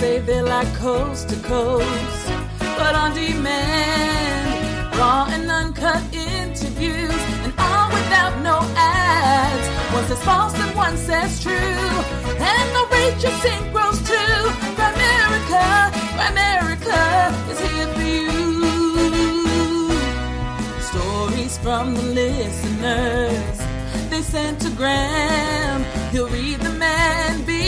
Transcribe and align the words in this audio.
say 0.00 0.18
they 0.18 0.40
like 0.40 0.72
coast 0.76 1.28
to 1.28 1.36
coast, 1.54 2.26
but 2.78 2.94
on 2.94 3.12
demand, 3.14 4.96
raw 4.96 5.26
and 5.28 5.50
uncut 5.50 6.02
interviews, 6.14 7.22
and 7.44 7.52
all 7.58 7.88
without 7.96 8.34
no 8.50 8.56
ads. 8.76 9.66
One 9.92 10.04
says 10.06 10.22
false 10.24 10.54
and 10.58 10.74
one 10.74 10.96
says 10.96 11.42
true, 11.42 11.92
and 12.52 12.66
the 12.76 12.84
rate 12.94 13.18
you 13.24 13.32
sing 13.44 13.62
grows 13.74 13.98
too. 14.12 14.36
Grimerica, 14.78 15.66
Grimerica 16.16 17.02
is 17.52 17.60
here 17.66 17.88
for 17.94 18.06
you. 18.16 18.30
Stories 20.90 21.58
from 21.58 21.94
the 21.94 22.06
listeners 22.20 23.58
they 24.08 24.22
sent 24.22 24.60
to 24.62 24.70
Graham. 24.70 25.84
He'll 26.10 26.28
read 26.28 26.60
them 26.60 26.80
and 26.80 27.46
be 27.46 27.59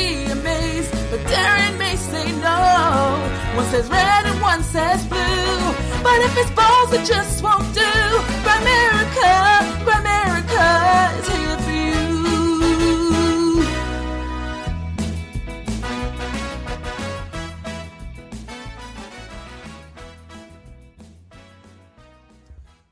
But 1.10 1.20
Darren 1.30 1.78
may 1.78 1.96
say 1.96 2.32
no. 2.40 3.18
One 3.56 3.66
says 3.66 3.88
red 3.88 4.26
and 4.26 4.40
one 4.40 4.62
says 4.62 5.04
blue. 5.06 5.72
But 6.02 6.20
if 6.22 6.36
it's 6.38 6.50
balls, 6.52 6.92
it 6.92 7.04
just 7.06 7.42
won't 7.42 7.72
do. 7.74 7.80
Grimerica, 8.44 9.60
Grimerica 9.84 11.18
is 11.18 11.28
here 11.28 11.58
for 11.58 11.70
you. 11.70 11.82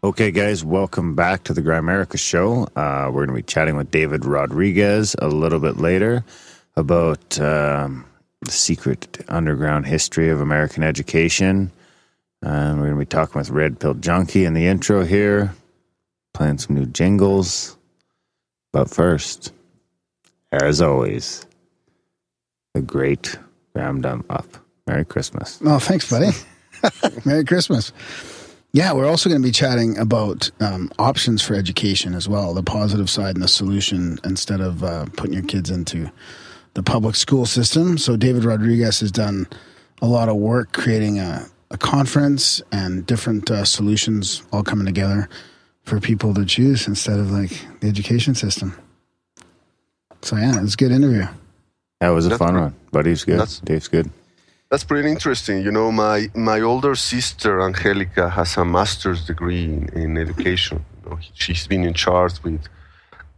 Okay, 0.02 0.30
guys, 0.30 0.64
welcome 0.64 1.14
back 1.14 1.44
to 1.44 1.54
the 1.54 1.62
Grimerica 1.62 2.18
Show. 2.18 2.68
Uh, 2.76 3.06
we're 3.06 3.26
going 3.26 3.28
to 3.28 3.34
be 3.34 3.42
chatting 3.42 3.76
with 3.76 3.90
David 3.90 4.24
Rodriguez 4.24 5.16
a 5.20 5.28
little 5.28 5.60
bit 5.60 5.78
later 5.78 6.24
about 6.80 7.38
um, 7.40 8.04
the 8.42 8.50
secret 8.50 9.24
underground 9.28 9.86
history 9.86 10.30
of 10.30 10.40
American 10.40 10.82
education. 10.82 11.70
We're 12.42 12.74
going 12.74 12.90
to 12.90 12.96
be 12.96 13.06
talking 13.06 13.38
with 13.38 13.50
Red 13.50 13.78
Pill 13.78 13.94
Junkie 13.94 14.44
in 14.44 14.54
the 14.54 14.66
intro 14.66 15.04
here, 15.04 15.54
playing 16.34 16.58
some 16.58 16.74
new 16.74 16.86
jingles. 16.86 17.76
But 18.72 18.90
first, 18.90 19.52
as 20.50 20.80
always, 20.80 21.46
the 22.74 22.82
great 22.82 23.36
Graham 23.74 24.00
Dunlop. 24.00 24.46
Merry 24.86 25.04
Christmas. 25.04 25.60
Oh, 25.64 25.78
thanks, 25.78 26.10
buddy. 26.10 26.30
Merry 27.24 27.44
Christmas. 27.44 27.92
Yeah, 28.72 28.92
we're 28.92 29.06
also 29.06 29.28
going 29.28 29.42
to 29.42 29.46
be 29.46 29.52
chatting 29.52 29.98
about 29.98 30.50
um, 30.60 30.90
options 30.98 31.42
for 31.42 31.54
education 31.54 32.14
as 32.14 32.28
well, 32.28 32.54
the 32.54 32.62
positive 32.62 33.10
side 33.10 33.34
and 33.34 33.42
the 33.42 33.48
solution 33.48 34.18
instead 34.24 34.60
of 34.60 34.82
uh, 34.82 35.06
putting 35.16 35.34
your 35.34 35.42
kids 35.42 35.70
into 35.70 36.10
the 36.74 36.82
public 36.82 37.14
school 37.16 37.46
system. 37.46 37.98
So, 37.98 38.16
David 38.16 38.44
Rodriguez 38.44 39.00
has 39.00 39.10
done 39.12 39.46
a 40.02 40.06
lot 40.06 40.28
of 40.28 40.36
work 40.36 40.72
creating 40.72 41.18
a, 41.18 41.46
a 41.70 41.78
conference 41.78 42.62
and 42.72 43.04
different 43.06 43.50
uh, 43.50 43.64
solutions 43.64 44.42
all 44.52 44.62
coming 44.62 44.86
together 44.86 45.28
for 45.82 46.00
people 46.00 46.32
to 46.34 46.44
choose 46.44 46.86
instead 46.86 47.18
of 47.18 47.30
like 47.30 47.52
the 47.80 47.88
education 47.88 48.34
system. 48.34 48.78
So, 50.22 50.36
yeah, 50.36 50.62
it's 50.62 50.74
a 50.74 50.76
good 50.76 50.92
interview. 50.92 51.26
That 52.00 52.10
was 52.10 52.26
a 52.26 52.30
That's 52.30 52.38
fun 52.38 52.52
great. 52.54 52.62
one. 52.62 52.74
Buddy's 52.92 53.24
good. 53.24 53.34
That's- 53.40 53.60
Dave's 53.60 53.88
good. 53.88 54.10
That's 54.70 54.84
pretty 54.84 55.10
interesting. 55.10 55.64
You 55.64 55.72
know, 55.72 55.90
my 55.90 56.28
my 56.32 56.60
older 56.60 56.94
sister 56.94 57.60
Angelica 57.60 58.28
has 58.30 58.56
a 58.56 58.64
master's 58.64 59.26
degree 59.26 59.64
in, 59.64 59.88
in 59.88 60.16
education. 60.16 60.84
You 61.04 61.10
know, 61.10 61.18
she's 61.34 61.66
been 61.66 61.82
in 61.82 61.92
charge 61.92 62.34
with 62.44 62.60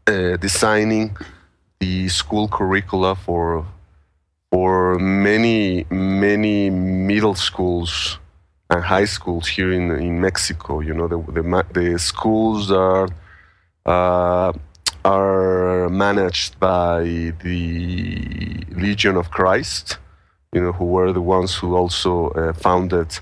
uh, 0.07 0.37
designing 0.37 1.17
the 1.83 2.09
school 2.21 2.47
curricula 2.59 3.13
for 3.27 3.45
for 4.51 4.99
many 4.99 5.85
many 5.91 6.59
middle 7.11 7.37
schools 7.49 8.19
and 8.71 8.81
high 8.95 9.09
schools 9.17 9.47
here 9.57 9.70
in 9.79 9.85
in 10.09 10.15
Mexico. 10.29 10.81
You 10.89 10.95
know, 10.98 11.09
the 11.15 11.19
the, 11.37 11.45
the 11.79 11.89
schools 11.98 12.71
are 12.71 13.09
uh, 13.95 14.53
are 15.05 15.89
managed 16.07 16.53
by 16.61 16.98
the 17.45 17.59
Legion 18.85 19.17
of 19.23 19.27
Christ 19.39 19.87
you 20.53 20.61
know, 20.61 20.73
who 20.73 20.85
were 20.85 21.13
the 21.13 21.21
ones 21.21 21.55
who 21.55 21.75
also 21.75 22.29
uh, 22.31 22.53
founded 22.53 23.19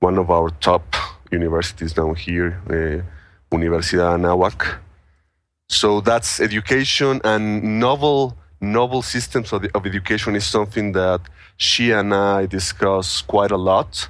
one 0.00 0.18
of 0.18 0.30
our 0.30 0.50
top 0.60 0.94
universities 1.32 1.94
down 1.94 2.14
here, 2.14 2.60
uh, 2.68 3.56
Universidad 3.56 4.20
Anahuac. 4.20 4.78
So 5.68 6.00
that's 6.00 6.40
education 6.40 7.20
and 7.24 7.80
novel, 7.80 8.36
novel 8.60 9.02
systems 9.02 9.52
of, 9.52 9.64
of 9.74 9.86
education 9.86 10.36
is 10.36 10.46
something 10.46 10.92
that 10.92 11.20
she 11.56 11.90
and 11.90 12.14
I 12.14 12.46
discuss 12.46 13.22
quite 13.22 13.50
a 13.50 13.56
lot. 13.56 14.08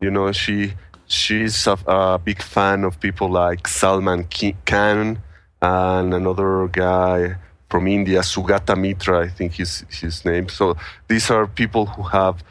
You 0.00 0.10
know, 0.10 0.30
she 0.32 0.74
she's 1.06 1.66
a, 1.66 1.78
a 1.86 2.18
big 2.18 2.42
fan 2.42 2.84
of 2.84 3.00
people 3.00 3.28
like 3.28 3.66
Salman 3.66 4.26
Khan 4.66 5.18
and 5.60 6.14
another 6.14 6.68
guy 6.68 7.36
from 7.68 7.88
India, 7.88 8.20
Sugata 8.20 8.78
Mitra, 8.78 9.24
I 9.24 9.28
think 9.28 9.58
is 9.58 9.84
his 9.90 10.24
name. 10.24 10.48
So 10.48 10.76
these 11.08 11.30
are 11.30 11.46
people 11.46 11.86
who 11.86 12.02
have 12.02 12.44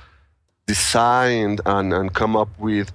designed 0.68 1.62
and, 1.66 1.94
and 1.94 2.14
come 2.14 2.36
up 2.36 2.50
with 2.60 2.92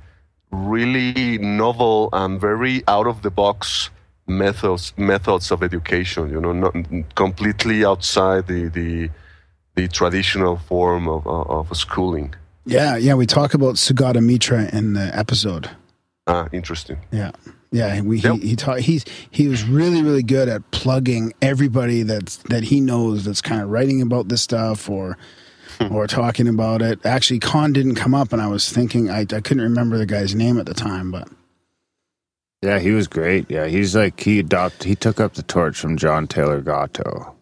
really 0.50 1.38
novel 1.38 2.10
and 2.12 2.40
very 2.40 2.82
out 2.86 3.06
of 3.06 3.22
the 3.22 3.30
box 3.30 3.90
methods 4.28 4.92
methods 4.96 5.50
of 5.50 5.62
education. 5.62 6.30
You 6.30 6.40
know, 6.40 6.52
not 6.52 6.74
completely 7.14 7.84
outside 7.84 8.46
the 8.46 8.68
the, 8.68 9.10
the 9.74 9.88
traditional 9.88 10.56
form 10.56 11.08
of, 11.08 11.26
of, 11.26 11.70
of 11.70 11.76
schooling. 11.76 12.34
Yeah, 12.66 12.96
yeah, 12.96 13.14
we 13.14 13.26
talk 13.26 13.54
about 13.54 13.76
Sugata 13.76 14.22
Mitra 14.22 14.68
in 14.72 14.92
the 14.92 15.10
episode. 15.16 15.70
Ah, 16.26 16.48
interesting. 16.52 16.98
Yeah, 17.10 17.30
yeah. 17.72 18.02
We 18.02 18.18
Yep. 18.18 18.34
he 18.36 18.48
he 18.48 18.56
taught 18.56 18.80
he's 18.80 19.04
he 19.30 19.48
was 19.48 19.64
really 19.64 20.02
really 20.02 20.22
good 20.22 20.48
at 20.50 20.70
plugging 20.70 21.32
everybody 21.40 22.02
that's 22.02 22.36
that 22.50 22.64
he 22.64 22.80
knows 22.82 23.24
that's 23.24 23.40
kind 23.40 23.62
of 23.62 23.70
writing 23.70 24.02
about 24.02 24.28
this 24.28 24.42
stuff 24.42 24.90
or 24.90 25.16
or 25.90 26.06
talking 26.06 26.48
about 26.48 26.82
it. 26.82 26.98
Actually, 27.06 27.38
Khan 27.38 27.72
didn't 27.72 27.94
come 27.94 28.14
up, 28.14 28.32
and 28.34 28.42
I 28.42 28.48
was 28.48 28.70
thinking 28.70 29.08
I 29.10 29.20
I 29.20 29.40
couldn't 29.40 29.62
remember 29.62 29.96
the 29.96 30.06
guy's 30.06 30.34
name 30.34 30.58
at 30.58 30.66
the 30.66 30.74
time, 30.74 31.10
but 31.10 31.28
Yeah, 32.62 32.78
he 32.80 32.90
was 32.90 33.06
great. 33.06 33.50
Yeah, 33.50 33.66
he's 33.66 33.94
like 33.94 34.18
he 34.20 34.38
adopted. 34.40 34.84
He 34.84 34.96
took 34.96 35.20
up 35.20 35.34
the 35.34 35.42
torch 35.42 35.78
from 35.78 35.96
John 35.96 36.26
Taylor 36.26 36.60
Gatto, 36.60 37.36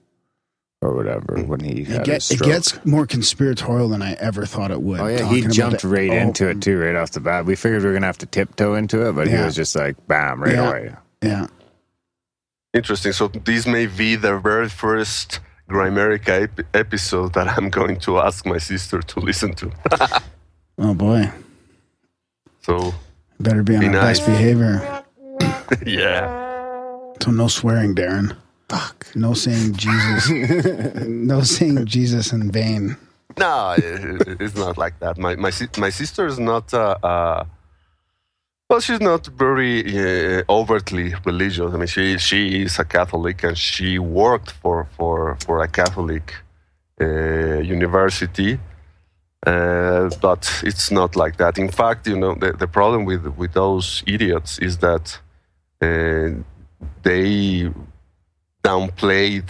or 0.82 0.94
whatever, 0.94 1.42
when 1.42 1.60
he 1.60 1.82
it, 1.82 2.04
get, 2.04 2.22
his 2.22 2.32
it 2.32 2.40
gets 2.42 2.84
more 2.84 3.06
conspiratorial 3.06 3.88
than 3.88 4.02
I 4.02 4.12
ever 4.14 4.44
thought 4.44 4.70
it 4.70 4.82
would. 4.82 5.00
Oh 5.00 5.06
yeah, 5.06 5.26
he 5.26 5.40
jumped 5.46 5.82
the- 5.82 5.88
right 5.88 6.10
oh, 6.10 6.14
into 6.14 6.48
it 6.48 6.60
too, 6.60 6.78
right 6.78 6.94
off 6.94 7.12
the 7.12 7.20
bat. 7.20 7.46
We 7.46 7.56
figured 7.56 7.80
we 7.82 7.88
were 7.88 7.94
gonna 7.94 8.04
have 8.06 8.18
to 8.18 8.26
tiptoe 8.26 8.74
into 8.74 9.08
it, 9.08 9.12
but 9.14 9.26
he 9.28 9.36
was 9.36 9.54
just 9.56 9.74
like, 9.74 9.96
bam, 10.06 10.42
right 10.42 10.52
Yeah. 10.54 10.68
away. 10.68 10.94
Yeah, 11.22 11.46
Interesting. 12.74 13.12
So 13.12 13.28
this 13.28 13.66
may 13.66 13.86
be 13.86 14.16
the 14.16 14.38
very 14.38 14.68
first 14.68 15.40
Grimerica 15.70 16.42
ep- 16.42 16.66
episode 16.76 17.32
that 17.32 17.48
I'm 17.48 17.70
going 17.70 17.98
to 18.00 18.18
ask 18.18 18.44
my 18.44 18.58
sister 18.58 19.00
to 19.00 19.20
listen 19.20 19.54
to. 19.54 19.72
oh 20.78 20.92
boy, 20.92 21.30
So 22.60 22.92
better 23.40 23.62
be 23.62 23.76
on 23.76 23.80
Be 23.80 23.86
our 23.86 23.92
nice. 23.94 24.18
best 24.20 24.28
behavior. 24.28 24.95
yeah. 25.86 26.26
So 27.22 27.30
no 27.30 27.48
swearing, 27.48 27.94
Darren. 27.94 28.36
Fuck. 28.68 29.06
No 29.14 29.34
saying 29.34 29.74
Jesus. 29.74 30.30
no 31.06 31.40
saying 31.42 31.86
Jesus 31.86 32.32
in 32.32 32.50
vain. 32.50 32.96
No, 33.38 33.74
it, 33.76 34.26
it- 34.28 34.40
it's 34.40 34.56
not 34.56 34.76
like 34.78 34.98
that. 35.00 35.18
My 35.18 35.36
my 35.36 35.50
my 35.78 35.90
sister 35.90 36.26
is 36.26 36.38
not. 36.38 36.72
Uh, 36.74 36.96
uh, 37.02 37.44
well, 38.68 38.80
she's 38.80 39.00
not 39.00 39.26
very 39.28 39.82
uh, 40.38 40.42
overtly 40.48 41.14
religious. 41.24 41.72
I 41.72 41.76
mean, 41.76 41.86
she 41.86 42.18
she 42.18 42.62
is 42.62 42.78
a 42.78 42.84
Catholic 42.84 43.44
and 43.44 43.56
she 43.56 43.98
worked 43.98 44.50
for 44.50 44.86
for 44.96 45.36
for 45.46 45.62
a 45.62 45.68
Catholic 45.68 46.34
uh, 47.00 47.58
university. 47.60 48.58
Uh, 49.46 50.10
but 50.20 50.42
it's 50.64 50.90
not 50.90 51.14
like 51.14 51.36
that. 51.36 51.56
In 51.58 51.68
fact, 51.70 52.08
you 52.08 52.16
know, 52.18 52.34
the, 52.34 52.52
the 52.52 52.66
problem 52.66 53.04
with 53.04 53.24
with 53.36 53.52
those 53.52 54.02
idiots 54.06 54.58
is 54.58 54.78
that 54.78 55.20
they 55.80 57.70
downplayed 58.62 59.48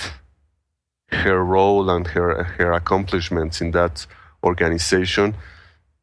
her 1.08 1.42
role 1.44 1.88
and 1.90 2.06
her 2.08 2.42
her 2.42 2.72
accomplishments 2.72 3.60
in 3.60 3.70
that 3.70 4.06
organization 4.44 5.34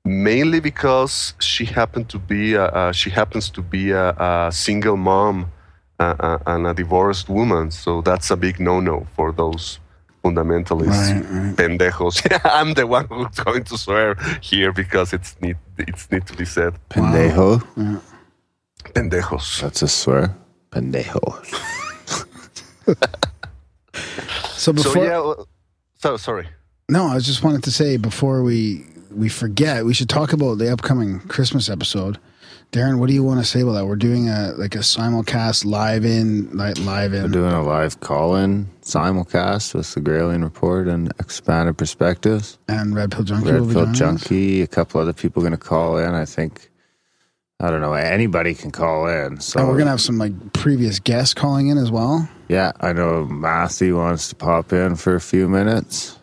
mainly 0.06 0.60
because 0.60 1.34
she 1.40 1.66
happened 1.66 2.10
to 2.10 2.20
be 2.20 2.54
a, 2.56 2.66
uh, 2.66 2.92
she 2.92 3.10
happens 3.10 3.50
to 3.50 3.62
be 3.62 3.92
a, 3.92 4.10
a 4.12 4.52
single 4.52 4.98
mom 4.98 5.50
uh, 6.00 6.38
and 6.46 6.68
a 6.68 6.74
divorced 6.74 7.30
woman. 7.30 7.72
So 7.72 8.02
that's 8.02 8.30
a 8.30 8.36
big 8.36 8.60
no-no 8.60 9.08
for 9.16 9.32
those 9.32 9.80
fundamentalists 10.24 11.14
Right, 11.14 11.26
right. 11.30 11.56
pendejos. 11.56 12.16
I'm 12.44 12.74
the 12.74 12.86
one 12.86 13.08
who's 13.08 13.40
going 13.40 13.64
to 13.66 13.78
swear 13.78 14.16
here 14.42 14.72
because 14.74 15.14
it's 15.14 15.36
need 15.42 15.58
it's 15.78 16.12
need 16.12 16.26
to 16.28 16.34
be 16.36 16.46
said. 16.46 16.74
Pendejo. 16.90 18.02
Pendejos 18.94 19.62
That's 19.62 19.82
a 19.82 19.88
swear. 19.88 20.36
Pendejo. 20.72 21.24
So 24.56 24.72
before 24.74 24.94
so 24.94 25.04
yeah 25.04 25.20
well, 25.20 25.48
so 26.00 26.18
sorry 26.18 26.48
No, 26.90 27.06
I 27.08 27.20
just 27.20 27.44
wanted 27.44 27.64
to 27.64 27.72
say 27.72 27.98
before 27.98 28.44
we 28.44 28.86
we 29.12 29.30
forget, 29.30 29.86
we 29.86 29.94
should 29.94 30.10
talk 30.10 30.34
about 30.34 30.58
the 30.58 30.72
upcoming 30.74 31.20
Christmas 31.28 31.70
episode. 31.70 32.18
Darren, 32.72 32.98
what 32.98 33.08
do 33.10 33.14
you 33.14 33.22
want 33.24 33.40
to 33.40 33.46
say 33.46 33.62
about 33.62 33.74
that? 33.74 33.86
We're 33.86 33.96
doing 33.96 34.28
a 34.30 34.54
like 34.58 34.74
a 34.74 34.80
simulcast 34.80 35.66
live 35.66 36.04
in, 36.06 36.50
like 36.58 36.80
live 36.80 37.12
We're 37.12 37.26
in. 37.26 37.32
doing 37.32 37.52
a 37.54 37.62
live 37.62 38.00
call-in 38.00 38.68
simulcast 38.82 39.76
with 39.76 39.94
the 39.94 40.02
Gralien 40.02 40.42
Report 40.44 40.88
and 40.88 41.12
Expanded 41.20 41.78
Perspectives. 41.78 42.58
and 42.68 42.96
Red 42.96 43.12
Pill 43.12 43.24
Junkie 43.24 43.52
Red 43.52 43.72
Pill. 43.72 43.86
Junkie, 43.94 44.62
a 44.64 44.68
couple 44.68 45.00
other 45.00 45.14
people 45.14 45.44
going 45.44 45.52
to 45.52 45.58
call 45.60 46.00
in. 46.00 46.16
I 46.16 46.26
think, 46.26 46.72
I 47.60 47.70
don't 47.72 47.82
know, 47.82 47.94
anybody 47.94 48.54
can 48.56 48.72
call 48.72 49.08
in. 49.08 49.40
So 49.40 49.60
And 49.60 49.70
we're 49.70 49.78
gonna 49.78 49.92
have 49.92 50.02
some 50.02 50.18
like 50.18 50.54
previous 50.54 51.00
guests 51.00 51.34
calling 51.34 51.68
in 51.68 51.78
as 51.78 51.92
well. 51.92 52.28
yeah, 52.50 52.72
I 52.82 52.94
know 52.94 53.26
Matthew 53.26 53.98
wants 53.98 54.28
to 54.30 54.36
pop 54.36 54.74
in 54.74 54.96
for 54.96 55.16
a 55.16 55.22
few 55.22 55.48
minutes. 55.48 56.18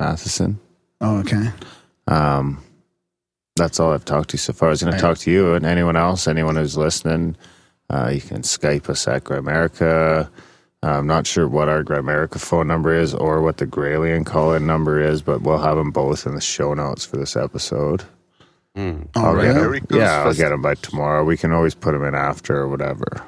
Matheson. 0.00 0.58
Oh, 1.00 1.18
okay. 1.18 1.50
Um, 2.06 2.62
that's 3.56 3.80
all 3.80 3.92
I've 3.92 4.04
talked 4.04 4.30
to 4.30 4.38
so 4.38 4.52
far. 4.52 4.68
I 4.68 4.70
was 4.70 4.82
going 4.82 4.92
Right. 4.92 4.98
to 5.00 5.06
talk 5.06 5.18
to 5.18 5.30
you 5.30 5.54
and 5.54 5.64
anyone 5.66 5.96
else, 5.96 6.28
anyone 6.28 6.56
who's 6.56 6.76
listening. 6.76 7.36
Uh, 7.90 8.10
you 8.14 8.20
can 8.20 8.42
Skype 8.42 8.88
us 8.88 9.06
at 9.08 9.24
Grimerica. 9.24 10.28
I'm 10.82 11.06
not 11.06 11.26
sure 11.26 11.48
what 11.48 11.68
our 11.68 11.82
Grimerica 11.82 12.38
phone 12.38 12.66
number 12.68 12.94
is 12.94 13.14
or 13.14 13.40
what 13.42 13.56
the 13.56 13.66
Gralien 13.66 14.24
call-in 14.26 14.66
number 14.66 15.00
is, 15.00 15.20
but 15.22 15.40
we'll 15.42 15.58
have 15.58 15.76
them 15.76 15.90
both 15.90 16.26
in 16.26 16.34
the 16.34 16.40
show 16.40 16.74
notes 16.74 17.04
for 17.04 17.16
this 17.16 17.34
episode. 17.36 18.04
Mm. 18.76 19.08
Oh, 19.16 19.24
I'll 19.26 19.32
really? 19.34 19.46
get 19.48 19.56
'em- 19.56 19.62
America's 19.62 19.96
yeah, 19.96 20.22
I'll 20.24 20.34
get 20.34 20.50
them 20.50 20.62
by 20.62 20.74
tomorrow. 20.74 21.24
We 21.24 21.36
can 21.36 21.52
always 21.52 21.74
put 21.74 21.92
them 21.92 22.04
in 22.04 22.14
after 22.14 22.56
or 22.56 22.68
whatever. 22.68 23.22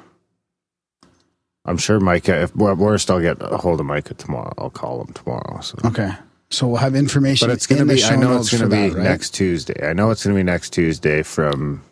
I'm 1.65 1.77
sure 1.77 1.99
Micah, 1.99 2.43
if 2.43 2.55
worst, 2.55 3.11
I'll 3.11 3.19
get 3.19 3.37
a 3.41 3.57
hold 3.57 3.79
of 3.79 3.85
Micah 3.85 4.13
tomorrow. 4.13 4.53
I'll 4.57 4.69
call 4.69 5.01
him 5.01 5.13
tomorrow. 5.13 5.59
So. 5.61 5.77
Okay. 5.85 6.11
So 6.49 6.67
we'll 6.67 6.77
have 6.77 6.95
information. 6.95 7.47
But 7.47 7.53
it's 7.53 7.67
going 7.67 7.85
to 7.85 7.93
be. 7.93 8.03
I 8.03 8.15
know 8.15 8.37
it's 8.37 8.49
going 8.51 8.67
to 8.69 8.75
be 8.75 8.89
that, 8.89 8.95
right? 8.97 9.03
next 9.03 9.31
Tuesday. 9.31 9.87
I 9.87 9.93
know 9.93 10.09
it's 10.09 10.23
going 10.23 10.35
to 10.35 10.39
be 10.39 10.43
next 10.43 10.71
Tuesday 10.71 11.21
from 11.21 11.83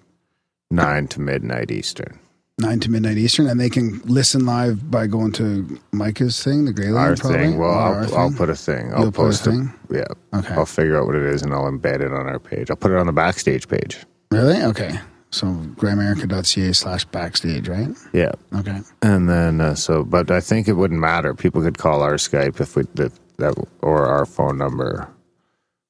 nine 0.71 1.07
to 1.09 1.21
midnight 1.21 1.69
Eastern. 1.69 2.17
Nine 2.59 2.79
to 2.79 2.89
midnight 2.89 3.17
Eastern, 3.19 3.45
and 3.47 3.59
they 3.59 3.69
can 3.69 3.99
listen 4.05 4.43
live 4.47 4.89
by 4.89 5.05
going 5.05 5.31
to 5.33 5.79
Micah's 5.91 6.43
thing, 6.43 6.65
the 6.65 6.73
Gralien, 6.73 7.19
probably. 7.19 7.37
thing. 7.37 7.57
Well, 7.59 7.69
our 7.69 8.03
I'll, 8.05 8.15
I'll 8.17 8.31
put 8.31 8.49
a 8.49 8.55
thing. 8.55 8.91
I'll 8.93 9.03
You'll 9.03 9.11
put 9.11 9.21
a 9.21 9.25
post 9.27 9.45
it. 9.45 9.51
thing? 9.51 9.73
Yeah. 9.91 10.05
Okay. 10.33 10.55
I'll 10.55 10.65
figure 10.65 10.99
out 10.99 11.05
what 11.05 11.13
it 11.13 11.21
is 11.21 11.43
and 11.43 11.53
I'll 11.53 11.65
embed 11.71 12.01
it 12.01 12.11
on 12.11 12.25
our 12.25 12.39
page. 12.39 12.71
I'll 12.71 12.75
put 12.75 12.89
it 12.89 12.97
on 12.97 13.05
the 13.05 13.11
backstage 13.13 13.67
page. 13.67 13.99
Really? 14.31 14.59
Okay. 14.63 14.99
So 15.29 15.45
grimerica.ca 15.75 16.73
slash 16.73 17.05
backstage, 17.05 17.67
right? 17.67 17.89
Yeah. 18.11 18.31
Okay. 18.55 18.79
And 19.03 19.29
then 19.29 19.61
uh, 19.61 19.75
so, 19.75 20.03
but 20.03 20.31
I 20.31 20.39
think 20.41 20.67
it 20.67 20.73
wouldn't 20.73 20.99
matter. 20.99 21.35
People 21.35 21.61
could 21.61 21.77
call 21.77 22.01
our 22.01 22.15
Skype 22.15 22.59
if 22.59 22.75
we 22.75 22.83
that 22.95 23.11
that 23.37 23.53
or 23.83 24.07
our 24.07 24.25
phone 24.25 24.57
number, 24.57 25.07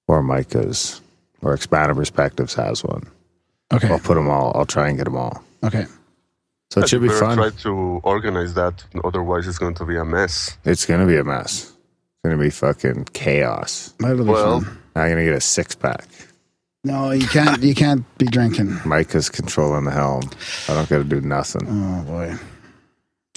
or 0.09 0.21
Micah's, 0.21 0.99
or 1.41 1.53
Expanded 1.53 1.95
Perspectives 1.95 2.55
has 2.55 2.83
one. 2.83 3.03
Okay. 3.71 3.87
I'll 3.87 3.99
put 3.99 4.15
them 4.15 4.29
all. 4.29 4.51
I'll 4.53 4.65
try 4.65 4.89
and 4.89 4.97
get 4.97 5.05
them 5.05 5.15
all. 5.15 5.41
Okay. 5.63 5.85
So 6.69 6.81
it 6.81 6.89
should 6.89 7.01
be 7.01 7.07
better 7.07 7.19
fun. 7.19 7.37
Try 7.37 7.49
to 7.49 8.01
organize 8.03 8.53
that, 8.55 8.83
otherwise 9.03 9.47
it's 9.47 9.57
going 9.57 9.75
to 9.75 9.85
be 9.85 9.95
a 9.97 10.03
mess. 10.05 10.57
It's 10.65 10.85
gonna 10.85 11.05
be 11.07 11.17
a 11.17 11.23
mess. 11.23 11.63
It's 11.71 11.75
gonna 12.23 12.37
be 12.37 12.49
fucking 12.49 13.05
chaos. 13.13 13.93
That'll 13.99 14.17
be 14.25 14.31
Well- 14.31 14.61
fun. 14.61 14.77
I'm 14.95 15.09
gonna 15.09 15.23
get 15.25 15.33
a 15.33 15.41
six 15.41 15.75
pack. 15.75 16.05
No, 16.83 17.11
you 17.11 17.27
can't. 17.27 17.61
You 17.61 17.75
can't 17.75 18.03
be 18.17 18.25
drinking. 18.25 18.79
Micah's 18.85 19.29
controlling 19.29 19.83
the 19.85 19.91
helm. 19.91 20.23
I 20.69 20.73
don't 20.73 20.87
got 20.89 20.97
to 20.99 21.03
do 21.03 21.21
nothing. 21.21 21.67
Oh 21.69 22.03
boy. 22.03 22.35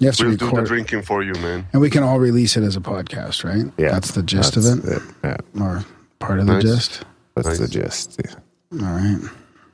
You 0.00 0.06
have 0.06 0.16
to 0.16 0.24
We'll 0.28 0.36
do 0.36 0.50
the 0.50 0.62
drinking 0.62 1.02
for 1.02 1.22
you, 1.22 1.34
man. 1.34 1.66
and 1.72 1.82
we 1.82 1.90
can 1.90 2.02
all 2.02 2.18
release 2.18 2.56
it 2.56 2.62
as 2.62 2.74
a 2.76 2.80
podcast, 2.80 3.44
right? 3.44 3.70
Yeah, 3.76 3.90
That's 3.92 4.12
the 4.12 4.22
gist 4.22 4.54
That's 4.54 4.68
of 4.68 4.84
it, 4.88 5.02
Yeah, 5.22 5.36
or 5.62 5.84
part 6.20 6.38
of 6.40 6.46
the 6.46 6.60
gist. 6.60 7.04
that's 7.34 7.58
the 7.58 7.68
gist. 7.68 8.18
Yeah. 8.24 8.86
All 8.86 8.94
right. 8.94 9.20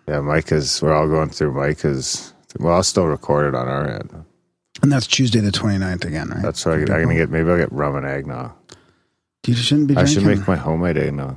yeah, 0.08 0.20
Micah's. 0.20 0.82
We're 0.82 0.94
all 0.94 1.06
going 1.08 1.28
through 1.30 1.52
Micah's. 1.52 2.32
Well, 2.58 2.74
I'll 2.74 2.82
still 2.82 3.06
record 3.06 3.48
it 3.48 3.54
on 3.54 3.68
our 3.68 3.88
end. 3.88 4.24
And 4.82 4.92
that's 4.92 5.06
Tuesday 5.06 5.40
the 5.40 5.50
29th 5.50 6.04
again, 6.04 6.28
right? 6.28 6.42
That's 6.42 6.64
why 6.66 6.72
I, 6.72 6.76
I'm 6.76 6.86
gonna 6.86 7.14
get. 7.14 7.30
Maybe 7.30 7.50
I'll 7.50 7.56
get 7.56 7.72
rum 7.72 7.96
and 7.96 8.04
eggnog. 8.06 8.52
You 9.46 9.54
shouldn't 9.54 9.88
be 9.88 9.96
I 9.96 10.02
drinking. 10.02 10.14
should 10.14 10.38
make 10.38 10.48
my 10.48 10.56
homemade 10.56 10.98
eggnog. 10.98 11.36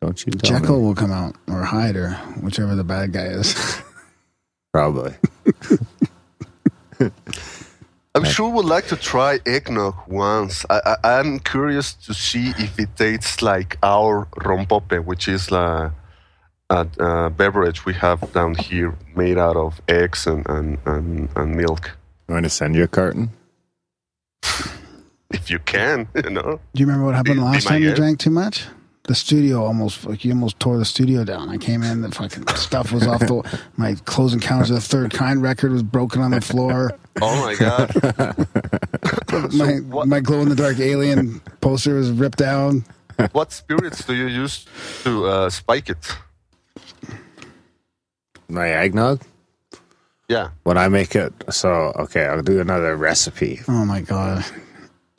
Don't 0.00 0.26
you? 0.26 0.32
Tell 0.32 0.60
Jekyll 0.60 0.78
me. 0.80 0.84
will 0.86 0.94
come 0.94 1.10
out, 1.10 1.34
or 1.48 1.64
Hyde, 1.64 1.96
or 1.96 2.10
whichever 2.40 2.76
the 2.76 2.84
bad 2.84 3.12
guy 3.12 3.24
is. 3.26 3.82
Probably. 4.72 5.14
I'm 8.14 8.24
sure 8.24 8.50
would 8.50 8.64
like 8.64 8.86
to 8.88 8.96
try 8.96 9.38
eggnog 9.46 9.94
once. 10.08 10.64
I, 10.70 10.80
I, 11.04 11.18
I'm 11.18 11.38
curious 11.40 11.94
to 11.94 12.14
see 12.14 12.50
if 12.58 12.78
it 12.78 12.96
tastes 12.96 13.42
like 13.42 13.78
our 13.82 14.26
rompope, 14.36 15.04
which 15.04 15.28
is 15.28 15.50
a, 15.52 15.92
a, 16.70 16.86
a 16.98 17.30
beverage 17.30 17.84
we 17.84 17.94
have 17.94 18.32
down 18.32 18.54
here 18.54 18.94
made 19.16 19.38
out 19.38 19.56
of 19.56 19.80
eggs 19.88 20.26
and, 20.26 20.46
and, 20.48 20.78
and, 20.86 21.28
and 21.36 21.54
milk. 21.56 21.92
I'm 22.28 22.34
going 22.34 22.42
to 22.42 22.50
send 22.50 22.74
you 22.74 22.82
a 22.84 22.88
carton. 22.88 23.30
If 25.30 25.50
you 25.50 25.58
can, 25.58 26.08
you 26.14 26.30
know. 26.30 26.60
Do 26.74 26.80
you 26.80 26.86
remember 26.86 27.06
what 27.06 27.14
happened 27.14 27.36
Be- 27.36 27.40
last 27.42 27.64
be 27.64 27.68
time 27.68 27.82
you 27.82 27.94
drank 27.94 28.18
too 28.18 28.30
much? 28.30 28.66
The 29.04 29.14
studio 29.14 29.64
almost 29.64 30.04
like 30.04 30.22
you 30.22 30.32
almost 30.32 30.60
tore 30.60 30.76
the 30.76 30.84
studio 30.84 31.24
down. 31.24 31.48
I 31.48 31.56
came 31.56 31.82
in, 31.82 32.02
the 32.02 32.10
fucking 32.10 32.46
stuff 32.48 32.92
was 32.92 33.06
off 33.06 33.20
the. 33.20 33.60
My 33.76 33.94
Close 34.04 34.34
Encounters 34.34 34.68
of 34.70 34.76
the 34.76 34.82
third 34.82 35.12
kind 35.12 35.40
record 35.40 35.72
was 35.72 35.82
broken 35.82 36.20
on 36.20 36.30
the 36.30 36.40
floor. 36.40 36.92
Oh 37.20 37.44
my 37.44 37.56
God. 37.56 37.92
my 39.52 39.78
what- 39.92 40.06
my 40.06 40.20
glow 40.20 40.38
in 40.40 40.48
the 40.48 40.54
dark 40.54 40.78
alien 40.78 41.40
poster 41.60 41.94
was 41.94 42.12
ripped 42.12 42.38
down. 42.38 42.84
what 43.32 43.50
spirits 43.50 44.04
do 44.04 44.14
you 44.14 44.26
use 44.28 44.66
to 45.02 45.26
uh, 45.26 45.50
spike 45.50 45.88
it? 45.90 46.14
My 48.48 48.68
eggnog. 48.68 49.22
Yeah. 50.28 50.50
When 50.64 50.76
I 50.76 50.88
make 50.88 51.14
it, 51.16 51.32
so 51.50 51.92
okay, 51.96 52.26
I'll 52.26 52.42
do 52.42 52.60
another 52.60 52.96
recipe. 52.96 53.60
Oh 53.68 53.84
my 53.84 54.02
god! 54.02 54.44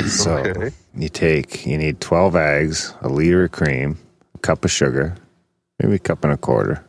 So 0.07 0.37
Okay. 0.37 0.71
you 0.95 1.09
take, 1.09 1.65
you 1.65 1.77
need 1.77 1.99
12 1.99 2.35
eggs, 2.35 2.93
a 3.01 3.09
liter 3.09 3.43
of 3.43 3.51
cream, 3.51 3.97
a 4.35 4.37
cup 4.39 4.63
of 4.65 4.71
sugar, 4.71 5.15
maybe 5.79 5.95
a 5.95 5.99
cup 5.99 6.23
and 6.23 6.33
a 6.33 6.37
quarter. 6.37 6.83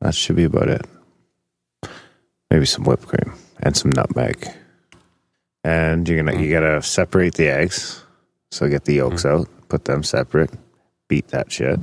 That 0.00 0.14
should 0.14 0.36
be 0.36 0.44
about 0.44 0.68
it. 0.68 0.86
Maybe 2.50 2.66
some 2.66 2.84
whipped 2.84 3.06
cream 3.06 3.34
and 3.60 3.76
some 3.76 3.90
nutmeg. 3.90 4.48
And 5.64 6.08
you're 6.08 6.22
gonna 6.22 6.40
you 6.40 6.50
gotta 6.50 6.82
separate 6.82 7.34
the 7.34 7.48
eggs. 7.48 8.02
So 8.50 8.68
get 8.68 8.84
the 8.84 8.94
yolks 8.94 9.24
mm-hmm. 9.24 9.42
out, 9.42 9.48
put 9.68 9.84
them 9.84 10.02
separate, 10.02 10.50
beat 11.08 11.28
that 11.28 11.50
shit. 11.50 11.80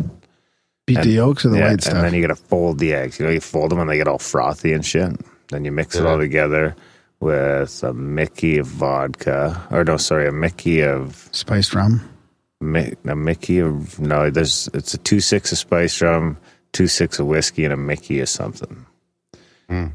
Beat 0.86 0.98
And- 0.98 1.06
the 1.06 1.12
yolks 1.14 1.46
or 1.46 1.50
the 1.50 1.60
Yeah, 1.60 1.70
white 1.70 1.82
stuff. 1.82 1.94
And 1.96 2.04
then 2.04 2.14
you 2.14 2.22
gotta 2.22 2.36
fold 2.36 2.80
the 2.80 2.94
eggs. 2.94 3.20
You 3.20 3.26
know, 3.26 3.32
you 3.32 3.40
fold 3.40 3.72
them 3.72 3.80
and 3.80 3.90
they 3.90 3.98
get 3.98 4.08
all 4.08 4.20
frothy 4.20 4.74
and 4.74 4.86
shit. 4.86 5.12
Then 5.50 5.66
you 5.66 5.72
mix 5.72 5.96
it 5.96 6.06
all 6.06 6.18
together 6.18 6.76
with 7.20 7.84
a 7.84 7.94
Mickey 7.94 8.58
of 8.58 8.68
vodka, 8.68 9.62
or 9.72 9.84
no, 9.86 9.96
sorry, 9.98 10.28
a 10.28 10.32
Mickey 10.32 10.82
of 10.82 11.30
Spiced 11.32 11.74
rum. 11.74 12.02
Mi- 12.60 12.94
a 13.06 13.16
Mickey 13.16 13.60
of 13.60 14.00
no. 14.00 14.30
There's 14.30 14.70
it's 14.74 14.94
a 14.94 14.98
two 14.98 15.20
six 15.20 15.52
of 15.52 15.58
spice 15.58 16.02
rum, 16.02 16.38
two 16.74 16.88
six 16.88 17.20
of 17.20 17.28
whiskey, 17.28 17.64
and 17.66 17.74
a 17.74 17.78
Mickey 17.78 18.20
of 18.20 18.28
something. 18.30 18.86
Mm. 19.70 19.94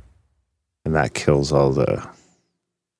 And 0.85 0.95
that 0.95 1.13
kills 1.15 1.53
all 1.53 1.71
the 1.73 2.07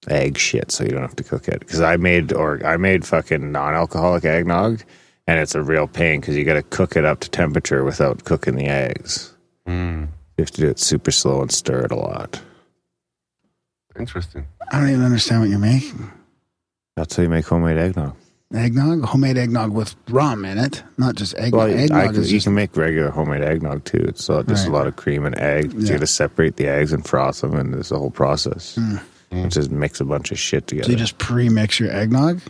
egg 0.09 0.37
shit, 0.39 0.71
so 0.73 0.85
you 0.85 0.91
don't 0.91 1.03
have 1.03 1.17
to 1.17 1.25
cook 1.25 1.49
it. 1.49 1.61
Because 1.61 1.81
I 1.81 1.97
made 1.97 2.33
or 2.33 2.65
I 2.67 2.77
made 2.77 3.07
fucking 3.07 3.51
non-alcoholic 3.53 4.25
eggnog, 4.25 4.83
and 5.29 5.39
it's 5.39 5.55
a 5.55 5.63
real 5.63 5.87
pain 5.87 6.21
because 6.21 6.37
you 6.37 6.45
got 6.45 6.55
to 6.55 6.63
cook 6.63 6.97
it 6.97 7.05
up 7.05 7.21
to 7.21 7.29
temperature 7.31 7.85
without 7.85 8.25
cooking 8.25 8.57
the 8.57 8.67
eggs. 8.67 9.33
Mm. 9.69 10.09
You 10.39 10.43
have 10.43 10.51
to 10.53 10.61
do 10.63 10.69
it 10.69 10.79
super 10.79 11.11
slow 11.11 11.43
and 11.43 11.53
stir 11.53 11.81
it 11.81 11.93
a 11.93 11.97
lot. 11.97 12.41
Interesting. 13.99 14.47
I 14.73 14.81
don't 14.81 14.89
even 14.89 15.05
understand 15.05 15.43
what 15.43 15.51
you're 15.51 15.59
making. 15.59 16.11
That's 16.97 17.15
how 17.15 17.23
you 17.25 17.29
make 17.29 17.47
homemade 17.47 17.77
eggnog. 17.77 18.17
Eggnog, 18.55 19.05
homemade 19.05 19.37
eggnog 19.37 19.73
with 19.73 19.95
rum 20.09 20.47
in 20.47 20.57
it, 20.57 20.83
not 20.97 21.15
just 21.15 21.35
egg. 21.37 21.53
Well, 21.55 21.67
eggnog 21.69 21.99
I 21.99 22.07
can, 22.07 22.17
is 22.17 22.33
you 22.33 22.39
just 22.39 22.47
can 22.47 22.55
make 22.55 22.75
regular 22.75 23.11
homemade 23.11 23.43
eggnog 23.43 23.85
too. 23.85 24.03
It's 24.09 24.31
uh, 24.31 24.43
just 24.45 24.67
a 24.67 24.71
lot 24.71 24.87
of 24.87 24.97
cream 24.97 25.27
and 25.27 25.37
egg. 25.39 25.75
You 25.75 25.81
Yeah. 25.81 25.93
got 25.93 26.01
to 26.01 26.07
separate 26.07 26.57
the 26.57 26.67
eggs 26.69 26.93
and 26.95 27.05
froth 27.07 27.43
them, 27.43 27.55
and 27.55 27.75
there's 27.75 27.93
a 27.93 27.99
whole 27.99 28.11
process. 28.11 28.77
Mm. 28.77 29.03
Which 29.45 29.59
is 29.59 29.69
mix 29.69 30.01
a 30.01 30.07
bunch 30.07 30.33
of 30.33 30.39
shit 30.39 30.67
together. 30.67 30.87
So 30.87 30.93
you 30.93 30.97
just 30.97 31.19
pre-mix 31.19 31.79
your 31.79 31.91
eggnog. 31.91 32.41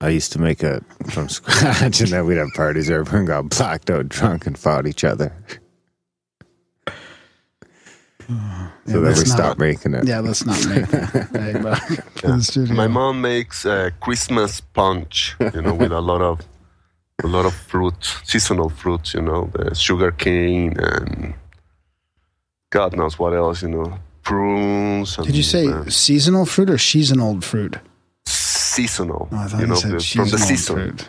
I 0.00 0.10
used 0.10 0.32
to 0.32 0.40
make 0.40 0.62
it 0.62 0.82
from 1.10 1.28
scratch, 1.28 2.00
and 2.00 2.10
then 2.10 2.24
we'd 2.26 2.36
have 2.38 2.48
parties 2.54 2.88
where 2.88 3.00
everyone 3.00 3.26
got 3.26 3.48
blacked 3.50 3.90
out, 3.90 4.08
drunk, 4.08 4.46
and 4.46 4.56
fought 4.58 4.86
each 4.86 5.04
other. 5.04 5.32
So 8.28 8.34
Yeah, 8.94 9.00
then 9.00 9.02
we 9.02 9.08
not- 9.08 9.26
stopped 9.26 9.58
making 9.58 9.94
it. 9.94 10.06
Yeah, 10.06 10.20
let's 10.20 10.44
not 10.46 10.66
make 10.66 10.92
eggnog 11.34 11.78
for 12.16 12.26
the 12.36 12.42
studio. 12.42 12.74
My 12.74 12.86
mom 12.86 13.20
makes 13.22 13.64
uh, 13.66 13.90
Christmas 14.00 14.60
punch, 14.60 15.34
you 15.54 15.62
know, 15.62 15.74
with 15.74 15.92
a 15.92 16.00
lot 16.00 16.20
of 16.22 16.40
a 17.24 17.26
lot 17.26 17.46
of 17.46 17.54
fruit, 17.54 17.94
seasonal 18.24 18.68
fruits, 18.70 19.14
you 19.14 19.22
know, 19.22 19.50
the 19.54 19.74
sugar 19.74 20.10
cane 20.12 20.78
and 20.78 21.34
God 22.70 22.94
knows 22.96 23.18
what 23.18 23.32
else, 23.34 23.62
you 23.62 23.68
know, 23.68 23.98
prunes. 24.22 25.16
And, 25.18 25.26
Did 25.26 25.36
you 25.36 25.42
say 25.42 25.66
uh, 25.66 25.84
seasonal 25.88 26.44
fruit 26.46 26.68
or 26.70 26.78
seasonal 26.78 27.40
fruit? 27.40 27.76
Seasonal? 28.82 29.28
Oh, 29.32 29.36
I 29.36 29.46
you 29.54 29.58
you, 29.60 29.66
know, 29.66 29.74
said 29.74 29.90
the- 29.92 30.00
from 30.00 30.28
the 30.30 30.38
seasonal 30.38 30.40
season. 30.48 30.76
fruit. 30.76 31.08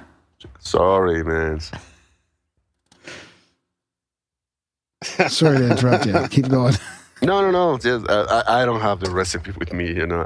Sorry, 0.60 1.24
man. 1.24 1.60
Sorry 5.30 5.58
to 5.60 5.72
interrupt 5.72 6.06
you. 6.06 6.28
Keep 6.30 6.50
going. 6.50 6.74
No, 7.22 7.42
no, 7.42 7.52
no. 7.52 7.78
Just, 7.78 8.08
uh, 8.10 8.44
I, 8.48 8.62
I 8.62 8.66
don't 8.66 8.80
have 8.80 9.02
the 9.02 9.12
recipe 9.12 9.52
with 9.60 9.74
me, 9.74 9.88
you 9.94 10.08
know. 10.08 10.26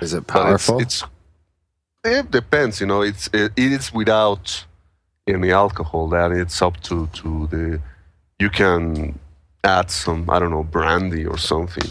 Is 0.00 0.14
it 0.14 0.26
But 0.26 0.34
it's- 0.34 0.66
powerful? 0.66 0.80
It's, 0.80 1.04
it 2.02 2.28
depends, 2.32 2.80
you 2.80 2.88
know. 2.88 3.02
It's 3.02 3.28
it, 3.32 3.52
it 3.56 3.70
is 3.78 3.94
without 3.94 4.64
any 5.28 5.52
alcohol. 5.52 6.08
Then 6.08 6.32
it's 6.32 6.60
up 6.60 6.80
to 6.88 7.06
to 7.20 7.46
the. 7.52 7.80
You 8.40 8.50
can 8.50 9.16
add 9.62 9.92
some 9.92 10.28
I 10.28 10.40
don't 10.40 10.50
know 10.50 10.64
brandy 10.64 11.24
or 11.24 11.38
something. 11.38 11.88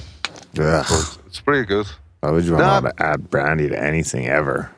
Yeah, 0.60 0.84
it's 1.28 1.40
pretty 1.40 1.66
good. 1.66 1.88
Why 2.22 2.32
would 2.32 2.46
you 2.46 2.56
Nah. 2.56 2.82
want 2.82 2.98
to 2.98 3.04
add 3.04 3.30
brandy 3.30 3.68
to 3.70 3.78
anything 3.84 4.28
ever? 4.28 4.70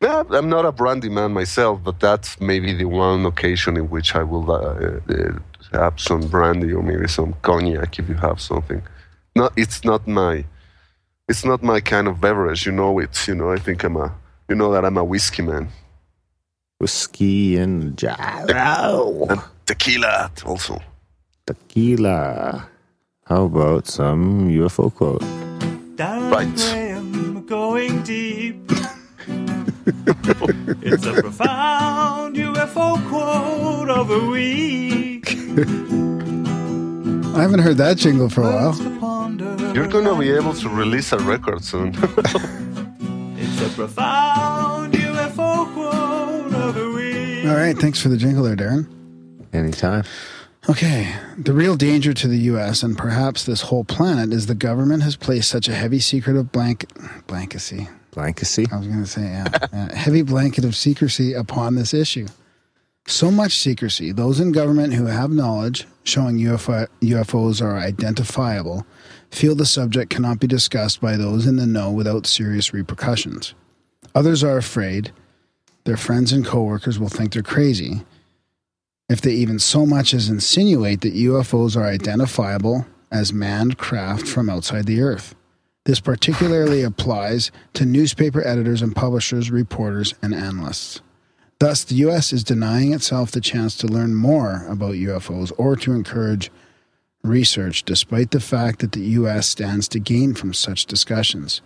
Yeah, 0.00 0.22
I'm 0.30 0.48
not 0.48 0.64
a 0.64 0.72
brandy 0.72 1.08
man 1.08 1.32
myself, 1.32 1.80
but 1.82 1.98
that's 2.00 2.40
maybe 2.40 2.72
the 2.72 2.84
one 2.86 3.26
occasion 3.26 3.76
in 3.76 3.90
which 3.90 4.14
I 4.14 4.22
will 4.22 4.50
uh, 4.50 5.00
uh, 5.12 5.38
have 5.72 5.98
some 6.00 6.20
brandy 6.28 6.72
or 6.72 6.82
maybe 6.82 7.08
some 7.08 7.34
cognac 7.42 7.98
if 7.98 8.08
you 8.08 8.14
have 8.14 8.40
something. 8.40 8.80
No, 9.34 9.50
it's 9.56 9.84
not 9.84 10.06
my, 10.06 10.44
it's 11.28 11.44
not 11.44 11.62
my 11.62 11.80
kind 11.80 12.06
of 12.08 12.20
beverage. 12.20 12.64
You 12.64 12.72
know 12.72 12.98
it. 13.00 13.26
You 13.28 13.34
know, 13.34 13.50
I 13.50 13.58
think 13.58 13.82
I'm 13.84 13.96
a, 13.96 14.14
you 14.48 14.54
know 14.54 14.72
that 14.72 14.84
I'm 14.84 14.96
a 14.96 15.04
whiskey 15.04 15.42
man. 15.42 15.68
Whiskey 16.80 17.56
and 17.56 17.96
gyro. 17.98 19.26
And 19.28 19.40
tequila 19.66 20.30
also. 20.46 20.80
Tequila. 21.44 22.68
How 23.26 23.44
about 23.44 23.88
some 23.88 24.48
UFO 24.48 24.94
quote? 24.94 25.24
Darren 25.98 26.30
Right. 26.32 26.54
Graham 26.54 27.44
going 27.46 28.02
deep. 28.04 28.70
it's 30.82 31.04
a 31.06 31.12
profound 31.20 32.36
UFO 32.36 33.08
quote 33.08 33.90
of 33.90 34.06
the 34.08 34.20
week. 34.30 35.28
I 37.36 37.42
haven't 37.42 37.60
heard 37.60 37.78
that 37.78 37.96
jingle 37.96 38.28
for 38.28 38.42
a 38.42 38.44
while. 38.44 38.66
Words 38.66 38.78
to 38.80 38.98
ponder. 39.00 39.72
You're 39.74 39.88
gonna 39.88 40.16
be 40.16 40.30
able 40.30 40.54
to 40.54 40.68
release 40.68 41.12
a 41.12 41.18
record 41.18 41.64
soon. 41.64 41.94
It's 43.40 43.60
a 43.60 43.68
profound 43.74 44.94
UFO 44.94 45.72
quote 45.74 46.52
of 46.54 46.74
the 46.76 46.90
week. 46.90 47.44
All 47.48 47.56
right. 47.56 47.76
Thanks 47.76 48.00
for 48.00 48.08
the 48.08 48.16
jingle 48.16 48.44
there, 48.44 48.54
Darren. 48.56 48.86
Anytime. 49.52 50.04
Okay. 50.68 51.14
The 51.38 51.54
real 51.54 51.76
danger 51.76 52.12
to 52.12 52.28
the 52.28 52.36
U.S. 52.52 52.82
and 52.82 52.96
perhaps 52.96 53.44
this 53.44 53.62
whole 53.62 53.84
planet 53.84 54.34
is 54.34 54.46
the 54.46 54.54
government 54.54 55.02
has 55.02 55.16
placed 55.16 55.48
such 55.48 55.66
a 55.66 55.74
heavy 55.74 55.98
secret 55.98 56.36
of 56.36 56.52
blank 56.52 56.84
blankecy. 57.26 57.88
Blankecy. 58.10 58.66
I 58.70 58.76
was 58.76 58.86
going 58.86 59.00
to 59.00 59.06
say, 59.06 59.22
yeah, 59.22 59.48
yeah, 59.72 59.94
heavy 59.94 60.22
blanket 60.22 60.64
of 60.64 60.76
secrecy 60.76 61.32
upon 61.32 61.74
this 61.74 61.94
issue. 61.94 62.26
So 63.06 63.30
much 63.30 63.56
secrecy. 63.56 64.12
Those 64.12 64.40
in 64.40 64.52
government 64.52 64.92
who 64.92 65.06
have 65.06 65.30
knowledge 65.30 65.86
showing 66.04 66.36
UFO, 66.38 66.86
UFOs 67.00 67.62
are 67.62 67.78
identifiable 67.78 68.84
feel 69.30 69.54
the 69.54 69.64
subject 69.64 70.10
cannot 70.10 70.40
be 70.40 70.46
discussed 70.46 71.00
by 71.00 71.16
those 71.16 71.46
in 71.46 71.56
the 71.56 71.66
know 71.66 71.90
without 71.90 72.26
serious 72.26 72.74
repercussions. 72.74 73.54
Others 74.14 74.44
are 74.44 74.58
afraid 74.58 75.12
their 75.84 75.96
friends 75.96 76.32
and 76.32 76.44
coworkers 76.44 76.98
will 76.98 77.08
think 77.08 77.32
they're 77.32 77.42
crazy 77.42 78.02
if 79.08 79.20
they 79.20 79.32
even 79.32 79.58
so 79.58 79.86
much 79.86 80.12
as 80.12 80.28
insinuate 80.28 81.00
that 81.00 81.14
UFOs 81.14 81.76
are 81.76 81.86
identifiable 81.86 82.86
as 83.10 83.32
manned 83.32 83.78
craft 83.78 84.26
from 84.26 84.50
outside 84.50 84.86
the 84.86 85.00
Earth. 85.00 85.34
This 85.84 86.00
particularly 86.00 86.82
applies 86.84 87.50
to 87.74 87.86
newspaper 87.86 88.46
editors 88.46 88.82
and 88.82 88.94
publishers, 88.94 89.50
reporters, 89.50 90.14
and 90.20 90.34
analysts. 90.34 91.00
Thus, 91.60 91.82
the 91.82 91.96
U.S. 91.96 92.32
is 92.32 92.44
denying 92.44 92.92
itself 92.92 93.32
the 93.32 93.40
chance 93.40 93.76
to 93.78 93.88
learn 93.88 94.14
more 94.14 94.64
about 94.68 94.94
UFOs 94.94 95.50
or 95.58 95.74
to 95.76 95.92
encourage 95.92 96.52
research, 97.24 97.82
despite 97.82 98.30
the 98.30 98.40
fact 98.40 98.78
that 98.78 98.92
the 98.92 99.00
U.S. 99.00 99.48
stands 99.48 99.88
to 99.88 99.98
gain 99.98 100.34
from 100.34 100.54
such 100.54 100.86
discussions. 100.86 101.60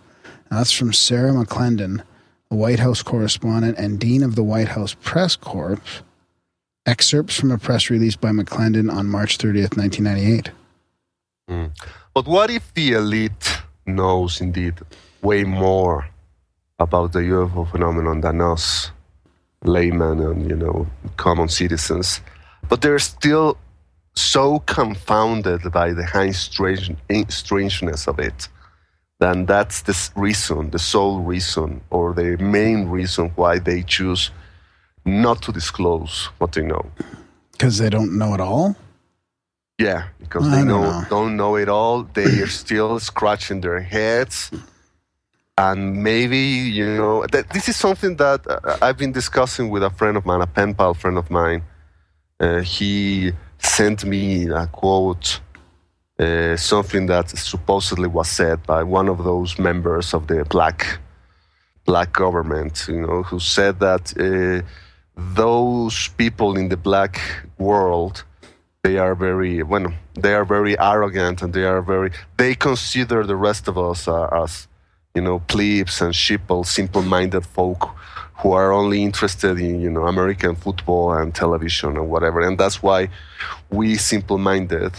Now, 0.49 0.57
that's 0.57 0.71
from 0.71 0.93
Sarah 0.93 1.31
McClendon, 1.31 2.03
a 2.49 2.55
White 2.55 2.79
House 2.79 3.03
correspondent 3.03 3.77
and 3.77 3.99
Dean 3.99 4.23
of 4.23 4.35
the 4.35 4.43
White 4.43 4.69
House 4.69 4.95
Press 5.01 5.35
Corps. 5.35 5.79
Excerpts 6.85 7.39
from 7.39 7.51
a 7.51 7.57
press 7.57 7.89
release 7.89 8.17
by 8.17 8.31
McClendon 8.31 8.91
on 8.91 9.07
March 9.07 9.37
30th, 9.37 9.77
1998. 9.77 10.51
Hmm. 11.47 11.65
But 12.13 12.27
what 12.27 12.49
if 12.49 12.73
the 12.73 12.91
elite 12.91 13.61
knows 13.85 14.41
indeed 14.41 14.75
way 15.21 15.45
more 15.45 16.09
about 16.79 17.13
the 17.13 17.19
UFO 17.19 17.69
phenomenon 17.71 18.19
than 18.19 18.41
us, 18.41 18.91
laymen 19.63 20.19
and 20.19 20.49
you 20.49 20.57
know 20.57 20.85
common 21.15 21.47
citizens? 21.47 22.19
But 22.67 22.81
they're 22.81 22.99
still 22.99 23.57
so 24.15 24.59
confounded 24.59 25.71
by 25.71 25.93
the 25.93 26.05
high 26.05 26.31
strange, 26.31 26.91
strangeness 27.29 28.07
of 28.07 28.19
it. 28.19 28.49
Then 29.19 29.45
that's 29.45 29.83
the 29.83 29.95
reason, 30.17 30.71
the 30.71 30.79
sole 30.79 31.21
reason, 31.21 31.81
or 31.89 32.13
the 32.13 32.35
main 32.37 32.89
reason 32.89 33.31
why 33.35 33.59
they 33.59 33.83
choose 33.83 34.31
not 35.05 35.41
to 35.43 35.51
disclose 35.51 36.29
what 36.37 36.51
they 36.53 36.61
know. 36.61 36.91
Because 37.51 37.77
they 37.77 37.89
don't 37.89 38.17
know 38.17 38.33
it 38.33 38.39
all? 38.39 38.75
Yeah, 39.79 40.07
because 40.19 40.47
I 40.47 40.61
they 40.61 40.67
don't 40.67 40.67
know, 40.67 41.05
don't 41.09 41.35
know 41.35 41.55
it 41.55 41.67
all. 41.67 42.03
They 42.03 42.41
are 42.41 42.47
still 42.47 42.99
scratching 42.99 43.61
their 43.61 43.81
heads, 43.81 44.51
and 45.57 46.03
maybe 46.03 46.37
you 46.37 46.85
know 46.85 47.25
that 47.27 47.49
this 47.49 47.67
is 47.67 47.75
something 47.75 48.15
that 48.17 48.45
uh, 48.47 48.77
I've 48.81 48.97
been 48.97 49.11
discussing 49.11 49.69
with 49.69 49.83
a 49.83 49.89
friend 49.89 50.15
of 50.15 50.25
mine, 50.25 50.41
a 50.41 50.47
pen 50.47 50.75
pal 50.75 50.93
friend 50.93 51.17
of 51.17 51.29
mine. 51.31 51.63
Uh, 52.39 52.61
he 52.61 53.31
sent 53.57 54.05
me 54.05 54.47
a 54.49 54.67
quote, 54.67 55.39
uh, 56.19 56.55
something 56.55 57.07
that 57.07 57.29
supposedly 57.29 58.07
was 58.07 58.29
said 58.29 58.61
by 58.67 58.83
one 58.83 59.09
of 59.09 59.23
those 59.23 59.57
members 59.57 60.13
of 60.13 60.27
the 60.27 60.45
black 60.45 60.99
black 61.85 62.13
government. 62.13 62.85
You 62.87 63.01
know, 63.01 63.23
who 63.23 63.39
said 63.39 63.79
that 63.79 64.13
uh, 64.17 64.65
those 65.15 66.07
people 66.17 66.57
in 66.57 66.69
the 66.69 66.77
black 66.77 67.21
world 67.57 68.23
they 68.83 68.97
are 68.97 69.15
very 69.15 69.63
well 69.63 69.93
they 70.15 70.33
are 70.33 70.45
very 70.45 70.77
arrogant 70.79 71.41
and 71.41 71.53
they 71.53 71.63
are 71.63 71.81
very 71.81 72.11
they 72.37 72.55
consider 72.55 73.23
the 73.25 73.35
rest 73.35 73.67
of 73.67 73.77
us 73.77 74.07
uh, 74.07 74.27
as 74.43 74.67
you 75.15 75.21
know 75.21 75.39
plebes 75.39 76.01
and 76.01 76.13
sheeple 76.13 76.65
simple-minded 76.65 77.45
folk 77.45 77.95
who 78.43 78.51
are 78.51 78.73
only 78.73 79.03
interested 79.03 79.59
in 79.59 79.79
you 79.79 79.89
know 79.89 80.05
american 80.07 80.55
football 80.55 81.13
and 81.13 81.33
television 81.33 81.95
and 81.97 82.09
whatever. 82.09 82.41
And 82.41 82.57
that's 82.57 82.83
why 82.83 83.09
we 83.69 83.95
simple-minded 83.95 84.93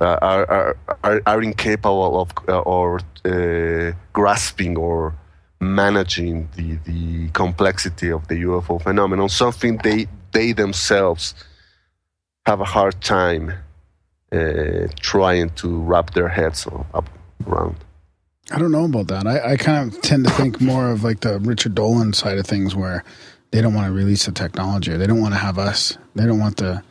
uh, 0.00 0.18
are, 0.22 0.50
are, 0.50 0.76
are 1.04 1.22
are 1.26 1.42
incapable 1.42 2.20
of 2.20 2.30
uh, 2.48 2.60
or 2.60 3.00
uh, 3.24 3.92
grasping 4.12 4.76
or 4.76 5.14
managing 5.60 6.48
the 6.56 6.76
the 6.84 7.28
complexity 7.30 8.10
of 8.10 8.26
the 8.28 8.36
UFO 8.42 8.82
phenomenon 8.82 9.28
something 9.28 9.76
they 9.78 10.06
they 10.32 10.52
themselves 10.52 11.34
have 12.46 12.60
a 12.60 12.64
hard 12.64 13.00
time 13.02 13.52
uh, 14.32 14.86
trying 15.00 15.50
to 15.50 15.68
wrap 15.80 16.14
their 16.14 16.28
heads 16.28 16.66
up 16.94 17.08
around. 17.46 17.76
I 18.50 18.58
don't 18.58 18.72
know 18.72 18.84
about 18.84 19.08
that. 19.08 19.26
I, 19.26 19.52
I 19.52 19.56
kind 19.56 19.92
of 19.92 20.00
tend 20.02 20.24
to 20.24 20.30
think 20.30 20.60
more 20.60 20.90
of 20.90 21.04
like 21.04 21.20
the 21.20 21.38
Richard 21.40 21.74
Dolan 21.74 22.12
side 22.12 22.38
of 22.38 22.46
things 22.46 22.74
where 22.74 23.04
they 23.50 23.60
don't 23.60 23.74
want 23.74 23.86
to 23.86 23.92
release 23.92 24.26
the 24.26 24.32
technology 24.32 24.92
or 24.92 24.98
they 24.98 25.06
don't 25.06 25.20
want 25.20 25.34
to 25.34 25.38
have 25.40 25.58
us. 25.58 25.98
They 26.14 26.26
don't 26.26 26.40
want 26.40 26.56
to, 26.58 26.82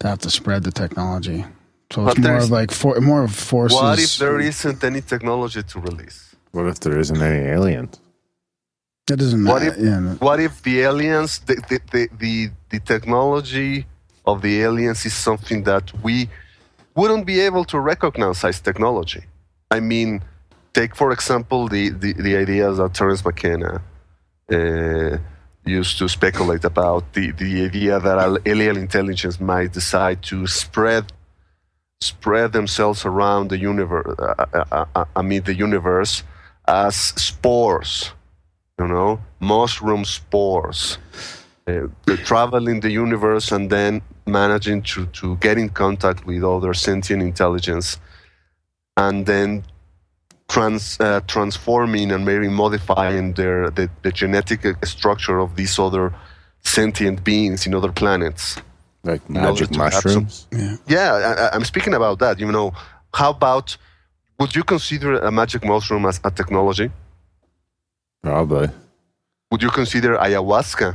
to 0.00 0.08
have 0.08 0.18
to 0.20 0.30
spread 0.30 0.64
the 0.64 0.72
technology. 0.72 1.44
So 1.92 2.06
it's 2.06 2.18
But 2.18 2.28
more 2.28 2.38
of 2.38 2.50
like 2.50 2.70
for, 2.70 3.00
more 3.00 3.22
of 3.24 3.34
forces. 3.34 3.80
What 3.80 3.98
if 3.98 4.16
there 4.18 4.40
isn't 4.40 4.82
any 4.82 5.00
technology 5.00 5.62
to 5.62 5.80
release? 5.80 6.31
What 6.52 6.66
if 6.66 6.80
there 6.80 6.98
isn't 6.98 7.20
any 7.20 7.46
aliens? 7.48 7.98
That 9.08 9.16
doesn't 9.18 9.44
What 9.44 9.62
matter. 9.62 9.74
if- 9.74 9.84
yeah, 9.84 9.98
no. 9.98 10.10
What 10.26 10.38
if 10.40 10.62
the 10.62 10.80
aliens, 10.82 11.40
the, 11.40 11.54
the, 11.68 11.80
the, 11.92 12.08
the, 12.18 12.50
the 12.70 12.80
technology 12.80 13.86
of 14.24 14.42
the 14.42 14.62
aliens 14.62 15.04
is 15.04 15.14
something 15.14 15.64
that 15.64 15.92
we 16.04 16.28
wouldn't 16.94 17.26
be 17.26 17.40
able 17.40 17.64
to 17.66 17.80
recognize 17.80 18.44
as 18.44 18.60
technology? 18.60 19.24
I 19.70 19.80
mean, 19.80 20.22
take 20.74 20.94
for 20.94 21.10
example 21.12 21.68
the, 21.68 21.88
the, 21.88 22.12
the 22.12 22.36
ideas 22.36 22.78
that 22.78 22.94
Terence 22.94 23.24
McKenna 23.24 23.82
uh, 24.52 25.16
used 25.64 25.98
to 25.98 26.08
speculate 26.08 26.64
about 26.64 27.12
the, 27.14 27.30
the 27.32 27.64
idea 27.64 27.98
that 27.98 28.42
alien 28.46 28.76
intelligence 28.76 29.40
might 29.40 29.72
decide 29.72 30.22
to 30.24 30.46
spread 30.46 31.12
spread 32.00 32.52
themselves 32.52 33.04
around 33.04 33.48
the 33.48 33.56
universe, 33.58 34.12
uh, 34.18 34.44
uh, 34.72 34.84
uh, 34.94 35.04
I 35.14 35.22
mean 35.22 35.42
the 35.44 35.54
universe, 35.54 36.24
as 36.66 36.94
spores, 36.96 38.12
you 38.78 38.86
know, 38.86 39.20
mushroom 39.40 40.04
spores. 40.04 40.98
Uh, 41.66 41.86
they 42.06 42.16
travel 42.16 42.68
in 42.68 42.80
the 42.80 42.90
universe 42.90 43.52
and 43.52 43.70
then 43.70 44.02
managing 44.26 44.82
to, 44.82 45.06
to 45.06 45.36
get 45.36 45.58
in 45.58 45.68
contact 45.68 46.26
with 46.26 46.42
other 46.44 46.74
sentient 46.74 47.22
intelligence 47.22 47.98
and 48.96 49.26
then 49.26 49.64
trans, 50.48 50.98
uh, 51.00 51.20
transforming 51.26 52.10
and 52.12 52.24
maybe 52.24 52.48
modifying 52.48 53.32
their, 53.34 53.70
the, 53.70 53.88
the 54.02 54.10
genetic 54.12 54.60
structure 54.84 55.38
of 55.38 55.56
these 55.56 55.78
other 55.78 56.12
sentient 56.64 57.24
beings 57.24 57.66
in 57.66 57.74
other 57.74 57.90
planets 57.92 58.56
Like 59.04 59.28
magic 59.30 59.70
to 59.70 59.78
have 59.80 59.92
some- 59.94 60.04
mushrooms. 60.24 60.46
Yeah. 60.52 60.76
Yeah, 60.86 61.12
I, 61.14 61.46
I- 61.46 61.50
I'm 61.54 61.64
speaking 61.64 61.94
about 61.94 62.18
that. 62.20 62.38
You 62.38 62.50
know, 62.50 62.72
how 63.14 63.30
about 63.30 63.76
would 64.42 64.56
you 64.56 64.64
consider 64.64 65.10
a 65.28 65.30
magic 65.30 65.62
mushroom 65.64 66.04
as 66.10 66.20
a 66.24 66.30
technology? 66.30 66.90
Probably. 68.24 68.68
Would 69.50 69.62
you 69.62 69.70
consider 69.70 70.16
ayahuasca 70.16 70.88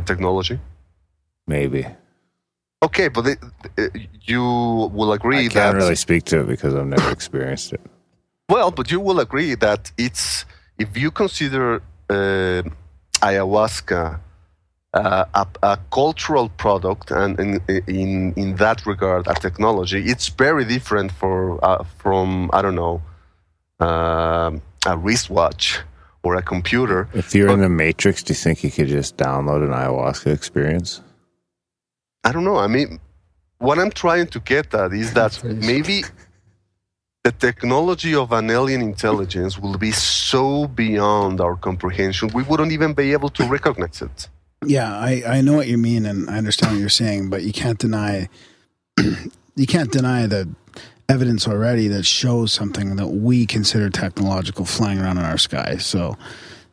a 0.00 0.02
technology? 0.10 0.58
Maybe. 1.46 1.82
Okay, 2.86 3.08
but 3.08 3.24
it, 3.32 3.38
uh, 3.78 3.88
you 4.32 4.42
will 4.96 5.12
agree 5.12 5.36
that 5.36 5.44
I 5.44 5.48
that 5.48 5.64
can't 5.64 5.76
really 5.82 6.00
speak 6.06 6.22
to 6.30 6.36
it 6.42 6.48
because 6.54 6.72
I've 6.74 6.92
never 6.96 7.10
experienced 7.18 7.74
it. 7.76 7.82
well, 8.54 8.70
but 8.78 8.86
you 8.92 9.00
will 9.06 9.20
agree 9.20 9.54
that 9.66 9.82
it's 10.06 10.46
if 10.84 10.96
you 11.02 11.10
consider 11.10 11.66
uh, 12.16 12.62
ayahuasca 13.28 14.02
uh, 14.94 15.24
a, 15.34 15.46
a 15.62 15.78
cultural 15.90 16.48
product 16.48 17.10
and 17.10 17.38
in, 17.38 17.60
in 17.86 18.32
in 18.34 18.56
that 18.56 18.86
regard 18.86 19.26
a 19.26 19.34
technology, 19.34 20.00
it's 20.12 20.28
very 20.28 20.64
different 20.64 21.10
for 21.12 21.62
uh, 21.64 21.84
from 21.98 22.50
I 22.52 22.62
don't 22.62 22.76
know 22.76 23.02
um 23.80 24.62
a 24.86 24.96
wristwatch 24.96 25.80
or 26.22 26.36
a 26.36 26.42
computer. 26.42 27.08
If 27.12 27.34
you're 27.34 27.50
in 27.50 27.60
the 27.60 27.68
Matrix, 27.68 28.22
do 28.22 28.32
you 28.32 28.36
think 28.36 28.64
you 28.64 28.70
could 28.70 28.88
just 28.88 29.16
download 29.16 29.62
an 29.66 29.72
ayahuasca 29.72 30.32
experience? 30.32 31.02
I 32.22 32.32
don't 32.32 32.44
know. 32.44 32.56
I 32.56 32.68
mean, 32.68 33.00
what 33.58 33.78
I'm 33.78 33.90
trying 33.90 34.28
to 34.28 34.40
get 34.40 34.72
at 34.74 34.92
is 34.92 35.12
that 35.14 35.42
maybe 35.72 36.04
the 37.24 37.32
technology 37.32 38.14
of 38.14 38.32
an 38.32 38.50
alien 38.50 38.82
intelligence 38.82 39.58
will 39.58 39.78
be 39.78 39.92
so 39.92 40.66
beyond 40.66 41.40
our 41.40 41.56
comprehension, 41.56 42.30
we 42.34 42.42
wouldn't 42.42 42.72
even 42.72 42.92
be 42.92 43.12
able 43.12 43.30
to 43.30 43.44
recognize 43.46 44.02
it. 44.02 44.28
Yeah, 44.66 44.96
I, 44.96 45.22
I 45.26 45.40
know 45.40 45.54
what 45.54 45.66
you 45.66 45.78
mean 45.78 46.06
and 46.06 46.28
I 46.28 46.38
understand 46.38 46.72
what 46.72 46.80
you're 46.80 46.88
saying, 46.88 47.30
but 47.30 47.42
you 47.42 47.52
can't 47.52 47.78
deny 47.78 48.28
you 49.56 49.66
can't 49.66 49.90
deny 49.90 50.26
the 50.26 50.48
evidence 51.08 51.46
already 51.46 51.88
that 51.88 52.04
shows 52.04 52.52
something 52.52 52.96
that 52.96 53.08
we 53.08 53.46
consider 53.46 53.90
technological 53.90 54.64
flying 54.64 54.98
around 54.98 55.18
in 55.18 55.24
our 55.24 55.38
sky. 55.38 55.76
So, 55.76 56.16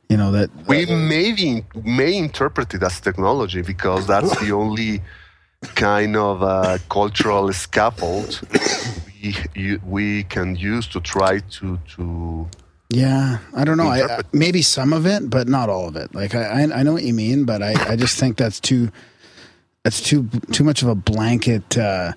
you 0.09 0.17
know 0.17 0.31
that 0.31 0.49
We 0.67 0.85
maybe 0.85 1.65
may 1.83 2.17
interpret 2.17 2.73
it 2.73 2.83
as 2.83 2.99
technology 2.99 3.61
because 3.61 4.07
that's 4.07 4.37
the 4.41 4.51
only 4.51 5.01
kind 5.75 6.17
of 6.17 6.43
uh, 6.43 6.79
cultural 6.89 7.53
scaffold 7.53 8.41
we, 9.55 9.77
we 9.85 10.23
can 10.23 10.55
use 10.55 10.87
to 10.87 10.99
try 10.99 11.39
to 11.39 11.77
to 11.95 12.47
Yeah, 12.93 13.37
I 13.55 13.63
don't 13.63 13.77
know. 13.77 13.87
I, 13.87 14.17
I, 14.17 14.21
maybe 14.33 14.61
some 14.61 14.91
of 14.91 15.05
it, 15.05 15.29
but 15.29 15.47
not 15.47 15.69
all 15.69 15.87
of 15.87 15.95
it. 15.95 16.13
Like 16.13 16.35
I, 16.35 16.43
I, 16.43 16.79
I 16.79 16.83
know 16.83 16.91
what 16.91 17.03
you 17.03 17.13
mean, 17.13 17.45
but 17.45 17.63
I, 17.63 17.73
I 17.91 17.95
just 17.95 18.19
think 18.19 18.37
that's 18.37 18.59
too, 18.59 18.91
that's 19.83 20.01
too 20.01 20.27
too 20.51 20.65
much 20.65 20.81
of 20.81 20.89
a 20.89 20.95
blanket 20.95 21.77
uh, 21.77 22.11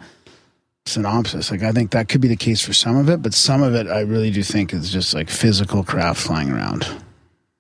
synopsis. 0.85 1.53
Like 1.53 1.63
I 1.63 1.71
think 1.71 1.93
that 1.93 2.09
could 2.09 2.21
be 2.21 2.29
the 2.29 2.37
case 2.37 2.61
for 2.61 2.73
some 2.73 2.97
of 2.97 3.09
it, 3.09 3.23
but 3.23 3.35
some 3.35 3.63
of 3.63 3.75
it 3.75 3.87
I 3.87 4.01
really 4.01 4.33
do 4.33 4.43
think 4.43 4.73
is 4.73 4.91
just 4.91 5.15
like 5.15 5.31
physical 5.31 5.85
craft 5.85 6.21
flying 6.21 6.51
around. 6.51 6.89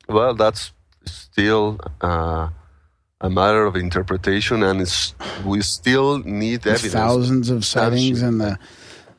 Well, 0.08 0.34
that's 0.34 0.72
still 1.06 1.78
uh, 2.00 2.48
a 3.20 3.30
matter 3.30 3.64
of 3.64 3.76
interpretation, 3.76 4.64
and 4.64 4.80
it's, 4.80 5.14
we 5.44 5.62
still 5.62 6.18
need 6.18 6.66
evidence. 6.66 6.92
thousands 6.92 7.48
of 7.48 7.64
sightings 7.64 8.22
and 8.22 8.40
the 8.40 8.58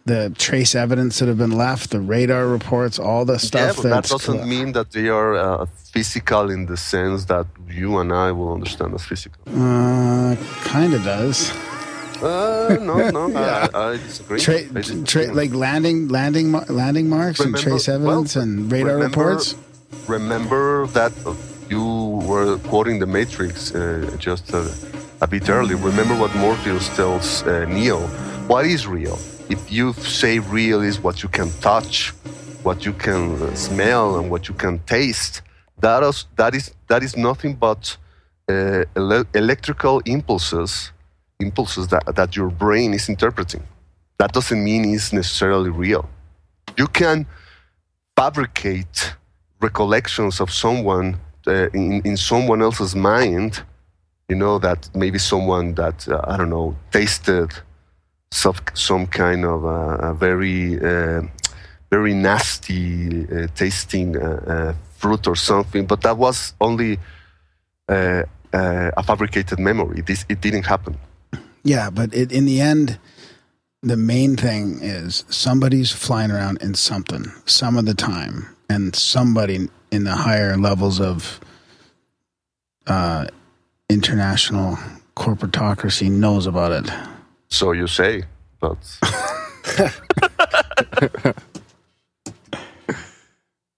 the 0.05 0.31
trace 0.37 0.75
evidence 0.75 1.17
that 1.19 1.27
have 1.27 1.37
been 1.37 1.57
left, 1.57 1.89
the 1.89 1.99
radar 1.99 2.47
reports, 2.47 2.99
all 2.99 3.25
the 3.25 3.33
Yeah, 3.33 3.37
stuff 3.49 3.75
but 3.77 3.89
that 3.89 4.03
doesn't 4.07 4.37
coll- 4.37 4.47
mean 4.47 4.71
that 4.73 4.91
they 4.91 5.09
are 5.09 5.35
uh, 5.35 5.65
physical 5.93 6.51
in 6.51 6.67
the 6.67 6.77
sense 6.77 7.25
that 7.25 7.47
you 7.67 7.97
and 7.97 8.13
I 8.13 8.31
will 8.31 8.53
understand 8.53 8.93
as 8.93 9.03
physical. 9.03 9.41
uh, 9.47 10.35
kind 10.63 10.93
of 10.93 11.03
does. 11.03 11.51
Uh, 12.21 12.77
no, 12.81 13.09
no, 13.09 13.35
I, 13.37 13.69
I 13.73 13.97
disagree. 13.97 14.39
Tra- 14.39 14.53
I 14.59 14.63
disagree. 14.73 15.03
tra- 15.05 15.33
like 15.33 15.53
landing 15.53 16.07
landing 16.07 16.51
landing 16.69 17.09
marks 17.09 17.39
Remember- 17.39 17.57
and 17.57 17.67
trace 17.67 17.89
evidence 17.89 18.35
well, 18.35 18.43
and 18.43 18.71
radar 18.71 18.93
remember- 18.95 19.19
reports. 19.19 19.55
Remember 20.07 20.85
that 20.93 21.11
you 21.67 21.83
were 22.29 22.59
quoting 22.69 22.99
the 22.99 23.07
Matrix 23.07 23.73
uh, 23.73 24.15
just 24.19 24.53
a, 24.53 24.71
a 25.21 25.27
bit 25.27 25.49
earlier. 25.49 25.77
Remember 25.77 26.15
what 26.15 26.33
Morpheus 26.35 26.95
tells 26.95 27.41
uh, 27.43 27.65
Neo. 27.65 28.01
What 28.47 28.65
is 28.65 28.85
real? 28.85 29.17
If 29.49 29.71
you 29.71 29.93
say 29.93 30.39
real 30.39 30.81
is 30.81 30.99
what 30.99 31.21
you 31.23 31.29
can 31.29 31.51
touch, 31.59 32.13
what 32.63 32.85
you 32.85 32.93
can 32.93 33.41
uh, 33.41 33.53
smell, 33.55 34.17
and 34.17 34.29
what 34.29 34.47
you 34.47 34.55
can 34.55 34.79
taste, 34.79 35.41
that 35.79 36.03
is 36.03 36.25
that 36.35 36.55
is 36.55 36.73
that 36.87 37.03
is 37.03 37.15
nothing 37.15 37.55
but 37.55 37.95
uh, 38.49 38.85
ele- 38.95 39.25
electrical 39.33 39.99
impulses, 40.05 40.91
impulses 41.39 41.87
that, 41.89 42.03
that 42.15 42.35
your 42.35 42.49
brain 42.49 42.93
is 42.93 43.07
interpreting. 43.09 43.63
That 44.17 44.31
doesn't 44.33 44.63
mean 44.63 44.93
it's 44.93 45.13
necessarily 45.13 45.69
real. 45.69 46.09
You 46.77 46.87
can 46.87 47.27
fabricate 48.15 49.15
recollections 49.61 50.39
of 50.39 50.51
someone 50.51 51.19
uh, 51.47 51.69
in, 51.73 52.01
in 52.03 52.17
someone 52.17 52.61
else's 52.61 52.95
mind 52.95 53.63
you 54.29 54.35
know 54.35 54.57
that 54.57 54.89
maybe 54.95 55.19
someone 55.19 55.73
that 55.75 56.07
uh, 56.07 56.21
i 56.27 56.37
don't 56.37 56.49
know 56.49 56.75
tasted 56.91 57.51
some, 58.35 58.55
some 58.73 59.07
kind 59.07 59.45
of 59.45 59.65
uh, 59.65 60.09
a 60.09 60.13
very 60.13 60.77
uh, 60.91 61.21
very 61.89 62.13
nasty 62.13 63.25
uh, 63.25 63.47
tasting 63.55 64.17
uh, 64.17 64.73
fruit 64.99 65.27
or 65.27 65.35
something 65.35 65.85
but 65.85 66.01
that 66.01 66.17
was 66.17 66.53
only 66.59 66.99
a 67.87 69.03
fabricated 69.03 69.59
memory 69.59 70.01
this 70.01 70.25
it 70.29 70.41
didn't 70.41 70.65
happen 70.65 70.95
Yeah, 71.65 71.89
but 71.89 72.13
it, 72.13 72.31
in 72.31 72.45
the 72.45 72.61
end, 72.61 72.99
the 73.81 73.97
main 73.97 74.37
thing 74.37 74.79
is 74.83 75.25
somebody's 75.29 75.91
flying 75.91 76.29
around 76.29 76.61
in 76.61 76.75
something 76.75 77.25
some 77.47 77.75
of 77.75 77.85
the 77.85 77.95
time, 77.95 78.55
and 78.69 78.95
somebody 78.95 79.67
in 79.91 80.03
the 80.03 80.15
higher 80.15 80.57
levels 80.57 81.01
of 81.01 81.39
uh, 82.85 83.25
international 83.89 84.77
corporatocracy 85.15 86.11
knows 86.11 86.45
about 86.45 86.71
it. 86.71 87.14
So 87.49 87.71
you 87.71 87.87
say 87.87 88.23
but 88.59 88.77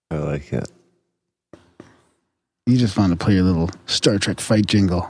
I 0.09 0.15
like 0.17 0.51
it. 0.53 0.69
You 2.65 2.77
just 2.77 2.97
want 2.97 3.17
to 3.17 3.23
play 3.23 3.35
your 3.35 3.43
little 3.43 3.69
Star 3.85 4.17
Trek 4.17 4.39
fight 4.39 4.65
jingle. 4.65 5.09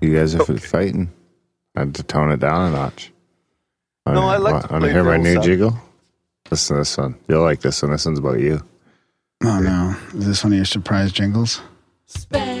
You 0.00 0.14
guys 0.14 0.34
are 0.34 0.44
fighting. 0.58 1.10
I 1.76 1.80
had 1.80 1.94
to 1.96 2.02
tone 2.02 2.30
it 2.30 2.40
down 2.40 2.72
a 2.72 2.76
notch. 2.76 3.12
No, 4.06 4.22
I 4.22 4.36
like 4.38 4.66
to 4.66 4.72
Want 4.72 4.84
to 4.84 4.92
hear 4.92 5.04
my 5.04 5.16
new 5.16 5.30
advocate. 5.30 5.44
jiggle? 5.44 5.78
Listen 6.50 6.76
to 6.76 6.80
this 6.80 6.96
one. 6.96 7.14
You'll 7.28 7.42
like 7.42 7.60
this 7.60 7.82
one. 7.82 7.90
This 7.92 8.06
one's 8.06 8.18
about 8.18 8.40
you. 8.40 8.62
Oh 9.44 9.60
no, 9.60 9.96
is 10.18 10.26
this 10.26 10.42
one 10.44 10.52
of 10.52 10.56
your 10.56 10.64
surprise 10.64 11.12
jingles? 11.12 11.60
Spam 12.08 12.57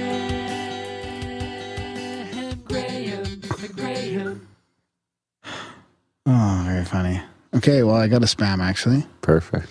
funny. 6.88 7.20
Okay, 7.54 7.82
well, 7.82 7.96
I 7.96 8.08
got 8.08 8.22
a 8.22 8.26
spam 8.26 8.60
actually. 8.60 9.06
Perfect. 9.22 9.68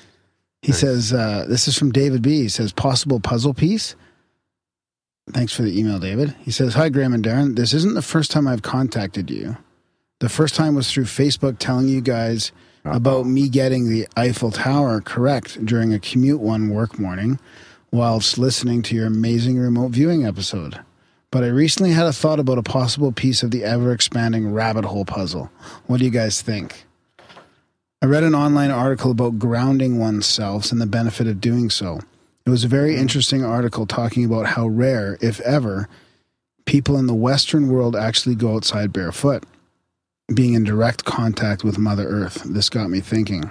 He 0.62 0.72
says, 0.72 1.14
uh, 1.14 1.46
this 1.48 1.68
is 1.68 1.78
from 1.78 1.92
David 1.92 2.22
B. 2.22 2.42
He 2.42 2.50
says, 2.50 2.74
possible 2.74 3.20
puzzle 3.20 3.54
piece. 3.54 3.96
Thanks 5.32 5.54
for 5.54 5.62
the 5.62 5.78
email, 5.78 6.00
David. 6.00 6.36
He 6.44 6.52
says, 6.52 6.74
Hi, 6.76 6.90
Graham 6.90 7.14
and 7.14 7.24
Darren. 7.24 7.56
This 7.56 7.74
isn't 7.74 7.96
the 7.96 8.02
first 8.02 8.32
time 8.32 8.48
I've 8.48 8.62
contacted 8.62 9.30
you. 9.30 9.58
The 10.20 10.30
first 10.30 10.56
time 10.56 10.74
was 10.74 10.92
through 10.92 11.04
Facebook 11.04 11.58
telling 11.60 11.88
you 11.90 12.02
guys 12.02 12.52
about 12.86 13.26
me 13.26 13.50
getting 13.50 13.90
the 13.90 14.08
Eiffel 14.16 14.52
Tower 14.52 15.02
correct 15.02 15.66
during 15.66 15.94
a 15.94 16.00
commute 16.00 16.40
one 16.40 16.70
work 16.70 16.98
morning 16.98 17.40
whilst 17.92 18.38
listening 18.38 18.82
to 18.84 18.96
your 18.96 19.06
amazing 19.06 19.60
remote 19.60 19.90
viewing 19.90 20.26
episode. 20.26 20.80
But 21.30 21.44
I 21.44 21.48
recently 21.48 21.92
had 21.92 22.08
a 22.08 22.14
thought 22.14 22.40
about 22.40 22.58
a 22.58 22.64
possible 22.64 23.12
piece 23.12 23.44
of 23.44 23.52
the 23.52 23.66
ever 23.66 23.92
expanding 23.92 24.54
rabbit 24.54 24.86
hole 24.86 25.06
puzzle. 25.06 25.52
What 25.86 26.00
do 26.00 26.06
you 26.06 26.12
guys 26.12 26.42
think? 26.42 26.87
I 28.00 28.06
read 28.06 28.24
an 28.24 28.36
online 28.36 28.70
article 28.70 29.10
about 29.10 29.40
grounding 29.40 29.98
oneself 29.98 30.72
and 30.72 30.80
the 30.80 30.86
benefit 30.86 31.26
of 31.26 31.42
doing 31.42 31.72
so. 31.72 32.00
It 32.46 32.52
was 32.52 32.64
a 32.64 32.68
very 32.68 32.94
mm. 32.94 33.00
interesting 33.00 33.44
article 33.44 33.88
talking 33.88 34.24
about 34.24 34.46
how 34.46 34.68
rare, 34.68 35.18
if 35.20 35.40
ever, 35.42 35.90
people 36.66 36.98
in 36.98 37.08
the 37.08 37.16
Western 37.16 37.70
world 37.70 37.96
actually 37.96 38.36
go 38.36 38.56
outside 38.56 38.94
barefoot, 38.94 39.46
being 40.32 40.54
in 40.54 40.64
direct 40.64 41.06
contact 41.06 41.64
with 41.64 41.80
Mother 41.80 42.08
Earth. 42.08 42.44
This 42.44 42.70
got 42.70 42.92
me 42.92 43.00
thinking. 43.00 43.50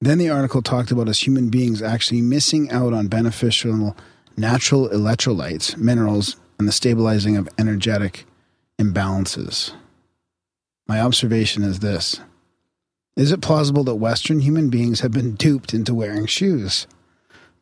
Then 0.00 0.18
the 0.18 0.30
article 0.30 0.62
talked 0.62 0.92
about 0.92 1.08
us 1.08 1.26
human 1.26 1.48
beings 1.48 1.82
actually 1.82 2.22
missing 2.22 2.70
out 2.70 2.92
on 2.92 3.08
beneficial 3.08 3.96
natural 4.36 4.88
electrolytes, 4.90 5.76
minerals, 5.76 6.36
and 6.60 6.68
the 6.68 6.72
stabilizing 6.72 7.36
of 7.36 7.48
energetic 7.58 8.24
imbalances. 8.78 9.72
My 10.86 11.00
observation 11.00 11.64
is 11.64 11.80
this 11.80 12.20
Is 13.16 13.32
it 13.32 13.40
plausible 13.40 13.82
that 13.84 13.94
Western 13.94 14.40
human 14.40 14.68
beings 14.68 15.00
have 15.00 15.10
been 15.10 15.36
duped 15.36 15.72
into 15.72 15.94
wearing 15.94 16.26
shoes 16.26 16.86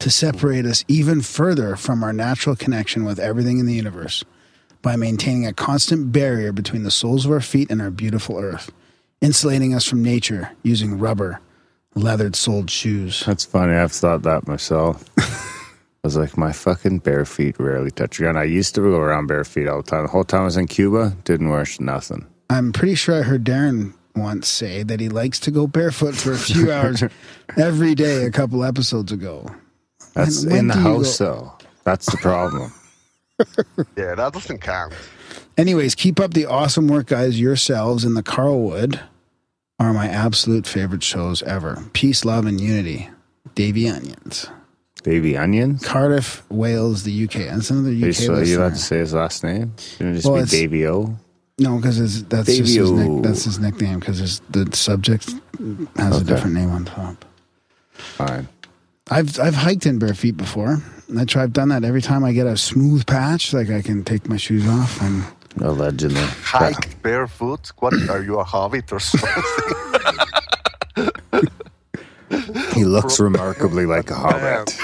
to 0.00 0.10
separate 0.10 0.66
us 0.66 0.84
even 0.88 1.20
further 1.20 1.76
from 1.76 2.02
our 2.02 2.12
natural 2.12 2.56
connection 2.56 3.04
with 3.04 3.20
everything 3.20 3.60
in 3.60 3.66
the 3.66 3.74
universe, 3.74 4.24
by 4.82 4.96
maintaining 4.96 5.46
a 5.46 5.52
constant 5.52 6.10
barrier 6.10 6.50
between 6.50 6.82
the 6.82 6.90
soles 6.90 7.24
of 7.24 7.30
our 7.30 7.40
feet 7.40 7.70
and 7.70 7.80
our 7.80 7.92
beautiful 7.92 8.36
earth, 8.36 8.72
insulating 9.20 9.72
us 9.72 9.84
from 9.84 10.02
nature 10.02 10.50
using 10.64 10.98
rubber, 10.98 11.38
leathered 11.94 12.34
soled 12.34 12.68
shoes. 12.68 13.22
That's 13.24 13.44
funny. 13.44 13.74
I've 13.74 13.92
thought 13.92 14.22
that 14.22 14.48
myself. 14.48 15.08
I 15.18 15.28
was 16.02 16.16
like, 16.16 16.36
my 16.36 16.50
fucking 16.50 16.98
bare 16.98 17.24
feet 17.24 17.60
rarely 17.60 17.92
touch 17.92 18.18
ground. 18.18 18.40
I 18.40 18.44
used 18.44 18.74
to 18.74 18.80
go 18.80 18.98
around 18.98 19.28
bare 19.28 19.44
feet 19.44 19.68
all 19.68 19.82
the 19.82 19.88
time. 19.88 20.02
The 20.02 20.10
whole 20.10 20.24
time 20.24 20.42
I 20.42 20.46
was 20.46 20.56
in 20.56 20.66
Cuba, 20.66 21.16
didn't 21.22 21.48
wear 21.48 21.64
nothing. 21.78 22.26
I'm 22.50 22.72
pretty 22.72 22.96
sure 22.96 23.20
I 23.20 23.22
heard 23.22 23.44
Darren 23.44 23.94
once 24.14 24.48
say 24.48 24.82
that 24.82 25.00
he 25.00 25.08
likes 25.08 25.38
to 25.40 25.50
go 25.50 25.66
barefoot 25.66 26.14
for 26.14 26.32
a 26.32 26.38
few 26.38 26.70
hours 26.72 27.02
every 27.56 27.94
day 27.94 28.24
a 28.24 28.30
couple 28.30 28.64
episodes 28.64 29.12
ago. 29.12 29.46
That's 30.14 30.44
When- 30.44 30.50
when 30.50 30.58
in 30.60 30.66
the 30.68 30.74
house, 30.74 31.18
go- 31.18 31.24
though. 31.24 31.52
That's 31.84 32.06
the 32.06 32.18
problem. 32.18 32.72
Yeah, 33.96 34.14
that 34.14 34.32
doesn't 34.32 34.60
count. 34.60 34.94
Anyways, 35.58 35.96
keep 35.96 36.20
up 36.20 36.34
the 36.34 36.46
awesome 36.46 36.86
work, 36.86 37.06
guys. 37.08 37.40
Yourselves 37.40 38.04
and 38.04 38.16
the 38.16 38.22
Carlwood 38.22 39.00
are 39.80 39.92
my 39.92 40.06
absolute 40.08 40.68
favorite 40.68 41.02
shows 41.02 41.42
ever. 41.42 41.82
Peace, 41.94 42.24
love, 42.24 42.46
and 42.46 42.60
unity. 42.60 43.10
Davy 43.56 43.88
Onions. 43.88 44.48
Baby 45.02 45.36
onions. 45.36 45.84
Cardiff, 45.84 46.44
Wales, 46.48 47.02
the 47.02 47.24
UK. 47.24 47.32
That's 47.32 47.70
another 47.70 47.88
Are 47.88 47.92
you, 47.92 48.08
UK 48.10 48.14
so 48.14 48.22
you 48.22 48.32
listener. 48.38 48.58
allowed 48.60 48.68
to 48.70 48.76
say 48.78 48.98
his 48.98 49.12
last 49.12 49.42
name? 49.44 49.72
Shouldn't 49.78 50.10
it 50.10 50.14
just 50.14 50.26
Well, 50.26 50.36
be 50.36 50.42
it's- 50.42 50.50
Davy 50.52 50.86
O? 50.86 51.18
No, 51.58 51.76
because 51.76 52.24
that's 52.24 52.46
just 52.48 52.74
his, 52.74 52.90
nick, 52.90 53.22
that's 53.22 53.44
his 53.44 53.58
nickname. 53.58 54.00
Because 54.00 54.40
the 54.50 54.74
subject 54.74 55.32
has 55.96 56.20
a 56.20 56.24
different 56.24 56.54
name 56.54 56.70
on 56.70 56.84
top. 56.84 57.24
Fine. 57.92 58.48
I've 59.10 59.38
I've 59.38 59.54
hiked 59.54 59.86
in 59.86 59.98
bare 59.98 60.14
feet 60.14 60.36
before. 60.36 60.82
I 61.16 61.24
try, 61.26 61.42
I've 61.42 61.52
done 61.52 61.68
that 61.68 61.84
every 61.84 62.00
time 62.02 62.24
I 62.24 62.32
get 62.32 62.46
a 62.46 62.56
smooth 62.56 63.06
patch, 63.06 63.52
like 63.52 63.70
I 63.70 63.82
can 63.82 64.02
take 64.02 64.28
my 64.28 64.36
shoes 64.38 64.66
off 64.66 65.00
and 65.02 65.24
Allegedly. 65.60 66.20
Hike 66.42 67.00
barefoot. 67.02 67.70
What 67.78 67.94
are 68.10 68.22
you 68.22 68.40
a 68.40 68.44
hobbit 68.44 68.92
or 68.92 69.00
something? 69.00 69.42
He 72.72 72.84
looks 72.84 73.20
remarkably 73.20 73.86
like 73.86 74.10
a 74.10 74.14
hobbit. 74.16 74.76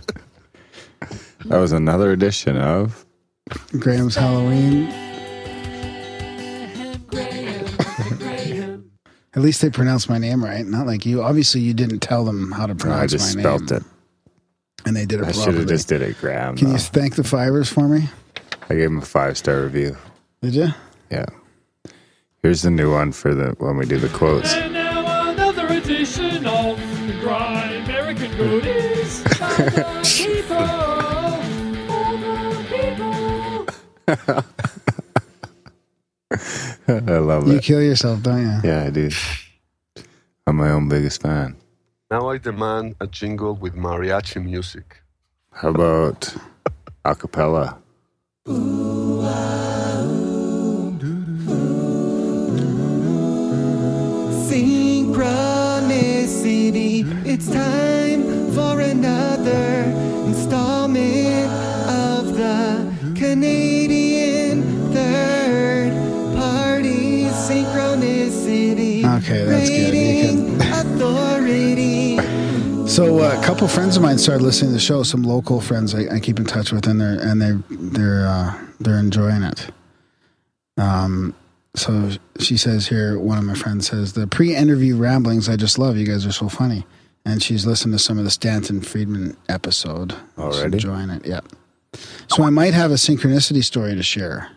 That 1.46 1.58
was 1.58 1.72
another 1.72 2.12
edition 2.12 2.56
of 2.56 3.04
Graham's 3.78 4.14
Halloween. 4.14 4.92
At 9.34 9.42
least 9.42 9.60
they 9.62 9.70
pronounced 9.70 10.08
my 10.10 10.18
name 10.18 10.44
right, 10.44 10.66
not 10.66 10.86
like 10.86 11.06
you. 11.06 11.22
Obviously, 11.22 11.60
you 11.60 11.72
didn't 11.72 12.00
tell 12.00 12.24
them 12.24 12.50
how 12.50 12.66
to 12.66 12.72
I 12.72 12.76
pronounce 12.76 13.12
just 13.12 13.36
my 13.36 13.42
spelt 13.42 13.70
name, 13.70 13.80
it. 13.80 13.84
and 14.86 14.96
they 14.96 15.06
did 15.06 15.20
it 15.20 15.26
I 15.26 15.30
should 15.32 15.36
properly. 15.44 15.58
have 15.58 15.68
just 15.68 15.86
did 15.88 16.02
it, 16.02 16.18
Graham. 16.18 16.56
Can 16.56 16.66
though. 16.68 16.72
you 16.74 16.78
thank 16.80 17.14
the 17.14 17.22
fivers 17.22 17.68
for 17.68 17.86
me? 17.86 18.08
I 18.68 18.74
gave 18.74 18.86
him 18.90 18.98
a 18.98 19.02
five 19.02 19.38
star 19.38 19.62
review. 19.62 19.96
Did 20.42 20.54
you? 20.54 20.68
Yeah. 21.10 21.26
Here's 22.42 22.62
the 22.62 22.70
new 22.70 22.90
one 22.92 23.12
for 23.12 23.34
the 23.34 23.54
when 23.58 23.76
we 23.76 23.84
do 23.86 23.98
the 23.98 24.08
quotes. 24.08 24.52
And 24.54 24.72
now 24.72 25.30
another 25.30 25.66
edition 25.68 26.44
of 26.46 26.78
the 27.06 27.12
Grind 27.20 27.84
American 27.84 28.34
Goodies. 28.36 29.22
For 29.30 29.70
the 29.70 29.84
people, 30.04 30.66
for 31.86 32.16
the 32.16 32.26
people. 34.26 34.44
I 36.88 37.18
love 37.18 37.46
You 37.46 37.52
it. 37.52 37.54
You 37.56 37.60
kill 37.60 37.82
yourself, 37.82 38.22
don't 38.22 38.40
you? 38.42 38.60
Yeah, 38.70 38.84
I 38.84 38.90
do. 38.90 39.10
I'm 40.46 40.56
my 40.56 40.70
own 40.70 40.88
biggest 40.88 41.22
fan. 41.22 41.56
now 42.10 42.28
I 42.28 42.38
demand 42.38 42.94
a 43.00 43.06
jingle 43.06 43.54
with 43.54 43.74
mariachi 43.74 44.42
music. 44.44 45.02
How 45.52 45.68
about 45.70 46.34
a 47.04 47.14
cappella? 47.14 47.78
Synchronicity. 55.70 57.04
It's 57.26 57.48
time 57.50 58.50
for 58.52 58.80
another 58.80 59.84
installment 60.26 61.50
of 61.88 62.34
the 62.36 63.12
Canadian 63.14 63.79
Okay, 69.30 69.44
that's 69.44 69.70
good. 69.70 69.94
You 69.94 70.56
Rating 70.56 70.60
authority. 70.60 72.16
So 72.88 73.20
uh, 73.20 73.38
a 73.40 73.44
couple 73.44 73.68
friends 73.68 73.96
of 73.96 74.02
mine 74.02 74.18
started 74.18 74.42
listening 74.42 74.70
to 74.70 74.74
the 74.74 74.80
show. 74.80 75.04
Some 75.04 75.22
local 75.22 75.60
friends 75.60 75.94
I, 75.94 76.16
I 76.16 76.18
keep 76.18 76.40
in 76.40 76.44
touch 76.44 76.72
with, 76.72 76.88
and 76.88 77.00
they're 77.00 77.20
and 77.20 77.40
they're 77.40 77.62
they're 77.70 78.26
uh, 78.26 78.60
they're 78.80 78.98
enjoying 78.98 79.44
it. 79.44 79.70
Um, 80.76 81.32
so 81.76 82.10
she 82.40 82.56
says 82.56 82.88
here, 82.88 83.20
one 83.20 83.38
of 83.38 83.44
my 83.44 83.54
friends 83.54 83.86
says 83.88 84.14
the 84.14 84.26
pre-interview 84.26 84.96
ramblings 84.96 85.48
I 85.48 85.54
just 85.54 85.78
love. 85.78 85.96
You 85.96 86.06
guys 86.06 86.26
are 86.26 86.32
so 86.32 86.48
funny, 86.48 86.84
and 87.24 87.40
she's 87.40 87.64
listened 87.64 87.94
to 87.94 88.00
some 88.00 88.18
of 88.18 88.24
the 88.24 88.32
Stanton 88.32 88.80
Friedman 88.80 89.36
episode. 89.48 90.10
She's 90.10 90.38
Already? 90.38 90.72
enjoying 90.78 91.10
it. 91.10 91.24
Yeah. 91.24 91.40
So 92.26 92.42
I 92.42 92.50
might 92.50 92.74
have 92.74 92.90
a 92.90 92.94
synchronicity 92.94 93.62
story 93.62 93.94
to 93.94 94.02
share. 94.02 94.50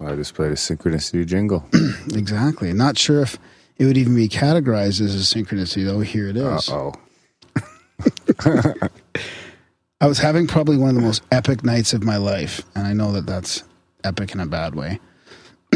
I 0.00 0.14
just 0.14 0.34
played 0.34 0.52
a 0.52 0.56
synchronicity 0.56 1.26
jingle. 1.26 1.64
Exactly. 2.14 2.72
Not 2.72 2.96
sure 2.96 3.22
if 3.22 3.38
it 3.78 3.84
would 3.84 3.96
even 3.96 4.14
be 4.14 4.28
categorized 4.28 5.00
as 5.00 5.14
a 5.14 5.18
synchronicity, 5.18 5.84
though. 5.84 6.00
Here 6.00 6.28
it 6.28 6.36
is. 6.36 6.68
Uh 6.68 6.74
oh. 6.74 6.92
I 10.00 10.06
was 10.06 10.18
having 10.18 10.46
probably 10.46 10.76
one 10.76 10.90
of 10.90 10.94
the 10.94 11.02
most 11.02 11.22
epic 11.32 11.64
nights 11.64 11.92
of 11.92 12.04
my 12.04 12.16
life, 12.16 12.62
and 12.74 12.86
I 12.86 12.92
know 12.92 13.12
that 13.12 13.26
that's 13.26 13.64
epic 14.04 14.32
in 14.32 14.40
a 14.40 14.46
bad 14.46 14.74
way. 14.74 15.00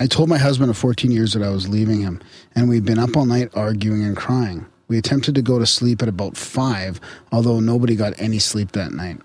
I 0.00 0.06
told 0.06 0.28
my 0.28 0.38
husband 0.38 0.70
of 0.70 0.76
14 0.76 1.10
years 1.10 1.32
that 1.32 1.42
I 1.42 1.50
was 1.50 1.68
leaving 1.68 2.00
him, 2.00 2.20
and 2.54 2.68
we'd 2.68 2.84
been 2.84 2.98
up 2.98 3.16
all 3.16 3.26
night 3.26 3.50
arguing 3.54 4.04
and 4.04 4.16
crying. 4.16 4.66
We 4.86 4.98
attempted 4.98 5.34
to 5.34 5.42
go 5.42 5.58
to 5.58 5.66
sleep 5.66 6.02
at 6.02 6.08
about 6.08 6.36
5, 6.36 7.00
although 7.32 7.58
nobody 7.58 7.96
got 7.96 8.14
any 8.18 8.38
sleep 8.38 8.72
that 8.72 8.92
night. 8.92 9.20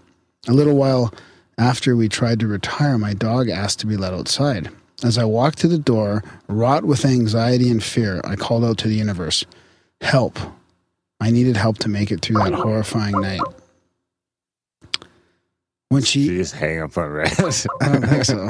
A 0.47 0.53
little 0.53 0.75
while 0.75 1.13
after 1.57 1.95
we 1.95 2.07
tried 2.09 2.39
to 2.39 2.47
retire, 2.47 2.97
my 2.97 3.13
dog 3.13 3.49
asked 3.49 3.79
to 3.79 3.87
be 3.87 3.97
let 3.97 4.13
outside. 4.13 4.69
As 5.03 5.17
I 5.17 5.23
walked 5.23 5.59
to 5.59 5.67
the 5.67 5.77
door, 5.77 6.23
wrought 6.47 6.83
with 6.83 7.05
anxiety 7.05 7.69
and 7.69 7.81
fear, 7.81 8.21
I 8.25 8.35
called 8.35 8.65
out 8.65 8.77
to 8.79 8.87
the 8.87 8.95
universe, 8.95 9.45
Help! 10.01 10.37
I 11.21 11.31
needed 11.31 11.57
help 11.57 11.77
to 11.79 11.89
make 11.89 12.11
it 12.11 12.21
through 12.21 12.37
that 12.37 12.53
horrifying 12.53 13.19
night. 13.19 13.41
When 15.89 16.03
she, 16.03 16.21
you 16.21 16.37
just 16.37 16.53
hang 16.53 16.81
up 16.81 16.97
on 16.97 17.09
red? 17.09 17.31
I 17.81 17.89
don't 17.89 18.07
think 18.07 18.25
so. 18.25 18.49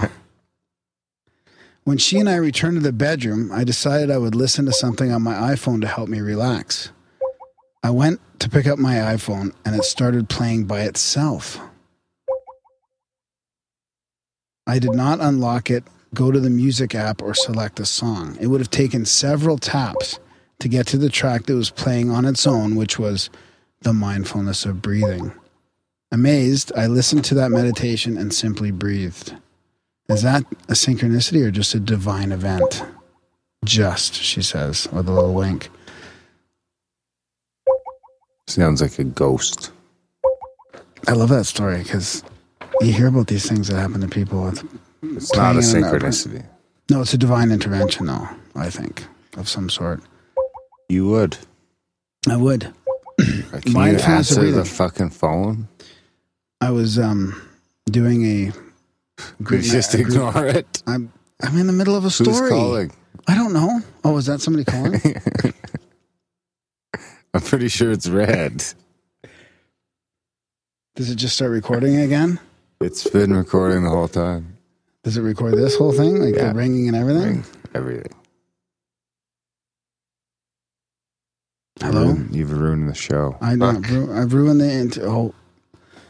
When 1.83 1.97
she 1.97 2.19
and 2.19 2.29
I 2.29 2.35
returned 2.35 2.75
to 2.75 2.83
the 2.83 2.93
bedroom, 2.93 3.51
I 3.51 3.63
decided 3.63 4.11
I 4.11 4.19
would 4.19 4.35
listen 4.35 4.65
to 4.65 4.71
something 4.71 5.11
on 5.11 5.23
my 5.23 5.33
iPhone 5.33 5.81
to 5.81 5.87
help 5.87 6.09
me 6.09 6.19
relax. 6.19 6.91
I 7.81 7.89
went 7.89 8.19
to 8.39 8.49
pick 8.49 8.67
up 8.67 8.77
my 8.77 8.95
iPhone 8.95 9.53
and 9.65 9.75
it 9.75 9.83
started 9.83 10.29
playing 10.29 10.65
by 10.65 10.81
itself. 10.81 11.59
I 14.67 14.77
did 14.77 14.93
not 14.93 15.19
unlock 15.19 15.71
it, 15.71 15.83
go 16.13 16.31
to 16.31 16.39
the 16.39 16.49
music 16.49 16.95
app, 16.95 17.21
or 17.21 17.33
select 17.33 17.79
a 17.79 17.85
song. 17.85 18.37
It 18.39 18.47
would 18.47 18.61
have 18.61 18.71
taken 18.71 19.05
several 19.05 19.57
taps 19.57 20.19
to 20.59 20.67
get 20.67 20.87
to 20.87 20.97
the 20.97 21.09
track 21.09 21.45
that 21.45 21.55
was 21.55 21.69
playing 21.69 22.11
on 22.11 22.25
its 22.25 22.45
own, 22.45 22.75
which 22.75 22.99
was 22.99 23.29
The 23.81 23.93
Mindfulness 23.93 24.65
of 24.65 24.81
Breathing. 24.81 25.31
Amazed, 26.11 26.71
I 26.75 26.87
listened 26.87 27.23
to 27.25 27.35
that 27.35 27.51
meditation 27.51 28.17
and 28.17 28.33
simply 28.33 28.71
breathed. 28.71 29.35
Is 30.09 30.23
that 30.23 30.43
a 30.67 30.73
synchronicity 30.73 31.45
or 31.45 31.51
just 31.51 31.75
a 31.75 31.79
divine 31.79 32.31
event? 32.31 32.83
Just, 33.63 34.15
she 34.15 34.41
says, 34.41 34.87
with 34.91 35.07
a 35.07 35.11
little 35.11 35.35
wink. 35.35 35.69
Sounds 38.47 38.81
like 38.81 38.97
a 38.97 39.03
ghost. 39.03 39.71
I 41.07 41.11
love 41.11 41.29
that 41.29 41.45
story 41.45 41.83
because 41.83 42.23
you 42.81 42.91
hear 42.91 43.07
about 43.07 43.27
these 43.27 43.47
things 43.47 43.67
that 43.67 43.79
happen 43.79 44.01
to 44.01 44.07
people 44.07 44.43
with. 44.43 44.67
It's 45.01 45.33
not 45.35 45.55
a 45.55 45.59
synchronicity. 45.59 46.45
No, 46.89 47.01
it's 47.01 47.13
a 47.13 47.17
divine 47.17 47.51
intervention, 47.51 48.07
though, 48.07 48.27
I 48.55 48.69
think, 48.69 49.05
of 49.37 49.47
some 49.47 49.69
sort. 49.69 50.01
You 50.89 51.07
would. 51.07 51.37
I 52.27 52.35
would. 52.35 52.73
Can 53.19 53.43
you 53.65 53.73
Mindfulness 53.73 54.01
of 54.03 54.09
answer 54.09 54.35
the 54.35 54.41
breathing. 54.41 54.63
fucking 54.65 55.09
phone? 55.11 55.67
I 56.61 56.71
was 56.71 56.97
um, 56.97 57.39
doing 57.85 58.23
a. 58.25 58.51
You 59.49 59.61
just 59.61 59.93
a 59.93 59.97
group- 59.97 60.09
ignore 60.09 60.45
it? 60.45 60.81
I'm, 60.87 61.11
I'm 61.41 61.57
in 61.57 61.67
the 61.67 61.73
middle 61.73 61.95
of 61.95 62.05
a 62.05 62.09
story. 62.09 62.35
Who's 62.37 62.49
calling? 62.49 62.91
I 63.27 63.35
don't 63.35 63.53
know. 63.53 63.81
Oh, 64.03 64.17
is 64.17 64.25
that 64.25 64.41
somebody 64.41 64.63
calling? 64.65 64.99
I'm 67.33 67.41
pretty 67.41 67.67
sure 67.67 67.91
it's 67.91 68.07
red. 68.09 68.63
Does 70.95 71.09
it 71.11 71.15
just 71.15 71.35
start 71.35 71.51
recording 71.51 71.97
again? 71.97 72.39
It's 72.81 73.07
been 73.09 73.33
recording 73.33 73.83
the 73.83 73.89
whole 73.89 74.07
time. 74.07 74.57
Does 75.03 75.17
it 75.17 75.21
record 75.21 75.55
this 75.55 75.75
whole 75.77 75.91
thing, 75.93 76.17
like 76.21 76.35
Yeah. 76.35 76.49
the 76.49 76.55
ringing 76.55 76.87
and 76.87 76.97
everything? 76.97 77.23
Ring, 77.35 77.45
Everything. 77.73 78.13
Hello. 81.79 82.03
Ruined- 82.07 82.35
You've 82.35 82.51
ruined 82.51 82.89
the 82.89 82.93
show. 82.93 83.37
I 83.41 83.55
know. 83.55 83.67
I've 83.69 83.89
ru- 83.91 84.13
I've 84.13 84.33
ruined 84.33 84.59
the. 84.61 84.69
Int- 84.71 84.97
oh, 84.99 85.33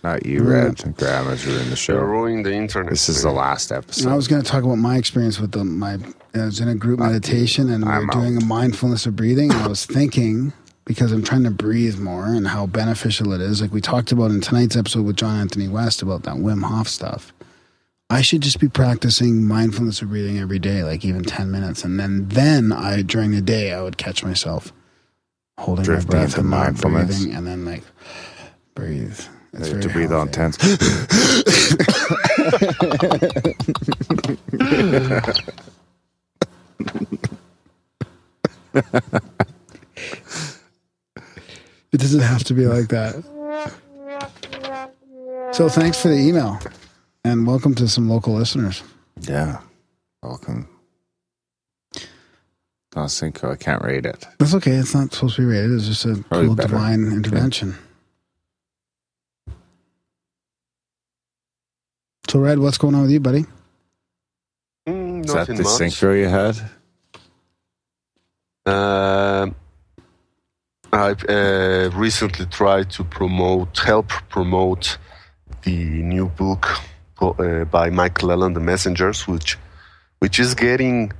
Not 0.03 0.25
you, 0.25 0.37
Yeah. 0.45 0.49
Red. 0.49 0.95
Graham 0.95 1.25
has 1.25 1.45
ruined 1.45 1.71
the 1.71 1.83
They're 1.87 2.05
ruining 2.05 2.43
the 2.43 2.53
internet. 2.53 2.89
This 2.89 3.09
is 3.09 3.21
the 3.21 3.31
last 3.31 3.69
And 3.69 3.83
I 4.07 4.15
was 4.15 4.27
going 4.29 4.41
to 4.41 4.47
talk 4.47 4.63
about 4.63 4.77
my 4.77 4.95
experience 4.97 5.39
with 5.39 5.51
the, 5.51 5.63
my. 5.65 5.97
I 6.33 6.45
was 6.45 6.59
in 6.61 6.69
a 6.69 6.75
group 6.75 7.01
uh, 7.01 7.07
meditation 7.07 7.69
and 7.69 7.83
we 7.85 7.91
I'm 7.91 8.07
were 8.07 8.13
doing 8.13 8.37
a 8.37 8.45
mindfulness 8.45 9.05
of 9.05 9.15
breathing. 9.17 9.51
And 9.51 9.59
I 9.61 9.67
was 9.67 9.85
thinking 9.85 10.53
because 10.85 11.11
I'm 11.11 11.21
trying 11.23 11.43
to 11.43 11.51
breathe 11.51 11.99
more 11.99 12.27
and 12.27 12.47
how 12.47 12.65
beneficial 12.65 13.33
it 13.33 13.41
is. 13.41 13.61
Like 13.61 13.73
we 13.73 13.81
talked 13.81 14.11
about 14.13 14.31
in 14.31 14.39
tonight's 14.41 14.77
episode 14.77 15.05
with 15.05 15.17
John 15.17 15.35
Anthony 15.37 15.67
West 15.67 16.01
about 16.01 16.23
that 16.23 16.35
Wim 16.35 16.63
Hof 16.63 16.87
stuff. 16.87 17.33
I 18.09 18.21
should 18.21 18.41
just 18.41 18.59
be 18.59 18.67
practicing 18.67 19.45
mindfulness 19.47 20.01
of 20.01 20.09
breathing 20.09 20.39
every 20.39 20.57
day, 20.59 20.83
like 20.83 21.05
even 21.05 21.23
ten 21.23 21.51
minutes, 21.51 21.83
and 21.83 21.99
then 21.99 22.27
then 22.29 22.71
I 22.71 23.01
during 23.03 23.31
the 23.31 23.41
day 23.41 23.71
I 23.73 23.81
would 23.83 23.97
catch 23.97 24.23
myself 24.23 24.73
holding 25.59 25.85
Drifting 25.85 26.09
my 26.09 26.19
breath 26.25 26.37
and 26.37 26.49
mindfulness. 26.49 27.17
breathing, 27.17 27.35
and 27.35 27.45
then 27.47 27.65
like 27.65 27.83
breathe. 28.73 29.19
It's 29.53 29.69
to 29.69 29.89
breathe 29.89 30.09
healthy. 30.11 30.27
intense. 30.29 30.57
It 41.91 41.99
doesn't 41.99 42.19
have 42.21 42.43
to 42.45 42.53
be 42.53 42.65
like 42.67 42.89
that. 42.89 43.15
So 45.53 45.67
thanks 45.67 45.99
for 45.99 46.09
the 46.09 46.15
email, 46.15 46.59
and 47.23 47.45
welcome 47.47 47.75
to 47.75 47.87
some 47.87 48.09
local 48.09 48.33
listeners. 48.33 48.83
yeah. 49.21 49.59
Welcome. 50.21 50.67
Not 52.95 53.09
Cinco. 53.11 53.51
I 53.51 53.55
can't 53.55 53.81
rate 53.83 54.05
it. 54.05 54.25
That's 54.39 54.53
okay. 54.55 54.71
It's 54.71 54.93
not 54.93 55.13
supposed 55.13 55.35
to 55.37 55.43
be 55.43 55.45
rated. 55.47 55.71
It's 55.73 55.85
just 55.87 56.05
a 56.05 56.15
Probably 56.27 56.47
cool 56.47 56.55
better. 56.55 56.69
divine 56.69 57.05
intervention. 57.13 57.77
So, 62.29 62.39
Red, 62.39 62.59
what's 62.59 62.77
going 62.77 62.95
on 62.95 63.03
with 63.03 63.11
you, 63.11 63.19
buddy? 63.19 63.45
Mm, 64.87 65.25
Is 65.25 65.33
that 65.33 65.47
the 65.47 65.53
much. 65.53 65.65
synchro 65.65 66.19
you 66.19 66.27
had? 66.27 66.59
Um, 68.65 69.55
I've 70.91 71.23
uh, 71.29 71.91
recently 71.95 72.45
tried 72.47 72.89
to 72.91 73.03
promote, 73.03 73.77
help 73.79 74.09
promote 74.29 74.97
the 75.63 75.75
new 76.03 76.27
book 76.27 76.67
uh, 77.21 77.65
by 77.65 77.89
Michael 77.89 78.29
Clelland, 78.29 78.53
The 78.53 78.59
Messengers, 78.59 79.27
which 79.27 79.57
which 80.19 80.39
is 80.39 80.53
getting 80.53 81.11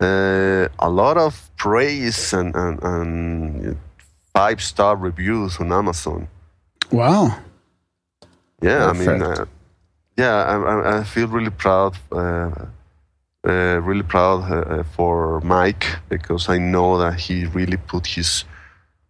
uh, 0.00 0.68
a 0.78 0.90
lot 0.90 1.16
of 1.16 1.50
praise 1.56 2.32
and, 2.32 2.54
and, 2.54 2.82
and 2.82 3.76
five 4.34 4.62
star 4.62 4.96
reviews 4.96 5.58
on 5.58 5.72
Amazon. 5.72 6.28
Wow. 6.90 7.38
Yeah, 8.60 8.86
I 8.86 8.92
mean, 8.92 9.22
uh, 9.22 9.44
yeah, 10.16 10.44
I, 10.44 10.56
I, 10.56 10.98
I 11.00 11.04
feel 11.04 11.26
really 11.28 11.50
proud, 11.50 11.96
uh, 12.12 12.50
uh, 13.44 13.80
really 13.80 14.02
proud 14.04 14.52
uh, 14.52 14.82
for 14.84 15.40
Mike 15.40 15.86
because 16.08 16.48
I 16.48 16.58
know 16.58 16.98
that 16.98 17.18
he 17.18 17.46
really 17.46 17.76
put 17.76 18.06
his 18.06 18.44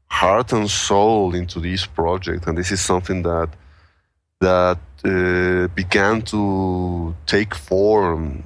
heart 0.07 0.53
and 0.53 0.71
soul 0.71 1.35
into 1.35 1.61
this 1.61 1.87
project, 1.87 2.47
and 2.47 2.57
this 2.57 2.71
is 2.71 2.81
something 2.81 3.23
that 3.23 3.49
that 4.49 4.79
uh, 5.05 5.69
began 5.75 6.23
to 6.35 7.15
take 7.27 7.55
form 7.55 8.45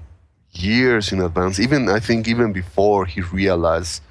years 0.53 1.13
in 1.13 1.21
advance. 1.21 1.59
Even 1.67 1.89
I 1.89 2.01
think 2.07 2.29
even 2.29 2.53
before 2.53 3.07
he 3.07 3.21
realized 3.21 4.03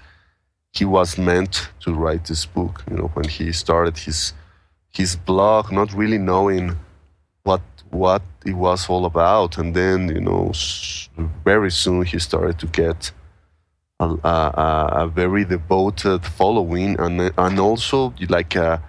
he 0.74 0.86
was 0.86 1.18
meant 1.18 1.70
to 1.84 1.94
write 1.94 2.26
this 2.26 2.46
book. 2.46 2.84
You 2.90 2.98
know, 2.98 3.10
when 3.16 3.28
he 3.38 3.52
started 3.52 3.98
his 4.08 4.34
his 5.00 5.16
blog, 5.16 5.72
not 5.72 5.94
really 5.94 6.18
knowing 6.32 6.66
what 7.44 7.62
what 7.92 8.22
it 8.46 8.54
was 8.68 8.90
all 8.90 9.06
about, 9.06 9.58
and 9.58 9.74
then 9.76 10.10
you 10.10 10.22
know, 10.30 10.52
very 11.44 11.72
soon 11.72 12.04
he 12.06 12.20
started 12.20 12.58
to 12.60 12.68
get 12.68 13.12
a, 14.00 14.06
a, 14.06 14.36
a- 15.02 15.08
very 15.08 15.46
devoted 15.46 16.22
following, 16.26 17.00
and 17.00 17.32
and 17.46 17.60
also 17.60 18.14
like 18.30 18.56
a, 18.56 18.82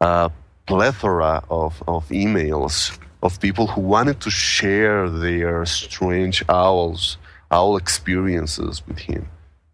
a 0.00 0.30
plethora 0.66 1.42
of 1.50 1.82
of 1.86 2.08
emails 2.08 2.98
of 3.22 3.40
people 3.40 3.66
who 3.66 3.80
wanted 3.80 4.20
to 4.20 4.30
share 4.30 5.08
their 5.08 5.64
strange 5.64 6.44
owls 6.48 7.18
owl 7.50 7.76
experiences 7.76 8.82
with 8.86 8.98
him, 8.98 9.28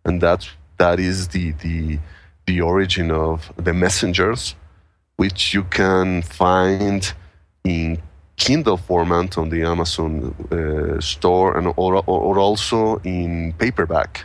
and 0.05 0.21
that's 0.21 0.51
that 0.79 1.01
is 1.01 1.29
the 1.29 1.53
the 1.53 1.99
the 2.47 2.61
origin 2.61 3.11
of 3.11 3.53
the 3.57 3.73
messengers 3.73 4.55
which 5.17 5.55
you 5.55 5.63
can 5.65 6.23
find 6.23 7.13
in 7.65 8.01
Kindle 8.37 8.77
format 8.77 9.39
on 9.39 9.51
the 9.51 9.63
Amazon 9.63 10.35
uh, 10.51 11.01
store 11.01 11.57
and 11.57 11.69
or, 11.77 11.97
or, 11.97 12.03
or 12.07 12.39
also 12.39 12.97
in 13.05 13.53
paperback. 13.59 14.25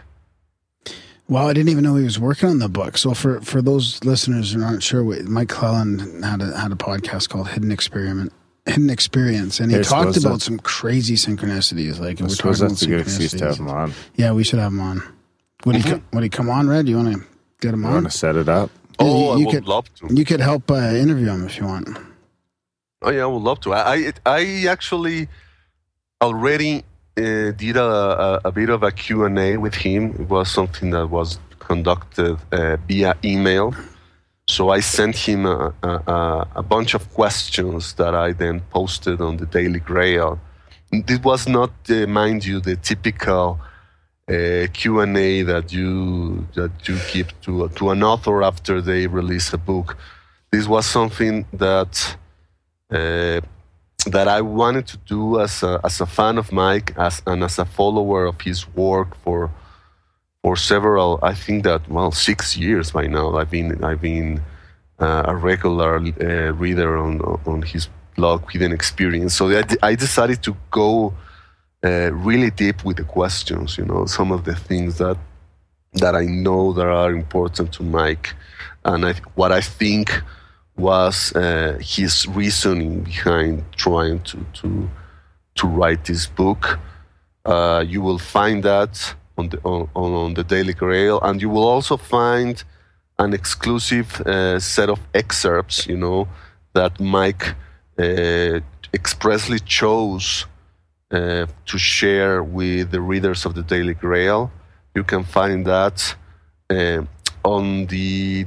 Wow, 1.29 1.47
I 1.47 1.53
didn't 1.53 1.69
even 1.69 1.83
know 1.83 1.95
he 1.95 2.05
was 2.05 2.19
working 2.19 2.47
on 2.49 2.59
the 2.59 2.69
book. 2.69 2.97
So 2.97 3.13
for 3.13 3.41
for 3.41 3.61
those 3.61 4.01
listeners 4.05 4.53
who 4.53 4.63
aren't 4.63 4.81
sure, 4.83 5.03
Mike 5.23 5.49
Clelland 5.49 6.23
had 6.23 6.41
a 6.41 6.57
had 6.57 6.71
a 6.71 6.75
podcast 6.75 7.27
called 7.29 7.49
Hidden 7.49 7.71
Experiment, 7.71 8.31
Hidden 8.65 8.89
Experience, 8.89 9.59
and 9.59 9.69
he 9.71 9.77
I 9.79 9.81
talked 9.81 10.15
about 10.17 10.33
that- 10.35 10.41
some 10.41 10.57
crazy 10.59 11.15
synchronicities. 11.15 11.99
Like 11.99 12.21
I 12.21 12.23
we're 12.25 12.29
suppose 12.29 12.59
talking 12.59 12.69
that's 12.75 12.81
a 12.81 12.85
about 12.85 12.95
good 12.95 13.01
excuse 13.01 13.31
to 13.33 13.45
have 13.45 13.59
him 13.59 13.67
on. 13.67 13.93
Yeah, 14.15 14.31
we 14.31 14.43
should 14.45 14.59
have 14.59 14.71
him 14.71 14.79
on. 14.79 15.03
Would 15.65 15.75
he 15.75 15.83
co- 15.83 16.01
would 16.13 16.23
he 16.23 16.29
come 16.29 16.49
on, 16.49 16.69
Red? 16.69 16.87
You 16.87 16.95
want 16.95 17.13
to 17.13 17.23
get 17.59 17.73
him 17.73 17.81
You 17.81 17.87
on? 17.87 17.93
want 17.95 18.05
to 18.11 18.17
set 18.17 18.37
it 18.37 18.47
up? 18.47 18.69
Oh, 18.99 19.35
you 19.37 19.43
I 19.43 19.45
would 19.47 19.53
could- 19.55 19.67
love 19.67 19.93
to. 19.95 20.07
You 20.13 20.23
could 20.23 20.39
help 20.39 20.71
uh, 20.71 20.75
interview 20.75 21.27
him 21.29 21.45
if 21.45 21.57
you 21.59 21.65
want. 21.65 21.89
Oh 23.01 23.09
yeah, 23.11 23.23
I 23.23 23.25
would 23.25 23.43
love 23.43 23.59
to. 23.61 23.73
I 23.73 23.93
I, 23.93 24.13
I 24.25 24.65
actually 24.69 25.27
already 26.21 26.83
uh, 27.17 27.51
did 27.51 27.77
a, 27.77 27.83
a, 27.83 28.41
a 28.45 28.51
bit 28.51 28.69
of 28.69 28.83
a 28.83 28.91
Q&A 28.91 29.57
with 29.57 29.75
him. 29.75 30.11
It 30.19 30.29
was 30.29 30.49
something 30.51 30.91
that 30.91 31.07
was 31.07 31.39
conducted 31.59 32.37
uh, 32.51 32.77
via 32.87 33.15
email. 33.23 33.73
So 34.47 34.69
I 34.69 34.79
sent 34.79 35.15
him 35.17 35.45
a, 35.45 35.73
a, 35.83 35.89
a- 35.89 36.47
a 36.57 36.63
bunch 36.63 36.93
of 36.93 37.13
questions 37.13 37.93
that 37.95 38.15
I 38.15 38.31
then 38.33 38.61
posted 38.69 39.19
on 39.21 39.37
the 39.37 39.45
Daily 39.45 39.79
Grail. 39.79 40.39
It 40.91 41.23
was 41.23 41.47
not, 41.47 41.71
uh, 41.89 42.07
mind 42.07 42.45
you, 42.45 42.61
the 42.61 42.77
typical 42.77 43.59
uh, 44.29 44.67
Q&A 44.73 45.41
that 45.43 45.71
you 45.73 46.47
that 46.55 46.71
you 46.87 46.97
give 47.13 47.29
to 47.41 47.69
to 47.69 47.89
an 47.91 48.03
author 48.03 48.43
after 48.43 48.81
they 48.81 49.07
release 49.07 49.51
a 49.53 49.57
book. 49.57 49.97
This 50.51 50.65
was 50.67 50.85
something 50.85 51.45
that 51.53 52.15
uh, 52.91 53.41
that 54.11 54.27
I 54.27 54.41
wanted 54.41 54.87
to 54.87 54.97
do 55.05 55.39
as 55.39 55.63
a, 55.63 55.79
as 55.83 56.01
a 56.01 56.05
fan 56.05 56.37
of 56.37 56.51
Mike 56.51 56.93
as, 56.97 57.21
and 57.25 57.43
as 57.43 57.59
a 57.59 57.65
follower 57.65 58.25
of 58.25 58.41
his 58.41 58.67
work 58.75 59.15
for 59.23 59.51
for 60.43 60.55
several. 60.55 61.19
I 61.21 61.33
think 61.33 61.63
that 61.63 61.89
well 61.89 62.11
six 62.11 62.55
years 62.57 62.91
by 62.91 63.07
now. 63.07 63.37
I've 63.37 63.51
been 63.51 63.83
I've 63.83 64.01
been 64.01 64.41
uh, 64.99 65.23
a 65.25 65.35
regular 65.35 65.97
uh, 65.97 66.53
reader 66.53 66.97
on 66.97 67.21
on 67.45 67.61
his 67.61 67.89
blog 68.15 68.49
Hidden 68.51 68.71
Experience. 68.71 69.33
So 69.35 69.49
I, 69.49 69.63
I 69.83 69.95
decided 69.95 70.41
to 70.43 70.55
go 70.71 71.13
uh, 71.83 72.11
really 72.11 72.51
deep 72.51 72.83
with 72.83 72.97
the 72.97 73.03
questions. 73.03 73.77
You 73.77 73.85
know, 73.85 74.05
some 74.05 74.31
of 74.31 74.43
the 74.43 74.55
things 74.55 74.97
that 74.97 75.17
that 75.93 76.15
I 76.15 76.25
know 76.25 76.73
that 76.73 76.87
are 76.87 77.11
important 77.11 77.71
to 77.73 77.83
Mike, 77.83 78.35
and 78.85 79.05
I, 79.05 79.13
what 79.35 79.51
I 79.51 79.61
think 79.61 80.23
was 80.77 81.35
uh, 81.35 81.77
his 81.81 82.27
reasoning 82.27 83.01
behind 83.01 83.63
trying 83.75 84.19
to 84.21 84.45
to 84.53 84.89
to 85.55 85.67
write 85.67 86.05
this 86.05 86.27
book. 86.27 86.79
Uh, 87.45 87.83
you 87.87 88.01
will 88.01 88.19
find 88.19 88.63
that 88.63 89.15
on 89.37 89.49
the 89.49 89.59
on, 89.63 89.89
on 89.95 90.33
the 90.33 90.43
Daily 90.43 90.73
Grail, 90.73 91.19
and 91.21 91.41
you 91.41 91.49
will 91.49 91.67
also 91.67 91.97
find 91.97 92.63
an 93.19 93.33
exclusive 93.33 94.21
uh, 94.21 94.59
set 94.59 94.89
of 94.89 94.99
excerpts. 95.13 95.87
You 95.87 95.97
know 95.97 96.27
that 96.73 96.99
Mike 96.99 97.55
uh, 97.97 98.59
expressly 98.93 99.59
chose 99.59 100.45
uh, 101.11 101.47
to 101.65 101.77
share 101.77 102.43
with 102.43 102.91
the 102.91 103.01
readers 103.01 103.45
of 103.45 103.55
the 103.55 103.63
Daily 103.63 103.93
Grail. 103.93 104.51
You 104.93 105.03
can 105.03 105.23
find 105.23 105.65
that 105.65 106.15
uh, 106.69 107.03
on 107.43 107.87
the 107.87 108.45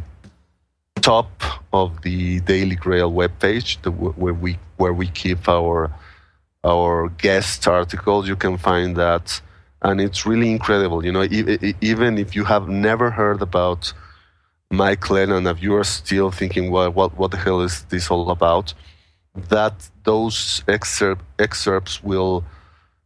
top 1.00 1.42
of 1.72 2.02
the 2.02 2.40
Daily 2.40 2.76
Grail 2.76 3.12
webpage, 3.12 3.80
the, 3.82 3.90
where 3.90 4.34
we 4.34 4.58
where 4.76 4.92
we 4.92 5.08
keep 5.08 5.48
our 5.48 5.90
our 6.64 7.08
guest 7.08 7.66
articles. 7.66 8.28
You 8.28 8.36
can 8.36 8.58
find 8.58 8.96
that, 8.96 9.40
and 9.82 10.00
it's 10.00 10.26
really 10.26 10.50
incredible. 10.50 11.04
You 11.04 11.12
know, 11.12 11.22
e- 11.24 11.74
even 11.80 12.18
if 12.18 12.36
you 12.36 12.44
have 12.44 12.68
never 12.68 13.10
heard 13.10 13.42
about 13.42 13.92
Mike 14.70 15.00
Clelland, 15.00 15.50
if 15.50 15.62
you 15.62 15.74
are 15.74 15.84
still 15.84 16.30
thinking, 16.30 16.70
well, 16.70 16.90
what 16.90 17.16
what 17.16 17.30
the 17.30 17.36
hell 17.36 17.60
is 17.60 17.84
this 17.84 18.10
all 18.10 18.30
about? 18.30 18.74
That 19.48 19.88
those 20.04 20.62
excerpt, 20.68 21.24
excerpts 21.38 22.02
will 22.02 22.44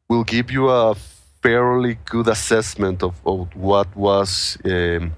will 0.08 0.24
give 0.24 0.50
you 0.50 0.68
a 0.68 0.94
fairly 1.42 1.98
good 2.06 2.28
assessment 2.28 3.02
of, 3.02 3.14
of 3.26 3.54
what 3.54 3.94
was 3.94 4.58
um, 4.64 5.12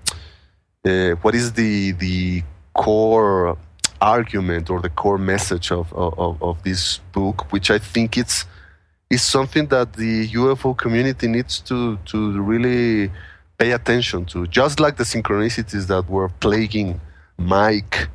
uh, 0.84 1.12
what 1.22 1.34
is 1.34 1.52
the 1.52 1.92
the 1.92 2.42
core 2.76 3.56
argument 4.00 4.70
or 4.70 4.80
the 4.80 4.90
core 4.90 5.18
message 5.18 5.72
of, 5.72 5.92
of, 5.94 6.42
of 6.42 6.62
this 6.62 6.98
book, 7.12 7.50
which 7.52 7.70
I 7.70 7.78
think 7.78 8.16
it's 8.18 8.44
is 9.08 9.22
something 9.22 9.66
that 9.68 9.92
the 9.94 10.28
UFO 10.30 10.76
community 10.76 11.28
needs 11.28 11.60
to 11.60 11.96
to 12.06 12.40
really 12.42 13.10
pay 13.58 13.72
attention 13.72 14.24
to. 14.26 14.46
Just 14.46 14.80
like 14.80 14.96
the 14.96 15.04
synchronicities 15.04 15.86
that 15.86 16.08
were 16.08 16.28
plaguing 16.28 17.00
Mike 17.38 18.08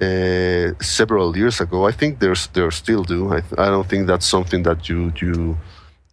uh, 0.00 0.72
several 0.80 1.36
years 1.36 1.60
ago, 1.60 1.86
I 1.86 1.92
think 1.92 2.20
there's 2.20 2.46
there 2.48 2.70
still 2.70 3.02
do. 3.02 3.32
I, 3.32 3.38
I 3.58 3.66
don't 3.66 3.88
think 3.88 4.06
that's 4.06 4.26
something 4.26 4.62
that 4.64 4.88
you 4.88 5.12
you 5.20 5.56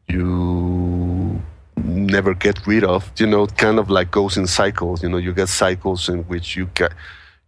you 0.07 1.41
never 1.83 2.33
get 2.33 2.65
rid 2.65 2.83
of. 2.83 3.11
You 3.17 3.27
know, 3.27 3.43
it 3.43 3.57
kind 3.57 3.77
of 3.77 3.89
like 3.89 4.09
goes 4.09 4.37
in 4.37 4.47
cycles. 4.47 5.03
You 5.03 5.09
know, 5.09 5.17
you 5.17 5.33
get 5.33 5.49
cycles 5.49 6.09
in 6.09 6.23
which 6.23 6.55
you 6.55 6.69
get 6.73 6.93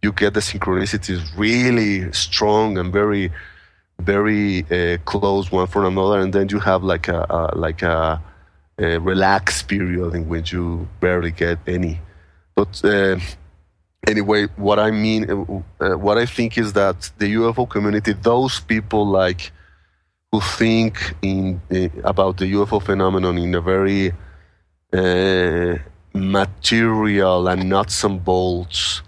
you 0.02 0.12
get 0.12 0.34
the 0.34 0.40
synchronicities 0.40 1.22
really 1.36 2.10
strong 2.12 2.78
and 2.78 2.92
very 2.92 3.30
very 4.00 4.64
uh, 4.70 4.98
close 5.04 5.52
one 5.52 5.66
for 5.66 5.84
another, 5.84 6.20
and 6.20 6.32
then 6.32 6.48
you 6.48 6.58
have 6.58 6.82
like 6.82 7.08
a, 7.08 7.26
a 7.28 7.58
like 7.58 7.82
a, 7.82 8.20
a, 8.78 8.98
relaxed 8.98 9.68
period 9.68 10.14
in 10.14 10.28
which 10.28 10.52
you 10.52 10.88
barely 11.00 11.30
get 11.30 11.58
any. 11.66 12.00
But 12.54 12.80
uh, 12.84 13.18
anyway, 14.06 14.46
what 14.56 14.78
I 14.78 14.90
mean, 14.90 15.30
uh, 15.30 15.84
uh 15.84 15.96
what 15.98 16.18
I 16.18 16.26
think 16.26 16.58
is 16.58 16.72
that 16.72 17.10
the 17.18 17.34
UFO 17.34 17.68
community, 17.68 18.12
those 18.12 18.60
people 18.60 19.06
like 19.06 19.52
who 20.32 20.40
think 20.40 21.14
in 21.22 21.60
uh, 21.70 21.88
about 22.04 22.38
the 22.38 22.52
UFO 22.52 22.82
phenomenon 22.82 23.38
in 23.38 23.54
a 23.54 23.60
very 23.60 24.12
uh, 24.92 25.76
material 26.14 27.48
and 27.48 27.68
nuts 27.68 28.02
and 28.04 28.24
bolts 28.24 29.02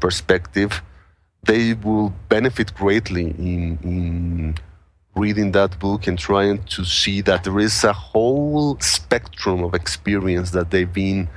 perspective 0.00 0.82
they 1.44 1.74
will 1.74 2.12
benefit 2.28 2.74
greatly 2.74 3.30
in, 3.30 3.78
in 3.82 4.54
reading 5.16 5.52
that 5.52 5.78
book 5.78 6.06
and 6.06 6.18
trying 6.18 6.62
to 6.64 6.84
see 6.84 7.20
that 7.22 7.44
there 7.44 7.58
is 7.58 7.82
a 7.84 7.92
whole 7.92 8.78
spectrum 8.80 9.64
of 9.64 9.74
experience 9.74 10.50
that 10.50 10.70
they've 10.70 10.92
been 10.92 11.28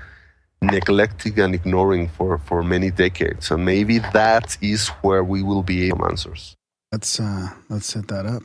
neglecting 0.62 1.40
and 1.40 1.56
ignoring 1.56 2.08
for, 2.08 2.38
for 2.38 2.64
many 2.64 2.92
decades. 2.92 3.52
And 3.52 3.66
maybe 3.66 4.00
that 4.14 4.58
is 4.62 4.90
where 5.02 5.24
we 5.24 5.42
will 5.42 5.64
be 5.64 5.88
able 5.88 6.00
to 6.00 6.06
answers. 6.06 6.56
Let's 6.92 7.20
uh, 7.20 7.50
let's 7.70 7.88
set 7.88 8.08
that 8.10 8.28
up. 8.28 8.44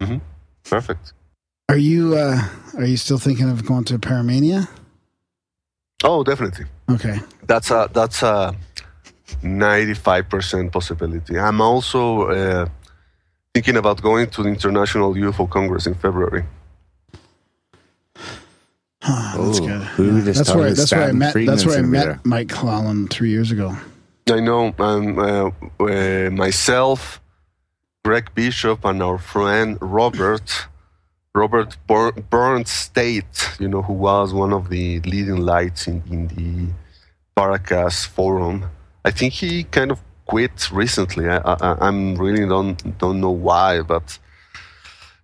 Mm-hmm. 0.00 0.18
Perfect. 0.62 1.12
Are 1.68 1.76
you 1.76 2.14
uh, 2.16 2.40
are 2.76 2.84
you 2.84 2.96
still 2.96 3.18
thinking 3.18 3.50
of 3.50 3.66
going 3.66 3.82
to 3.84 3.98
Paramania? 3.98 4.68
Oh, 6.04 6.22
definitely. 6.22 6.66
Okay. 6.88 7.18
That's 7.48 7.72
a 7.72 7.90
that's 7.92 8.22
a 8.22 8.54
95% 9.42 10.72
possibility. 10.72 11.38
I'm 11.38 11.60
also 11.60 12.28
uh, 12.30 12.66
thinking 13.54 13.76
about 13.76 14.02
going 14.02 14.28
to 14.30 14.42
the 14.42 14.48
International 14.48 15.14
UFO 15.14 15.48
Congress 15.48 15.86
in 15.86 15.94
February. 15.94 16.44
Oh, 19.04 19.46
that's 19.46 19.58
Ooh, 19.58 19.66
good. 19.66 19.82
who 19.82 20.18
Yeah. 20.18 20.32
That's 20.32 20.54
where 20.54 20.72
that's 20.72 20.92
where 20.92 21.08
I 21.08 21.12
met 21.12 21.34
that's 21.34 21.66
where 21.66 21.78
I 21.78 21.82
met 21.82 22.04
there. 22.04 22.20
Mike 22.22 22.46
Clelland 22.46 23.10
three 23.10 23.30
years 23.30 23.50
ago. 23.50 23.76
I 24.30 24.38
know 24.38 24.72
um, 24.78 25.18
uh, 25.18 25.50
uh, 25.80 26.30
myself, 26.30 27.20
Greg 28.04 28.32
Bishop, 28.36 28.84
and 28.84 29.02
our 29.02 29.18
friend 29.18 29.76
Robert, 29.80 30.68
Robert 31.34 31.76
Bur- 31.88 32.12
Burns 32.12 32.70
State, 32.70 33.50
you 33.58 33.66
know, 33.66 33.82
who 33.82 33.94
was 33.94 34.32
one 34.32 34.52
of 34.52 34.68
the 34.68 35.00
leading 35.00 35.38
lights 35.38 35.88
in, 35.88 36.02
in 36.08 36.28
the 36.28 36.72
Paracast 37.36 38.06
forum. 38.06 38.70
I 39.04 39.10
think 39.10 39.32
he 39.32 39.64
kind 39.64 39.90
of 39.90 40.00
quit 40.26 40.70
recently. 40.70 41.28
I, 41.28 41.38
I, 41.38 41.76
I'm 41.86 42.14
really 42.16 42.46
don't 42.46 42.98
don't 42.98 43.20
know 43.20 43.30
why, 43.30 43.82
but 43.82 44.18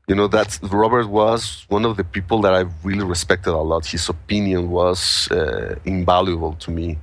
you 0.08 0.14
know 0.14 0.28
that 0.28 0.58
Robert 0.62 1.08
was 1.08 1.64
one 1.68 1.84
of 1.84 1.96
the 1.96 2.04
people 2.04 2.40
that 2.42 2.54
I 2.54 2.64
really 2.82 3.04
respected 3.04 3.52
a 3.52 3.58
lot. 3.72 3.86
His 3.86 4.08
opinion 4.08 4.70
was 4.70 5.30
uh, 5.30 5.76
invaluable 5.84 6.54
to 6.54 6.70
me, 6.70 6.98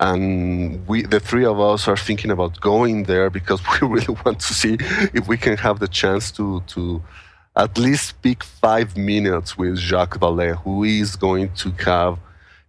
and 0.00 0.86
we, 0.86 1.02
the 1.02 1.20
three 1.20 1.46
of 1.46 1.58
us, 1.60 1.88
are 1.88 1.96
thinking 1.96 2.30
about 2.30 2.60
going 2.60 3.04
there 3.04 3.30
because 3.30 3.60
we 3.80 3.88
really 3.88 4.14
want 4.24 4.40
to 4.40 4.54
see 4.54 4.76
if 5.14 5.26
we 5.28 5.38
can 5.38 5.56
have 5.56 5.78
the 5.78 5.88
chance 5.88 6.30
to 6.32 6.62
to 6.74 7.02
at 7.56 7.78
least 7.78 8.10
speak 8.10 8.44
five 8.44 8.96
minutes 8.96 9.56
with 9.56 9.78
Jacques 9.78 10.18
Vallée, 10.18 10.54
who 10.62 10.84
is 10.84 11.16
going 11.16 11.50
to 11.54 11.70
have, 11.84 12.18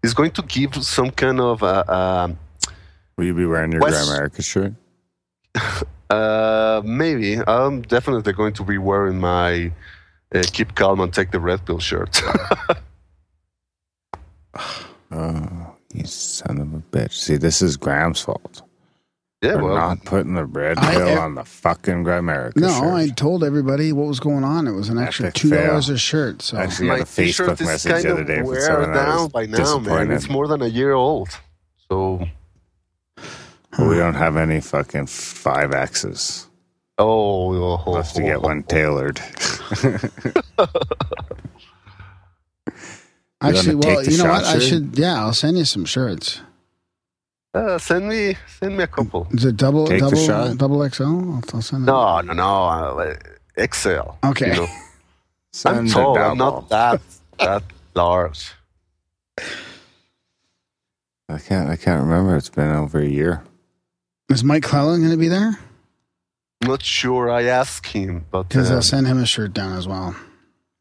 is 0.02 0.14
going 0.14 0.32
to 0.32 0.44
give 0.44 0.74
some 0.84 1.12
kind 1.12 1.42
of. 1.42 1.62
Uh, 1.62 1.84
um 1.88 2.40
Will 3.20 3.26
you 3.26 3.34
be 3.34 3.46
wearing 3.46 3.74
your 3.74 3.82
West- 3.82 4.10
Grimerica 4.10 4.42
shirt? 4.44 4.74
Uh, 6.10 6.82
maybe. 6.84 7.38
I'm 7.46 7.84
definitely 7.84 8.34
going 8.34 8.52
to 8.54 8.64
be 8.64 8.80
wearing 8.80 9.20
my 9.20 9.72
uh, 10.34 10.42
keep 10.54 10.74
calm 10.74 11.02
and 11.02 11.14
take 11.14 11.30
the 11.30 11.40
red 11.40 11.64
pill 11.68 11.78
shirt. 11.78 12.20
Oh, 15.12 15.76
you 15.94 16.06
son 16.06 16.60
of 16.60 16.74
a 16.74 16.78
bitch. 16.96 17.14
See, 17.14 17.38
this 17.38 17.62
is 17.62 17.78
Graham's 17.78 18.22
fault. 18.22 18.64
yeah, 19.44 19.54
For 19.58 19.64
well, 19.66 19.76
not 19.76 20.04
putting 20.06 20.34
the 20.34 20.46
red 20.46 20.78
pill 20.78 21.10
I- 21.10 21.18
on 21.18 21.36
the 21.36 21.44
fucking 21.44 22.04
Grimerica 22.04 22.56
No, 22.58 22.70
shirt. 22.70 22.94
I 22.94 23.10
told 23.10 23.44
everybody 23.44 23.92
what 23.94 24.08
was 24.08 24.20
going 24.20 24.44
on. 24.44 24.66
It 24.68 24.72
was 24.74 24.90
an 24.90 24.98
extra 24.98 25.28
Epic 25.28 25.36
two 25.36 25.50
dollars 25.52 25.88
fail. 25.88 25.96
a 25.96 25.98
shirt. 26.00 26.42
So 26.42 26.58
Actually, 26.58 26.88
got 26.88 26.94
my 26.98 27.00
a 27.02 27.06
Facebook 27.06 27.62
message 27.64 27.92
kind 27.92 28.04
the 28.06 28.12
other 28.14 28.24
day 28.24 28.38
from 28.38 28.46
wear 28.48 28.62
someone 28.62 28.94
that 28.94 29.06
down 29.06 29.30
by 29.30 29.46
now, 29.46 29.52
man. 29.52 29.60
disappointed. 29.62 30.12
It's 30.16 30.30
more 30.30 30.48
than 30.48 30.62
a 30.64 30.68
year 30.68 30.94
old. 30.94 31.30
So, 31.90 32.28
But 33.78 33.88
we 33.88 33.96
don't 33.98 34.16
have 34.16 34.36
any 34.38 34.62
fucking 34.62 35.06
five 35.08 35.74
axes. 35.74 36.48
oh, 36.98 37.54
oh, 37.54 37.84
We'll 37.86 37.96
have 37.98 38.14
to 38.14 38.22
get 38.22 38.42
one 38.42 38.64
tailored. 38.64 39.20
actually, 43.42 43.76
well, 43.76 44.04
you 44.04 44.18
know 44.18 44.26
what? 44.30 44.46
shot 44.46 44.56
I 44.56 44.60
should. 44.60 44.98
Yeah, 44.98 45.20
I'll 45.20 45.34
send 45.34 45.58
you 45.58 45.66
some 45.66 45.86
shirts. 45.86 46.42
Uh, 47.54 47.78
send 47.80 48.08
me, 48.08 48.36
send 48.60 48.78
me 48.78 48.84
a 48.84 48.88
couple. 48.88 49.28
Is 49.32 49.44
it 49.46 49.58
double 49.58 49.88
Take 49.88 50.02
the 50.02 50.10
double 50.10 50.26
shot. 50.26 50.58
double 50.58 50.88
XL? 50.90 51.04
I'll, 51.04 51.44
I'll 51.54 51.62
send 51.62 51.84
it. 51.84 51.86
No, 51.88 52.22
no, 52.22 52.34
no. 52.34 52.66
Uh, 52.66 53.16
XL. 53.74 54.12
Okay. 54.24 54.50
You 54.54 54.62
know, 54.62 54.68
I'm 55.66 55.88
tall. 55.88 56.18
I'm 56.18 56.38
not 56.38 56.70
that 56.70 57.02
that 57.40 57.64
large. 57.96 58.52
I 61.28 61.38
can't. 61.40 61.70
I 61.70 61.76
can't 61.76 62.02
remember. 62.04 62.36
It's 62.38 62.50
been 62.50 62.72
over 62.72 63.00
a 63.00 63.08
year. 63.08 63.44
Is 64.30 64.44
Mike 64.44 64.64
Clelland 64.64 65.00
going 65.00 65.12
to 65.12 65.18
be 65.18 65.28
there? 65.28 65.58
Not 66.62 66.84
sure. 66.84 67.32
I 67.32 67.44
asked 67.44 67.88
him, 67.88 68.26
but 68.32 68.50
Because 68.50 68.70
uh, 68.70 68.76
I'll 68.76 68.82
send 68.82 69.08
him 69.08 69.18
a 69.18 69.26
shirt 69.26 69.54
down 69.54 69.76
as 69.78 69.88
well. 69.88 70.16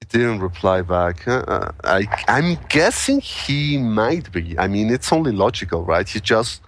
He 0.00 0.06
didn't 0.18 0.40
reply 0.40 0.82
back. 0.82 1.26
Uh, 1.26 1.44
uh, 1.46 1.72
I, 1.84 2.06
I'm 2.28 2.58
guessing 2.68 3.20
he 3.20 3.78
might 3.78 4.30
be. 4.32 4.58
I 4.58 4.68
mean, 4.68 4.90
it's 4.90 5.12
only 5.12 5.32
logical, 5.32 5.84
right? 5.84 6.06
He 6.06 6.20
just 6.20 6.60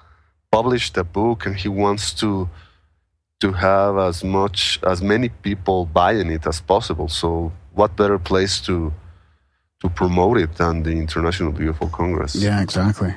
published 0.51 0.97
a 0.97 1.05
book 1.05 1.47
and 1.47 1.57
he 1.57 1.69
wants 1.69 2.13
to 2.15 2.49
to 3.41 3.53
have 3.53 3.97
as 3.97 4.23
much 4.23 4.79
as 4.83 5.01
many 5.01 5.31
people 5.31 5.87
buying 5.87 6.31
it 6.31 6.47
as 6.47 6.61
possible. 6.61 7.09
So, 7.09 7.53
what 7.73 7.97
better 7.97 8.19
place 8.19 8.61
to 8.63 8.93
to 9.81 9.89
promote 9.89 10.39
it 10.39 10.57
than 10.57 10.83
the 10.83 10.93
International 10.93 11.53
UFO 11.53 11.91
Congress? 11.91 12.35
Yeah, 12.35 12.61
exactly. 12.63 13.15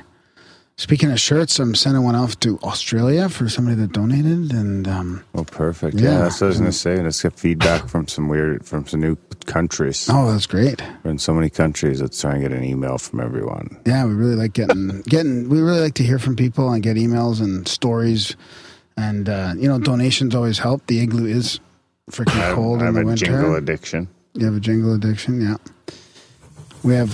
Speaking 0.76 1.12
of 1.12 1.20
shirts, 1.20 1.60
I'm 1.60 1.76
sending 1.76 2.02
one 2.02 2.16
off 2.16 2.38
to 2.40 2.58
Australia 2.64 3.28
for 3.28 3.48
somebody 3.48 3.76
that 3.76 3.92
donated, 3.92 4.52
and 4.52 4.88
um, 4.88 5.24
Oh, 5.32 5.44
perfect. 5.44 5.96
Yeah, 6.00 6.10
Yeah. 6.10 6.18
that's 6.22 6.40
what 6.40 6.46
I 6.46 6.48
was 6.48 6.58
gonna 6.58 6.72
say. 6.72 7.00
Let's 7.00 7.22
get 7.22 7.38
feedback 7.38 7.86
from 7.88 8.08
some 8.08 8.26
weird, 8.28 8.66
from 8.66 8.84
some 8.88 9.00
new 9.00 9.16
countries. 9.46 10.08
oh, 10.10 10.32
that's 10.32 10.46
great. 10.46 10.82
We're 11.04 11.12
in 11.12 11.18
so 11.18 11.32
many 11.32 11.48
countries. 11.48 12.00
Let's 12.02 12.20
try 12.20 12.32
and 12.32 12.42
get 12.42 12.50
an 12.52 12.64
email 12.64 12.98
from 12.98 13.20
everyone. 13.20 13.76
Yeah, 13.86 14.04
we 14.04 14.14
really 14.14 14.34
like 14.34 14.52
getting 14.52 15.02
getting. 15.02 15.48
We 15.48 15.60
really 15.60 15.78
like 15.80 15.94
to 15.94 16.02
hear 16.02 16.18
from 16.18 16.34
people 16.34 16.72
and 16.72 16.82
get 16.82 16.96
emails 16.96 17.40
and 17.40 17.68
stories, 17.68 18.34
and 18.96 19.28
uh, 19.28 19.54
you 19.56 19.68
know, 19.68 19.78
donations 19.78 20.34
always 20.34 20.58
help. 20.58 20.84
The 20.88 20.98
igloo 21.00 21.26
is 21.26 21.60
freaking 22.10 22.34
I 22.40 22.46
have, 22.46 22.54
cold 22.56 22.82
I 22.82 22.88
in 22.88 22.94
have 22.96 23.06
the 23.06 23.12
a 23.12 23.14
jingle 23.14 23.38
winter. 23.42 23.56
addiction. 23.58 24.08
You 24.34 24.46
have 24.46 24.56
a 24.56 24.60
jingle 24.60 24.92
addiction, 24.92 25.40
yeah. 25.40 25.56
We 26.82 26.94
have 26.94 27.10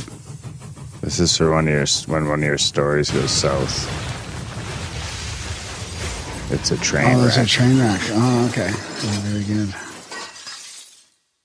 This 1.00 1.18
is 1.18 1.36
for 1.36 1.50
one 1.50 1.66
of 1.66 1.72
your 1.74 1.86
when 2.06 2.28
one 2.28 2.40
of 2.40 2.44
your 2.44 2.58
stories 2.58 3.10
goes 3.10 3.30
south. 3.30 3.88
It's 6.52 6.70
a 6.70 6.76
train 6.76 7.14
oh, 7.14 7.20
there's 7.22 7.36
a 7.36 7.46
train 7.46 7.78
wreck. 7.78 8.00
Oh, 8.10 8.48
okay, 8.50 8.70
oh, 8.72 9.20
very 9.24 9.44
good. 9.44 9.74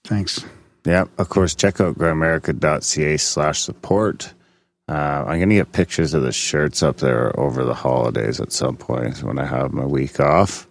Thanks. 0.04 0.46
Yep. 0.86 1.10
Of 1.18 1.30
course, 1.30 1.56
check 1.56 1.80
out 1.80 1.98
grimerica.ca 1.98 3.18
slash 3.18 3.62
support. 3.62 4.34
Uh, 4.88 5.24
I'm 5.26 5.40
going 5.40 5.50
to 5.50 5.56
get 5.56 5.72
pictures 5.72 6.14
of 6.14 6.22
the 6.22 6.32
shirts 6.32 6.84
up 6.84 6.98
there 6.98 7.38
over 7.40 7.64
the 7.64 7.74
holidays 7.74 8.40
at 8.40 8.52
some 8.52 8.78
point 8.78 9.24
when 9.24 9.40
I 9.40 9.46
have 9.46 9.74
my 9.74 9.86
week 9.86 10.20
off. 10.20 10.68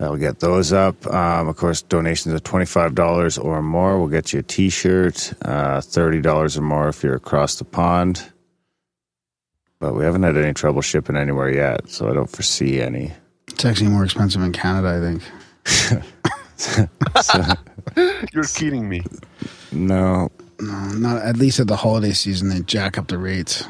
I'll 0.00 0.16
get 0.16 0.40
those 0.40 0.72
up. 0.72 1.06
Um, 1.06 1.48
of 1.48 1.56
course, 1.56 1.82
donations 1.82 2.34
of 2.34 2.42
$25 2.42 3.42
or 3.42 3.62
more 3.62 3.98
will 3.98 4.08
get 4.08 4.32
you 4.32 4.40
a 4.40 4.42
t 4.42 4.68
shirt, 4.68 5.32
uh, 5.42 5.78
$30 5.80 6.58
or 6.58 6.60
more 6.60 6.88
if 6.88 7.02
you're 7.02 7.14
across 7.14 7.56
the 7.56 7.64
pond. 7.64 8.30
But 9.78 9.94
we 9.94 10.04
haven't 10.04 10.22
had 10.22 10.36
any 10.36 10.52
trouble 10.52 10.82
shipping 10.82 11.16
anywhere 11.16 11.50
yet, 11.50 11.88
so 11.88 12.08
I 12.10 12.14
don't 12.14 12.30
foresee 12.30 12.80
any. 12.80 13.12
It's 13.48 13.64
actually 13.64 13.90
more 13.90 14.04
expensive 14.04 14.42
in 14.42 14.52
Canada, 14.52 14.88
I 14.96 15.00
think. 15.00 15.22
You're 18.32 18.44
kidding 18.44 18.88
me. 18.88 19.02
No, 19.72 20.30
No, 20.60 20.88
not 20.92 21.22
at 21.22 21.36
least 21.36 21.60
at 21.60 21.66
the 21.66 21.76
holiday 21.76 22.12
season. 22.12 22.48
They 22.48 22.60
jack 22.60 22.96
up 22.96 23.08
the 23.08 23.18
rates. 23.18 23.64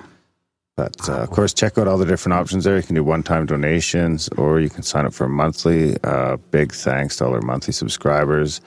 But 0.76 1.08
uh, 1.08 1.18
of 1.18 1.30
course, 1.30 1.54
check 1.54 1.78
out 1.78 1.86
all 1.86 1.98
the 1.98 2.04
different 2.04 2.34
options 2.34 2.64
there. 2.64 2.76
You 2.76 2.82
can 2.82 2.96
do 2.96 3.04
one 3.04 3.22
time 3.22 3.46
donations 3.46 4.28
or 4.30 4.58
you 4.60 4.68
can 4.68 4.82
sign 4.82 5.06
up 5.06 5.14
for 5.14 5.24
a 5.24 5.28
monthly. 5.28 5.96
Uh, 6.02 6.36
big 6.50 6.72
thanks 6.72 7.16
to 7.16 7.26
all 7.26 7.34
our 7.34 7.40
monthly 7.40 7.72
subscribers. 7.72 8.60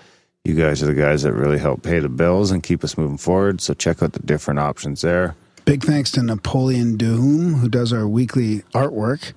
You 0.46 0.56
guys 0.56 0.82
are 0.82 0.86
the 0.86 0.94
guys 0.94 1.24
that 1.24 1.34
really 1.34 1.58
help 1.58 1.84
pay 1.84 2.00
the 2.00 2.08
bills 2.08 2.52
and 2.52 2.64
keep 2.64 2.84
us 2.84 2.98
moving 2.98 3.18
forward. 3.18 3.60
So 3.60 3.74
check 3.74 4.02
out 4.02 4.14
the 4.14 4.20
different 4.20 4.60
options 4.62 5.02
there. 5.02 5.36
Big 5.66 5.84
thanks 5.84 6.12
to 6.12 6.24
Napoleon 6.24 6.98
Duhum, 6.98 7.60
who 7.60 7.68
does 7.68 7.92
our 7.92 8.08
weekly 8.08 8.60
artwork. 8.74 9.34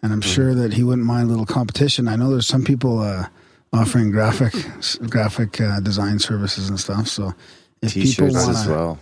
And 0.00 0.12
I'm 0.12 0.20
sure 0.20 0.54
that 0.54 0.74
he 0.74 0.84
wouldn't 0.84 1.06
mind 1.06 1.26
a 1.26 1.30
little 1.30 1.46
competition. 1.46 2.06
I 2.06 2.14
know 2.14 2.30
there's 2.30 2.46
some 2.46 2.62
people 2.62 3.00
uh, 3.00 3.26
offering 3.72 4.12
graphic 4.12 4.52
graphic 5.10 5.60
uh, 5.60 5.80
design 5.80 6.20
services 6.20 6.68
and 6.68 6.78
stuff. 6.78 7.08
So 7.08 7.34
if 7.82 7.94
people 7.94 8.06
T-shirts 8.06 8.34
want 8.34 8.50
as 8.50 8.64
to, 8.64 8.70
well. 8.70 8.98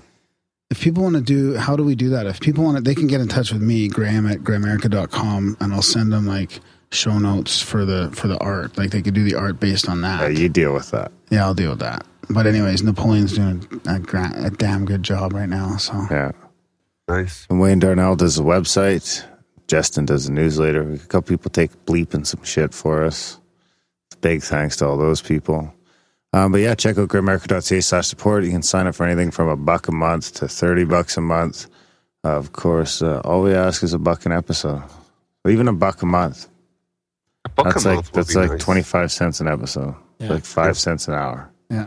If 0.73 0.81
people 0.81 1.03
want 1.03 1.17
to 1.17 1.21
do, 1.21 1.55
how 1.55 1.77
do 1.77 1.85
we 1.85 1.95
do 1.95 2.09
that? 2.09 2.25
If 2.27 2.41
people 2.41 2.65
want 2.65 2.79
to, 2.79 2.83
they 2.83 2.95
can 2.95 3.07
get 3.07 3.21
in 3.21 3.29
touch 3.29 3.53
with 3.53 3.61
me, 3.61 3.89
Graham 3.89 4.27
at 4.27 4.39
grimerica.com, 4.39 5.59
and 5.61 5.73
I'll 5.75 5.83
send 5.83 6.11
them 6.11 6.27
like 6.27 6.61
show 6.91 7.19
notes 7.19 7.61
for 7.61 7.85
the 7.85 8.11
for 8.15 8.27
the 8.27 8.39
art. 8.39 8.79
Like 8.79 8.91
they 8.91 9.03
could 9.03 9.13
do 9.13 9.23
the 9.23 9.35
art 9.35 9.61
based 9.61 9.87
on 9.87 10.01
that. 10.01 10.23
Yeah, 10.23 10.29
you 10.29 10.49
deal 10.49 10.73
with 10.73 10.91
that. 10.93 11.13
Yeah, 11.29 11.45
I'll 11.45 11.53
deal 11.53 11.69
with 11.71 11.81
that. 11.81 12.07
But 12.31 12.47
anyways, 12.47 12.83
Napoleon's 12.83 13.35
doing 13.35 13.83
a, 13.87 13.99
gra- 13.99 14.33
a 14.35 14.49
damn 14.49 14.87
good 14.87 15.03
job 15.03 15.35
right 15.35 15.49
now. 15.49 15.77
So 15.77 15.93
Yeah. 16.11 16.33
Nice. 17.07 17.47
And 17.51 17.61
Wayne 17.61 17.79
Darnell 17.79 18.17
does 18.17 18.37
the 18.37 18.43
website. 18.43 19.23
Justin 19.69 20.07
does 20.07 20.25
the 20.25 20.33
newsletter. 20.33 20.91
A 20.91 20.99
couple 21.01 21.37
people 21.37 21.51
take 21.51 21.85
bleeping 21.85 22.27
some 22.27 22.43
shit 22.45 22.73
for 22.73 23.05
us. 23.05 23.39
Big 24.23 24.43
thanks 24.43 24.77
to 24.77 24.87
all 24.87 24.97
those 24.97 25.21
people. 25.21 25.75
Um, 26.35 26.53
but 26.53 26.59
yeah, 26.63 26.75
check 26.75 26.97
out 26.99 27.09
grimerica.ca 27.09 27.81
slash 27.81 28.07
support. 28.07 28.45
You 28.45 28.51
can 28.51 28.63
sign 28.63 28.87
up 28.87 28.95
for 28.95 29.05
anything 29.05 29.31
from 29.31 29.49
a 29.49 29.57
buck 29.57 29.89
a 29.89 29.93
month 29.93 30.35
to 30.37 30.49
30 30.49 30.85
bucks 30.85 31.17
a 31.17 31.21
month. 31.21 31.67
Uh, 32.25 32.37
of 32.37 32.53
course, 32.53 33.03
uh, 33.03 33.21
all 33.25 33.43
we 33.43 33.53
ask 33.53 33.83
is 33.83 33.93
a 33.93 33.99
buck 33.99 34.25
an 34.27 34.33
episode. 34.33 34.83
Or 35.45 35.51
even 35.51 35.69
a 35.69 35.73
buck 35.73 36.03
a 36.03 36.07
month. 36.07 36.49
A 37.45 37.49
buck 37.51 37.67
That's 37.75 37.85
a 37.85 37.89
like 37.89 37.97
month 37.97 38.13
that's 38.13 38.35
like 38.35 38.51
nice. 38.53 38.63
25 38.63 39.13
cents 39.13 39.41
an 39.41 39.49
episode. 39.49 39.95
Yeah. 40.21 40.29
Like 40.31 40.45
five 40.45 40.79
cents 40.79 41.09
an 41.09 41.15
hour. 41.15 41.51
yeah, 41.69 41.87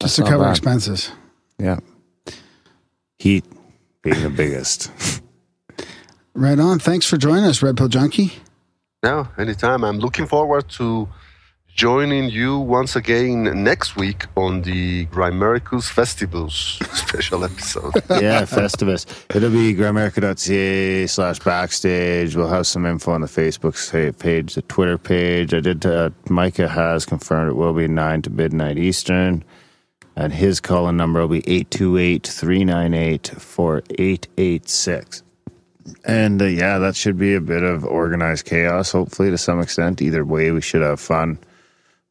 That's 0.00 0.16
just 0.16 0.16
to 0.16 0.22
cover 0.24 0.44
bad. 0.44 0.50
expenses. 0.50 1.12
Yeah. 1.58 1.78
Heat 3.18 3.44
being 4.02 4.22
the 4.22 4.30
biggest. 4.30 4.90
Right 6.34 6.58
on. 6.58 6.78
Thanks 6.78 7.04
for 7.04 7.18
joining 7.18 7.44
us, 7.44 7.62
Red 7.62 7.76
Pill 7.76 7.88
Junkie. 7.88 8.32
No, 9.02 9.28
anytime. 9.36 9.84
I'm 9.84 9.98
looking 9.98 10.26
forward 10.26 10.66
to 10.70 11.06
joining 11.74 12.28
you 12.28 12.58
once 12.58 12.96
again 12.96 13.64
next 13.64 13.96
week 13.96 14.26
on 14.36 14.60
the 14.62 15.06
Grimerica's 15.06 15.86
Festivus 15.86 16.82
special 16.94 17.44
episode. 17.44 17.94
yeah, 18.22 18.42
Festivus. 18.44 19.06
It'll 19.34 19.50
be 19.50 19.74
grimerica.ca 19.74 21.06
slash 21.06 21.38
backstage. 21.40 22.36
We'll 22.36 22.48
have 22.48 22.66
some 22.66 22.84
info 22.84 23.12
on 23.12 23.22
the 23.22 23.26
Facebook 23.26 24.18
page, 24.18 24.54
the 24.54 24.62
Twitter 24.62 24.98
page. 24.98 25.54
I 25.54 25.60
did, 25.60 25.86
uh, 25.86 26.10
Micah 26.28 26.68
has 26.68 27.06
confirmed 27.06 27.50
it 27.50 27.54
will 27.54 27.72
be 27.72 27.88
9 27.88 28.22
to 28.22 28.30
midnight 28.30 28.78
Eastern. 28.78 29.42
And 30.14 30.32
his 30.32 30.60
call 30.60 30.88
in 30.90 30.98
number 30.98 31.20
will 31.20 31.28
be 31.28 31.48
828 31.48 32.26
398 32.26 33.28
4886. 33.38 35.22
And 36.04 36.42
uh, 36.42 36.44
yeah, 36.44 36.78
that 36.78 36.94
should 36.96 37.16
be 37.16 37.34
a 37.34 37.40
bit 37.40 37.62
of 37.62 37.84
organized 37.84 38.44
chaos, 38.44 38.92
hopefully, 38.92 39.30
to 39.30 39.38
some 39.38 39.58
extent. 39.60 40.02
Either 40.02 40.22
way, 40.22 40.50
we 40.50 40.60
should 40.60 40.82
have 40.82 41.00
fun 41.00 41.38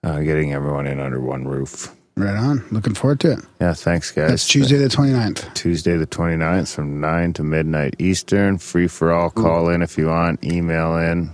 uh, 0.04 0.20
getting 0.20 0.54
everyone 0.54 0.88
in 0.88 1.00
under 1.00 1.20
one 1.20 1.48
roof. 1.48 1.96
Right 2.18 2.36
on. 2.36 2.64
Looking 2.72 2.94
forward 2.94 3.20
to 3.22 3.32
it. 3.34 3.40
Yeah, 3.62 3.74
thanks, 3.74 4.12
guys. 4.12 4.30
That's 4.30 4.48
Tuesday 4.48 4.78
the 4.78 4.90
29th. 4.90 5.54
Tuesday 5.54 5.96
the 5.96 6.06
29th 6.06 6.76
from 6.76 7.00
9 7.00 7.34
to 7.34 7.44
midnight 7.44 7.96
Eastern. 8.00 8.58
Free 8.58 8.88
for 8.88 9.14
all. 9.14 9.30
Call 9.30 9.70
in 9.70 9.82
if 9.82 9.98
you 9.98 10.08
want. 10.08 10.44
Email 10.44 10.98
in. 10.98 11.32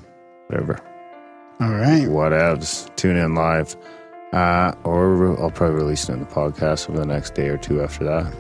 Whatever. 0.48 0.80
All 1.60 1.72
right. 1.72 2.08
Whatevs. 2.08 2.96
Tune 2.96 3.18
in 3.18 3.34
live. 3.34 3.76
Uh, 4.34 4.74
or 4.84 5.40
I'll 5.42 5.50
probably 5.50 5.76
release 5.78 6.10
it 6.10 6.14
in 6.14 6.20
the 6.20 6.26
podcast 6.26 6.90
over 6.90 7.00
the 7.00 7.06
next 7.08 7.34
day 7.34 7.48
or 7.48 7.58
two 7.58 7.82
after 7.82 8.04
that. 8.04 8.34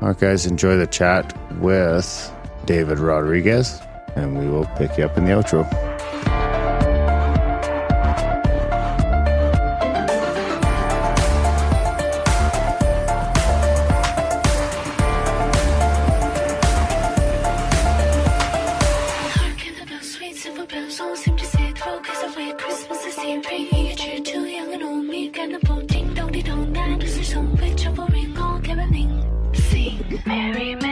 All 0.00 0.08
right, 0.08 0.18
guys. 0.18 0.46
Enjoy 0.46 0.76
the 0.76 0.86
chat 0.86 1.36
with 1.58 2.32
David 2.64 3.00
Rodriguez. 3.00 3.80
And 4.14 4.38
we 4.38 4.48
will 4.48 4.66
pick 4.76 4.96
you 4.96 5.04
up 5.04 5.18
in 5.18 5.24
the 5.24 5.32
outro. 5.32 5.97
Sing, 30.28 30.52
Merry, 30.52 30.87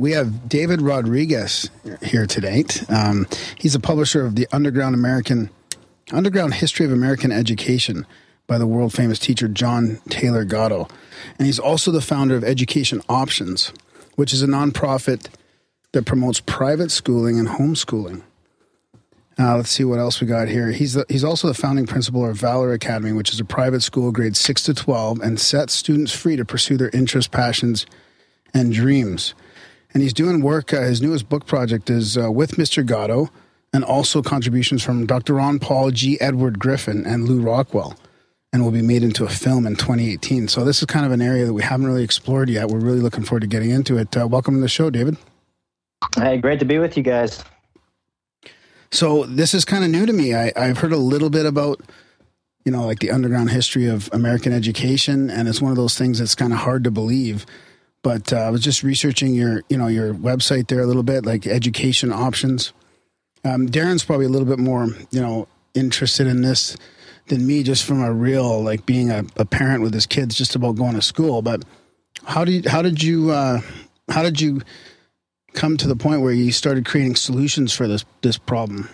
We 0.00 0.12
have 0.12 0.48
David 0.48 0.80
Rodriguez 0.80 1.68
here 2.02 2.24
tonight. 2.24 2.90
Um, 2.90 3.26
he's 3.58 3.74
a 3.74 3.80
publisher 3.80 4.24
of 4.24 4.34
the 4.34 4.48
Underground 4.50 4.94
American 4.94 5.50
Underground 6.10 6.54
History 6.54 6.86
of 6.86 6.92
American 6.92 7.30
Education 7.30 8.06
by 8.46 8.56
the 8.56 8.66
world 8.66 8.94
famous 8.94 9.18
teacher 9.18 9.46
John 9.46 10.00
Taylor 10.08 10.46
Gatto. 10.46 10.88
And 11.36 11.44
he's 11.44 11.58
also 11.58 11.90
the 11.90 12.00
founder 12.00 12.34
of 12.34 12.42
Education 12.44 13.02
Options, 13.10 13.74
which 14.14 14.32
is 14.32 14.42
a 14.42 14.46
nonprofit 14.46 15.28
that 15.92 16.06
promotes 16.06 16.40
private 16.40 16.90
schooling 16.90 17.38
and 17.38 17.46
homeschooling. 17.46 18.22
Uh, 19.38 19.58
let's 19.58 19.68
see 19.68 19.84
what 19.84 19.98
else 19.98 20.18
we 20.18 20.26
got 20.26 20.48
here. 20.48 20.70
He's 20.70 20.94
the, 20.94 21.04
he's 21.10 21.24
also 21.24 21.46
the 21.46 21.52
founding 21.52 21.86
principal 21.86 22.26
of 22.26 22.38
Valor 22.38 22.72
Academy, 22.72 23.12
which 23.12 23.34
is 23.34 23.38
a 23.38 23.44
private 23.44 23.82
school 23.82 24.12
grades 24.12 24.40
six 24.40 24.62
to 24.62 24.72
twelve 24.72 25.20
and 25.20 25.38
sets 25.38 25.74
students 25.74 26.12
free 26.12 26.36
to 26.36 26.44
pursue 26.46 26.78
their 26.78 26.90
interests, 26.94 27.28
passions, 27.28 27.84
and 28.54 28.72
dreams. 28.72 29.34
And 29.92 30.02
he's 30.02 30.12
doing 30.12 30.40
work. 30.40 30.72
Uh, 30.72 30.82
his 30.82 31.02
newest 31.02 31.28
book 31.28 31.46
project 31.46 31.90
is 31.90 32.16
uh, 32.16 32.30
with 32.30 32.52
Mr. 32.52 32.86
Gatto, 32.86 33.28
and 33.72 33.84
also 33.84 34.22
contributions 34.22 34.82
from 34.82 35.06
Dr. 35.06 35.34
Ron 35.34 35.58
Paul, 35.58 35.90
G. 35.90 36.20
Edward 36.20 36.58
Griffin, 36.58 37.04
and 37.06 37.28
Lew 37.28 37.40
Rockwell, 37.40 37.96
and 38.52 38.62
will 38.62 38.70
be 38.70 38.82
made 38.82 39.02
into 39.02 39.24
a 39.24 39.28
film 39.28 39.66
in 39.66 39.76
2018. 39.76 40.48
So 40.48 40.64
this 40.64 40.80
is 40.80 40.86
kind 40.86 41.06
of 41.06 41.12
an 41.12 41.20
area 41.20 41.44
that 41.46 41.52
we 41.52 41.62
haven't 41.62 41.86
really 41.86 42.04
explored 42.04 42.48
yet. 42.48 42.68
We're 42.68 42.78
really 42.78 43.00
looking 43.00 43.24
forward 43.24 43.40
to 43.40 43.46
getting 43.46 43.70
into 43.70 43.98
it. 43.98 44.16
Uh, 44.16 44.26
welcome 44.26 44.54
to 44.54 44.60
the 44.60 44.68
show, 44.68 44.90
David. 44.90 45.16
Hey, 46.16 46.38
great 46.38 46.58
to 46.60 46.64
be 46.64 46.78
with 46.78 46.96
you 46.96 47.02
guys. 47.02 47.44
So 48.92 49.24
this 49.24 49.54
is 49.54 49.64
kind 49.64 49.84
of 49.84 49.90
new 49.90 50.04
to 50.06 50.12
me. 50.12 50.34
I, 50.34 50.52
I've 50.56 50.78
heard 50.78 50.92
a 50.92 50.96
little 50.96 51.30
bit 51.30 51.46
about, 51.46 51.80
you 52.64 52.72
know, 52.72 52.84
like 52.86 52.98
the 52.98 53.10
underground 53.10 53.50
history 53.50 53.86
of 53.86 54.10
American 54.12 54.52
education, 54.52 55.30
and 55.30 55.46
it's 55.48 55.62
one 55.62 55.70
of 55.70 55.76
those 55.76 55.96
things 55.96 56.18
that's 56.18 56.34
kind 56.34 56.52
of 56.52 56.60
hard 56.60 56.82
to 56.84 56.90
believe. 56.90 57.46
But 58.02 58.32
uh, 58.32 58.38
I 58.38 58.50
was 58.50 58.62
just 58.62 58.82
researching 58.82 59.34
your, 59.34 59.62
you 59.68 59.76
know, 59.76 59.88
your 59.88 60.14
website 60.14 60.68
there 60.68 60.80
a 60.80 60.86
little 60.86 61.02
bit, 61.02 61.26
like 61.26 61.46
education 61.46 62.12
options. 62.12 62.72
Um, 63.44 63.68
Darren's 63.68 64.04
probably 64.04 64.26
a 64.26 64.30
little 64.30 64.48
bit 64.48 64.58
more, 64.58 64.88
you 65.10 65.20
know, 65.20 65.48
interested 65.74 66.26
in 66.26 66.42
this 66.42 66.76
than 67.28 67.46
me, 67.46 67.62
just 67.62 67.84
from 67.84 68.02
a 68.02 68.12
real, 68.12 68.62
like 68.62 68.86
being 68.86 69.10
a, 69.10 69.24
a 69.36 69.44
parent 69.44 69.82
with 69.82 69.94
his 69.94 70.06
kids, 70.06 70.34
just 70.34 70.54
about 70.54 70.76
going 70.76 70.94
to 70.94 71.02
school. 71.02 71.42
But 71.42 71.64
how 72.24 72.44
did 72.44 72.66
how 72.66 72.82
did 72.82 73.02
you 73.02 73.30
uh, 73.30 73.60
how 74.08 74.22
did 74.22 74.40
you 74.40 74.62
come 75.52 75.76
to 75.76 75.88
the 75.88 75.96
point 75.96 76.22
where 76.22 76.32
you 76.32 76.52
started 76.52 76.86
creating 76.86 77.16
solutions 77.16 77.72
for 77.72 77.86
this 77.86 78.04
this 78.22 78.38
problem? 78.38 78.88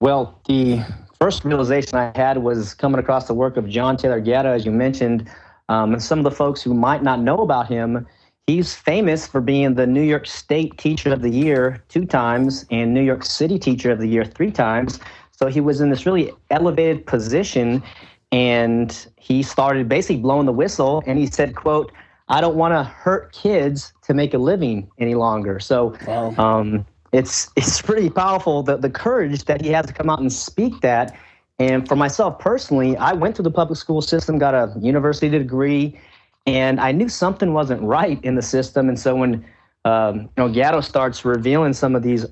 Well, 0.00 0.40
the 0.48 0.84
first 1.20 1.44
realization 1.44 1.96
I 1.96 2.12
had 2.14 2.38
was 2.38 2.74
coming 2.74 2.98
across 2.98 3.26
the 3.26 3.34
work 3.34 3.56
of 3.56 3.68
John 3.68 3.96
Taylor 3.96 4.20
Gatto, 4.20 4.52
as 4.52 4.66
you 4.66 4.72
mentioned. 4.72 5.28
Um, 5.68 5.92
and 5.92 6.02
some 6.02 6.18
of 6.18 6.24
the 6.24 6.30
folks 6.30 6.62
who 6.62 6.74
might 6.74 7.02
not 7.02 7.20
know 7.20 7.38
about 7.38 7.68
him, 7.68 8.06
he's 8.46 8.74
famous 8.74 9.26
for 9.26 9.40
being 9.40 9.74
the 9.74 9.86
New 9.86 10.02
York 10.02 10.26
State 10.26 10.76
Teacher 10.78 11.12
of 11.12 11.22
the 11.22 11.30
Year 11.30 11.82
two 11.88 12.04
times 12.04 12.66
and 12.70 12.92
New 12.92 13.02
York 13.02 13.24
City 13.24 13.58
Teacher 13.58 13.90
of 13.90 13.98
the 13.98 14.08
Year 14.08 14.24
three 14.24 14.50
times. 14.50 15.00
So 15.32 15.46
he 15.46 15.60
was 15.60 15.80
in 15.80 15.90
this 15.90 16.06
really 16.06 16.32
elevated 16.50 17.06
position, 17.06 17.82
and 18.30 19.06
he 19.16 19.42
started 19.42 19.88
basically 19.88 20.18
blowing 20.18 20.46
the 20.46 20.52
whistle. 20.52 21.02
And 21.06 21.18
he 21.18 21.26
said, 21.26 21.56
"quote 21.56 21.90
I 22.28 22.40
don't 22.40 22.56
want 22.56 22.72
to 22.72 22.84
hurt 22.84 23.32
kids 23.32 23.92
to 24.02 24.14
make 24.14 24.34
a 24.34 24.38
living 24.38 24.90
any 24.98 25.14
longer." 25.14 25.58
So. 25.60 25.94
Um, 26.38 26.86
it's 27.14 27.48
it's 27.56 27.80
pretty 27.80 28.10
powerful 28.10 28.62
the, 28.62 28.76
the 28.76 28.90
courage 28.90 29.44
that 29.44 29.62
he 29.62 29.68
has 29.68 29.86
to 29.86 29.92
come 29.92 30.10
out 30.10 30.18
and 30.18 30.32
speak 30.32 30.80
that 30.80 31.16
and 31.58 31.86
for 31.88 31.96
myself 31.96 32.38
personally 32.38 32.96
i 32.96 33.12
went 33.12 33.36
through 33.36 33.42
the 33.42 33.50
public 33.50 33.78
school 33.78 34.02
system 34.02 34.38
got 34.38 34.54
a 34.54 34.72
university 34.80 35.28
degree 35.28 35.98
and 36.46 36.80
i 36.80 36.92
knew 36.92 37.08
something 37.08 37.52
wasn't 37.52 37.80
right 37.82 38.22
in 38.24 38.34
the 38.34 38.42
system 38.42 38.88
and 38.88 38.98
so 38.98 39.14
when 39.14 39.44
um, 39.84 40.20
you 40.20 40.30
know 40.38 40.48
gatto 40.48 40.80
starts 40.80 41.24
revealing 41.24 41.72
some 41.72 41.94
of 41.94 42.02
these 42.02 42.26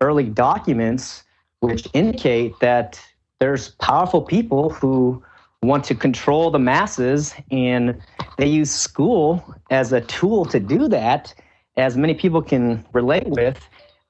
early 0.00 0.24
documents 0.24 1.24
which 1.60 1.88
indicate 1.92 2.58
that 2.60 3.00
there's 3.40 3.70
powerful 3.72 4.22
people 4.22 4.70
who 4.70 5.22
want 5.62 5.82
to 5.82 5.94
control 5.94 6.50
the 6.50 6.58
masses 6.58 7.34
and 7.50 8.00
they 8.36 8.46
use 8.46 8.70
school 8.70 9.42
as 9.70 9.92
a 9.92 10.00
tool 10.02 10.44
to 10.44 10.60
do 10.60 10.88
that 10.88 11.34
as 11.76 11.96
many 11.96 12.14
people 12.14 12.42
can 12.42 12.84
relate 12.92 13.26
with 13.28 13.68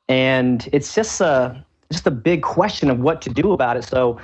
and 0.09 0.69
it's 0.73 0.95
just 0.95 1.21
a 1.21 1.65
just 1.91 2.07
a 2.07 2.11
big 2.11 2.43
question 2.43 2.91
of 2.91 2.99
what 3.01 3.23
to 3.23 3.31
do 3.31 3.53
about 3.53 3.77
it. 3.77 3.85
So 3.85 4.19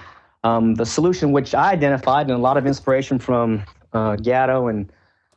um, 0.45 0.75
the 0.75 0.87
solution 0.87 1.33
which 1.33 1.55
I 1.55 1.73
identified 1.73 2.27
and 2.27 2.33
a 2.37 2.43
lot 2.43 2.57
of 2.57 2.67
inspiration 2.67 3.19
from 3.19 3.63
uh, 3.93 4.17
Gatto 4.17 4.69
and 4.69 4.91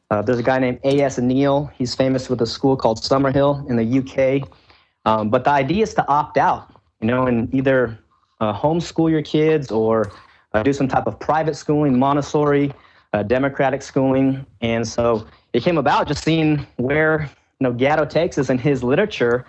uh, 0.10 0.22
there's 0.22 0.38
a 0.38 0.43
guy 0.43 0.60
named 0.60 0.80
A.S. 0.84 1.18
Neill. 1.18 1.72
He's 1.76 1.95
famous 1.95 2.30
with 2.30 2.39
a 2.41 2.45
school 2.45 2.78
called 2.78 2.99
Summerhill 2.99 3.68
in 3.68 3.78
the 3.78 3.99
UK. 3.99 4.47
Um, 5.06 5.32
but 5.32 5.43
the 5.43 5.49
idea 5.49 5.82
is 5.82 5.95
to 5.95 6.08
opt 6.08 6.38
out, 6.38 6.72
you 7.01 7.08
know, 7.08 7.26
and 7.26 7.51
either 7.54 7.97
uh, 8.39 8.54
homeschool 8.54 9.10
your 9.10 9.24
kids 9.24 9.72
or 9.72 10.12
uh, 10.54 10.62
do 10.62 10.72
some 10.72 10.88
type 10.88 11.08
of 11.08 11.20
private 11.20 11.56
schooling, 11.56 11.97
Montessori, 11.97 12.72
uh, 13.14 13.24
democratic 13.24 13.82
schooling. 13.82 14.45
And 14.62 14.88
so 14.88 15.26
it 15.54 15.64
came 15.64 15.78
about 15.78 16.08
just 16.08 16.24
seeing 16.24 16.66
where 16.76 17.30
you 17.60 17.64
know 17.66 17.74
Gatto 17.74 18.06
takes 18.06 18.38
us 18.38 18.49
in 18.49 18.58
his 18.58 18.84
literature 18.84 19.45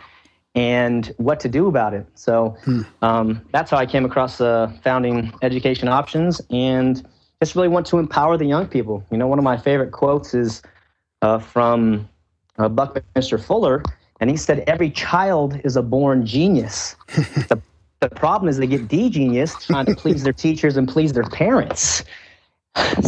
and 0.55 1.13
what 1.17 1.41
to 1.41 1.49
do 1.49 1.67
about 1.67 1.95
it. 1.95 2.07
So 2.15 2.57
um, 3.03 3.43
that's 3.53 3.71
how 3.71 3.77
I 3.77 3.87
came 3.87 4.05
across 4.05 4.41
uh, 4.41 4.73
founding 4.83 5.33
Education 5.43 5.89
Options 5.89 6.41
and 6.51 7.07
just 7.41 7.57
really 7.57 7.69
want 7.69 7.87
to 7.87 7.99
empower 7.99 8.37
the 8.37 8.47
young 8.47 8.67
people. 8.67 9.05
You 9.11 9.19
know, 9.19 9.27
one 9.27 9.39
of 9.39 9.45
my 9.45 9.57
favorite 9.57 9.91
quotes 9.91 10.33
is 10.35 10.63
uh, 11.23 11.39
from 11.39 12.09
uh, 12.59 12.69
Buckminster 12.69 13.39
Fuller, 13.39 13.83
and 14.21 14.31
he 14.31 14.37
said, 14.37 14.61
Every 14.67 14.91
child 14.91 15.61
is 15.65 15.77
a 15.77 15.83
born 15.83 16.25
genius. 16.25 16.97
the, 17.09 17.61
the 18.01 18.09
problem 18.09 18.49
is 18.49 18.59
they 18.59 18.67
get 18.67 18.89
de-genius 18.89 19.57
trying 19.65 19.87
to 19.87 19.95
please 19.95 20.23
their 20.23 20.33
teachers 20.33 20.77
and 20.77 20.89
please 20.89 21.13
their 21.13 21.25
parents. 21.25 22.05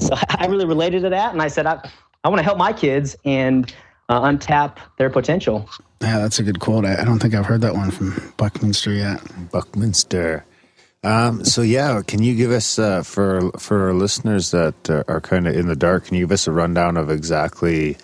So 0.01 0.15
I 0.29 0.47
really 0.47 0.65
related 0.65 1.03
to 1.03 1.09
that, 1.09 1.33
and 1.33 1.43
I 1.43 1.49
said, 1.49 1.67
I, 1.67 1.81
I 2.23 2.29
want 2.29 2.39
to 2.39 2.45
help 2.45 2.57
my 2.57 2.73
kids 2.73 3.17
and 3.25 3.75
uh, 4.09 4.21
untap 4.23 4.77
their 4.97 5.11
potential. 5.11 5.69
Yeah, 6.03 6.19
that's 6.19 6.39
a 6.39 6.43
good 6.43 6.61
quote. 6.61 6.85
I, 6.85 7.01
I 7.01 7.05
don't 7.05 7.19
think 7.19 7.35
I've 7.35 7.47
heard 7.47 7.63
that 7.63 7.75
one 7.75 7.91
from 7.91 8.33
Buckminster 8.37 8.93
yet. 8.93 9.21
Buckminster. 9.51 10.45
Um, 11.03 11.45
so 11.45 11.63
yeah, 11.63 12.03
can 12.07 12.23
you 12.23 12.35
give 12.35 12.51
us 12.51 12.79
uh, 12.79 13.03
for 13.03 13.51
for 13.53 13.87
our 13.87 13.95
listeners 13.95 14.51
that 14.51 14.91
uh, 14.91 15.05
are 15.09 15.21
kind 15.21 15.47
of 15.47 15.55
in 15.55 15.69
the 15.69 15.77
dark? 15.77 16.07
Can 16.07 16.17
you 16.17 16.25
give 16.25 16.33
us 16.33 16.47
a 16.47 16.53
rundown 16.53 16.97
of 16.97 17.11
exactly 17.11 17.97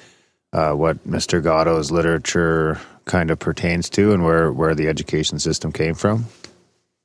uh, 0.53 0.73
what 0.73 1.07
Mr. 1.07 1.43
Gatto's 1.43 1.91
literature 1.91 2.81
kind 3.05 3.31
of 3.31 3.39
pertains 3.39 3.91
to, 3.91 4.13
and 4.13 4.25
where 4.25 4.53
where 4.53 4.75
the 4.75 4.89
education 4.89 5.39
system 5.39 5.73
came 5.73 5.95
from? 5.95 6.27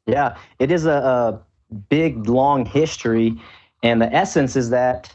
Yeah, 0.06 0.38
it 0.60 0.72
is 0.72 0.86
a, 0.86 0.92
a 0.92 1.42
big, 1.90 2.30
long 2.30 2.66
history, 2.66 3.42
and 3.84 4.02
the 4.02 4.14
essence 4.14 4.56
is 4.56 4.70
that 4.70 5.14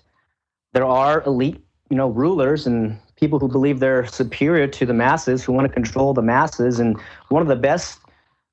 there 0.73 0.85
are 0.85 1.23
elite, 1.25 1.63
you 1.91 1.97
know, 1.97 2.09
rulers 2.09 2.67
and 2.67 2.99
people 3.23 3.39
who 3.39 3.47
believe 3.47 3.79
they're 3.79 4.05
superior 4.05 4.67
to 4.67 4.85
the 4.85 4.93
masses, 4.93 5.45
who 5.45 5.53
want 5.53 5.65
to 5.65 5.73
control 5.73 6.13
the 6.13 6.23
masses. 6.23 6.81
And 6.81 6.99
one 7.29 7.41
of 7.41 7.47
the 7.47 7.55
best 7.55 8.01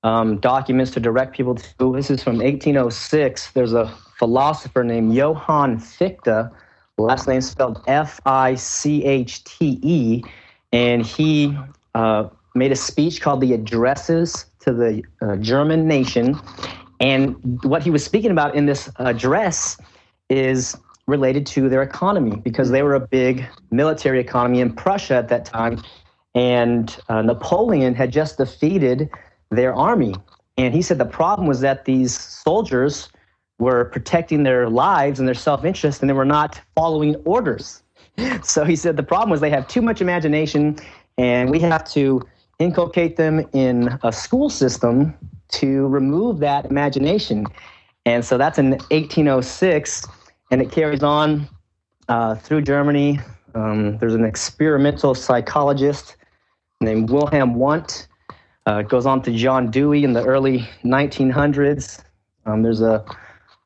um, 0.03 0.37
documents 0.37 0.91
to 0.91 0.99
direct 0.99 1.35
people 1.35 1.55
to 1.55 1.91
this 1.95 2.11
is 2.11 2.21
from 2.21 2.37
1806. 2.37 3.51
There's 3.53 3.73
a 3.73 3.87
philosopher 4.19 4.83
named 4.83 5.15
Johann 5.15 5.79
Fichte, 5.79 6.51
last 6.99 7.27
name 7.27 7.41
spelled 7.41 7.81
F 7.87 8.19
I 8.27 8.53
C 8.53 9.03
H 9.05 9.43
T 9.43 9.79
E, 9.81 10.23
and 10.71 11.03
he 11.03 11.57
uh, 11.95 12.29
made 12.53 12.71
a 12.71 12.75
speech 12.75 13.21
called 13.21 13.41
the 13.41 13.53
Addresses 13.53 14.45
to 14.59 14.71
the 14.71 15.01
uh, 15.23 15.35
German 15.37 15.87
Nation. 15.87 16.39
And 16.99 17.63
what 17.63 17.81
he 17.81 17.89
was 17.89 18.05
speaking 18.05 18.29
about 18.29 18.53
in 18.53 18.67
this 18.67 18.87
address 18.97 19.77
is 20.29 20.77
related 21.09 21.45
to 21.47 21.67
their 21.69 21.81
economy 21.81 22.37
because 22.37 22.69
they 22.69 22.83
were 22.83 22.95
a 22.95 22.99
big 22.99 23.45
military 23.71 24.19
economy 24.19 24.61
in 24.61 24.73
Prussia 24.73 25.15
at 25.15 25.27
that 25.29 25.45
time. 25.45 25.81
And 26.35 26.95
uh, 27.09 27.21
Napoleon 27.21 27.95
had 27.95 28.11
just 28.11 28.37
defeated 28.37 29.09
their 29.49 29.73
army. 29.73 30.15
And 30.57 30.73
he 30.73 30.81
said 30.81 30.97
the 30.97 31.05
problem 31.05 31.47
was 31.47 31.61
that 31.61 31.85
these 31.85 32.17
soldiers 32.17 33.09
were 33.59 33.85
protecting 33.85 34.43
their 34.43 34.69
lives 34.69 35.19
and 35.19 35.27
their 35.27 35.35
self 35.35 35.65
interest 35.65 36.01
and 36.01 36.09
they 36.09 36.13
were 36.13 36.25
not 36.25 36.61
following 36.75 37.15
orders. 37.25 37.83
So 38.43 38.65
he 38.65 38.75
said 38.75 38.97
the 38.97 39.03
problem 39.03 39.29
was 39.29 39.39
they 39.39 39.49
have 39.49 39.67
too 39.69 39.81
much 39.81 40.01
imagination 40.01 40.77
and 41.17 41.49
we 41.49 41.59
have 41.59 41.85
to 41.91 42.21
inculcate 42.59 43.15
them 43.15 43.47
in 43.53 43.97
a 44.03 44.11
school 44.11 44.49
system 44.49 45.15
to 45.59 45.87
remove 45.87 46.39
that 46.39 46.65
imagination. 46.65 47.45
And 48.05 48.25
so 48.25 48.37
that's 48.37 48.59
in 48.59 48.71
1806 48.91 50.05
and 50.51 50.61
it 50.61 50.71
carries 50.71 51.03
on 51.03 51.47
uh, 52.07 52.35
through 52.35 52.61
Germany. 52.61 53.19
Um, 53.55 53.97
there's 53.97 54.15
an 54.15 54.25
experimental 54.25 55.13
psychologist 55.13 56.15
named 56.81 57.09
Wilhelm 57.09 57.55
Wundt. 57.55 58.07
Uh, 58.67 58.77
it 58.77 58.89
goes 58.89 59.05
on 59.05 59.21
to 59.23 59.31
John 59.31 59.71
Dewey 59.71 60.03
in 60.03 60.13
the 60.13 60.23
early 60.23 60.67
1900s. 60.83 62.03
Um, 62.45 62.61
there's 62.61 62.81
a, 62.81 63.03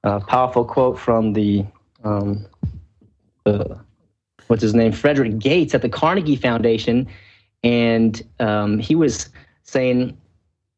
a 0.03 0.19
powerful 0.21 0.65
quote 0.65 0.99
from 0.99 1.33
the, 1.33 1.65
um, 2.03 2.45
the 3.43 3.79
what's 4.47 4.61
his 4.61 4.73
name, 4.73 4.91
Frederick 4.91 5.39
Gates 5.39 5.73
at 5.73 5.81
the 5.81 5.89
Carnegie 5.89 6.35
Foundation, 6.35 7.07
and 7.63 8.21
um, 8.39 8.77
he 8.77 8.95
was 8.95 9.29
saying, 9.63 10.17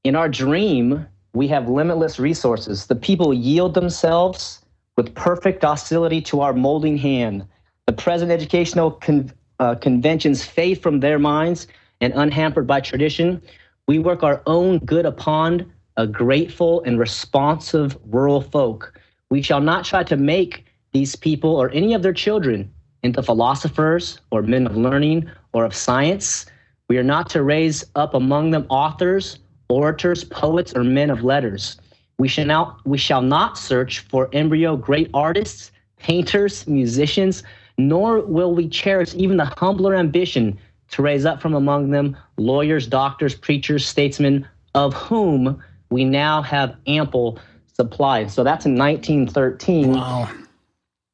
"In 0.03 0.15
our 0.15 0.29
dream, 0.29 1.05
we 1.33 1.47
have 1.47 1.67
limitless 1.67 2.19
resources. 2.19 2.87
The 2.87 2.95
people 2.95 3.33
yield 3.33 3.73
themselves." 3.73 4.64
With 4.97 5.13
perfect 5.15 5.61
docility 5.61 6.21
to 6.21 6.41
our 6.41 6.53
molding 6.53 6.97
hand. 6.97 7.45
The 7.85 7.93
present 7.93 8.31
educational 8.31 8.91
con- 8.91 9.31
uh, 9.59 9.75
conventions 9.75 10.43
fade 10.43 10.81
from 10.81 10.99
their 10.99 11.19
minds, 11.19 11.67
and 12.01 12.13
unhampered 12.13 12.67
by 12.67 12.81
tradition, 12.81 13.41
we 13.87 13.99
work 13.99 14.23
our 14.23 14.41
own 14.45 14.79
good 14.79 15.05
upon 15.05 15.71
a 15.97 16.05
grateful 16.05 16.83
and 16.83 16.99
responsive 16.99 17.97
rural 18.05 18.41
folk. 18.41 18.99
We 19.29 19.41
shall 19.41 19.61
not 19.61 19.85
try 19.85 20.03
to 20.03 20.17
make 20.17 20.65
these 20.91 21.15
people 21.15 21.55
or 21.55 21.69
any 21.71 21.93
of 21.93 22.03
their 22.03 22.13
children 22.13 22.71
into 23.03 23.21
philosophers 23.21 24.19
or 24.31 24.41
men 24.41 24.65
of 24.65 24.75
learning 24.75 25.29
or 25.53 25.65
of 25.65 25.75
science. 25.75 26.45
We 26.89 26.97
are 26.97 27.03
not 27.03 27.29
to 27.29 27.43
raise 27.43 27.85
up 27.95 28.13
among 28.13 28.51
them 28.51 28.65
authors, 28.69 29.39
orators, 29.69 30.23
poets, 30.23 30.73
or 30.75 30.83
men 30.83 31.09
of 31.09 31.23
letters. 31.23 31.77
We 32.17 32.27
shall, 32.27 32.45
not, 32.45 32.85
we 32.85 32.97
shall 32.97 33.21
not 33.21 33.57
search 33.57 33.99
for 33.99 34.29
embryo 34.33 34.77
great 34.77 35.09
artists, 35.13 35.71
painters, 35.97 36.65
musicians, 36.67 37.43
nor 37.77 38.21
will 38.21 38.53
we 38.53 38.69
cherish 38.69 39.13
even 39.15 39.37
the 39.37 39.51
humbler 39.57 39.95
ambition 39.95 40.57
to 40.91 41.01
raise 41.01 41.25
up 41.25 41.41
from 41.41 41.53
among 41.53 41.91
them 41.91 42.15
lawyers, 42.37 42.87
doctors, 42.87 43.35
preachers, 43.35 43.85
statesmen, 43.85 44.47
of 44.75 44.93
whom 44.93 45.61
we 45.89 46.05
now 46.05 46.41
have 46.41 46.75
ample 46.87 47.39
supply. 47.73 48.27
So 48.27 48.43
that's 48.43 48.65
in 48.65 48.77
1913. 48.77 49.93
Wow. 49.93 50.29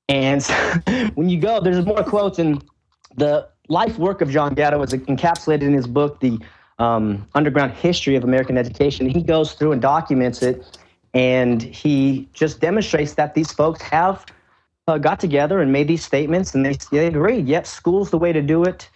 And 0.09 0.43
when 1.15 1.29
you 1.29 1.39
go, 1.39 1.61
there's 1.61 1.83
more 1.85 2.03
quotes, 2.03 2.37
and 2.37 2.63
the 3.15 3.47
life 3.69 3.97
work 3.97 4.21
of 4.21 4.29
John 4.29 4.53
Gatto 4.53 4.81
is 4.83 4.91
encapsulated 4.91 5.63
in 5.63 5.73
his 5.73 5.87
book, 5.87 6.19
The 6.19 6.37
um, 6.79 7.27
Underground 7.33 7.73
History 7.73 8.15
of 8.15 8.23
American 8.23 8.57
Education. 8.57 9.09
He 9.09 9.21
goes 9.21 9.53
through 9.53 9.71
and 9.71 9.81
documents 9.81 10.41
it, 10.41 10.79
and 11.13 11.61
he 11.61 12.27
just 12.33 12.59
demonstrates 12.61 13.13
that 13.15 13.33
these 13.33 13.51
folks 13.51 13.81
have 13.81 14.25
uh, 14.87 14.97
got 14.97 15.19
together 15.19 15.59
and 15.59 15.71
made 15.71 15.87
these 15.87 16.03
statements, 16.03 16.55
and 16.55 16.65
they, 16.65 16.77
they 16.91 17.07
agreed, 17.07 17.47
yep, 17.47 17.67
school's 17.67 18.09
the 18.09 18.17
way 18.17 18.33
to 18.33 18.41
do 18.41 18.63
it. 18.63 18.89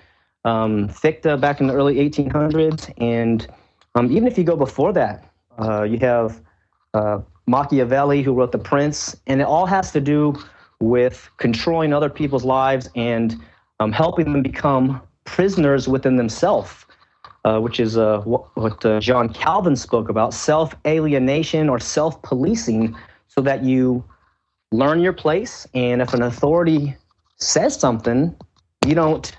Um, 0.44 0.88
Fichte 0.90 1.40
back 1.40 1.60
in 1.60 1.68
the 1.68 1.74
early 1.74 1.96
1800s, 1.96 2.94
and 2.98 3.48
um, 3.96 4.12
even 4.12 4.28
if 4.28 4.38
you 4.38 4.44
go 4.44 4.56
before 4.56 4.94
that, 4.94 5.28
uh, 5.60 5.84
you 5.84 5.98
have 6.00 6.42
uh, 6.94 7.20
Machiavelli 7.48 8.22
who 8.22 8.34
wrote 8.34 8.52
The 8.52 8.60
Prince, 8.60 9.16
and 9.28 9.42
it 9.42 9.46
all 9.48 9.66
has 9.66 9.92
to 9.92 10.02
do 10.02 10.36
with 10.80 11.30
controlling 11.38 11.94
other 11.94 12.10
people's 12.10 12.44
lives 12.44 12.90
and 12.96 13.42
um, 13.80 13.92
helping 13.92 14.32
them 14.32 14.42
become 14.42 15.02
prisoners 15.24 15.88
within 15.88 16.16
themselves, 16.16 16.85
uh, 17.46 17.60
which 17.60 17.80
is 17.80 17.98
uh, 17.98 18.20
what, 18.22 18.44
what 18.58 18.86
uh, 18.86 19.00
John 19.00 19.30
Calvin 19.30 19.76
spoke 19.76 20.10
about 20.10 20.34
self 20.34 20.76
alienation 20.86 21.70
or 21.70 21.80
self 21.80 22.22
policing, 22.24 22.96
so 23.28 23.40
that 23.42 23.64
you 23.64 24.04
learn 24.72 25.00
your 25.00 25.14
place. 25.14 25.68
And 25.74 26.02
if 26.02 26.14
an 26.14 26.24
authority 26.24 26.98
says 27.38 27.80
something, 27.80 28.36
you 28.86 28.96
don't 28.96 29.32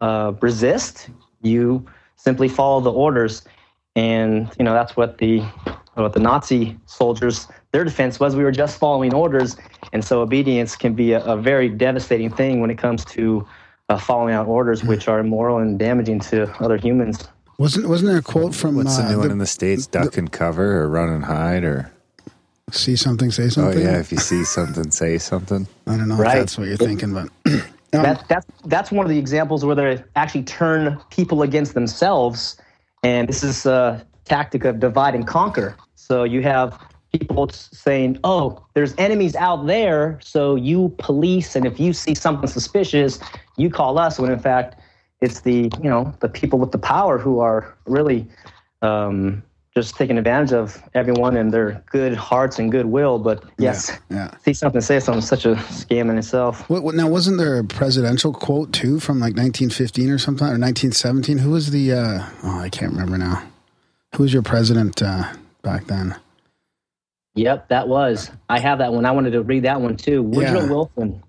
uh, 0.00 0.32
resist, 0.40 1.10
you 1.42 1.84
simply 2.16 2.48
follow 2.48 2.80
the 2.80 2.92
orders. 2.92 3.42
And 3.96 4.48
you 4.58 4.64
know 4.64 4.72
that's 4.72 4.96
what 4.96 5.18
the 5.18 5.40
what 5.94 6.12
the 6.12 6.20
Nazi 6.20 6.78
soldiers 6.86 7.48
their 7.72 7.84
defense 7.84 8.20
was 8.20 8.36
we 8.36 8.44
were 8.44 8.52
just 8.52 8.78
following 8.78 9.12
orders, 9.12 9.56
and 9.92 10.04
so 10.04 10.22
obedience 10.22 10.76
can 10.76 10.94
be 10.94 11.12
a, 11.12 11.24
a 11.24 11.36
very 11.36 11.68
devastating 11.68 12.30
thing 12.30 12.60
when 12.60 12.70
it 12.70 12.78
comes 12.78 13.04
to 13.06 13.46
uh, 13.88 13.98
following 13.98 14.34
out 14.34 14.46
orders, 14.46 14.84
which 14.84 15.08
are 15.08 15.18
immoral 15.18 15.58
and 15.58 15.78
damaging 15.78 16.20
to 16.20 16.48
other 16.62 16.76
humans. 16.76 17.28
Wasn't 17.58 17.88
wasn't 17.88 18.10
there 18.10 18.18
a 18.18 18.22
quote 18.22 18.54
from 18.54 18.76
What's 18.76 18.96
the 18.96 19.04
uh, 19.04 19.10
new 19.10 19.18
one 19.18 19.26
the- 19.28 19.32
in 19.32 19.38
the 19.38 19.46
states? 19.46 19.86
Duck 19.86 20.16
and 20.16 20.30
cover 20.30 20.80
or 20.82 20.88
run 20.88 21.08
and 21.08 21.24
hide 21.24 21.64
or 21.64 21.90
see 22.70 22.94
something, 22.96 23.30
say 23.32 23.48
something. 23.48 23.78
oh 23.78 23.90
yeah, 23.90 23.98
if 23.98 24.12
you 24.12 24.18
see 24.18 24.44
something, 24.44 24.90
say 24.92 25.18
something. 25.18 25.66
I 25.86 25.96
don't 25.96 26.08
know 26.08 26.16
Right. 26.16 26.36
if 26.36 26.42
that's 26.42 26.58
what 26.58 26.68
you're 26.68 26.76
thinking, 26.76 27.12
but 27.12 27.28
um, 27.46 27.62
that, 27.90 28.24
that's 28.28 28.46
that's 28.66 28.92
one 28.92 29.04
of 29.04 29.10
the 29.10 29.18
examples 29.18 29.64
where 29.64 29.74
they 29.74 30.02
actually 30.14 30.44
turn 30.44 31.00
people 31.10 31.42
against 31.42 31.74
themselves, 31.74 32.56
and 33.02 33.28
this 33.28 33.42
is 33.42 33.66
a 33.66 34.06
tactic 34.24 34.64
of 34.64 34.78
divide 34.78 35.16
and 35.16 35.26
conquer. 35.26 35.76
So 35.96 36.22
you 36.22 36.42
have 36.42 36.78
people 37.12 37.48
saying, 37.50 38.20
"Oh, 38.22 38.64
there's 38.74 38.94
enemies 38.98 39.34
out 39.34 39.66
there, 39.66 40.20
so 40.22 40.54
you 40.54 40.94
police, 40.98 41.56
and 41.56 41.66
if 41.66 41.80
you 41.80 41.92
see 41.92 42.14
something 42.14 42.48
suspicious, 42.48 43.18
you 43.56 43.68
call 43.68 43.98
us." 43.98 44.18
When 44.20 44.30
in 44.30 44.38
fact, 44.38 44.76
it's 45.20 45.40
the 45.40 45.70
you 45.82 45.90
know 45.90 46.14
the 46.20 46.28
people 46.28 46.58
with 46.58 46.72
the 46.72 46.78
power 46.78 47.18
who 47.18 47.40
are 47.40 47.76
really 47.86 48.26
um, 48.82 49.42
just 49.74 49.96
taking 49.96 50.18
advantage 50.18 50.52
of 50.52 50.82
everyone 50.94 51.36
and 51.36 51.52
their 51.52 51.82
good 51.90 52.14
hearts 52.14 52.58
and 52.58 52.70
goodwill. 52.72 53.18
But 53.18 53.44
yes, 53.58 53.96
yeah. 54.10 54.30
see 54.44 54.52
something, 54.52 54.80
say 54.80 55.00
something, 55.00 55.22
such 55.22 55.44
a 55.44 55.54
scam 55.54 56.10
in 56.10 56.18
itself. 56.18 56.68
What, 56.68 56.82
what, 56.82 56.94
now, 56.94 57.08
wasn't 57.08 57.38
there 57.38 57.58
a 57.58 57.64
presidential 57.64 58.32
quote 58.32 58.72
too 58.72 59.00
from 59.00 59.18
like 59.18 59.36
1915 59.36 60.10
or 60.10 60.18
something, 60.18 60.46
or 60.46 60.58
1917? 60.58 61.38
Who 61.38 61.50
was 61.50 61.70
the? 61.70 61.92
Uh, 61.92 62.28
oh, 62.44 62.58
I 62.58 62.68
can't 62.68 62.92
remember 62.92 63.18
now. 63.18 63.42
Who 64.16 64.22
was 64.22 64.32
your 64.32 64.42
president 64.42 65.02
uh, 65.02 65.32
back 65.62 65.86
then? 65.86 66.16
Yep, 67.34 67.68
that 67.68 67.86
was. 67.86 68.32
I 68.48 68.58
have 68.58 68.78
that 68.78 68.92
one. 68.92 69.04
I 69.04 69.12
wanted 69.12 69.30
to 69.32 69.42
read 69.42 69.62
that 69.64 69.80
one 69.80 69.96
too. 69.96 70.22
Woodrow 70.22 70.62
Yeah. 70.62 70.68
Wilson. 70.68 71.22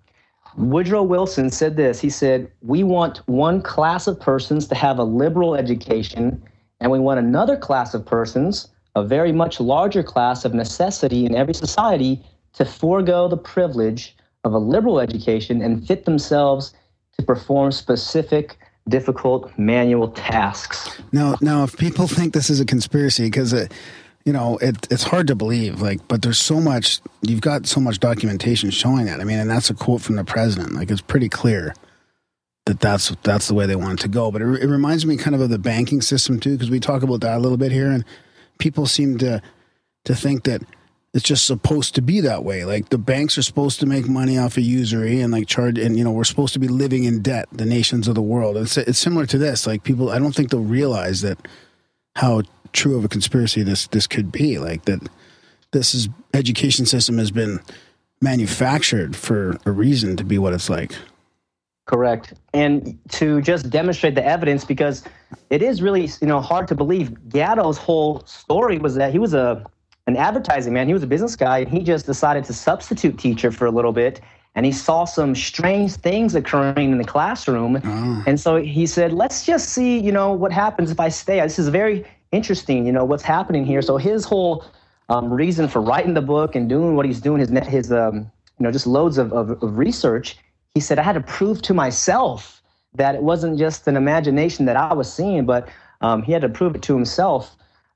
Woodrow 0.58 1.04
Wilson 1.04 1.50
said 1.50 1.76
this. 1.76 2.00
He 2.00 2.10
said, 2.10 2.52
We 2.62 2.84
want 2.84 3.18
one 3.28 3.62
class 3.62 4.08
of 4.08 4.20
persons 4.20 4.68
to 4.68 4.76
have 4.76 4.98
a 4.98 5.04
liberal 5.04 5.56
education, 5.56 6.42
and 6.80 6.92
we 6.92 7.00
want 7.00 7.20
another 7.20 7.58
class 7.58 7.94
of 7.94 8.06
persons, 8.06 8.68
a 8.96 9.04
very 9.04 9.32
much 9.32 9.60
larger 9.60 10.04
class 10.04 10.46
of 10.46 10.54
necessity 10.54 11.26
in 11.26 11.36
every 11.36 11.54
society, 11.54 12.24
to 12.54 12.66
forego 12.66 13.28
the 13.28 13.38
privilege 13.38 14.16
of 14.44 14.54
a 14.54 14.58
liberal 14.58 15.00
education 15.00 15.62
and 15.62 15.86
fit 15.86 16.06
themselves 16.06 16.74
to 17.18 17.26
perform 17.26 17.72
specific, 17.72 18.58
difficult 18.88 19.52
manual 19.58 20.08
tasks. 20.10 21.02
Now, 21.12 21.36
now, 21.42 21.64
if 21.64 21.78
people 21.78 22.08
think 22.08 22.34
this 22.34 22.50
is 22.50 22.60
a 22.60 22.66
conspiracy, 22.66 23.26
because 23.26 23.54
it, 23.54 23.72
uh, 23.72 23.76
you 24.30 24.34
know, 24.34 24.60
it, 24.60 24.88
it's 24.92 25.02
hard 25.02 25.26
to 25.26 25.36
believe. 25.36 25.82
Like, 25.82 26.08
but 26.08 26.22
there's 26.22 26.38
so 26.38 26.62
much. 26.62 27.02
You've 27.24 27.42
got 27.42 27.66
so 27.66 27.80
much 27.80 28.00
documentation 28.00 28.70
showing 28.70 29.08
that. 29.08 29.20
I 29.20 29.24
mean, 29.24 29.40
and 29.40 29.50
that's 29.50 29.72
a 29.72 29.74
quote 29.74 30.02
from 30.02 30.18
the 30.18 30.24
president. 30.24 30.74
Like, 30.74 30.92
it's 30.92 31.02
pretty 31.02 31.30
clear 31.30 31.74
that 32.68 32.80
that's 32.80 33.12
that's 33.24 33.48
the 33.48 33.56
way 33.56 33.66
they 33.66 33.76
want 33.76 34.00
it 34.00 34.04
to 34.04 34.08
go. 34.08 34.30
But 34.30 34.44
it, 34.44 34.46
it 34.62 34.68
reminds 34.68 35.04
me 35.04 35.18
kind 35.18 35.34
of 35.34 35.42
of 35.42 35.50
the 35.50 35.58
banking 35.58 36.04
system 36.04 36.40
too, 36.40 36.52
because 36.52 36.70
we 36.70 36.80
talk 36.80 37.02
about 37.02 37.22
that 37.22 37.38
a 37.38 37.40
little 37.40 37.58
bit 37.58 37.72
here, 37.72 37.90
and 37.90 38.06
people 38.60 38.86
seem 38.86 39.18
to 39.18 39.42
to 40.06 40.14
think 40.14 40.44
that 40.44 40.62
it's 41.16 41.26
just 41.26 41.48
supposed 41.48 41.96
to 41.96 42.02
be 42.04 42.22
that 42.22 42.44
way. 42.44 42.66
Like 42.66 42.90
the 42.90 43.00
banks 43.00 43.36
are 43.40 43.42
supposed 43.42 43.80
to 43.80 43.88
make 43.88 44.08
money 44.08 44.38
off 44.38 44.58
of 44.58 44.64
usury 44.64 45.22
and 45.22 45.34
like 45.34 45.48
charge, 45.48 45.80
and 45.80 45.98
you 45.98 46.04
know 46.04 46.12
we're 46.12 46.24
supposed 46.24 46.54
to 46.54 46.60
be 46.60 46.68
living 46.68 47.06
in 47.06 47.24
debt, 47.24 47.50
the 47.52 47.66
nations 47.66 48.08
of 48.08 48.14
the 48.14 48.22
world. 48.22 48.58
It's 48.58 48.78
it's 48.78 49.00
similar 49.00 49.26
to 49.26 49.40
this. 49.40 49.66
Like 49.66 49.84
people, 49.84 50.12
I 50.12 50.20
don't 50.20 50.36
think 50.36 50.52
they'll 50.52 50.60
realize 50.60 51.22
that 51.22 51.48
how 52.16 52.44
true 52.74 52.98
of 52.98 53.06
a 53.06 53.08
conspiracy 53.08 53.64
this 53.64 53.88
this 53.88 54.08
could 54.08 54.32
be. 54.32 54.58
Like 54.58 54.86
that, 54.86 55.08
this 55.72 55.94
is 55.94 56.10
education 56.34 56.86
system 56.86 57.18
has 57.18 57.32
been 57.32 57.60
manufactured 58.22 59.16
for 59.16 59.58
a 59.66 59.72
reason 59.72 60.18
to 60.18 60.24
be 60.24 60.38
what 60.38 60.54
it's 60.54 60.70
like. 60.70 60.94
Correct. 61.86 62.34
And 62.54 63.00
to 63.14 63.42
just 63.42 63.70
demonstrate 63.72 64.14
the 64.14 64.24
evidence, 64.24 64.64
because 64.64 65.04
it 65.50 65.64
is 65.64 65.82
really 65.82 66.08
you 66.22 66.28
know 66.28 66.40
hard 66.40 66.68
to 66.68 66.76
believe. 66.76 67.12
Gatto's 67.30 67.78
whole 67.78 68.22
story 68.26 68.78
was 68.78 68.96
that 68.96 69.12
he 69.12 69.20
was 69.20 69.34
a 69.34 69.66
an 70.06 70.16
advertising 70.16 70.74
man. 70.74 70.88
He 70.88 70.94
was 70.94 71.04
a 71.04 71.08
business 71.08 71.36
guy, 71.36 71.60
and 71.60 71.70
he 71.70 71.82
just 71.82 72.06
decided 72.06 72.44
to 72.46 72.54
substitute 72.54 73.18
teacher 73.18 73.52
for 73.52 73.66
a 73.66 73.72
little 73.72 73.92
bit. 73.92 74.22
And 74.56 74.66
he 74.66 74.72
saw 74.72 75.06
some 75.06 75.36
strange 75.36 75.94
things 75.94 76.36
occurring 76.36 76.92
in 76.92 76.98
the 76.98 77.04
classroom, 77.04 77.80
ah. 77.84 78.24
and 78.28 78.40
so 78.40 78.58
he 78.58 78.86
said, 78.86 79.14
"Let's 79.14 79.46
just 79.46 79.70
see, 79.70 79.98
you 79.98 80.12
know, 80.12 80.34
what 80.34 80.52
happens 80.52 80.92
if 80.92 81.00
I 81.00 81.10
stay." 81.10 81.40
This 81.40 81.60
is 81.60 81.70
very 81.70 82.06
interesting, 82.32 82.86
you 82.86 82.92
know, 82.92 83.06
what's 83.06 83.24
happening 83.24 83.66
here. 83.66 83.82
So 83.82 83.98
his 83.98 84.26
whole 84.26 84.66
um, 85.10 85.32
reason 85.32 85.68
for 85.68 85.82
writing 85.82 86.14
the 86.14 86.22
book 86.22 86.56
and 86.56 86.70
doing 86.70 86.96
what 86.96 87.06
he's 87.06 87.22
doing, 87.22 87.40
his 87.40 87.50
his 87.68 87.92
um, 87.92 88.32
you 88.60 88.64
know, 88.64 88.72
just 88.72 88.88
loads 88.88 89.18
of, 89.18 89.34
of, 89.34 89.52
of 89.64 89.78
research. 89.78 90.38
He 90.74 90.80
said, 90.80 91.00
I 91.00 91.04
had 91.04 91.14
to 91.14 91.22
prove 91.22 91.62
to 91.64 91.74
myself 91.74 92.62
that 92.94 93.16
it 93.16 93.24
wasn't 93.24 93.58
just 93.58 93.88
an 93.88 93.96
imagination 93.98 94.66
that 94.66 94.76
I 94.76 94.94
was 94.94 95.12
seeing, 95.12 95.46
but 95.46 95.70
um, 96.02 96.22
he 96.24 96.32
had 96.32 96.42
to 96.42 96.50
prove 96.50 96.76
it 96.76 96.82
to 96.84 96.94
himself 96.94 97.56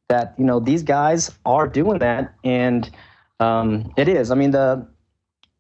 that 0.10 0.34
you 0.38 0.46
know 0.46 0.60
these 0.60 0.84
guys 0.84 1.32
are 1.46 1.68
doing 1.68 2.00
that, 2.00 2.34
and 2.44 2.90
um, 3.40 3.94
it 3.98 4.08
is. 4.08 4.32
I 4.32 4.36
mean 4.36 4.52
the 4.52 4.86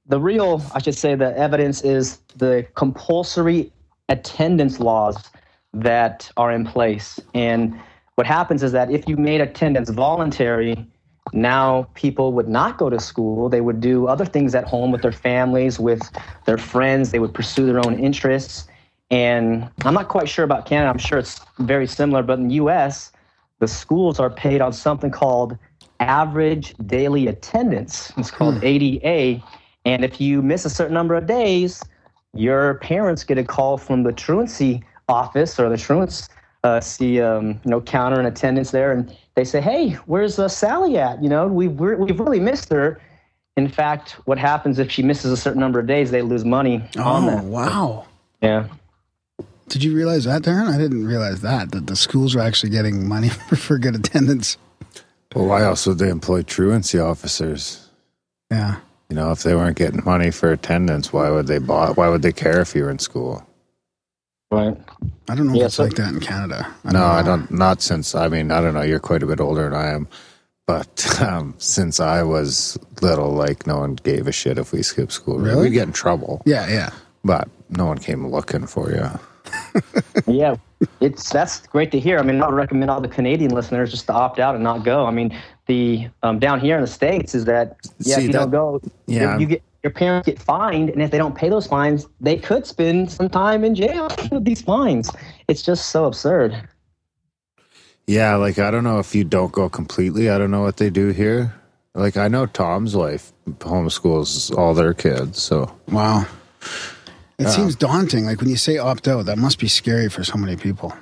the 0.05 0.19
real, 0.19 0.61
I 0.73 0.81
should 0.81 0.95
say, 0.95 1.15
the 1.15 1.35
evidence 1.37 1.81
is 1.81 2.17
the 2.35 2.67
compulsory 2.75 3.71
attendance 4.09 4.79
laws 4.79 5.29
that 5.73 6.29
are 6.35 6.51
in 6.51 6.65
place. 6.65 7.19
And 7.33 7.79
what 8.15 8.27
happens 8.27 8.63
is 8.63 8.71
that 8.71 8.91
if 8.91 9.07
you 9.07 9.17
made 9.17 9.41
attendance 9.41 9.89
voluntary, 9.89 10.87
now 11.31 11.87
people 11.95 12.33
would 12.33 12.47
not 12.47 12.77
go 12.77 12.89
to 12.89 12.99
school. 12.99 13.49
They 13.49 13.61
would 13.61 13.79
do 13.79 14.07
other 14.07 14.25
things 14.25 14.53
at 14.53 14.65
home 14.65 14.91
with 14.91 15.01
their 15.01 15.11
families, 15.11 15.79
with 15.79 16.01
their 16.45 16.57
friends. 16.57 17.11
They 17.11 17.19
would 17.19 17.33
pursue 17.33 17.65
their 17.65 17.83
own 17.85 17.97
interests. 17.97 18.67
And 19.09 19.69
I'm 19.85 19.93
not 19.93 20.09
quite 20.09 20.29
sure 20.29 20.45
about 20.45 20.65
Canada. 20.65 20.89
I'm 20.89 20.97
sure 20.97 21.17
it's 21.19 21.39
very 21.59 21.87
similar, 21.87 22.23
but 22.23 22.39
in 22.39 22.47
the 22.49 22.55
US, 22.55 23.11
the 23.59 23.67
schools 23.67 24.19
are 24.19 24.29
paid 24.29 24.61
on 24.61 24.73
something 24.73 25.11
called 25.11 25.57
average 25.99 26.75
daily 26.85 27.27
attendance. 27.27 28.11
It's 28.17 28.31
called 28.31 28.57
hmm. 28.57 28.65
ADA. 28.65 29.43
And 29.85 30.03
if 30.03 30.19
you 30.19 30.41
miss 30.41 30.65
a 30.65 30.69
certain 30.69 30.93
number 30.93 31.15
of 31.15 31.25
days, 31.25 31.83
your 32.33 32.75
parents 32.75 33.23
get 33.23 33.37
a 33.37 33.43
call 33.43 33.77
from 33.77 34.03
the 34.03 34.11
truancy 34.11 34.83
office 35.07 35.59
or 35.59 35.69
the 35.69 35.77
truants 35.77 36.29
uh, 36.63 36.79
see 36.79 37.21
um, 37.21 37.59
you 37.63 37.71
know 37.71 37.81
counter 37.81 38.17
and 38.19 38.27
attendance 38.27 38.71
there, 38.71 38.91
and 38.91 39.15
they 39.35 39.43
say, 39.43 39.61
"Hey, 39.61 39.91
where's 40.05 40.39
uh, 40.39 40.47
Sally 40.47 40.97
at? 40.97 41.21
You 41.21 41.29
know, 41.29 41.47
we've 41.47 41.71
we're, 41.71 41.95
we've 41.97 42.19
really 42.19 42.39
missed 42.39 42.71
her." 42.71 42.99
In 43.55 43.67
fact, 43.67 44.11
what 44.25 44.37
happens 44.39 44.79
if 44.79 44.89
she 44.91 45.03
misses 45.03 45.31
a 45.31 45.37
certain 45.37 45.59
number 45.59 45.79
of 45.79 45.85
days? 45.87 46.09
They 46.11 46.21
lose 46.23 46.43
money 46.45 46.77
on 46.97 47.23
Oh 47.25 47.29
that. 47.29 47.43
wow! 47.43 48.05
Yeah. 48.41 48.67
Did 49.69 49.83
you 49.83 49.95
realize 49.95 50.25
that, 50.25 50.41
Darren? 50.43 50.73
I 50.73 50.77
didn't 50.77 51.05
realize 51.05 51.41
that 51.41 51.71
that 51.71 51.87
the 51.87 51.95
schools 51.95 52.35
are 52.35 52.39
actually 52.41 52.69
getting 52.71 53.07
money 53.07 53.29
for 53.57 53.77
good 53.77 53.95
attendance. 53.95 54.57
Well, 55.35 55.47
why 55.47 55.63
else 55.63 55.87
would 55.87 55.97
they 55.97 56.09
employ 56.09 56.43
truancy 56.43 56.99
officers? 56.99 57.89
Yeah. 58.51 58.77
You 59.09 59.15
know, 59.15 59.31
if 59.31 59.43
they 59.43 59.55
weren't 59.55 59.77
getting 59.77 60.03
money 60.05 60.29
for 60.31 60.51
attendance, 60.51 61.11
why 61.11 61.29
would 61.31 61.47
they 61.47 61.57
buy, 61.57 61.89
Why 61.91 62.07
would 62.09 62.21
they 62.21 62.31
care 62.31 62.61
if 62.61 62.75
you 62.75 62.83
were 62.83 62.89
in 62.91 62.99
school? 62.99 63.45
Right. 64.53 64.77
I 65.29 65.35
don't 65.35 65.47
know 65.47 65.53
Yeah, 65.53 65.61
if 65.61 65.65
it's 65.67 65.75
so- 65.75 65.83
like 65.83 65.93
that 65.95 66.13
in 66.13 66.19
Canada. 66.19 66.67
I 66.85 66.91
no, 66.91 67.05
I 67.05 67.21
don't. 67.23 67.49
Not 67.51 67.81
since. 67.81 68.15
I 68.15 68.27
mean, 68.27 68.51
I 68.51 68.61
don't 68.61 68.73
know. 68.73 68.81
You're 68.81 68.99
quite 68.99 69.23
a 69.23 69.25
bit 69.25 69.39
older 69.39 69.63
than 69.63 69.73
I 69.73 69.89
am, 69.91 70.07
but 70.67 71.21
um, 71.21 71.55
since 71.57 71.99
I 71.99 72.23
was 72.23 72.77
little, 73.01 73.31
like 73.31 73.65
no 73.67 73.79
one 73.79 73.95
gave 73.95 74.27
a 74.27 74.31
shit 74.31 74.57
if 74.57 74.71
we 74.71 74.83
skipped 74.83 75.11
school. 75.13 75.39
Really? 75.39 75.63
We'd 75.69 75.73
get 75.73 75.87
in 75.87 75.93
trouble, 75.93 76.41
Yeah, 76.45 76.67
yeah. 76.69 76.89
but 77.23 77.47
no 77.69 77.85
one 77.85 77.97
came 77.97 78.27
looking 78.27 78.67
for 78.67 78.91
you. 78.91 79.07
yeah, 80.27 80.55
it's 80.99 81.29
that's 81.29 81.59
great 81.67 81.91
to 81.91 81.99
hear. 81.99 82.19
I 82.19 82.21
mean, 82.23 82.41
I 82.41 82.47
would 82.47 82.55
recommend 82.55 82.89
all 82.91 83.01
the 83.01 83.07
Canadian 83.07 83.51
listeners 83.51 83.91
just 83.91 84.07
to 84.07 84.13
opt 84.13 84.39
out 84.39 84.55
and 84.55 84.63
not 84.63 84.83
go. 84.83 85.05
I 85.05 85.11
mean, 85.11 85.37
the 85.67 86.07
um, 86.23 86.39
down 86.39 86.59
here 86.59 86.75
in 86.75 86.81
the 86.81 86.87
states 86.87 87.35
is 87.35 87.45
that 87.45 87.77
yeah, 87.99 88.15
See, 88.15 88.21
if 88.21 88.27
you 88.27 88.33
that- 88.33 88.39
don't 88.39 88.51
go, 88.51 88.81
yeah. 89.07 89.35
you, 89.35 89.41
you 89.41 89.45
get 89.47 89.63
your 89.83 89.91
parents 89.91 90.25
get 90.27 90.39
fined, 90.39 90.89
and 90.89 91.01
if 91.01 91.11
they 91.11 91.17
don't 91.17 91.35
pay 91.35 91.49
those 91.49 91.67
fines, 91.67 92.07
they 92.21 92.37
could 92.37 92.65
spend 92.65 93.11
some 93.11 93.29
time 93.29 93.63
in 93.63 93.75
jail 93.75 94.09
with 94.31 94.45
these 94.45 94.61
fines. 94.61 95.11
It's 95.47 95.61
just 95.61 95.89
so 95.89 96.05
absurd. 96.05 96.69
Yeah, 98.07 98.35
like 98.35 98.59
I 98.59 98.71
don't 98.71 98.83
know 98.83 98.99
if 98.99 99.13
you 99.15 99.23
don't 99.23 99.51
go 99.51 99.69
completely. 99.69 100.29
I 100.29 100.37
don't 100.37 100.51
know 100.51 100.61
what 100.61 100.77
they 100.77 100.89
do 100.89 101.09
here. 101.09 101.53
Like 101.95 102.17
I 102.17 102.27
know 102.27 102.45
Tom's 102.45 102.95
wife 102.95 103.31
homeschools 103.59 104.55
all 104.57 104.73
their 104.73 104.93
kids, 104.93 105.41
so 105.41 105.73
Wow. 105.89 106.25
It 107.39 107.49
seems 107.49 107.75
daunting. 107.75 108.25
Like 108.25 108.39
when 108.39 108.49
you 108.49 108.55
say 108.55 108.77
opt 108.77 109.07
out, 109.07 109.25
that 109.25 109.37
must 109.37 109.59
be 109.59 109.67
scary 109.67 110.09
for 110.09 110.23
so 110.23 110.37
many 110.37 110.55
people. 110.55 110.93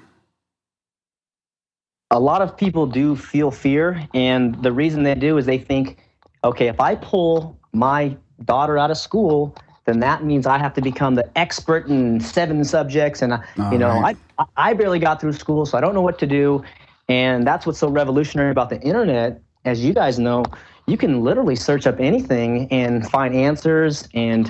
a 2.12 2.20
lot 2.20 2.42
of 2.42 2.58
people 2.58 2.86
do 2.86 3.16
feel 3.16 3.52
fear, 3.52 4.08
and 4.14 4.62
the 4.62 4.72
reason 4.72 5.04
they 5.04 5.16
do 5.16 5.38
is 5.38 5.46
they 5.46 5.58
think, 5.58 5.98
okay, 6.44 6.68
if 6.68 6.80
I 6.80 6.96
pull 6.96 7.58
my 7.72 8.18
daughter 8.46 8.78
out 8.78 8.92
of 8.92 8.98
school, 8.98 9.56
then 9.86 10.00
that 10.00 10.24
means 10.24 10.46
I 10.46 10.58
have 10.58 10.74
to 10.76 10.82
become 10.82 11.16
the 11.16 11.30
expert 11.38 11.88
in 11.88 12.20
seven 12.20 12.64
subjects, 12.64 13.22
and 13.22 13.34
I, 13.34 13.44
Oh, 13.58 13.72
you 13.72 13.78
know, 13.78 14.02
right. 14.02 14.18
I 14.38 14.46
I 14.56 14.74
barely 14.74 15.00
got 15.00 15.22
through 15.22 15.34
school, 15.34 15.66
so 15.66 15.78
I 15.78 15.82
don't 15.82 15.94
know 15.94 16.02
what 16.02 16.18
to 16.20 16.28
do, 16.28 16.64
and 17.08 17.46
that's 17.46 17.66
what's 17.66 17.80
so 17.80 17.90
revolutionary 17.90 18.52
about 18.52 18.70
the 18.70 18.80
internet. 18.82 19.42
As 19.66 19.84
you 19.84 19.94
guys 19.94 20.18
know, 20.20 20.44
you 20.88 20.98
can 20.98 21.22
literally 21.24 21.56
search 21.56 21.86
up 21.88 22.00
anything 22.00 22.68
and 22.72 23.08
find 23.10 23.36
answers 23.36 24.08
and 24.14 24.50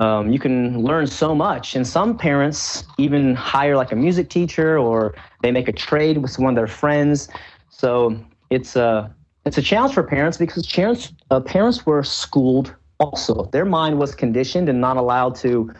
um, 0.00 0.30
you 0.30 0.38
can 0.38 0.82
learn 0.82 1.06
so 1.06 1.34
much. 1.34 1.74
And 1.76 1.86
some 1.86 2.16
parents 2.16 2.84
even 2.98 3.34
hire 3.34 3.76
like 3.76 3.92
a 3.92 3.96
music 3.96 4.28
teacher 4.28 4.78
or 4.78 5.14
they 5.42 5.50
make 5.52 5.68
a 5.68 5.72
trade 5.72 6.18
with 6.18 6.38
one 6.38 6.50
of 6.50 6.56
their 6.56 6.66
friends. 6.66 7.28
So 7.68 8.18
it's 8.50 8.76
a, 8.76 9.14
it's 9.44 9.58
a 9.58 9.62
challenge 9.62 9.94
for 9.94 10.02
parents 10.02 10.36
because 10.38 10.66
parents, 10.66 11.12
uh, 11.30 11.40
parents 11.40 11.86
were 11.86 12.02
schooled 12.02 12.74
also. 13.02 13.44
Their 13.52 13.64
mind 13.64 13.98
was 13.98 14.14
conditioned 14.14 14.68
and 14.68 14.80
not 14.80 14.96
allowed 14.96 15.34
to 15.36 15.72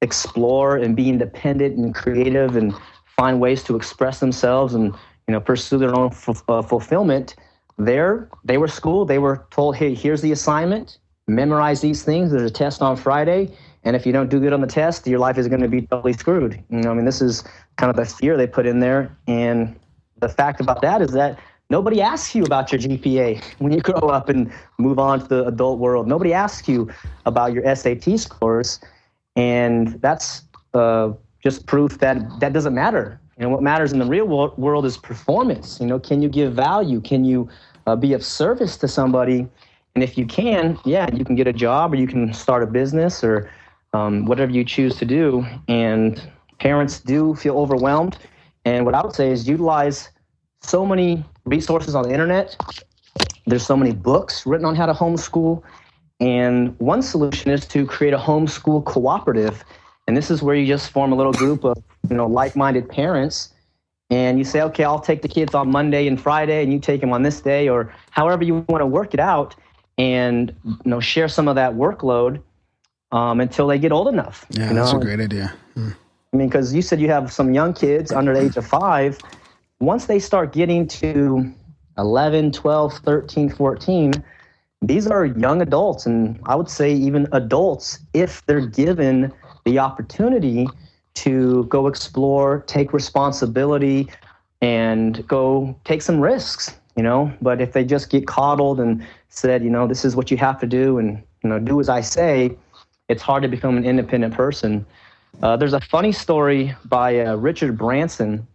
explore 0.00 0.76
and 0.76 0.96
be 0.96 1.08
independent 1.08 1.76
and 1.76 1.94
creative 1.94 2.56
and 2.56 2.74
find 3.16 3.40
ways 3.40 3.62
to 3.64 3.76
express 3.76 4.20
themselves 4.20 4.74
and 4.74 4.94
you 5.26 5.32
know 5.32 5.40
pursue 5.40 5.78
their 5.78 5.94
own 5.94 6.08
f- 6.08 6.42
uh, 6.48 6.62
fulfillment. 6.62 7.36
There 7.78 8.28
they 8.44 8.58
were 8.58 8.68
schooled. 8.68 9.08
They 9.08 9.18
were 9.18 9.46
told 9.50 9.76
hey 9.76 9.94
here's 9.94 10.22
the 10.22 10.32
assignment. 10.32 10.98
Memorize 11.26 11.80
these 11.80 12.02
things. 12.02 12.30
There's 12.30 12.50
a 12.50 12.54
test 12.64 12.82
on 12.82 12.96
friday. 12.96 13.50
And 13.86 13.94
if 13.96 14.06
you 14.06 14.12
don't 14.12 14.30
do 14.30 14.40
good 14.40 14.52
on 14.52 14.60
the 14.60 14.66
test 14.66 15.06
your 15.06 15.18
life 15.18 15.38
is 15.38 15.48
going 15.48 15.60
to 15.62 15.68
be 15.68 15.82
totally 15.82 16.12
screwed. 16.12 16.62
You 16.70 16.80
know 16.82 16.90
i 16.90 16.94
mean 16.94 17.04
this 17.04 17.20
is 17.22 17.44
kind 17.76 17.90
of 17.90 17.96
the 17.96 18.04
fear 18.04 18.36
they 18.36 18.46
put 18.46 18.66
in 18.66 18.80
there. 18.80 19.16
And 19.26 19.78
the 20.18 20.28
fact 20.28 20.60
about 20.60 20.80
that 20.82 21.02
is 21.02 21.12
that 21.12 21.38
nobody 21.70 22.00
asks 22.00 22.34
you 22.34 22.44
about 22.44 22.70
your 22.72 22.80
gpa 22.80 23.42
when 23.58 23.72
you 23.72 23.80
grow 23.80 24.08
up 24.08 24.28
and 24.28 24.52
move 24.78 24.98
on 24.98 25.20
to 25.20 25.26
the 25.26 25.46
adult 25.46 25.78
world 25.78 26.06
nobody 26.06 26.32
asks 26.32 26.68
you 26.68 26.88
about 27.26 27.52
your 27.52 27.62
sat 27.74 28.02
scores 28.18 28.80
and 29.36 30.00
that's 30.00 30.42
uh, 30.74 31.12
just 31.42 31.66
proof 31.66 31.98
that 31.98 32.40
that 32.40 32.52
doesn't 32.52 32.74
matter. 32.74 33.20
Know, 33.38 33.48
what 33.48 33.62
matters 33.62 33.92
in 33.92 33.98
the 33.98 34.06
real 34.06 34.26
world, 34.26 34.56
world 34.56 34.86
is 34.86 34.96
performance. 34.96 35.80
You 35.80 35.86
know, 35.86 35.98
can 35.98 36.22
you 36.22 36.28
give 36.28 36.54
value? 36.54 37.00
Can 37.00 37.24
you 37.24 37.48
uh, 37.86 37.96
be 37.96 38.12
of 38.12 38.24
service 38.24 38.76
to 38.78 38.88
somebody? 38.88 39.46
And 39.94 40.04
if 40.04 40.16
you 40.16 40.24
can, 40.24 40.78
yeah, 40.84 41.08
you 41.12 41.24
can 41.24 41.34
get 41.34 41.46
a 41.46 41.52
job 41.52 41.92
or 41.92 41.96
you 41.96 42.06
can 42.06 42.32
start 42.32 42.62
a 42.62 42.66
business 42.66 43.24
or 43.24 43.50
um, 43.92 44.24
whatever 44.26 44.52
you 44.52 44.64
choose 44.64 44.96
to 44.96 45.04
do. 45.04 45.44
And 45.68 46.20
parents 46.60 47.00
do 47.00 47.34
feel 47.34 47.58
overwhelmed. 47.58 48.18
And 48.64 48.84
what 48.86 48.94
I 48.94 49.02
would 49.02 49.14
say 49.14 49.30
is 49.30 49.48
utilize 49.48 50.10
so 50.64 50.84
many 50.86 51.24
resources 51.44 51.94
on 51.94 52.04
the 52.04 52.10
internet. 52.10 52.56
There's 53.46 53.64
so 53.64 53.76
many 53.76 53.92
books 53.92 54.46
written 54.46 54.66
on 54.66 54.74
how 54.74 54.86
to 54.86 54.94
homeschool. 54.94 55.62
And 56.20 56.78
one 56.78 57.02
solution 57.02 57.50
is 57.50 57.66
to 57.68 57.86
create 57.86 58.14
a 58.14 58.18
homeschool 58.18 58.84
cooperative. 58.84 59.64
And 60.06 60.16
this 60.16 60.30
is 60.30 60.42
where 60.42 60.54
you 60.54 60.66
just 60.66 60.90
form 60.90 61.12
a 61.12 61.16
little 61.16 61.32
group 61.32 61.64
of, 61.64 61.76
you 62.08 62.16
know, 62.16 62.26
like-minded 62.26 62.88
parents 62.88 63.50
and 64.10 64.38
you 64.38 64.44
say, 64.44 64.60
okay, 64.62 64.84
I'll 64.84 65.00
take 65.00 65.22
the 65.22 65.28
kids 65.28 65.54
on 65.54 65.70
Monday 65.70 66.06
and 66.06 66.20
Friday 66.20 66.62
and 66.62 66.72
you 66.72 66.78
take 66.78 67.00
them 67.00 67.12
on 67.12 67.22
this 67.22 67.40
day 67.40 67.68
or 67.68 67.92
however 68.10 68.44
you 68.44 68.64
want 68.68 68.82
to 68.82 68.86
work 68.86 69.14
it 69.14 69.20
out 69.20 69.54
and, 69.96 70.54
you 70.64 70.76
know, 70.84 71.00
share 71.00 71.28
some 71.28 71.48
of 71.48 71.54
that 71.54 71.74
workload 71.74 72.42
um, 73.12 73.40
until 73.40 73.66
they 73.66 73.78
get 73.78 73.92
old 73.92 74.08
enough. 74.08 74.46
Yeah, 74.50 74.68
you 74.68 74.74
that's 74.74 74.92
a 74.92 74.98
great 74.98 75.20
idea. 75.20 75.54
Hmm. 75.74 75.90
I 76.32 76.36
mean, 76.36 76.48
because 76.48 76.74
you 76.74 76.82
said 76.82 77.00
you 77.00 77.08
have 77.08 77.32
some 77.32 77.54
young 77.54 77.72
kids 77.72 78.12
under 78.12 78.34
the 78.34 78.40
age 78.40 78.56
of 78.56 78.66
five. 78.66 79.18
Once 79.80 80.06
they 80.06 80.18
start 80.18 80.52
getting 80.52 80.86
to 80.86 81.52
11, 81.98 82.52
12, 82.52 82.94
13, 82.98 83.50
14, 83.50 84.12
these 84.82 85.06
are 85.06 85.24
young 85.24 85.62
adults. 85.62 86.06
And 86.06 86.38
I 86.46 86.54
would 86.54 86.68
say 86.68 86.92
even 86.92 87.26
adults, 87.32 87.98
if 88.12 88.44
they're 88.46 88.66
given 88.66 89.32
the 89.64 89.78
opportunity 89.78 90.68
to 91.14 91.64
go 91.64 91.86
explore, 91.86 92.64
take 92.66 92.92
responsibility, 92.92 94.08
and 94.60 95.26
go 95.28 95.78
take 95.84 96.02
some 96.02 96.20
risks, 96.20 96.76
you 96.96 97.02
know. 97.02 97.32
But 97.40 97.60
if 97.60 97.72
they 97.72 97.84
just 97.84 98.10
get 98.10 98.26
coddled 98.26 98.80
and 98.80 99.06
said, 99.28 99.62
you 99.62 99.70
know, 99.70 99.86
this 99.86 100.04
is 100.04 100.16
what 100.16 100.30
you 100.30 100.36
have 100.38 100.58
to 100.60 100.66
do 100.66 100.98
and, 100.98 101.22
you 101.42 101.50
know, 101.50 101.58
do 101.58 101.80
as 101.80 101.88
I 101.88 102.00
say, 102.00 102.56
it's 103.08 103.22
hard 103.22 103.42
to 103.42 103.48
become 103.48 103.76
an 103.76 103.84
independent 103.84 104.34
person. 104.34 104.86
Uh, 105.42 105.56
there's 105.56 105.74
a 105.74 105.80
funny 105.80 106.12
story 106.12 106.74
by 106.84 107.20
uh, 107.20 107.34
Richard 107.36 107.76
Branson, 107.76 108.46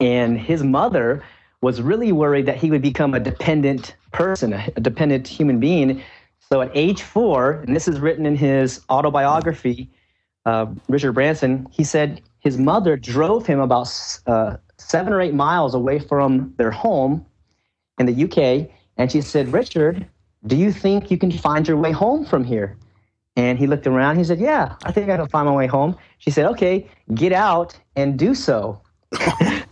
and 0.00 0.38
his 0.38 0.62
mother 0.62 1.22
was 1.60 1.82
really 1.82 2.12
worried 2.12 2.46
that 2.46 2.56
he 2.56 2.70
would 2.70 2.82
become 2.82 3.14
a 3.14 3.20
dependent 3.20 3.96
person, 4.12 4.52
a 4.52 4.80
dependent 4.80 5.26
human 5.26 5.58
being. 5.58 6.02
So 6.38 6.60
at 6.62 6.70
age 6.74 7.02
four, 7.02 7.64
and 7.66 7.74
this 7.74 7.88
is 7.88 7.98
written 7.98 8.24
in 8.24 8.36
his 8.36 8.80
autobiography, 8.90 9.90
uh, 10.46 10.66
Richard 10.88 11.12
Branson, 11.12 11.66
he 11.70 11.84
said 11.84 12.22
his 12.40 12.56
mother 12.58 12.96
drove 12.96 13.46
him 13.46 13.60
about 13.60 13.92
uh, 14.26 14.56
seven 14.78 15.12
or 15.12 15.20
eight 15.20 15.34
miles 15.34 15.74
away 15.74 15.98
from 15.98 16.54
their 16.56 16.70
home 16.70 17.26
in 17.98 18.06
the 18.06 18.24
UK, 18.24 18.70
and 18.96 19.10
she 19.10 19.20
said, 19.20 19.52
Richard, 19.52 20.06
do 20.46 20.56
you 20.56 20.72
think 20.72 21.10
you 21.10 21.18
can 21.18 21.32
find 21.32 21.66
your 21.66 21.76
way 21.76 21.90
home 21.90 22.24
from 22.24 22.44
here? 22.44 22.76
And 23.36 23.58
he 23.58 23.66
looked 23.66 23.86
around. 23.86 24.16
He 24.16 24.24
said, 24.24 24.40
Yeah, 24.40 24.76
I 24.84 24.92
think 24.92 25.10
I 25.10 25.16
can 25.16 25.28
find 25.28 25.46
my 25.46 25.54
way 25.54 25.66
home. 25.66 25.96
She 26.18 26.30
said, 26.30 26.46
Okay, 26.46 26.88
get 27.14 27.32
out 27.32 27.78
and 27.96 28.18
do 28.18 28.34
so. 28.34 28.80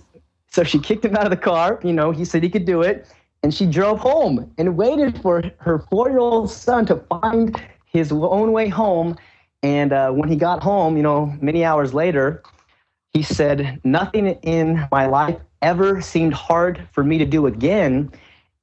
so 0.57 0.65
she 0.65 0.79
kicked 0.79 1.05
him 1.05 1.15
out 1.15 1.25
of 1.25 1.31
the 1.31 1.37
car. 1.37 1.79
You 1.85 1.93
know, 1.93 2.13
he 2.13 2.25
said 2.25 2.43
he 2.43 2.49
could 2.49 2.65
do 2.65 2.81
it. 2.81 3.07
And 3.43 3.53
she 3.53 3.67
drove 3.67 3.99
home 3.99 4.51
and 4.57 4.75
waited 4.75 5.21
for 5.21 5.43
her 5.59 5.81
four 5.91 6.09
year 6.09 6.19
old 6.19 6.51
son 6.51 6.87
to 6.87 6.97
find 6.97 7.61
his 7.85 8.11
own 8.11 8.53
way 8.53 8.69
home. 8.69 9.19
And 9.63 9.93
uh, 9.93 10.13
when 10.13 10.31
he 10.31 10.37
got 10.37 10.63
home, 10.63 10.97
you 10.97 11.03
know, 11.03 11.37
many 11.43 11.63
hours 11.63 11.93
later, 11.93 12.43
he 13.13 13.23
said, 13.23 13.83
Nothing 13.85 14.29
in 14.29 14.89
my 14.91 15.05
life 15.05 15.37
ever 15.61 16.01
seemed 16.01 16.33
hard 16.33 16.89
for 16.91 17.05
me 17.05 17.19
to 17.19 17.27
do 17.27 17.47
again. 17.47 18.11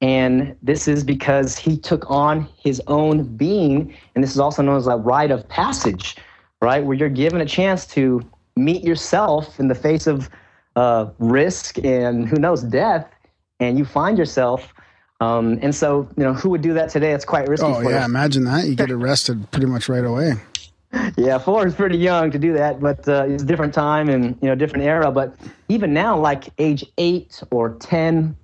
And 0.00 0.56
this 0.62 0.88
is 0.88 1.04
because 1.04 1.56
he 1.56 1.78
took 1.78 2.10
on 2.10 2.48
his 2.56 2.82
own 2.88 3.36
being. 3.36 3.94
And 4.16 4.24
this 4.24 4.32
is 4.32 4.40
also 4.40 4.62
known 4.62 4.78
as 4.78 4.88
a 4.88 4.96
rite 4.96 5.30
of 5.30 5.48
passage, 5.48 6.16
right? 6.60 6.84
Where 6.84 6.96
you're 6.96 7.08
given 7.08 7.40
a 7.40 7.46
chance 7.46 7.86
to 7.98 8.20
meet 8.56 8.82
yourself 8.82 9.60
in 9.60 9.68
the 9.68 9.76
face 9.76 10.08
of 10.08 10.28
uh, 10.76 11.10
risk 11.18 11.78
and 11.84 12.28
who 12.28 12.36
knows, 12.36 12.62
death. 12.62 13.06
And 13.60 13.78
you 13.78 13.84
find 13.84 14.18
yourself. 14.18 14.72
Um, 15.20 15.58
and 15.62 15.74
so, 15.74 16.08
you 16.16 16.24
know, 16.24 16.34
who 16.34 16.50
would 16.50 16.60
do 16.60 16.74
that 16.74 16.90
today? 16.90 17.12
It's 17.12 17.24
quite 17.24 17.48
risky 17.48 17.66
Oh 17.66 17.80
yeah, 17.80 18.00
us. 18.00 18.06
imagine 18.06 18.44
that. 18.44 18.66
You 18.66 18.74
get 18.74 18.90
arrested 18.90 19.50
pretty 19.52 19.66
much 19.66 19.88
right 19.88 20.04
away. 20.04 20.34
Yeah, 21.16 21.38
four 21.38 21.66
is 21.66 21.74
pretty 21.74 21.98
young 21.98 22.30
to 22.30 22.38
do 22.38 22.52
that, 22.52 22.78
but 22.80 23.08
uh, 23.08 23.24
it's 23.28 23.42
a 23.42 23.46
different 23.46 23.74
time 23.74 24.08
and 24.08 24.36
you 24.40 24.48
know 24.48 24.54
different 24.54 24.84
era. 24.84 25.10
But 25.10 25.36
even 25.68 25.92
now, 25.92 26.16
like 26.16 26.44
age 26.58 26.84
eight 26.98 27.42
or 27.50 27.74
ten, 27.80 28.36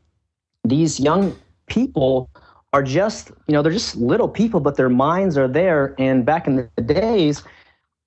these 0.64 0.98
young 0.98 1.36
people 1.66 2.28
are 2.72 2.82
just 2.82 3.28
you 3.46 3.52
know 3.54 3.62
they're 3.62 3.70
just 3.72 3.94
little 3.96 4.28
people, 4.28 4.58
but 4.58 4.76
their 4.76 4.88
minds 4.88 5.38
are 5.38 5.46
there. 5.46 5.94
And 5.98 6.24
back 6.26 6.48
in 6.48 6.68
the 6.74 6.82
days, 6.82 7.44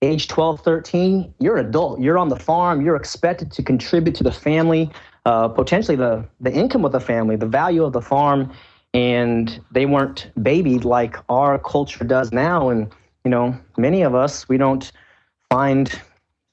age 0.03 0.27
12, 0.27 0.61
13, 0.61 1.33
you're 1.39 1.57
an 1.57 1.65
adult. 1.67 1.99
You're 1.99 2.17
on 2.17 2.29
the 2.29 2.35
farm. 2.35 2.81
You're 2.81 2.95
expected 2.95 3.51
to 3.53 3.63
contribute 3.63 4.15
to 4.15 4.23
the 4.23 4.31
family, 4.31 4.91
uh, 5.25 5.47
potentially 5.47 5.95
the 5.97 6.25
the 6.41 6.51
income 6.51 6.85
of 6.85 6.91
the 6.91 6.99
family, 6.99 7.35
the 7.35 7.47
value 7.47 7.83
of 7.83 7.93
the 7.93 8.01
farm. 8.01 8.51
And 8.93 9.59
they 9.71 9.85
weren't 9.87 10.29
babied 10.41 10.85
like 10.85 11.15
our 11.29 11.57
culture 11.57 12.03
does 12.03 12.31
now. 12.31 12.69
And 12.69 12.91
you 13.25 13.31
know, 13.31 13.57
many 13.77 14.03
of 14.03 14.13
us 14.13 14.47
we 14.49 14.57
don't 14.57 14.91
find 15.49 15.91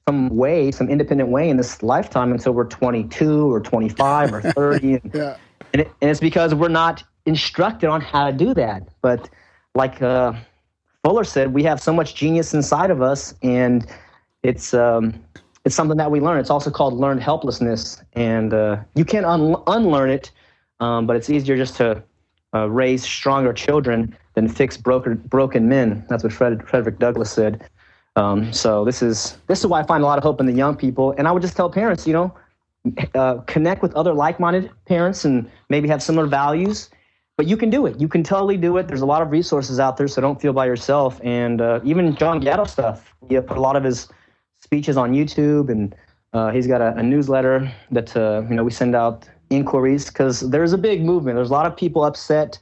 some 0.07 0.29
way, 0.29 0.71
some 0.71 0.89
independent 0.89 1.29
way 1.29 1.49
in 1.49 1.57
this 1.57 1.83
lifetime 1.83 2.31
until 2.31 2.53
we're 2.53 2.65
22 2.67 3.53
or 3.53 3.59
25 3.59 4.33
or 4.33 4.41
30. 4.41 4.93
And, 5.03 5.11
Yeah. 5.13 5.35
and, 5.73 5.81
it, 5.81 5.91
and 6.01 6.09
it's 6.09 6.19
because 6.19 6.55
we're 6.55 6.67
not 6.69 7.03
instructed 7.25 7.87
on 7.89 8.01
how 8.01 8.25
to 8.25 8.33
do 8.33 8.53
that. 8.55 8.87
But 9.01 9.29
like 9.75 10.01
uh, 10.01 10.33
Fuller 11.03 11.23
said, 11.23 11.53
we 11.53 11.63
have 11.63 11.81
so 11.81 11.93
much 11.93 12.13
genius 12.13 12.53
inside 12.53 12.91
of 12.91 13.01
us, 13.01 13.33
and 13.41 13.85
it's 14.43 14.73
um, 14.73 15.19
it's 15.65 15.75
something 15.75 15.97
that 15.97 16.11
we 16.11 16.19
learn. 16.19 16.39
It's 16.39 16.49
also 16.49 16.69
called 16.69 16.93
learned 16.93 17.21
helplessness, 17.21 18.03
and 18.13 18.53
uh, 18.53 18.77
you 18.95 19.03
can 19.03 19.25
un- 19.25 19.55
unlearn 19.67 20.11
it, 20.11 20.31
um, 20.79 21.07
but 21.07 21.15
it's 21.15 21.29
easier 21.29 21.57
just 21.57 21.75
to 21.77 22.03
uh, 22.53 22.69
raise 22.69 23.03
stronger 23.03 23.51
children 23.51 24.15
than 24.35 24.47
fix 24.47 24.77
broken 24.77 25.15
broken 25.15 25.67
men. 25.67 26.05
That's 26.07 26.23
what 26.23 26.33
Fred, 26.33 26.67
Frederick 26.67 26.99
Douglass 26.99 27.31
said. 27.31 27.67
Um, 28.15 28.53
so 28.53 28.85
this 28.85 29.01
is 29.01 29.37
this 29.47 29.59
is 29.59 29.65
why 29.65 29.79
I 29.79 29.83
find 29.83 30.03
a 30.03 30.05
lot 30.05 30.19
of 30.19 30.23
hope 30.23 30.39
in 30.39 30.45
the 30.45 30.53
young 30.53 30.75
people, 30.75 31.15
and 31.17 31.27
I 31.27 31.31
would 31.31 31.41
just 31.41 31.55
tell 31.55 31.69
parents, 31.69 32.05
you 32.05 32.13
know, 32.13 32.35
uh, 33.15 33.37
connect 33.47 33.81
with 33.81 33.93
other 33.95 34.13
like-minded 34.13 34.69
parents 34.85 35.25
and 35.25 35.49
maybe 35.69 35.87
have 35.87 36.03
similar 36.03 36.27
values 36.27 36.90
but 37.41 37.47
you 37.51 37.57
can 37.57 37.69
do 37.77 37.81
it 37.89 37.99
you 38.03 38.09
can 38.15 38.23
totally 38.23 38.57
do 38.67 38.77
it 38.77 38.87
there's 38.87 39.05
a 39.07 39.11
lot 39.13 39.21
of 39.25 39.31
resources 39.39 39.79
out 39.79 39.97
there 39.97 40.07
so 40.07 40.21
don't 40.21 40.39
feel 40.39 40.53
by 40.53 40.65
yourself 40.73 41.19
and 41.23 41.59
uh, 41.59 41.91
even 41.91 42.15
john 42.15 42.39
gatto 42.39 42.65
stuff 42.75 43.11
he 43.29 43.39
put 43.41 43.57
a 43.57 43.65
lot 43.69 43.75
of 43.75 43.83
his 43.83 44.07
speeches 44.61 44.95
on 44.97 45.13
YouTube, 45.13 45.69
and 45.69 45.93
uh, 46.33 46.51
he's 46.51 46.67
got 46.67 46.81
a, 46.81 46.95
a 46.95 47.03
newsletter 47.03 47.71
that 47.91 48.15
uh, 48.15 48.43
you 48.49 48.55
know 48.55 48.63
we 48.63 48.71
send 48.71 48.95
out 48.95 49.27
inquiries 49.49 50.07
because 50.07 50.39
there's 50.49 50.73
a 50.73 50.77
big 50.77 51.03
movement. 51.03 51.35
There's 51.35 51.49
a 51.49 51.53
lot 51.53 51.65
of 51.65 51.75
people 51.75 52.03
upset 52.05 52.57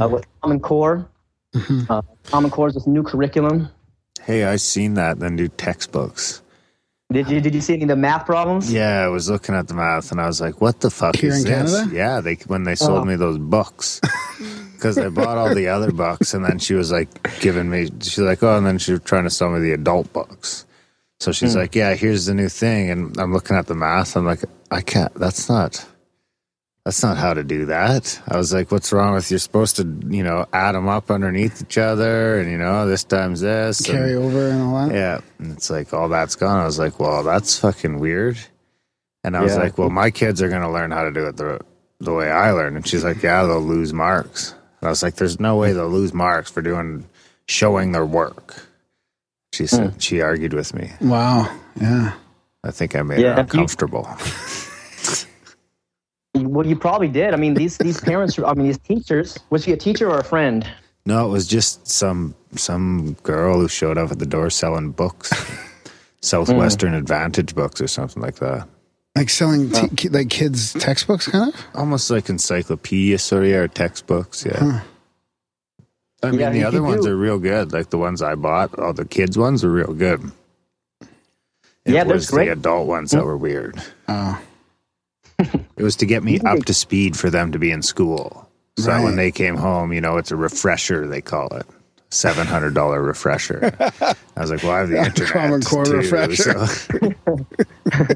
uh, 0.00 0.08
with 0.08 0.26
Common 0.42 0.60
Core. 0.60 1.08
Uh, 1.88 2.02
Common 2.24 2.50
Core 2.50 2.68
is 2.68 2.74
this 2.74 2.86
new 2.86 3.02
curriculum. 3.02 3.68
Hey, 4.20 4.44
I 4.44 4.56
seen 4.56 4.94
that. 4.94 5.20
Then 5.20 5.36
new 5.36 5.48
textbooks. 5.48 6.42
Did 7.14 7.30
you 7.30 7.40
did 7.40 7.54
you 7.54 7.60
see 7.60 7.74
any 7.74 7.84
of 7.84 7.88
the 7.88 7.96
math 7.96 8.26
problems? 8.26 8.72
Yeah, 8.72 9.00
I 9.06 9.08
was 9.08 9.30
looking 9.30 9.54
at 9.54 9.68
the 9.68 9.74
math 9.74 10.10
and 10.10 10.20
I 10.20 10.26
was 10.26 10.40
like, 10.40 10.60
"What 10.60 10.80
the 10.80 10.90
fuck 10.90 11.14
Here 11.16 11.30
is 11.30 11.44
in 11.44 11.50
this?" 11.50 11.72
Canada? 11.72 11.94
Yeah, 11.94 12.20
they 12.20 12.34
when 12.46 12.64
they 12.64 12.74
sold 12.74 13.02
Oh. 13.02 13.04
me 13.04 13.14
those 13.16 13.38
books 13.38 14.00
because 14.74 14.98
I 14.98 15.08
bought 15.10 15.38
all 15.38 15.54
the 15.54 15.68
other 15.68 15.92
books, 15.92 16.34
and 16.34 16.44
then 16.44 16.58
she 16.58 16.74
was 16.74 16.90
like 16.90 17.08
giving 17.40 17.70
me. 17.70 17.88
She's 18.00 18.18
like, 18.18 18.42
"Oh," 18.42 18.56
and 18.56 18.66
then 18.66 18.78
she 18.78 18.92
was 18.92 19.00
trying 19.02 19.24
to 19.24 19.30
sell 19.30 19.50
me 19.50 19.60
the 19.60 19.72
adult 19.72 20.12
books. 20.12 20.66
So 21.20 21.30
she's 21.32 21.52
Hmm. 21.54 21.60
like, 21.60 21.74
"Yeah, 21.76 21.94
here's 21.94 22.26
the 22.26 22.34
new 22.34 22.48
thing," 22.48 22.90
and 22.90 23.16
I'm 23.18 23.32
looking 23.32 23.56
at 23.56 23.66
the 23.68 23.74
math. 23.76 24.16
I'm 24.16 24.26
like, 24.26 24.42
"I 24.72 24.80
can't. 24.80 25.14
That's 25.14 25.48
not." 25.48 25.86
That's 26.84 27.02
not 27.02 27.16
how 27.16 27.32
to 27.32 27.42
do 27.42 27.66
that. 27.66 28.20
I 28.28 28.36
was 28.36 28.52
like, 28.52 28.70
"What's 28.70 28.92
wrong 28.92 29.14
with 29.14 29.30
you're 29.30 29.38
supposed 29.38 29.76
to, 29.76 29.84
you 30.06 30.22
know, 30.22 30.44
add 30.52 30.74
them 30.74 30.86
up 30.86 31.10
underneath 31.10 31.62
each 31.62 31.78
other, 31.78 32.38
and 32.38 32.50
you 32.50 32.58
know, 32.58 32.86
this 32.86 33.04
times 33.04 33.40
this, 33.40 33.80
and- 33.80 33.98
Carry 33.98 34.14
over 34.14 34.50
and 34.50 34.62
all 34.62 34.88
that. 34.88 34.94
yeah, 34.94 35.20
and 35.38 35.52
it's 35.52 35.70
like 35.70 35.94
all 35.94 36.10
that's 36.10 36.36
gone. 36.36 36.60
I 36.60 36.66
was 36.66 36.78
like, 36.78 37.00
well, 37.00 37.22
that's 37.22 37.58
fucking 37.58 38.00
weird. 38.00 38.38
And 39.24 39.34
I 39.34 39.40
was 39.40 39.56
like, 39.56 39.78
well, 39.78 39.88
my 39.88 40.10
kids 40.10 40.42
are 40.42 40.50
gonna 40.50 40.70
learn 40.70 40.90
how 40.90 41.04
to 41.04 41.10
do 41.10 41.26
it 41.26 41.36
the 41.38 41.58
the 42.00 42.12
way 42.12 42.30
I 42.30 42.50
learned. 42.50 42.76
And 42.76 42.86
she's 42.86 43.02
like, 43.02 43.22
yeah, 43.22 43.44
they'll 43.44 43.60
lose 43.60 43.94
marks. 43.94 44.52
And 44.80 44.88
I 44.88 44.90
was 44.90 45.02
like, 45.02 45.14
there's 45.14 45.40
no 45.40 45.56
way 45.56 45.72
they'll 45.72 45.88
lose 45.88 46.12
marks 46.12 46.50
for 46.50 46.60
doing 46.60 47.06
showing 47.46 47.92
their 47.92 48.04
work. 48.04 48.68
She 49.54 49.66
said 49.66 49.92
hmm. 49.92 49.98
she 49.98 50.20
argued 50.20 50.52
with 50.52 50.74
me. 50.74 50.92
Wow. 51.00 51.50
Yeah. 51.80 52.12
I 52.62 52.70
think 52.70 52.94
I 52.94 53.00
made 53.02 53.20
Yeah, 53.20 53.36
her 53.36 53.40
if 53.40 53.54
you- 53.54 53.60
uncomfortable. 53.60 54.06
Well, 56.54 56.66
you 56.66 56.76
probably 56.76 57.08
did. 57.08 57.34
I 57.34 57.36
mean, 57.36 57.54
these 57.54 57.76
these 57.78 58.00
parents. 58.00 58.38
I 58.38 58.54
mean, 58.54 58.66
these 58.66 58.78
teachers. 58.78 59.36
Was 59.50 59.64
she 59.64 59.72
a 59.72 59.76
teacher 59.76 60.08
or 60.10 60.18
a 60.18 60.24
friend? 60.24 60.66
no, 61.06 61.26
it 61.26 61.30
was 61.30 61.46
just 61.46 61.86
some 61.86 62.34
some 62.56 63.14
girl 63.22 63.60
who 63.60 63.68
showed 63.68 63.98
up 63.98 64.10
at 64.12 64.18
the 64.18 64.26
door 64.26 64.48
selling 64.50 64.92
books. 64.92 65.30
Southwestern 66.22 66.94
Advantage 66.94 67.54
books 67.54 67.80
or 67.82 67.86
something 67.86 68.22
like 68.22 68.36
that. 68.36 68.66
Like 69.14 69.28
selling 69.30 69.70
t- 69.70 69.88
ki- 69.96 70.08
like 70.08 70.30
kids 70.30 70.72
textbooks, 70.72 71.28
kind 71.28 71.52
of. 71.52 71.60
almost 71.74 72.10
like 72.10 72.28
encyclopedia 72.30 73.18
sort 73.18 73.44
of 73.44 73.52
or 73.52 73.68
textbooks 73.68 74.44
yeah 74.44 74.80
i 76.24 76.30
mean 76.30 76.40
Yeah, 76.40 76.50
the 76.50 76.64
other 76.64 76.82
ones 76.82 77.04
do- 77.04 77.12
are 77.12 77.16
real 77.16 77.38
good 77.38 77.72
like 77.72 77.90
the 77.90 77.98
ones 77.98 78.22
i 78.22 78.34
bought 78.34 78.76
all 78.78 78.92
the 78.92 79.04
kids 79.04 79.36
ones 79.38 79.62
are 79.62 79.70
real 79.70 79.92
good 79.92 80.20
it 81.00 81.92
Yeah, 81.92 82.02
they're 82.04 82.14
was 82.16 82.30
great. 82.30 82.46
the 82.46 82.52
adult 82.52 82.88
ones 82.88 83.10
that 83.12 83.24
were 83.24 83.36
weird 83.36 83.80
Oh. 84.08 84.40
it 85.76 85.82
was 85.82 85.96
to 85.96 86.06
get 86.06 86.22
me 86.22 86.40
up 86.40 86.64
to 86.64 86.74
speed 86.74 87.16
for 87.16 87.30
them 87.30 87.52
to 87.52 87.58
be 87.58 87.70
in 87.70 87.82
school 87.82 88.48
so 88.76 88.86
that 88.90 89.02
when 89.02 89.16
they 89.16 89.30
came 89.30 89.56
home 89.56 89.92
you 89.92 90.00
know 90.00 90.16
it's 90.16 90.30
a 90.30 90.36
refresher 90.36 91.06
they 91.06 91.20
call 91.20 91.48
it 91.56 91.66
$700 92.10 93.04
refresher 93.06 93.74
i 94.36 94.40
was 94.40 94.50
like 94.50 94.62
well 94.62 94.72
i 94.72 94.78
have 94.80 94.88
the 94.88 94.94
Yeah, 94.96 95.06
internet 95.06 95.32
Common 95.32 95.62
Core 95.62 95.84
too, 95.84 95.96
refresher. 95.96 96.66
so- 96.66 97.14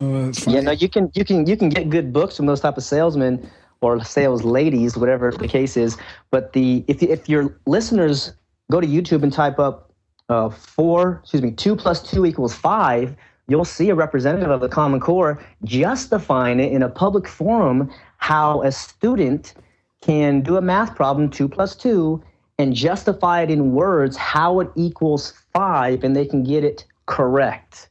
Oh. 0.00 0.30
Yeah, 0.46 0.60
no, 0.60 0.70
you 0.70 0.88
can 0.88 1.10
you 1.14 1.24
can 1.24 1.44
you 1.46 1.56
can 1.56 1.68
get 1.70 1.90
good 1.90 2.12
books 2.12 2.36
from 2.36 2.46
those 2.46 2.60
type 2.60 2.76
of 2.76 2.84
salesmen 2.84 3.50
or 3.80 4.02
sales 4.04 4.44
ladies, 4.44 4.96
whatever 4.96 5.32
the 5.32 5.48
case 5.48 5.76
is. 5.76 5.96
But 6.30 6.52
the 6.52 6.84
if 6.86 7.02
if 7.02 7.28
your 7.28 7.58
listeners 7.66 8.32
go 8.70 8.80
to 8.80 8.86
YouTube 8.86 9.24
and 9.24 9.32
type 9.32 9.58
up 9.58 9.92
uh, 10.28 10.50
four, 10.50 11.18
excuse 11.22 11.42
me, 11.42 11.50
two 11.50 11.74
plus 11.74 12.00
two 12.00 12.24
equals 12.26 12.54
five, 12.54 13.16
you'll 13.48 13.64
see 13.64 13.88
a 13.90 13.94
representative 13.94 14.50
of 14.50 14.60
the 14.60 14.68
Common 14.68 15.00
Core 15.00 15.42
justifying 15.64 16.60
it 16.60 16.72
in 16.72 16.82
a 16.82 16.88
public 16.88 17.26
forum 17.26 17.90
how 18.18 18.62
a 18.62 18.70
student 18.70 19.54
can 20.02 20.42
do 20.42 20.56
a 20.56 20.60
math 20.60 20.94
problem 20.94 21.30
two 21.30 21.48
plus 21.48 21.74
two 21.74 22.22
and 22.58 22.74
justify 22.74 23.42
it 23.42 23.50
in 23.50 23.72
words 23.72 24.16
how 24.16 24.60
it 24.60 24.68
equals 24.74 25.32
five, 25.52 26.02
and 26.02 26.14
they 26.14 26.26
can 26.26 26.42
get 26.42 26.64
it 26.64 26.84
correct. 27.06 27.88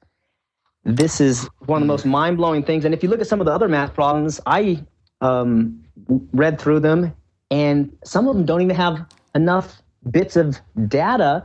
This 0.84 1.20
is 1.20 1.50
one 1.66 1.82
of 1.82 1.88
the 1.88 1.92
most 1.92 2.06
mind-blowing 2.06 2.64
things. 2.64 2.86
And 2.86 2.94
if 2.94 3.02
you 3.02 3.10
look 3.10 3.20
at 3.20 3.28
some 3.28 3.40
of 3.40 3.46
the 3.46 3.52
other 3.52 3.68
math 3.68 3.94
problems 3.94 4.40
i 4.46 4.82
um, 5.22 5.84
read 6.32 6.60
through 6.60 6.80
them 6.80 7.14
and 7.50 7.92
some 8.04 8.28
of 8.28 8.36
them 8.36 8.46
don't 8.46 8.62
even 8.62 8.76
have 8.76 9.06
enough 9.36 9.82
bits 10.12 10.36
of 10.36 10.60
data 10.88 11.44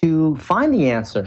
to 0.00 0.36
find 0.36 0.72
the 0.72 0.90
answer 0.90 1.26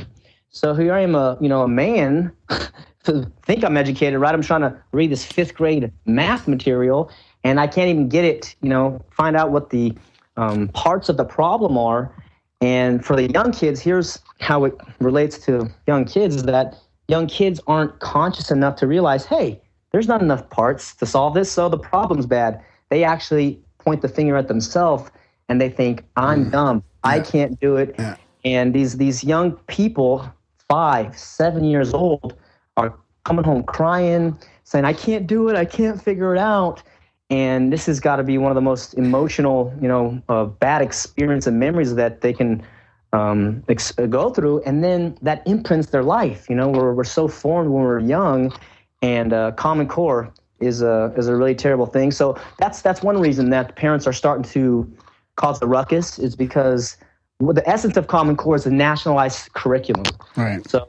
so 0.52 0.74
here 0.74 0.94
i 0.94 1.00
am 1.00 1.16
a 1.16 1.38
you 1.42 1.50
know 1.50 1.64
a 1.64 1.68
man 1.68 2.32
to 3.04 3.30
think 3.44 3.64
i'm 3.64 3.78
educated 3.78 4.20
right 4.20 4.36
i'm 4.36 4.42
trying 4.42 4.62
to 4.62 4.76
read 4.92 5.12
this 5.12 5.26
fifth 5.26 5.56
grade 5.56 5.92
math 6.06 6.48
material 6.48 7.12
and 7.44 7.60
i 7.60 7.68
can't 7.68 7.90
even 7.90 8.08
get 8.08 8.24
it 8.24 8.56
you 8.62 8.70
know 8.70 9.04
find 9.12 9.36
out 9.36 9.52
what 9.52 9.70
the 9.70 9.94
um, 10.38 10.70
parts 10.70 11.10
of 11.10 11.18
the 11.18 11.26
problem 11.26 11.78
are 11.78 12.14
and 12.62 13.04
for 13.04 13.16
the 13.16 13.30
young 13.32 13.52
kids, 13.52 13.82
here's 13.82 14.20
how 14.40 14.66
it 14.66 14.76
relates 15.00 15.40
to 15.40 15.70
young 15.88 16.06
kids 16.06 16.36
is 16.36 16.44
that 16.44 16.78
young 17.08 17.26
kids 17.26 17.60
aren't 17.66 18.00
conscious 18.00 18.52
enough 18.52 18.76
to 18.78 18.88
realize, 18.88 19.26
hey, 19.26 19.60
there's 19.92 20.08
not 20.08 20.22
enough 20.22 20.48
parts 20.52 20.96
to 20.96 21.06
solve 21.06 21.34
this, 21.34 21.52
so 21.52 21.68
the 21.68 21.78
problem's 21.78 22.28
bad. 22.28 22.64
They 22.90 23.04
actually 23.04 23.60
point 23.80 24.04
the 24.04 24.08
finger 24.08 24.38
at 24.38 24.48
themselves 24.48 25.10
and 25.50 25.60
they 25.60 25.70
think, 25.70 26.04
I'm 26.16 26.52
dumb. 26.52 26.84
I 27.04 27.20
can't 27.20 27.60
do 27.60 27.78
it. 27.78 27.96
Yeah. 27.98 28.16
And 28.46 28.74
these 28.74 28.98
these 28.98 29.24
young 29.24 29.54
people, 29.68 30.32
five, 30.72 31.18
seven 31.18 31.66
years 31.66 31.94
old, 31.94 32.34
are 32.78 32.96
coming 33.26 33.44
home 33.44 33.62
crying, 33.64 34.38
saying, 34.64 34.86
I 34.86 34.94
can't 34.94 35.28
do 35.28 35.50
it, 35.50 35.56
I 35.58 35.66
can't 35.66 36.02
figure 36.02 36.34
it 36.34 36.40
out. 36.40 36.82
And 37.30 37.74
this 37.74 37.86
has 37.88 38.00
got 38.00 38.18
to 38.18 38.24
be 38.24 38.38
one 38.38 38.52
of 38.52 38.56
the 38.56 38.62
most 38.62 38.94
emotional, 38.94 39.74
you 39.82 39.88
know, 39.90 40.22
uh, 40.30 40.46
bad 40.46 40.82
experience 40.82 41.46
and 41.46 41.60
memories 41.60 41.96
that 41.96 42.22
they 42.22 42.32
can 42.32 42.64
um, 43.12 43.64
ex- 43.68 43.92
go 43.92 44.30
through. 44.30 44.64
And 44.64 44.82
then 44.82 45.18
that 45.22 45.46
imprints 45.46 45.90
their 45.90 46.04
life. 46.04 46.50
You 46.50 46.56
know, 46.56 46.70
we're, 46.70 46.94
we're 46.94 47.04
so 47.04 47.28
formed 47.28 47.70
when 47.70 47.84
we're 47.84 48.00
young, 48.00 48.54
and 49.02 49.34
uh, 49.34 49.52
Common 49.52 49.88
Core 49.90 50.34
is 50.62 50.82
a 50.82 51.14
is 51.18 51.28
a 51.28 51.36
really 51.36 51.56
terrible 51.56 51.86
thing. 51.86 52.12
So 52.12 52.38
that's 52.60 52.82
that's 52.82 53.02
one 53.02 53.20
reason 53.20 53.50
that 53.50 53.76
parents 53.76 54.08
are 54.08 54.14
starting 54.14 54.44
to 54.52 54.90
cause 55.36 55.60
the 55.60 55.68
ruckus 55.68 56.20
is 56.20 56.36
because 56.36 56.98
the 57.42 57.68
essence 57.68 57.98
of 57.98 58.08
Common 58.08 58.36
Core 58.36 58.56
is 58.56 58.66
a 58.66 58.72
nationalized 58.72 59.54
curriculum. 59.54 60.06
Right. 60.36 60.68
So 60.70 60.88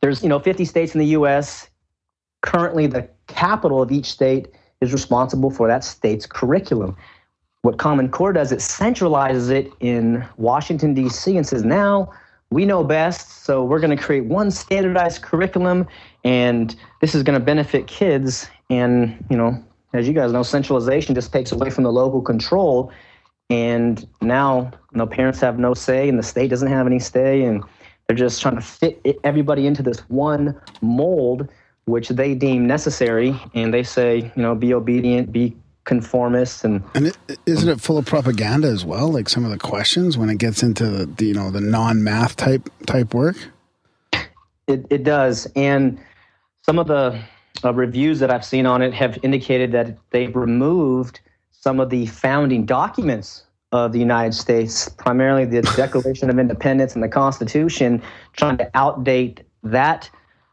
there's 0.00 0.22
you 0.22 0.28
know 0.28 0.38
50 0.38 0.64
states 0.64 0.94
in 0.94 0.98
the 0.98 1.06
U.S. 1.06 1.68
Currently, 2.42 2.86
the 2.86 3.08
capital 3.26 3.82
of 3.82 3.90
each 3.90 4.06
state 4.06 4.48
is 4.80 4.92
responsible 4.92 5.50
for 5.50 5.66
that 5.68 5.84
state's 5.84 6.26
curriculum. 6.26 6.96
What 7.62 7.78
Common 7.78 8.08
Core 8.08 8.32
does, 8.32 8.52
it 8.52 8.60
centralizes 8.60 9.50
it 9.50 9.72
in 9.80 10.24
Washington 10.36 10.94
D.C. 10.94 11.36
and 11.36 11.46
says 11.46 11.64
now 11.64 12.12
we 12.50 12.64
know 12.64 12.82
best, 12.82 13.44
so 13.44 13.64
we're 13.64 13.80
going 13.80 13.94
to 13.94 14.02
create 14.02 14.24
one 14.24 14.50
standardized 14.50 15.22
curriculum, 15.22 15.86
and 16.24 16.74
this 17.00 17.14
is 17.14 17.22
going 17.22 17.38
to 17.38 17.44
benefit 17.44 17.86
kids. 17.86 18.48
And 18.70 19.24
you 19.28 19.36
know, 19.36 19.62
as 19.92 20.06
you 20.06 20.14
guys 20.14 20.32
know, 20.32 20.42
centralization 20.42 21.14
just 21.14 21.32
takes 21.32 21.52
away 21.52 21.70
from 21.70 21.84
the 21.84 21.92
local 21.92 22.22
control, 22.22 22.92
and 23.50 24.06
now 24.20 24.70
you 24.92 24.98
know 24.98 25.06
parents 25.06 25.40
have 25.40 25.58
no 25.58 25.74
say, 25.74 26.08
and 26.08 26.18
the 26.18 26.22
state 26.22 26.48
doesn't 26.48 26.68
have 26.68 26.86
any 26.86 26.98
say, 26.98 27.42
and 27.42 27.62
they're 28.06 28.16
just 28.16 28.40
trying 28.40 28.56
to 28.56 28.62
fit 28.62 29.00
it, 29.04 29.18
everybody 29.24 29.66
into 29.66 29.82
this 29.82 30.00
one 30.08 30.58
mold, 30.80 31.48
which 31.86 32.08
they 32.08 32.34
deem 32.34 32.66
necessary, 32.66 33.38
and 33.54 33.72
they 33.72 33.82
say, 33.82 34.32
you 34.34 34.42
know, 34.42 34.54
be 34.54 34.72
obedient, 34.74 35.32
be 35.32 35.56
conformist, 35.84 36.64
and 36.64 36.82
And 36.94 37.08
it, 37.08 37.16
isn't 37.46 37.68
it 37.68 37.80
full 37.80 37.98
of 37.98 38.04
propaganda 38.04 38.68
as 38.68 38.84
well? 38.84 39.08
Like 39.10 39.28
some 39.28 39.44
of 39.44 39.50
the 39.50 39.58
questions 39.58 40.18
when 40.18 40.28
it 40.28 40.38
gets 40.38 40.62
into 40.62 40.86
the, 40.86 41.06
the 41.06 41.26
you 41.26 41.34
know 41.34 41.50
the 41.50 41.60
non-math 41.60 42.36
type 42.36 42.68
type 42.86 43.14
work. 43.14 43.36
It, 44.66 44.86
it 44.90 45.02
does. 45.02 45.46
And 45.56 45.98
some 46.62 46.78
of 46.78 46.88
the 46.88 47.18
uh, 47.64 47.72
reviews 47.72 48.18
that 48.20 48.30
I've 48.30 48.44
seen 48.44 48.66
on 48.66 48.82
it 48.82 48.92
have 48.92 49.18
indicated 49.22 49.72
that 49.72 49.96
they've 50.10 50.34
removed 50.36 51.20
some 51.60 51.80
of 51.80 51.90
the 51.90 52.06
founding 52.06 52.64
documents 52.64 53.44
of 53.72 53.92
the 53.92 53.98
United 53.98 54.32
States, 54.32 54.88
primarily 54.88 55.44
the 55.44 55.62
Declaration 55.76 56.30
of 56.30 56.38
Independence 56.38 56.94
and 56.94 57.02
the 57.02 57.08
Constitution, 57.08 58.02
trying 58.32 58.58
to 58.58 58.70
outdate 58.74 59.40
that, 59.62 60.08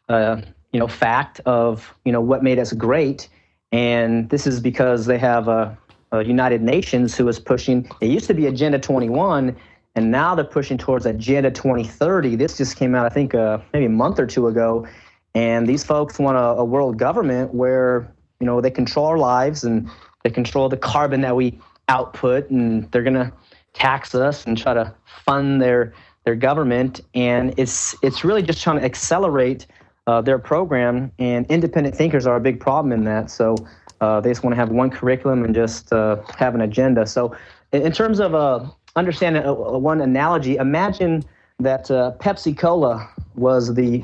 uh, 0.10 0.41
you 0.74 0.80
know, 0.80 0.88
fact 0.88 1.39
of 1.45 1.93
you 2.06 2.12
know 2.12 2.22
what 2.22 2.43
made 2.43 2.60
us 2.60 2.74
great. 2.74 3.30
And 3.72 4.30
this 4.30 4.47
is 4.47 4.60
because 4.60 5.06
they 5.06 5.18
have 5.18 5.47
a, 5.47 5.78
a 6.12 6.24
United 6.24 6.62
Nations 6.62 7.16
who 7.16 7.28
is 7.28 7.39
pushing. 7.39 7.89
It 8.01 8.08
used 8.08 8.28
to 8.28 8.34
be 8.34 8.47
Agenda 8.47 8.80
21, 8.80 9.56
and 9.95 10.12
now 10.12 10.34
they're 10.36 10.43
pushing 10.43 10.78
towards 10.78 11.06
Agenda 11.06 11.51
2030. 11.51 12.36
This 12.36 12.58
just 12.58 12.78
came 12.78 12.95
out, 12.95 13.06
I 13.06 13.10
think, 13.10 13.36
uh, 13.36 13.60
maybe 13.74 13.86
a 13.86 13.89
month 13.89 14.20
or 14.20 14.26
two 14.26 14.47
ago. 14.47 14.88
And 15.36 15.68
these 15.68 15.84
folks 15.84 16.18
want 16.18 16.38
a, 16.38 16.62
a 16.62 16.66
world 16.66 16.97
government 16.97 17.53
where 17.53 18.12
you 18.39 18.45
know 18.45 18.60
they 18.60 18.72
control 18.72 19.06
our 19.06 19.18
lives 19.18 19.64
and 19.64 19.89
they 20.26 20.32
control 20.32 20.68
the 20.68 20.76
carbon 20.76 21.22
that 21.22 21.36
we 21.36 21.60
output, 21.88 22.50
and 22.50 22.92
they're 22.92 23.04
gonna 23.04 23.32
tax 23.74 24.16
us 24.16 24.44
and 24.48 24.58
try 24.58 24.74
to 24.74 24.92
fund 25.06 25.62
their 25.62 25.94
their 26.24 26.34
government, 26.34 27.02
and 27.14 27.54
it's 27.58 27.96
it's 28.02 28.24
really 28.24 28.42
just 28.42 28.64
trying 28.64 28.80
to 28.80 28.84
accelerate 28.84 29.68
uh, 30.08 30.22
their 30.22 30.40
program. 30.40 31.12
And 31.20 31.46
independent 31.46 31.96
thinkers 31.96 32.26
are 32.26 32.38
a 32.38 32.40
big 32.40 32.60
problem 32.60 32.92
in 32.92 33.04
that. 33.04 33.30
So 33.30 33.56
uh, 34.02 34.20
they 34.20 34.32
just 34.32 34.44
want 34.44 34.54
to 34.54 34.60
have 34.60 34.72
one 34.72 34.90
curriculum 34.90 35.46
and 35.46 35.54
just 35.54 35.94
uh, 35.94 36.18
have 36.40 36.56
an 36.56 36.62
agenda. 36.62 37.06
So 37.06 37.36
in, 37.72 37.84
in 37.84 37.92
terms 37.92 38.20
of 38.20 38.34
uh, 38.34 38.66
understanding 38.96 39.44
uh, 39.46 39.52
uh, 39.52 39.78
one 39.78 40.02
analogy, 40.02 40.56
imagine 40.56 41.24
that 41.60 41.92
uh, 41.92 42.14
Pepsi 42.18 42.58
Cola 42.58 43.08
was 43.36 43.76
the 43.76 44.04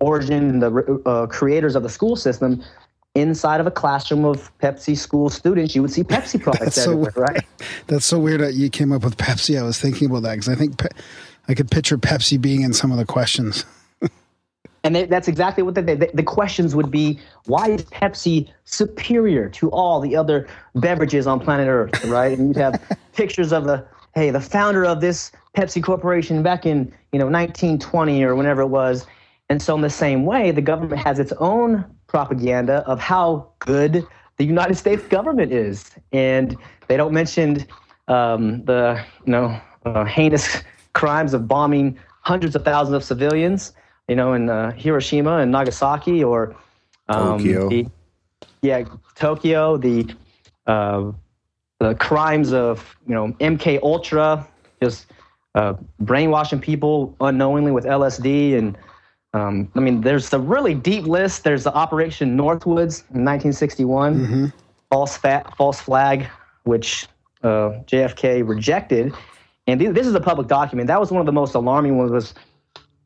origin, 0.00 0.50
and 0.50 0.62
the 0.62 1.26
creators 1.30 1.74
of 1.74 1.82
the 1.82 1.88
school 1.88 2.16
system. 2.16 2.62
Inside 3.14 3.60
of 3.60 3.66
a 3.66 3.70
classroom 3.70 4.24
of 4.24 4.56
Pepsi 4.58 4.96
school 4.96 5.28
students, 5.28 5.74
you 5.74 5.82
would 5.82 5.90
see 5.90 6.02
Pepsi 6.02 6.40
products 6.42 6.64
That's 6.64 6.84
so 6.84 6.92
everywhere, 6.92 7.12
right? 7.16 7.44
That's 7.86 8.06
so 8.06 8.18
weird 8.18 8.40
that 8.40 8.54
you 8.54 8.70
came 8.70 8.90
up 8.92 9.04
with 9.04 9.16
Pepsi. 9.18 9.58
I 9.58 9.62
was 9.62 9.78
thinking 9.78 10.08
about 10.08 10.22
that 10.22 10.32
because 10.32 10.48
I 10.48 10.54
think 10.54 10.78
Pe- 10.78 10.88
I 11.48 11.54
could 11.54 11.70
picture 11.70 11.98
Pepsi 11.98 12.40
being 12.40 12.62
in 12.62 12.72
some 12.72 12.90
of 12.90 12.98
the 12.98 13.04
questions. 13.04 13.64
And 14.84 14.96
they, 14.96 15.04
that's 15.04 15.28
exactly 15.28 15.62
what 15.62 15.76
the, 15.76 15.82
the, 15.82 16.10
the 16.12 16.22
questions 16.22 16.74
would 16.74 16.90
be. 16.90 17.20
Why 17.46 17.68
is 17.68 17.84
Pepsi 17.84 18.50
superior 18.64 19.48
to 19.50 19.70
all 19.70 20.00
the 20.00 20.16
other 20.16 20.48
beverages 20.74 21.26
on 21.26 21.38
planet 21.38 21.68
Earth, 21.68 22.04
right? 22.06 22.36
And 22.36 22.48
you'd 22.48 22.56
have 22.56 22.82
pictures 23.12 23.52
of 23.52 23.64
the, 23.64 23.86
hey, 24.16 24.30
the 24.30 24.40
founder 24.40 24.84
of 24.84 25.00
this 25.00 25.30
Pepsi 25.56 25.82
Corporation 25.82 26.42
back 26.42 26.66
in, 26.66 26.92
you 27.12 27.18
know, 27.18 27.26
1920 27.26 28.24
or 28.24 28.34
whenever 28.34 28.62
it 28.62 28.68
was. 28.68 29.06
And 29.48 29.62
so 29.62 29.74
in 29.76 29.82
the 29.82 29.90
same 29.90 30.24
way, 30.24 30.50
the 30.50 30.62
government 30.62 31.00
has 31.00 31.18
its 31.18 31.32
own 31.38 31.84
propaganda 32.12 32.76
of 32.92 33.00
how 33.00 33.48
good 33.58 34.06
the 34.36 34.44
United 34.44 34.76
States 34.76 35.02
government 35.16 35.50
is. 35.52 35.90
And 36.12 36.56
they 36.88 36.96
don't 36.96 37.12
mention 37.12 37.66
um, 38.08 38.64
the, 38.64 39.02
you 39.26 39.32
know, 39.32 39.60
uh, 39.86 40.04
heinous 40.04 40.62
crimes 40.92 41.32
of 41.34 41.48
bombing 41.48 41.98
hundreds 42.20 42.54
of 42.54 42.62
thousands 42.64 42.94
of 42.94 43.02
civilians 43.02 43.72
you 44.08 44.16
know, 44.16 44.34
in 44.34 44.50
uh, 44.50 44.72
Hiroshima 44.72 45.38
and 45.38 45.50
Nagasaki 45.50 46.22
or 46.22 46.54
um, 47.08 47.38
Tokyo. 47.38 47.68
the- 47.68 47.86
yeah, 48.60 48.84
Tokyo, 49.16 49.76
the 49.76 50.14
uh, 50.66 51.10
the 51.80 51.94
crimes 51.96 52.52
of 52.52 52.94
you 53.08 53.14
know 53.14 53.32
MK 53.40 53.80
Ultra, 53.82 54.46
just 54.82 55.06
uh, 55.54 55.74
brainwashing 55.98 56.60
people 56.60 57.16
unknowingly 57.20 57.72
with 57.72 57.84
LSD, 57.84 58.56
and 58.56 58.76
um, 59.34 59.70
I 59.74 59.80
mean, 59.80 60.00
there's 60.02 60.32
a 60.32 60.38
really 60.38 60.74
deep 60.74 61.04
list. 61.04 61.44
There's 61.44 61.64
the 61.64 61.74
Operation 61.74 62.36
Northwoods 62.36 63.04
in 63.14 63.24
1961, 63.24 64.52
false 64.90 65.16
fa- 65.16 65.50
false 65.56 65.80
flag, 65.80 66.26
which 66.64 67.06
uh, 67.42 67.80
JFK 67.86 68.46
rejected, 68.46 69.12
and 69.66 69.80
th- 69.80 69.94
this 69.94 70.06
is 70.06 70.14
a 70.14 70.20
public 70.20 70.48
document. 70.48 70.86
That 70.88 71.00
was 71.00 71.10
one 71.10 71.20
of 71.20 71.26
the 71.26 71.32
most 71.32 71.54
alarming 71.54 71.96
ones. 71.98 72.10
Was 72.12 72.34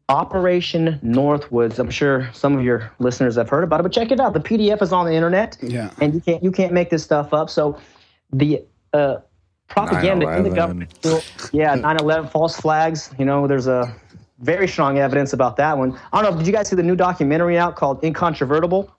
Operation 0.09 1.01
Northwoods. 1.03 1.79
I'm 1.81 1.91
sure 1.91 2.31
some 2.33 2.57
of 2.57 2.65
your 2.65 2.93
listeners 3.01 3.35
have 3.37 3.49
heard 3.49 3.65
about 3.65 3.81
it, 3.81 3.83
but 3.83 3.93
check 3.93 4.13
it 4.13 4.21
out. 4.21 4.35
The 4.35 4.41
PDF 4.41 4.81
is 4.81 4.93
on 4.93 5.05
the 5.07 5.13
internet, 5.13 5.57
Yeah. 5.61 5.91
and 6.01 6.15
you 6.15 6.21
can't 6.21 6.43
you 6.45 6.53
can't 6.53 6.73
make 6.73 6.91
this 6.91 7.03
stuff 7.03 7.35
up. 7.35 7.51
So 7.51 7.77
the 8.33 8.63
uh, 8.93 9.17
propaganda 9.69 10.29
in 10.37 10.45
the 10.45 10.51
government, 10.51 10.93
yeah, 11.53 11.75
9/11 11.77 12.31
false 12.31 12.57
flags. 12.57 13.13
You 13.19 13.25
know, 13.25 13.49
there's 13.49 13.67
a 13.67 13.93
very 14.41 14.69
strong 14.69 14.99
evidence 14.99 15.33
about 15.33 15.57
that 15.57 15.77
one. 15.79 15.99
I 16.13 16.23
don't 16.23 16.33
know. 16.33 16.39
Did 16.39 16.47
you 16.47 16.53
guys 16.53 16.69
see 16.69 16.77
the 16.77 16.83
new 16.83 16.97
documentary 16.97 17.59
out 17.59 17.77
called 17.77 18.03
Incontrovertible? 18.03 18.91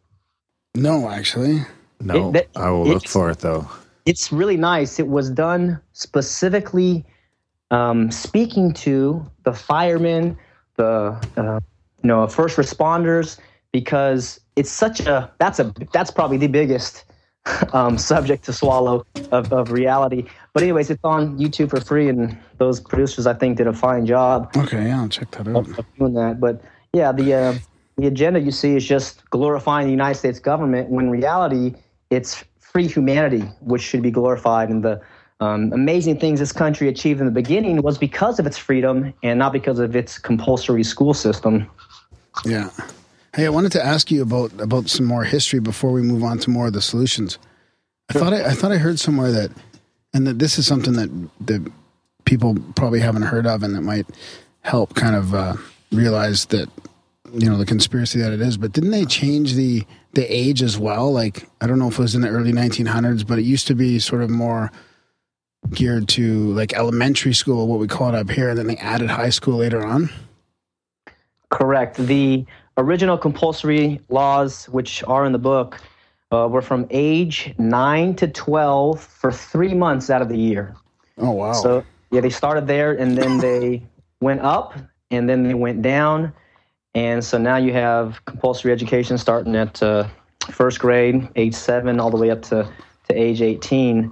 No, 0.76 1.10
actually. 1.10 1.64
No, 2.00 2.30
It- 2.30 2.34
that- 2.34 2.48
I 2.56 2.70
will 2.70 2.86
look 2.86 3.08
for 3.08 3.30
it 3.30 3.40
though. 3.40 3.68
it's 4.06 4.32
really 4.32 4.58
nice. 4.58 5.00
It 5.00 5.08
was 5.08 5.30
done 5.30 5.80
specifically 5.94 7.06
um, 7.72 8.10
speaking 8.12 8.72
to 8.74 9.26
the 9.44 9.52
firemen, 9.54 10.38
the 10.78 11.18
uh, 11.36 11.60
you 12.02 12.08
know 12.08 12.26
first 12.28 12.56
responders, 12.58 13.38
because 13.74 14.40
it's 14.56 14.72
such 14.72 15.02
a 15.02 15.30
that's 15.40 15.60
a 15.60 15.74
that's 15.92 16.10
probably 16.12 16.38
the 16.38 16.48
biggest 16.48 17.04
um, 17.74 17.98
subject 17.98 18.46
to 18.46 18.54
swallow 18.54 19.06
of, 19.32 19.52
of 19.52 19.72
reality. 19.72 20.24
But 20.54 20.64
anyways, 20.64 20.90
it's 20.90 21.04
on 21.04 21.38
YouTube 21.38 21.70
for 21.72 21.82
free, 21.82 22.08
and 22.08 22.38
those 22.58 22.80
producers 22.80 23.28
I 23.28 23.34
think 23.34 23.58
did 23.58 23.68
a 23.68 23.74
fine 23.74 24.05
job 24.05 24.51
Okay, 24.58 24.88
yeah, 24.88 25.01
I'll 25.01 25.10
check 25.10 25.32
that 25.32 25.47
out. 25.47 25.68
of 25.68 25.86
doing 25.97 26.14
that. 26.14 26.39
But 26.39 26.62
yeah, 26.93 27.12
the 27.12 27.34
uh, 27.34 27.53
the 27.97 28.08
agenda 28.08 28.39
you 28.39 28.51
see 28.51 28.76
is 28.76 28.86
just 28.86 29.28
glorifying 29.30 29.86
the 29.88 29.91
United 29.91 30.18
States 30.20 30.39
government 30.39 30.89
when 30.89 31.05
in 31.05 31.12
reality 31.12 31.74
it's 32.10 32.43
free 32.60 32.88
humanity 32.88 33.41
which 33.62 33.82
should 33.82 34.01
be 34.01 34.12
glorified. 34.12 34.70
And 34.70 34.84
the 34.84 35.01
um, 35.39 35.72
amazing 35.74 36.20
things 36.20 36.39
this 36.39 36.51
country 36.51 36.88
achieved 36.88 37.20
in 37.20 37.26
the 37.26 37.32
beginning 37.32 37.82
was 37.82 37.97
because 37.97 38.39
of 38.39 38.47
its 38.47 38.58
freedom 38.58 39.14
and 39.24 39.38
not 39.39 39.53
because 39.53 39.80
of 39.80 39.95
its 39.95 40.18
compulsory 40.18 40.84
school 40.84 41.14
system. 41.14 41.70
Yeah. 42.45 42.70
Hey, 43.36 43.45
I 43.45 43.49
wanted 43.49 43.72
to 43.74 43.86
ask 43.86 44.10
you 44.10 44.22
about 44.22 44.51
about 44.60 44.89
some 44.89 45.05
more 45.05 45.24
history 45.24 45.60
before 45.60 45.91
we 45.91 46.01
move 46.01 46.24
on 46.24 46.39
to 46.39 46.49
more 46.49 46.68
of 46.68 46.74
the 46.74 46.82
solutions. 46.82 47.38
I 48.10 48.14
thought 48.14 48.34
I, 48.34 48.45
I 48.45 48.53
thought 48.53 48.72
I 48.72 48.78
heard 48.78 48.99
somewhere 48.99 49.32
that, 49.32 49.51
and 50.14 50.26
that 50.26 50.39
this 50.39 50.58
is 50.58 50.66
something 50.66 50.93
that 50.93 51.10
that 51.41 51.72
people 52.28 52.56
probably 52.76 53.00
haven't 53.00 53.24
heard 53.24 53.48
of, 53.48 53.64
and 53.64 53.74
that 53.74 53.82
might 53.82 54.06
help 54.62 54.94
kind 54.94 55.16
of 55.16 55.34
uh, 55.34 55.56
realize 55.92 56.46
that 56.48 56.70
you 57.34 57.50
know 57.50 57.58
the 57.58 57.66
conspiracy 57.66 58.20
that 58.20 58.32
it 58.32 58.42
is. 58.42 58.58
But 58.58 58.74
didn't 58.74 58.92
they 58.92 59.06
change 59.06 59.54
the 59.54 59.84
the 60.14 60.26
age 60.32 60.62
as 60.62 60.78
well? 60.78 61.12
Like 61.12 61.50
I 61.62 61.66
don't 61.66 61.80
know 61.80 61.88
if 61.88 61.98
it 61.98 62.02
was 62.02 62.14
in 62.14 62.22
the 62.22 62.30
early 62.30 62.52
1900s, 62.52 63.26
but 63.26 63.40
it 63.40 63.44
used 63.44 63.66
to 63.68 63.76
be 63.76 63.98
sort 63.98 64.22
of 64.22 64.30
more 64.30 64.72
geared 65.72 66.08
to 66.10 66.54
like 66.54 66.74
elementary 66.74 67.34
school, 67.34 67.68
what 67.68 67.80
we 67.80 67.88
call 67.88 68.10
it 68.10 68.16
up 68.16 68.30
here, 68.30 68.50
and 68.50 68.60
then 68.60 68.68
they 68.68 68.78
added 68.78 69.10
high 69.10 69.30
school 69.30 69.58
later 69.58 69.84
on. 69.84 70.10
Correct. 71.50 71.96
The 71.98 72.46
original 72.78 73.18
compulsory 73.18 74.02
laws, 74.10 74.66
which 74.66 75.04
are 75.08 75.26
in 75.26 75.32
the 75.32 75.40
book, 75.40 75.80
uh, 76.32 76.48
were 76.52 76.62
from 76.62 76.86
age 76.90 77.54
9 77.58 78.16
to 78.16 78.28
12 78.28 79.02
for 79.02 79.32
three 79.32 79.74
months 79.74 80.10
out 80.10 80.22
of 80.22 80.28
the 80.28 80.38
year. 80.38 80.76
Oh 81.18 81.32
wow! 81.32 81.54
So 81.54 81.84
yeah, 82.12 82.22
they 82.22 82.30
started 82.30 82.68
there 82.68 82.93
and 82.93 83.18
then 83.18 83.38
they 83.39 83.84
went 84.22 84.41
up 84.41 84.74
and 85.12 85.30
then 85.30 85.43
they 85.43 85.53
went 85.53 85.82
down, 85.82 86.34
and 86.93 87.24
so 87.24 87.38
now 87.38 87.58
you 87.58 87.72
have 87.74 88.24
compulsory 88.26 88.72
education 88.72 89.18
starting 89.18 89.55
at 89.55 89.82
uh, 89.82 90.08
first 90.51 90.80
grade, 90.80 91.28
age 91.36 91.53
seven, 91.53 91.99
all 91.99 92.10
the 92.10 92.18
way 92.18 92.30
up 92.30 92.41
to 92.43 92.68
to 93.08 93.14
age 93.16 93.41
eighteen, 93.41 94.12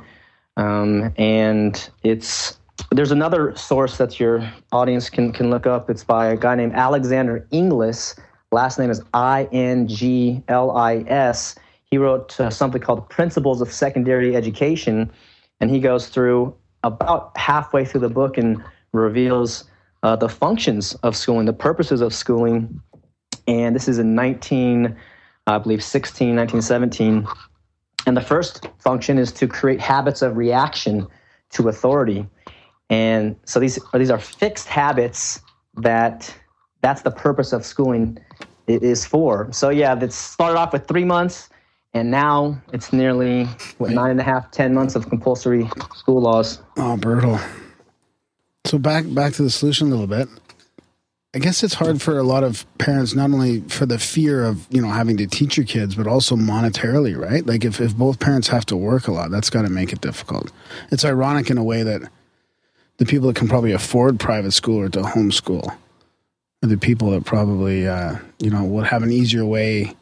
um, 0.55 1.13
and 1.17 1.89
it's 2.03 2.57
there's 2.91 3.11
another 3.11 3.55
source 3.55 3.97
that 3.97 4.19
your 4.19 4.49
audience 4.71 5.09
can 5.09 5.33
can 5.33 5.49
look 5.49 5.65
up. 5.65 5.89
It's 5.89 6.03
by 6.03 6.27
a 6.27 6.37
guy 6.37 6.55
named 6.55 6.73
Alexander 6.73 7.47
Inglis. 7.51 8.15
Last 8.51 8.79
name 8.79 8.89
is 8.89 9.01
I 9.13 9.49
N 9.51 9.87
G 9.87 10.43
L 10.47 10.71
I 10.71 11.03
S. 11.07 11.55
He 11.91 11.97
wrote 11.97 12.39
uh, 12.39 12.49
something 12.49 12.81
called 12.81 13.09
Principles 13.09 13.59
of 13.59 13.71
Secondary 13.71 14.35
Education, 14.35 15.11
and 15.59 15.69
he 15.69 15.79
goes 15.79 16.07
through 16.07 16.55
about 16.85 17.35
halfway 17.35 17.83
through 17.83 18.01
the 18.01 18.09
book 18.09 18.37
and 18.37 18.63
reveals 18.93 19.65
uh, 20.03 20.15
the 20.15 20.29
functions 20.29 20.93
of 20.95 21.15
schooling, 21.15 21.45
the 21.45 21.53
purposes 21.53 21.99
of 21.99 22.13
schooling. 22.13 22.79
And 23.47 23.75
this 23.75 23.87
is 23.87 23.97
in 23.97 24.15
19, 24.15 24.95
I 25.47 25.57
believe, 25.57 25.83
16, 25.83 26.35
1917. 26.35 27.27
And 28.05 28.15
the 28.15 28.21
first 28.21 28.67
function 28.79 29.17
is 29.17 29.31
to 29.33 29.47
create 29.47 29.81
habits 29.81 30.21
of 30.21 30.37
reaction 30.37 31.07
to 31.53 31.69
authority. 31.69 32.27
And 32.91 33.35
so 33.45 33.59
these 33.59 33.79
are 33.93 33.99
these 33.99 34.11
are 34.11 34.19
fixed 34.19 34.67
habits 34.67 35.41
that 35.77 36.33
that's 36.81 37.01
the 37.01 37.09
purpose 37.09 37.51
of 37.51 37.65
schooling 37.65 38.19
is 38.67 39.05
for. 39.05 39.51
So 39.51 39.69
yeah, 39.69 39.95
that 39.95 40.13
started 40.13 40.59
off 40.59 40.71
with 40.71 40.87
three 40.87 41.03
months, 41.03 41.49
and 41.95 42.11
now 42.11 42.61
it's 42.73 42.91
nearly 42.91 43.45
what 43.77 43.89
nine 43.89 44.11
and 44.11 44.19
a 44.19 44.23
half, 44.23 44.51
ten 44.51 44.73
months 44.73 44.95
of 44.95 45.09
compulsory 45.09 45.67
school 45.95 46.21
laws. 46.21 46.61
Oh, 46.77 46.97
brutal. 46.97 47.39
So 48.65 48.77
back 48.77 49.05
back 49.07 49.33
to 49.33 49.43
the 49.43 49.49
solution 49.49 49.87
a 49.87 49.89
little 49.91 50.05
bit. 50.05 50.27
I 51.33 51.39
guess 51.39 51.63
it's 51.63 51.73
hard 51.73 52.01
for 52.01 52.17
a 52.17 52.23
lot 52.23 52.43
of 52.43 52.65
parents, 52.77 53.13
not 53.13 53.31
only 53.31 53.61
for 53.61 53.85
the 53.85 53.97
fear 53.97 54.43
of 54.43 54.67
you 54.69 54.81
know 54.81 54.89
having 54.89 55.15
to 55.17 55.25
teach 55.25 55.55
your 55.55 55.65
kids, 55.65 55.95
but 55.95 56.05
also 56.05 56.35
monetarily, 56.35 57.17
right? 57.17 57.45
Like 57.45 57.63
if 57.63 57.79
if 57.79 57.95
both 57.95 58.19
parents 58.19 58.49
have 58.49 58.65
to 58.67 58.75
work 58.75 59.07
a 59.07 59.13
lot, 59.13 59.31
that's 59.31 59.49
got 59.49 59.61
to 59.61 59.69
make 59.69 59.93
it 59.93 60.01
difficult. 60.01 60.51
It's 60.91 61.05
ironic 61.05 61.49
in 61.49 61.57
a 61.57 61.63
way 61.63 61.83
that 61.83 62.01
the 62.97 63.05
people 63.05 63.27
that 63.29 63.37
can 63.37 63.47
probably 63.47 63.71
afford 63.71 64.19
private 64.19 64.51
school 64.51 64.79
or 64.79 64.89
to 64.89 65.01
homeschool 65.01 65.77
are 66.63 66.67
the 66.67 66.77
people 66.77 67.11
that 67.11 67.23
probably 67.23 67.87
uh, 67.87 68.17
you 68.39 68.49
know 68.49 68.65
would 68.65 68.87
have 68.87 69.01
an 69.01 69.13
easier 69.13 69.45
way 69.45 69.95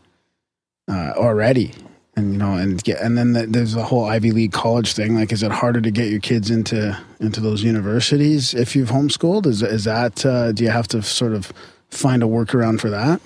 uh, 0.90 1.14
already 1.16 1.74
and 2.16 2.34
you 2.34 2.38
know 2.38 2.54
and 2.54 2.84
get 2.84 3.00
and 3.02 3.18
then 3.18 3.34
the, 3.34 3.48
there's 3.48 3.74
the 3.74 3.84
whole 3.84 4.06
ivy 4.06 4.32
league 4.32 4.52
college 4.52 4.94
thing 4.94 5.16
like 5.16 5.32
is 5.32 5.42
it 5.42 5.52
harder 5.52 5.82
to 5.82 5.92
get 5.92 6.10
your 6.10 6.20
kids 6.20 6.52
into 6.52 6.98
into 7.20 7.40
those 7.40 7.64
universities 7.64 8.54
if 8.54 8.76
you've 8.76 8.90
homeschooled 8.90 9.46
is 9.46 9.64
is 9.64 9.86
that 9.86 10.26
uh, 10.26 10.52
do 10.52 10.64
you 10.64 10.70
have 10.70 10.88
to 10.88 11.02
sort 11.02 11.34
of 11.34 11.52
find 11.90 12.22
a 12.22 12.26
workaround 12.26 12.80
for 12.80 12.90
that 12.90 13.20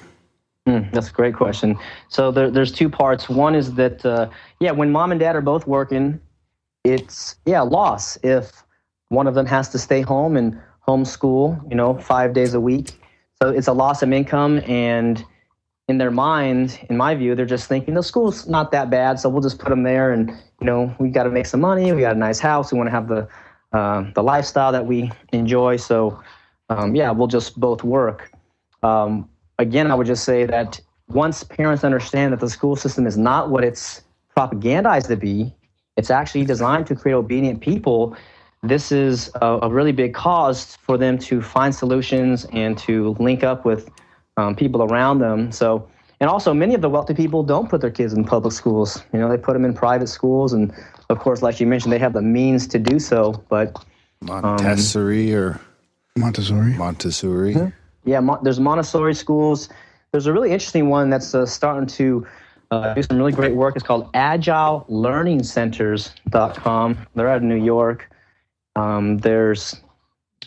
Mm, 0.68 0.92
that's 0.92 1.08
a 1.10 1.14
great 1.14 1.34
question. 1.34 1.80
So 2.10 2.30
there, 2.30 2.52
there's 2.52 2.74
two 2.74 2.90
parts. 2.90 3.30
One 3.30 3.56
is 3.56 3.74
that 3.76 4.06
uh, 4.06 4.30
yeah, 4.60 4.72
when 4.72 4.92
mom 4.92 5.12
and 5.12 5.20
dad 5.20 5.36
are 5.36 5.42
both 5.42 5.66
working, 5.66 6.20
it's 6.84 7.38
yeah 7.46 7.62
loss 7.62 8.18
if 8.22 8.64
one 9.08 9.28
of 9.28 9.34
them 9.34 9.46
has 9.46 9.70
to 9.70 9.80
stay 9.80 10.02
home 10.02 10.36
and 10.36 10.60
homeschool, 10.86 11.70
you 11.70 11.76
know, 11.76 11.98
five 11.98 12.34
days 12.34 12.54
a 12.54 12.60
week. 12.60 13.00
So 13.42 13.50
it's 13.50 13.68
a 13.68 13.74
loss 13.74 14.02
of 14.02 14.12
income 14.12 14.60
and 14.68 15.24
in 15.88 15.98
their 15.98 16.12
mind, 16.12 16.80
in 16.90 16.98
my 16.98 17.16
view, 17.16 17.34
they're 17.34 17.46
just 17.46 17.68
thinking 17.68 17.94
the 17.94 18.04
school's 18.04 18.48
not 18.48 18.72
that 18.72 18.90
bad, 18.90 19.20
so 19.20 19.30
we'll 19.30 19.42
just 19.42 19.60
put 19.60 19.70
them 19.70 19.84
there. 19.84 20.12
And 20.12 20.30
you 20.30 20.66
know, 20.66 20.94
we 21.00 21.10
got 21.10 21.24
to 21.24 21.30
make 21.30 21.46
some 21.46 21.62
money. 21.62 21.92
We 21.94 22.02
got 22.02 22.16
a 22.16 22.20
nice 22.20 22.40
house. 22.40 22.72
We 22.72 22.78
want 22.78 22.88
to 22.88 22.92
have 22.92 23.08
the 23.08 23.28
uh, 23.74 24.12
the 24.14 24.24
lifestyle 24.24 24.72
that 24.72 24.86
we 24.86 25.12
enjoy. 25.32 25.78
So 25.78 26.22
um, 26.70 26.96
yeah, 26.96 27.12
we'll 27.12 27.28
just 27.28 27.60
both 27.60 27.84
work. 27.84 28.32
Um, 28.84 29.30
again, 29.60 29.90
I 29.92 29.96
would 29.96 30.08
just 30.08 30.24
say 30.24 30.46
that 30.46 30.80
once 31.08 31.44
parents 31.44 31.84
understand 31.84 32.34
that 32.34 32.42
the 32.42 32.50
school 32.50 32.76
system 32.76 33.08
is 33.08 33.18
not 33.18 33.50
what 33.50 33.64
it's 33.64 34.02
propagandized 34.36 35.08
to 35.08 35.16
be, 35.16 35.54
it's 35.96 36.12
actually 36.12 36.44
designed 36.44 36.86
to 36.88 36.96
create 36.96 37.16
obedient 37.16 37.62
people. 37.62 38.16
This 38.62 38.92
is 38.92 39.32
a, 39.42 39.60
a 39.64 39.70
really 39.70 39.94
big 39.94 40.14
cause 40.14 40.76
for 40.76 40.98
them 40.98 41.18
to 41.20 41.42
find 41.42 41.74
solutions 41.74 42.46
and 42.52 42.78
to 42.80 43.16
link 43.20 43.44
up 43.44 43.64
with 43.64 43.90
um, 44.38 44.56
people 44.56 44.84
around 44.84 45.20
them. 45.20 45.52
So, 45.52 45.90
and 46.20 46.30
also 46.30 46.54
many 46.54 46.74
of 46.74 46.82
the 46.82 46.90
wealthy 46.90 47.14
people 47.14 47.44
don't 47.44 47.70
put 47.70 47.82
their 47.82 47.92
kids 47.92 48.14
in 48.14 48.24
public 48.24 48.54
schools. 48.54 49.04
You 49.12 49.20
know, 49.20 49.30
they 49.30 49.38
put 49.38 49.54
them 49.54 49.66
in 49.66 49.74
private 49.74 50.08
schools, 50.08 50.54
and 50.54 50.74
of 51.10 51.20
course, 51.20 51.42
like 51.42 51.60
you 51.60 51.68
mentioned, 51.68 51.92
they 51.92 52.00
have 52.00 52.14
the 52.14 52.22
means 52.22 52.68
to 52.68 52.80
do 52.80 53.00
so. 53.00 53.44
But 53.50 53.84
Montessori 54.22 55.34
or 55.34 55.60
Montessori. 56.16 56.74
Montessori. 56.74 57.74
yeah, 58.06 58.20
Mon- 58.20 58.44
there's 58.44 58.60
Montessori 58.60 59.14
schools. 59.14 59.70
There's 60.12 60.26
a 60.26 60.34
really 60.34 60.52
interesting 60.52 60.90
one 60.90 61.10
that's 61.10 61.36
uh, 61.36 61.46
starting 61.46 61.88
to 61.88 62.26
uh, 62.72 62.94
do 62.94 63.04
some 63.04 63.18
really 63.18 63.34
great 63.34 63.56
work. 63.56 63.76
It's 63.76 63.86
called 63.86 64.12
AgileLearningCenters.com. 64.14 66.98
They're 67.16 67.30
out 67.30 67.38
of 67.38 67.44
New 67.44 67.64
York. 67.64 68.10
Um, 68.76 69.20
there's 69.20 69.80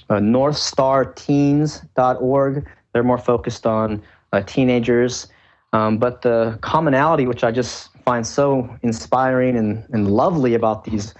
uh, 0.08 0.16
NorthStarTeens.org. 0.16 2.66
They're 2.92 3.04
more 3.04 3.18
focused 3.18 3.66
on 3.66 4.02
uh, 4.32 4.42
teenagers. 4.42 5.28
Um, 5.72 5.98
but 5.98 6.22
the 6.22 6.58
commonality, 6.62 7.26
which 7.26 7.44
I 7.44 7.50
just 7.50 7.90
find 8.04 8.26
so 8.26 8.68
inspiring 8.82 9.56
and, 9.56 9.84
and 9.92 10.10
lovely 10.10 10.54
about 10.54 10.84
these 10.84 11.14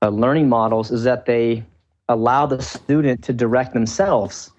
uh, 0.00 0.08
learning 0.08 0.48
models, 0.48 0.90
is 0.90 1.04
that 1.04 1.26
they 1.26 1.64
allow 2.08 2.46
the 2.46 2.60
student 2.60 3.22
to 3.24 3.32
direct 3.32 3.72
themselves. 3.74 4.50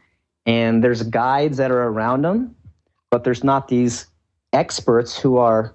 And 0.45 0.83
there's 0.83 1.03
guides 1.03 1.57
that 1.57 1.71
are 1.71 1.83
around 1.83 2.23
them, 2.23 2.55
but 3.09 3.23
there's 3.23 3.43
not 3.43 3.67
these 3.67 4.07
experts 4.53 5.17
who 5.17 5.37
are 5.37 5.73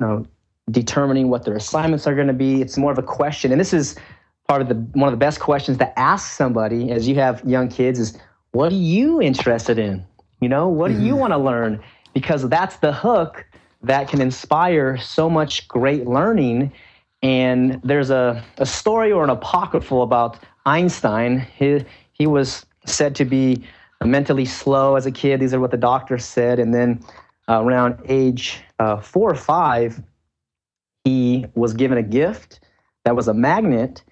you 0.00 0.06
know, 0.06 0.26
determining 0.70 1.28
what 1.28 1.44
their 1.44 1.56
assignments 1.56 2.06
are 2.06 2.14
going 2.14 2.26
to 2.26 2.32
be. 2.32 2.60
It's 2.60 2.76
more 2.76 2.92
of 2.92 2.98
a 2.98 3.02
question. 3.02 3.52
And 3.52 3.60
this 3.60 3.72
is 3.72 3.96
part 4.48 4.62
of 4.62 4.68
the 4.68 4.74
one 4.98 5.08
of 5.08 5.12
the 5.12 5.18
best 5.18 5.40
questions 5.40 5.76
to 5.78 5.98
ask 5.98 6.32
somebody 6.32 6.90
as 6.90 7.06
you 7.06 7.14
have 7.16 7.42
young 7.44 7.68
kids 7.68 7.98
is 7.98 8.18
what 8.52 8.72
are 8.72 8.76
you 8.76 9.20
interested 9.20 9.78
in? 9.78 10.04
You 10.40 10.48
know, 10.48 10.68
what 10.68 10.88
do 10.92 11.02
you 11.02 11.16
want 11.16 11.32
to 11.32 11.38
learn? 11.38 11.80
Because 12.14 12.48
that's 12.48 12.76
the 12.76 12.92
hook 12.92 13.44
that 13.82 14.08
can 14.08 14.20
inspire 14.20 14.96
so 14.96 15.28
much 15.28 15.68
great 15.68 16.06
learning. 16.06 16.72
And 17.22 17.80
there's 17.82 18.10
a, 18.10 18.44
a 18.58 18.66
story 18.66 19.10
or 19.10 19.24
an 19.24 19.30
apocryphal 19.30 20.02
about 20.02 20.38
Einstein. 20.66 21.40
He, 21.56 21.84
he 22.12 22.26
was 22.26 22.64
said 22.86 23.14
to 23.16 23.24
be 23.24 23.62
mentally 24.04 24.44
slow 24.44 24.94
as 24.94 25.06
a 25.06 25.10
kid. 25.10 25.40
These 25.40 25.54
are 25.54 25.60
what 25.60 25.70
the 25.70 25.76
doctor 25.76 26.18
said. 26.18 26.58
And 26.58 26.72
then 26.72 27.02
uh, 27.48 27.62
around 27.62 27.98
age 28.06 28.60
uh, 28.78 29.00
four 29.00 29.30
or 29.30 29.36
five, 29.36 30.00
he 31.04 31.46
was 31.54 31.74
given 31.74 31.98
a 31.98 32.02
gift 32.02 32.60
that 33.04 33.16
was 33.16 33.26
a 33.26 33.34
magnet, 33.34 34.02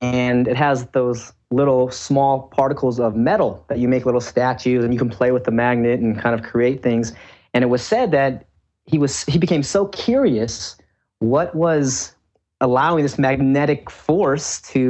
and 0.00 0.46
it 0.46 0.56
has 0.56 0.86
those 0.88 1.32
little 1.54 1.90
small 1.90 2.48
particles 2.48 2.98
of 2.98 3.14
metal 3.16 3.64
that 3.68 3.78
you 3.78 3.88
make 3.88 4.04
little 4.04 4.20
statues, 4.20 4.84
and 4.84 4.92
you 4.92 4.98
can 4.98 5.10
play 5.10 5.30
with 5.32 5.44
the 5.44 5.50
magnet 5.50 6.00
and 6.00 6.18
kind 6.18 6.34
of 6.34 6.42
create 6.42 6.82
things. 6.82 7.12
And 7.52 7.62
it 7.62 7.68
was 7.68 7.82
said 7.82 8.10
that 8.10 8.46
he 8.86 8.98
was 8.98 9.24
he 9.24 9.38
became 9.38 9.62
so 9.62 9.86
curious 9.86 10.76
what 11.18 11.54
was 11.54 12.14
allowing 12.60 13.02
this 13.02 13.18
magnetic 13.18 13.90
force 13.90 14.60
to 14.62 14.80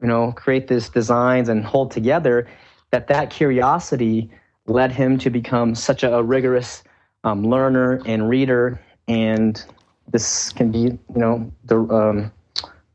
you 0.00 0.08
know 0.08 0.32
create 0.32 0.68
these 0.68 0.88
designs 0.88 1.48
and 1.48 1.64
hold 1.64 1.90
together 1.90 2.48
that 2.90 3.08
that 3.08 3.30
curiosity 3.30 4.30
led 4.66 4.92
him 4.92 5.18
to 5.18 5.30
become 5.30 5.74
such 5.74 6.02
a, 6.02 6.22
rigorous 6.22 6.82
um, 7.24 7.44
learner 7.44 8.00
and 8.06 8.28
reader 8.28 8.80
and 9.08 9.64
this 10.08 10.52
can 10.52 10.70
be 10.70 10.78
you 10.78 11.00
know 11.14 11.50
the, 11.64 11.78
um, 11.78 12.32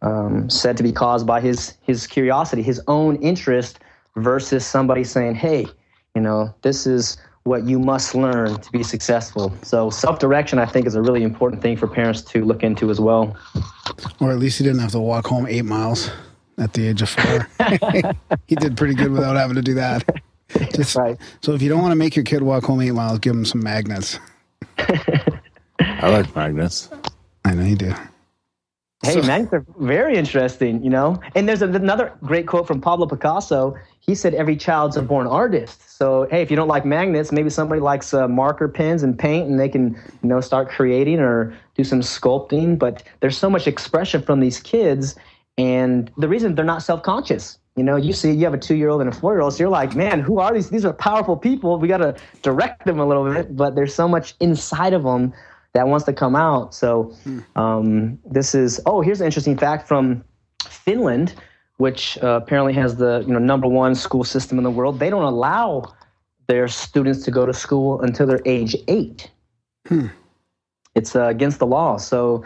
um, 0.01 0.49
said 0.49 0.77
to 0.77 0.83
be 0.83 0.91
caused 0.91 1.25
by 1.27 1.39
his 1.39 1.77
his 1.81 2.07
curiosity 2.07 2.61
his 2.61 2.81
own 2.87 3.15
interest 3.17 3.79
versus 4.15 4.65
somebody 4.65 5.03
saying 5.03 5.35
hey 5.35 5.65
you 6.15 6.21
know 6.21 6.53
this 6.61 6.85
is 6.87 7.17
what 7.43 7.63
you 7.63 7.79
must 7.79 8.13
learn 8.13 8.59
to 8.61 8.71
be 8.71 8.83
successful 8.83 9.53
so 9.63 9.89
self-direction 9.89 10.59
i 10.59 10.65
think 10.65 10.85
is 10.85 10.95
a 10.95 11.01
really 11.01 11.23
important 11.23 11.61
thing 11.61 11.75
for 11.75 11.87
parents 11.87 12.21
to 12.21 12.43
look 12.45 12.63
into 12.63 12.89
as 12.89 12.99
well 12.99 13.35
Or 14.19 14.31
at 14.31 14.39
least 14.39 14.57
he 14.57 14.63
didn't 14.63 14.79
have 14.79 14.91
to 14.91 14.99
walk 14.99 15.27
home 15.27 15.47
eight 15.47 15.65
miles 15.65 16.11
at 16.57 16.73
the 16.73 16.87
age 16.87 17.01
of 17.01 17.09
four. 17.09 17.47
he 18.47 18.55
did 18.55 18.77
pretty 18.77 18.93
good 18.93 19.11
without 19.11 19.35
having 19.35 19.55
to 19.55 19.61
do 19.61 19.73
that. 19.75 20.03
Just, 20.75 20.95
right 20.95 21.17
So 21.41 21.53
if 21.53 21.61
you 21.61 21.69
don't 21.69 21.81
want 21.81 21.91
to 21.93 21.95
make 21.95 22.15
your 22.15 22.25
kid 22.25 22.43
walk 22.43 22.65
home 22.65 22.81
eight 22.81 22.91
miles, 22.91 23.19
give 23.19 23.33
him 23.33 23.45
some 23.45 23.63
magnets. 23.63 24.19
I 24.77 26.09
like 26.09 26.35
magnets. 26.35 26.89
I 27.45 27.53
know 27.53 27.63
you 27.63 27.75
do. 27.75 27.93
Hey, 29.03 29.13
So- 29.13 29.27
magnets 29.27 29.51
are 29.53 29.65
very 29.79 30.15
interesting, 30.15 30.83
you 30.83 30.91
know. 30.91 31.19
And 31.35 31.49
there's 31.49 31.63
another 31.63 32.13
great 32.23 32.45
quote 32.45 32.67
from 32.67 32.79
Pablo 32.79 33.07
Picasso. 33.07 33.75
He 33.99 34.13
said, 34.13 34.35
"Every 34.35 34.55
child's 34.55 34.95
a 34.95 35.01
born 35.01 35.25
artist." 35.25 35.97
So, 35.97 36.27
hey, 36.29 36.43
if 36.43 36.51
you 36.51 36.55
don't 36.55 36.67
like 36.67 36.85
magnets, 36.85 37.31
maybe 37.31 37.49
somebody 37.49 37.81
likes 37.81 38.13
uh, 38.13 38.27
marker 38.27 38.67
pens 38.67 39.01
and 39.01 39.17
paint, 39.17 39.49
and 39.49 39.59
they 39.59 39.69
can, 39.69 39.95
you 40.21 40.29
know, 40.29 40.39
start 40.39 40.69
creating 40.69 41.19
or 41.19 41.51
do 41.75 41.83
some 41.83 42.01
sculpting. 42.01 42.77
But 42.77 43.01
there's 43.21 43.37
so 43.37 43.49
much 43.49 43.65
expression 43.65 44.21
from 44.21 44.39
these 44.39 44.59
kids, 44.59 45.15
and 45.57 46.11
the 46.17 46.27
reason 46.27 46.53
they're 46.53 46.63
not 46.63 46.83
self-conscious. 46.83 47.57
You 47.75 47.83
know, 47.83 47.95
you 47.95 48.13
see, 48.13 48.31
you 48.31 48.43
have 48.43 48.53
a 48.53 48.57
two-year-old 48.57 49.01
and 49.01 49.09
a 49.09 49.13
four-year-old, 49.13 49.53
so 49.53 49.63
you're 49.63 49.69
like, 49.69 49.95
man, 49.95 50.19
who 50.19 50.39
are 50.39 50.53
these? 50.53 50.69
These 50.69 50.85
are 50.85 50.93
powerful 50.93 51.37
people. 51.37 51.79
We 51.79 51.87
got 51.87 51.99
to 51.99 52.15
direct 52.43 52.85
them 52.85 52.99
a 52.99 53.05
little 53.05 53.23
bit, 53.33 53.55
but 53.55 53.75
there's 53.75 53.95
so 53.95 54.07
much 54.07 54.35
inside 54.41 54.93
of 54.93 55.03
them 55.03 55.33
that 55.73 55.87
wants 55.87 56.05
to 56.05 56.13
come 56.13 56.35
out. 56.35 56.73
So 56.73 57.15
um, 57.55 58.19
this 58.25 58.53
is 58.55 58.81
oh, 58.85 59.01
here's 59.01 59.21
an 59.21 59.25
interesting 59.25 59.57
fact 59.57 59.87
from 59.87 60.23
Finland, 60.63 61.33
which 61.77 62.17
uh, 62.21 62.39
apparently 62.43 62.73
has 62.73 62.97
the 62.97 63.23
you 63.25 63.33
know 63.33 63.39
number 63.39 63.67
one 63.67 63.95
school 63.95 64.23
system 64.23 64.57
in 64.57 64.63
the 64.63 64.71
world. 64.71 64.99
They 64.99 65.09
don't 65.09 65.23
allow 65.23 65.93
their 66.47 66.67
students 66.67 67.23
to 67.23 67.31
go 67.31 67.45
to 67.45 67.53
school 67.53 68.01
until 68.01 68.27
they're 68.27 68.41
age 68.45 68.75
eight. 68.87 69.31
It's 70.95 71.15
uh, 71.15 71.27
against 71.27 71.59
the 71.59 71.65
law. 71.65 71.97
So 71.97 72.45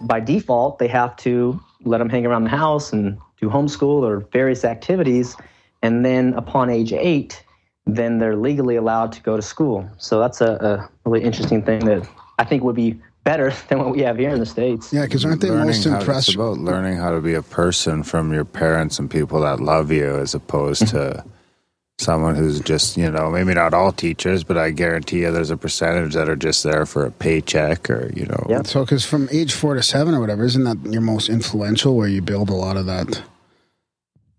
by 0.00 0.20
default, 0.20 0.78
they 0.78 0.88
have 0.88 1.14
to 1.16 1.60
let 1.84 1.98
them 1.98 2.08
hang 2.08 2.24
around 2.24 2.44
the 2.44 2.50
house 2.50 2.92
and 2.92 3.18
do 3.40 3.50
homeschool 3.50 4.02
or 4.02 4.20
various 4.32 4.64
activities, 4.64 5.36
and 5.82 6.04
then 6.04 6.32
upon 6.34 6.70
age 6.70 6.92
eight, 6.92 7.44
then 7.86 8.18
they're 8.18 8.36
legally 8.36 8.76
allowed 8.76 9.12
to 9.12 9.20
go 9.22 9.36
to 9.36 9.42
school. 9.42 9.88
So 9.98 10.18
that's 10.20 10.40
a, 10.40 10.88
a 11.04 11.08
really 11.08 11.24
interesting 11.24 11.62
thing 11.62 11.84
that 11.84 12.08
I 12.38 12.44
think 12.44 12.62
would 12.62 12.76
be 12.76 12.98
better 13.24 13.52
than 13.68 13.78
what 13.78 13.90
we 13.90 14.00
have 14.00 14.18
here 14.18 14.30
in 14.30 14.38
the 14.38 14.46
states. 14.46 14.92
Yeah, 14.92 15.04
because 15.04 15.24
aren't 15.24 15.40
they 15.40 15.50
learning 15.50 15.66
most 15.66 15.84
how, 15.84 15.98
impressed? 15.98 16.28
It's 16.28 16.34
about 16.36 16.58
learning 16.58 16.96
how 16.96 17.10
to 17.10 17.20
be 17.20 17.34
a 17.34 17.42
person 17.42 18.02
from 18.02 18.32
your 18.32 18.44
parents 18.44 18.98
and 18.98 19.10
people 19.10 19.40
that 19.40 19.60
love 19.60 19.90
you, 19.90 20.16
as 20.16 20.34
opposed 20.34 20.88
to 20.88 21.24
someone 21.98 22.34
who's 22.34 22.60
just 22.60 22.96
you 22.96 23.10
know 23.10 23.30
maybe 23.30 23.54
not 23.54 23.74
all 23.74 23.92
teachers, 23.92 24.44
but 24.44 24.58
I 24.58 24.70
guarantee 24.70 25.20
you 25.20 25.30
there's 25.30 25.50
a 25.50 25.56
percentage 25.56 26.14
that 26.14 26.28
are 26.28 26.36
just 26.36 26.64
there 26.64 26.86
for 26.86 27.06
a 27.06 27.10
paycheck 27.10 27.88
or 27.90 28.10
you 28.14 28.26
know. 28.26 28.46
Yep. 28.48 28.66
So, 28.66 28.84
because 28.84 29.04
from 29.04 29.28
age 29.30 29.52
four 29.52 29.74
to 29.74 29.82
seven 29.82 30.14
or 30.14 30.20
whatever, 30.20 30.44
isn't 30.44 30.64
that 30.64 30.92
your 30.92 31.02
most 31.02 31.28
influential 31.28 31.96
where 31.96 32.08
you 32.08 32.22
build 32.22 32.50
a 32.50 32.54
lot 32.54 32.76
of 32.76 32.86
that? 32.86 33.22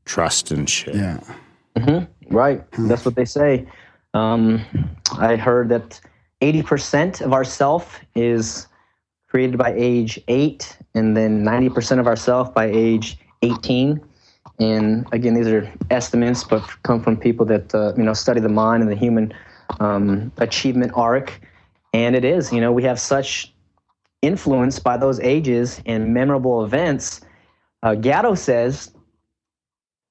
Trust 0.06 0.52
and 0.52 0.70
shit. 0.70 0.95
Yeah. 0.95 1.20
Right. 2.30 2.64
That's 2.78 3.06
what 3.06 3.15
they 3.15 3.26
say. 3.26 3.68
Um, 4.14 4.61
I 5.18 5.36
heard 5.36 5.70
that 5.70 5.99
80% 6.44 7.22
of 7.22 7.32
our 7.32 7.45
self 7.45 8.02
is 8.15 8.68
created 9.30 9.57
by 9.57 9.74
age 9.78 10.20
eight, 10.28 10.78
and 10.94 11.15
then 11.15 11.44
90% 11.44 11.99
of 11.99 12.06
our 12.06 12.18
self 12.18 12.53
by 12.53 12.65
age 12.65 13.18
18. 13.44 14.02
And 14.60 15.07
again, 15.14 15.36
these 15.36 15.48
are 15.48 15.72
estimates, 15.90 16.44
but 16.44 16.61
come 16.84 17.02
from 17.02 17.15
people 17.15 17.45
that 17.45 17.74
uh, 17.74 17.94
you 17.95 18.03
know 18.03 18.14
study 18.14 18.41
the 18.41 18.49
mind 18.49 18.84
and 18.84 18.91
the 18.91 18.95
human 18.95 19.34
um, 19.80 20.34
achievement 20.38 20.91
arc. 20.95 21.40
And 21.94 22.14
it 22.14 22.26
is, 22.26 22.52
you 22.52 22.60
know, 22.60 22.74
we 22.74 22.84
have 22.84 22.99
such 22.99 23.53
influence 24.22 24.80
by 24.80 24.98
those 24.98 25.20
ages 25.22 25.82
and 25.86 26.14
memorable 26.14 26.65
events. 26.65 27.22
Uh, 27.84 27.95
Gatto 27.95 28.36
says 28.36 28.94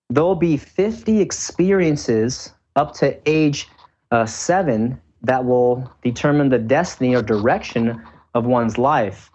there'll 0.08 0.34
be 0.34 0.56
50 0.56 1.20
experiences 1.20 2.52
up 2.76 2.94
to 2.94 3.16
age 3.28 3.68
uh, 4.10 4.24
seven 4.26 5.00
that 5.22 5.44
will 5.44 5.90
determine 6.02 6.48
the 6.48 6.58
destiny 6.58 7.14
or 7.14 7.22
direction 7.22 8.02
of 8.34 8.44
one's 8.44 8.78
life. 8.78 9.30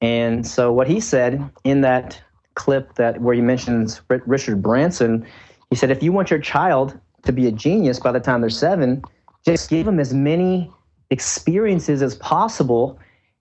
And 0.00 0.46
so, 0.46 0.72
what 0.72 0.86
he 0.86 1.00
said 1.00 1.50
in 1.64 1.80
that 1.82 2.20
clip 2.54 2.94
that 2.94 3.20
where 3.20 3.34
he 3.34 3.40
mentions 3.40 4.00
Richard 4.08 4.62
Branson, 4.62 5.26
he 5.70 5.76
said, 5.76 5.90
if 5.90 6.02
you 6.02 6.12
want 6.12 6.30
your 6.30 6.40
child 6.40 6.98
to 7.24 7.32
be 7.32 7.46
a 7.46 7.52
genius 7.52 7.98
by 7.98 8.12
the 8.12 8.20
time 8.20 8.40
they're 8.40 8.50
seven. 8.50 9.02
Just 9.44 9.70
give 9.70 9.86
them 9.86 10.00
as 10.00 10.12
many 10.12 10.70
experiences 11.10 12.02
as 12.02 12.16
possible, 12.16 12.98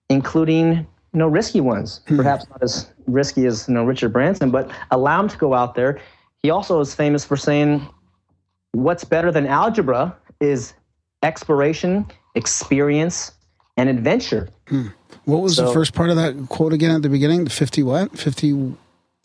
including 0.10 0.86
you 1.14 1.20
know 1.20 1.28
risky 1.28 1.62
ones, 1.62 2.02
hmm. 2.08 2.18
perhaps 2.18 2.48
not 2.50 2.62
as 2.62 2.92
risky 3.08 3.46
as 3.46 3.68
you 3.68 3.74
know 3.74 3.84
Richard 3.84 4.14
Branson, 4.14 4.52
but 4.52 4.70
allow 4.92 5.18
them 5.18 5.30
to 5.30 5.38
go 5.38 5.54
out 5.54 5.76
there. 5.76 6.00
He 6.44 6.50
also 6.50 6.80
is 6.80 6.94
famous 6.94 7.26
for 7.26 7.38
saying, 7.38 7.88
"What's 8.74 9.04
better 9.04 9.32
than 9.32 9.48
algebra 9.48 10.16
is 10.40 10.74
exploration, 11.24 12.06
experience, 12.36 13.32
and 13.78 13.90
adventure." 13.90 14.50
What 15.26 15.42
was 15.42 15.58
the 15.58 15.72
first 15.72 15.94
part 15.94 16.10
of 16.10 16.16
that 16.16 16.48
quote 16.50 16.74
again 16.74 16.92
at 16.92 17.02
the 17.02 17.10
beginning? 17.10 17.44
The 17.44 17.50
50 17.50 17.84
what? 17.84 18.18
50. 18.18 18.74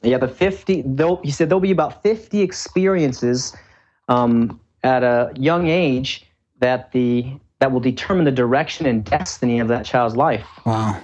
Yeah, 0.03 0.19
the 0.19 0.27
50, 0.29 0.83
there'll- 0.85 1.21
he 1.23 1.31
said 1.31 1.49
there'll 1.49 1.61
be 1.61 1.71
about 1.71 2.03
50 2.03 2.41
experiences 2.41 3.55
um, 4.09 4.61
at 4.83 5.05
a 5.05 5.33
young 5.37 5.69
age 5.69 6.27
that 6.59 6.91
the 6.93 7.27
that 7.61 7.71
will 7.71 7.81
determine 7.81 8.25
the 8.25 8.33
direction 8.33 8.87
and 8.87 9.05
destiny 9.05 9.61
of 9.61 9.69
that 9.69 9.85
child's 9.85 10.17
life. 10.17 10.45
Wow. 10.67 10.99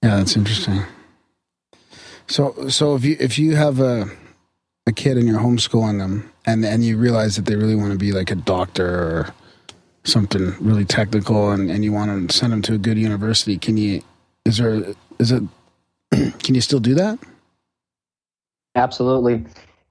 Yeah, 0.00 0.16
that's 0.18 0.36
interesting. 0.36 0.84
So, 2.28 2.68
so 2.68 2.94
if 2.94 3.04
you 3.04 3.16
if 3.18 3.36
you 3.36 3.56
have 3.56 3.80
a 3.80 4.08
a 4.90 4.92
kid 4.92 5.16
and 5.16 5.26
you're 5.26 5.40
homeschooling 5.40 5.98
them, 5.98 6.30
and 6.46 6.64
and 6.64 6.84
you 6.84 6.98
realize 6.98 7.36
that 7.36 7.46
they 7.46 7.56
really 7.56 7.76
want 7.76 7.92
to 7.92 7.98
be 7.98 8.12
like 8.12 8.30
a 8.30 8.34
doctor 8.34 8.86
or 8.86 9.34
something 10.04 10.54
really 10.60 10.84
technical, 10.84 11.50
and 11.50 11.70
and 11.70 11.84
you 11.84 11.92
want 11.92 12.30
to 12.30 12.36
send 12.36 12.52
them 12.52 12.62
to 12.62 12.74
a 12.74 12.78
good 12.78 12.98
university, 12.98 13.56
can 13.56 13.76
you? 13.76 14.02
Is 14.44 14.58
there 14.58 14.94
is 15.18 15.32
it? 15.32 15.42
can 16.10 16.54
you 16.54 16.60
still 16.60 16.80
do 16.80 16.94
that? 16.94 17.18
Absolutely. 18.74 19.44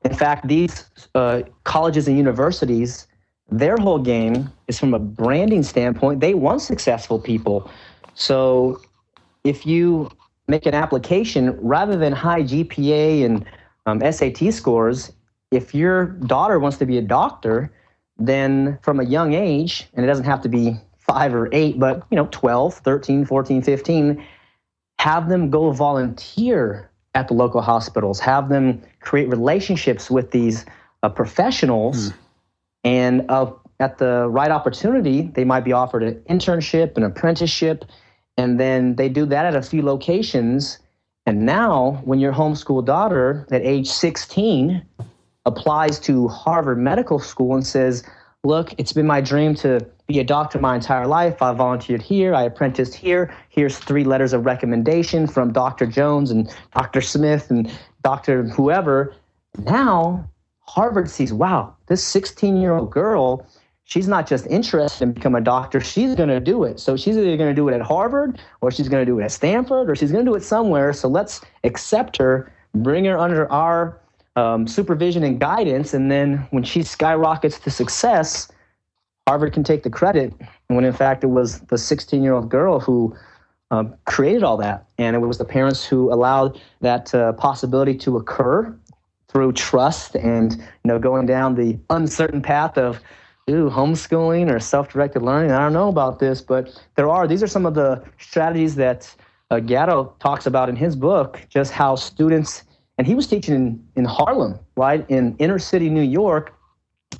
In 0.06 0.14
fact, 0.14 0.48
these 0.48 0.86
uh, 1.16 1.42
colleges 1.64 2.08
and 2.08 2.18
universities, 2.18 3.08
their 3.52 3.76
whole 3.78 4.00
game 4.00 4.50
is 4.68 4.80
from 4.80 4.94
a 4.94 5.00
branding 5.00 5.64
standpoint. 5.64 6.22
They 6.22 6.34
want 6.34 6.62
successful 6.62 7.20
people. 7.20 7.70
So 8.14 8.82
if 9.44 9.66
you 9.66 10.10
make 10.48 10.66
an 10.66 10.74
application 10.74 11.52
rather 11.62 11.96
than 11.96 12.12
high 12.14 12.44
GPA 12.44 13.26
and 13.26 13.46
um, 13.90 14.12
SAT 14.12 14.54
scores, 14.54 15.12
if 15.52 15.74
your 15.74 16.06
daughter 16.06 16.60
wants 16.60 16.78
to 16.78 16.86
be 16.86 16.98
a 16.98 17.02
doctor, 17.02 17.72
then 18.18 18.78
from 18.82 19.00
a 19.00 19.04
young 19.04 19.34
age, 19.34 19.88
and 19.94 20.06
it 20.06 20.08
doesn't 20.08 20.26
have 20.26 20.42
to 20.42 20.50
be 20.50 20.76
five 20.98 21.34
or 21.34 21.50
eight, 21.52 21.80
but 21.80 22.06
you 22.12 22.16
know, 22.16 22.28
12, 22.32 22.76
13, 22.76 23.26
14, 23.26 23.62
15, 23.62 24.26
have 25.00 25.30
them 25.30 25.50
go 25.50 25.72
volunteer 25.72 26.90
at 27.16 27.28
the 27.28 27.34
local 27.34 27.62
hospitals, 27.62 28.20
have 28.20 28.50
them 28.50 28.82
create 29.00 29.28
relationships 29.30 30.12
with 30.12 30.32
these 30.32 30.66
uh, 31.02 31.10
professionals, 31.10 32.14
and 32.84 33.26
uh, 33.30 33.52
at 33.80 33.98
the 33.98 34.28
right 34.30 34.52
opportunity, 34.52 35.24
they 35.24 35.46
might 35.46 35.64
be 35.64 35.74
offered 35.74 36.04
an 36.04 36.16
internship, 36.30 36.98
an 36.98 37.04
apprenticeship, 37.04 37.86
and 38.38 38.60
then 38.60 38.96
they 38.96 39.10
do 39.10 39.26
that 39.26 39.46
at 39.46 39.56
a 39.56 39.62
few 39.62 39.82
locations. 39.82 40.80
And 41.26 41.46
now, 41.46 42.02
when 42.06 42.20
your 42.20 42.34
homeschool 42.34 42.86
daughter 42.86 43.46
at 43.52 43.62
age 43.62 43.88
16 43.88 44.84
applies 45.46 46.00
to 46.02 46.28
Harvard 46.28 46.80
Medical 46.80 47.20
School 47.20 47.56
and 47.56 47.66
says, 47.66 48.04
Look, 48.44 48.74
it's 48.78 48.94
been 48.94 49.06
my 49.06 49.20
dream 49.20 49.54
to 49.56 49.86
be 50.08 50.20
a 50.20 50.24
doctor 50.24 50.60
my 50.60 50.76
entire 50.76 51.06
life. 51.06 51.42
I 51.42 51.54
volunteered 51.54 52.02
here, 52.02 52.34
I 52.34 52.44
apprenticed 52.44 52.96
here. 52.96 53.34
Here's 53.50 53.78
three 53.78 54.06
letters 54.06 54.32
of 54.32 54.46
recommendation 54.46 55.28
from 55.28 55.52
Dr. 55.52 55.86
Jones 55.86 56.32
and 56.32 56.50
Dr. 56.74 57.02
Smith 57.02 57.52
and 57.52 57.70
Dr. 58.02 58.44
whoever. 58.44 59.14
Now, 59.58 60.30
Harvard 60.62 61.10
sees, 61.10 61.34
wow, 61.34 61.76
this 61.88 62.04
16 62.04 62.58
year 62.58 62.74
old 62.78 62.92
girl, 62.92 63.46
she's 63.90 64.08
not 64.08 64.28
just 64.28 64.46
interested 64.48 65.04
in 65.04 65.12
becoming 65.14 65.42
a 65.42 65.44
doctor, 65.44 65.82
she's 65.82 66.16
going 66.16 66.30
to 66.30 66.40
do 66.40 66.64
it. 66.64 66.80
So 66.80 66.96
she's 66.96 67.18
either 67.18 67.36
going 67.36 67.50
to 67.50 67.56
do 67.56 67.68
it 67.68 67.74
at 67.74 67.82
Harvard 67.82 68.40
or 68.62 68.72
she's 68.72 68.88
going 68.88 69.02
to 69.02 69.06
do 69.06 69.20
it 69.20 69.24
at 69.24 69.32
Stanford 69.32 69.90
or 69.90 69.96
she's 69.96 70.12
going 70.12 70.24
to 70.24 70.32
do 70.32 70.36
it 70.36 70.44
somewhere. 70.44 70.94
So 70.94 71.08
let's 71.08 71.42
accept 71.64 72.18
her, 72.18 72.52
bring 72.76 73.06
her 73.06 73.18
under 73.18 73.52
our 73.52 74.00
um, 74.36 74.68
supervision 74.68 75.24
and 75.24 75.40
guidance. 75.40 75.94
And 75.96 76.12
then 76.12 76.48
when 76.52 76.64
she 76.64 76.84
skyrockets 76.84 77.60
to 77.60 77.72
success, 77.72 78.48
Harvard 79.28 79.54
can 79.54 79.64
take 79.64 79.82
the 79.82 79.90
credit. 79.90 80.34
When 80.68 80.86
in 80.86 80.94
fact, 80.94 81.24
it 81.24 81.28
was 81.28 81.62
the 81.62 81.78
16 81.78 82.22
year 82.22 82.34
old 82.34 82.50
girl 82.50 82.80
who 82.80 83.16
um, 83.72 83.96
created 84.06 84.44
all 84.44 84.58
that. 84.58 84.86
And 85.00 85.16
it 85.16 85.20
was 85.20 85.40
the 85.40 85.46
parents 85.46 85.84
who 85.84 86.14
allowed 86.14 86.62
that 86.82 87.14
uh, 87.16 87.34
possibility 87.34 87.96
to 87.98 88.18
occur 88.18 88.76
through 89.30 89.54
trust 89.54 90.16
and 90.16 90.54
you 90.56 90.66
know 90.86 90.98
going 90.98 91.28
down 91.28 91.54
the 91.54 91.78
uncertain 91.92 92.42
path 92.42 92.80
of 92.80 93.00
ooh 93.50 93.70
homeschooling 93.70 94.54
or 94.54 94.60
self-directed 94.60 95.22
learning. 95.22 95.52
I 95.52 95.60
don't 95.60 95.74
know 95.74 95.90
about 95.90 96.20
this 96.20 96.42
but 96.42 96.82
there 96.96 97.10
are 97.10 97.28
these 97.28 97.44
are 97.44 97.48
some 97.48 97.66
of 97.66 97.74
the 97.74 98.04
strategies 98.20 98.76
that 98.76 99.14
uh, 99.52 99.60
gatto 99.60 100.14
talks 100.20 100.46
about 100.46 100.70
in 100.70 100.76
his 100.76 100.96
book 100.96 101.42
just 101.50 101.72
how 101.72 101.96
students 101.96 102.64
and 102.98 103.08
he 103.08 103.16
was 103.16 103.28
teaching 103.28 103.56
in, 103.56 103.88
in 103.96 104.06
harlem 104.06 104.60
right 104.76 105.06
in 105.10 105.36
inner 105.40 105.60
city 105.60 105.90
new 105.90 106.02
york. 106.02 106.54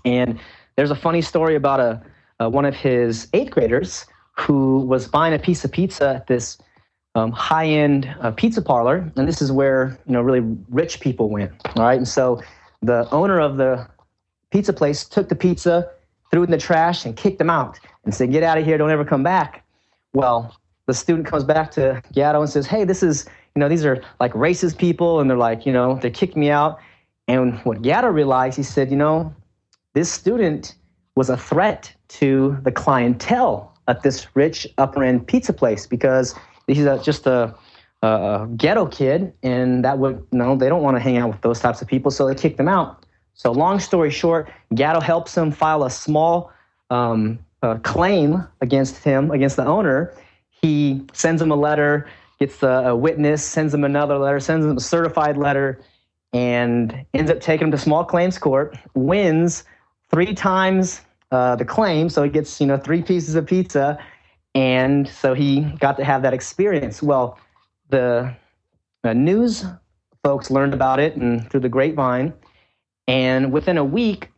And 0.06 0.40
there's 0.76 0.92
a 0.92 0.96
funny 0.96 1.22
story 1.22 1.56
about 1.56 1.80
a, 1.80 2.02
uh, 2.40 2.50
one 2.50 2.66
of 2.66 2.74
his 2.74 3.28
eighth 3.34 3.52
graders 3.52 4.06
who 4.32 4.80
was 4.80 5.08
buying 5.08 5.34
a 5.34 5.40
piece 5.40 5.66
of 5.66 5.72
pizza 5.72 6.16
at 6.16 6.28
this 6.28 6.58
um, 7.16 7.32
high-end 7.32 8.14
uh, 8.22 8.32
pizza 8.32 8.62
parlor, 8.62 9.12
and 9.18 9.28
this 9.28 9.42
is 9.42 9.52
where 9.52 9.98
you 10.06 10.14
know 10.14 10.22
really 10.22 10.56
rich 10.70 11.02
people 11.02 11.30
went. 11.30 11.52
All 11.76 11.84
right, 11.84 11.98
and 11.98 12.08
so 12.08 12.42
the 12.82 13.10
owner 13.12 13.40
of 13.40 13.58
the 13.58 13.88
pizza 14.52 14.72
place 14.72 15.04
took 15.04 15.28
the 15.28 15.36
pizza, 15.36 15.90
threw 16.32 16.42
it 16.42 16.46
in 16.46 16.52
the 16.52 16.58
trash, 16.58 17.06
and 17.06 17.16
kicked 17.16 17.40
him 17.42 17.50
out, 17.50 17.80
and 18.06 18.14
said, 18.14 18.32
"Get 18.32 18.44
out 18.44 18.58
of 18.58 18.66
here! 18.66 18.78
Don't 18.78 18.92
ever 18.92 19.06
come 19.06 19.24
back." 19.24 19.64
Well, 20.14 20.56
the 20.86 20.94
student 20.94 21.28
comes 21.28 21.44
back 21.44 21.72
to 21.72 22.02
Gatto 22.14 22.42
and 22.42 22.50
says, 22.50 22.66
"Hey, 22.66 22.84
this 22.84 23.04
is 23.04 23.26
you 23.56 23.60
know 23.60 23.70
these 23.70 23.86
are 23.86 24.02
like 24.20 24.34
racist 24.34 24.78
people, 24.78 25.20
and 25.20 25.30
they're 25.30 25.38
like 25.38 25.66
you 25.66 25.74
know 25.74 25.96
they 25.96 26.10
kicked 26.10 26.36
me 26.36 26.50
out." 26.50 26.80
And 27.28 27.60
what 27.60 27.82
Gatto 27.82 28.08
realized, 28.08 28.58
he 28.58 28.64
said, 28.64 28.90
"You 28.90 28.98
know, 28.98 29.34
this 29.94 30.12
student 30.12 30.76
was 31.16 31.30
a 31.30 31.38
threat 31.38 31.94
to 32.08 32.58
the 32.64 32.72
clientele 32.72 33.74
at 33.88 34.04
this 34.04 34.28
rich 34.36 34.68
upper 34.78 35.04
end 35.04 35.28
pizza 35.28 35.52
place 35.52 35.86
because 35.86 36.36
he's 36.68 36.86
a, 36.86 37.02
just 37.04 37.28
a, 37.28 37.54
a 38.02 38.48
ghetto 38.56 38.86
kid, 38.86 39.34
and 39.44 39.84
that 39.84 40.00
would 40.00 40.26
no, 40.32 40.56
they 40.56 40.70
don't 40.70 40.84
want 40.84 40.96
to 40.96 41.02
hang 41.02 41.18
out 41.18 41.30
with 41.30 41.42
those 41.42 41.60
types 41.60 41.82
of 41.82 41.88
people, 41.88 42.12
so 42.12 42.28
they 42.28 42.36
kicked 42.36 42.60
him 42.60 42.70
out. 42.70 42.99
So, 43.40 43.54
long 43.54 43.80
story 43.80 44.12
short, 44.12 44.52
Gatto 44.76 45.00
helps 45.00 45.38
him 45.38 45.50
file 45.50 45.86
a 45.86 45.90
small 45.90 46.52
um, 46.90 47.40
uh, 47.64 47.76
claim 47.76 48.46
against 48.60 49.02
him, 49.02 49.32
against 49.32 49.56
the 49.56 49.66
owner. 49.66 50.14
He 50.50 51.06
sends 51.14 51.42
him 51.42 51.50
a 51.50 51.56
letter, 51.56 52.10
gets 52.38 52.62
a, 52.64 52.68
a 52.68 52.96
witness, 52.98 53.42
sends 53.42 53.74
him 53.74 53.86
another 53.86 54.18
letter, 54.18 54.42
sends 54.42 54.66
him 54.66 54.76
a 54.76 54.82
certified 54.82 55.38
letter, 55.38 55.80
and 56.34 57.06
ends 57.14 57.32
up 57.32 57.40
taking 57.40 57.68
him 57.68 57.72
to 57.72 57.78
small 57.78 58.04
claims 58.04 58.38
court. 58.38 58.78
Wins 58.94 59.64
three 60.12 60.34
times 60.34 61.00
uh, 61.32 61.56
the 61.56 61.64
claim, 61.64 62.10
so 62.10 62.24
he 62.24 62.30
gets 62.30 62.60
you 62.60 62.68
know 62.68 62.76
three 62.76 63.02
pieces 63.02 63.36
of 63.36 63.48
pizza, 63.48 63.98
and 64.54 65.08
so 65.08 65.34
he 65.34 65.62
got 65.80 65.96
to 65.96 66.04
have 66.04 66.24
that 66.24 66.34
experience. 66.34 67.02
Well, 67.02 67.40
the 67.88 68.36
uh, 69.06 69.14
news 69.14 69.64
folks 70.26 70.52
learned 70.52 70.74
about 70.74 71.00
it 71.00 71.16
and 71.16 71.50
through 71.50 71.62
the 71.62 71.70
grapevine, 71.70 72.34
and 73.10 73.52
within 73.52 73.80
a 73.80 73.84
week, 73.84 74.30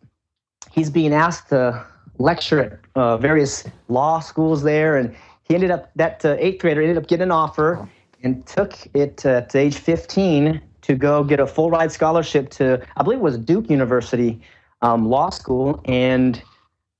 he's 0.71 0.89
being 0.89 1.13
asked 1.13 1.49
to 1.49 1.85
lecture 2.19 2.59
at 2.61 2.79
uh, 2.95 3.17
various 3.17 3.65
law 3.89 4.21
schools 4.21 4.63
there, 4.63 4.95
and 4.95 5.13
he 5.43 5.55
ended 5.55 5.71
up 5.71 5.91
that 5.95 6.23
uh, 6.23 6.37
eighth 6.39 6.61
grader 6.61 6.81
ended 6.81 6.97
up 6.97 7.07
getting 7.07 7.23
an 7.23 7.31
offer 7.31 7.85
and 8.23 8.47
took 8.47 8.73
it 8.93 9.25
uh, 9.25 9.41
to 9.41 9.57
age 9.57 9.75
15 9.75 10.61
to 10.83 10.95
go 10.95 11.21
get 11.21 11.41
a 11.41 11.45
full 11.45 11.69
ride 11.69 11.91
scholarship 11.91 12.49
to 12.51 12.81
I 12.95 13.03
believe 13.03 13.19
it 13.19 13.23
was 13.23 13.37
Duke 13.37 13.69
University 13.69 14.39
um, 14.81 15.09
Law 15.09 15.31
School, 15.31 15.81
and 15.83 16.41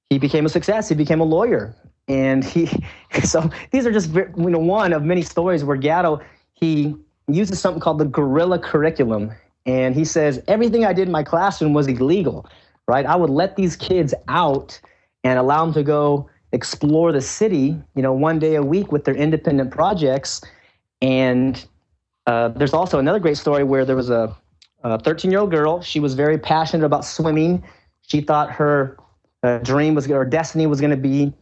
he 0.10 0.20
became 0.20 0.46
a 0.46 0.50
success. 0.50 0.90
He 0.90 0.96
became 0.96 1.22
a 1.22 1.30
lawyer, 1.38 1.74
and 2.10 2.44
he 2.44 2.70
so 3.24 3.50
these 3.72 3.86
are 3.86 3.94
just 3.94 4.14
you 4.14 4.30
know 4.36 4.60
one 4.60 4.92
of 4.92 5.04
many 5.04 5.22
stories 5.22 5.64
where 5.64 5.78
Gatto 5.78 6.20
he 6.52 6.98
uses 7.30 7.62
something 7.62 7.80
called 7.80 8.00
the 8.00 8.06
guerrilla 8.06 8.60
curriculum, 8.60 9.32
and 9.66 9.96
he 9.96 10.06
says 10.06 10.42
everything 10.48 10.86
I 10.86 10.94
did 10.94 11.08
in 11.08 11.12
my 11.12 11.24
classroom 11.24 11.74
was 11.74 11.88
illegal, 11.88 12.48
right? 12.88 13.06
I 13.06 13.16
would 13.16 13.30
let 13.30 13.56
these 13.56 13.76
kids 13.76 14.14
out 14.28 14.80
and 15.24 15.38
allow 15.38 15.66
them 15.66 15.74
to 15.76 15.84
go 15.84 16.30
explore 16.52 17.12
the 17.12 17.22
city, 17.22 17.78
you 17.96 18.02
know, 18.02 18.14
one 18.14 18.40
day 18.40 18.56
a 18.56 18.64
week 18.64 18.92
with 18.92 19.06
their 19.06 19.16
independent 19.16 19.72
projects, 19.72 20.42
and 21.02 21.66
uh, 22.28 22.50
there's 22.50 22.74
also 22.74 23.00
another 23.00 23.20
great 23.20 23.38
story 23.38 23.64
where 23.64 23.86
there 23.86 23.96
was 23.96 24.10
a 24.10 24.36
13 24.84 25.32
year 25.32 25.40
old 25.40 25.52
girl. 25.52 25.82
She 25.82 26.00
was 26.00 26.14
very 26.14 26.38
passionate 26.38 26.86
about 26.86 27.06
swimming. 27.06 27.64
She 28.02 28.22
thought 28.22 28.52
her 28.52 28.98
uh, 29.44 29.60
dream 29.60 29.96
was, 29.96 30.10
or 30.10 30.26
destiny 30.26 30.68
was 30.68 30.80
going 30.80 30.92
to 30.92 30.98
be 30.98 31.34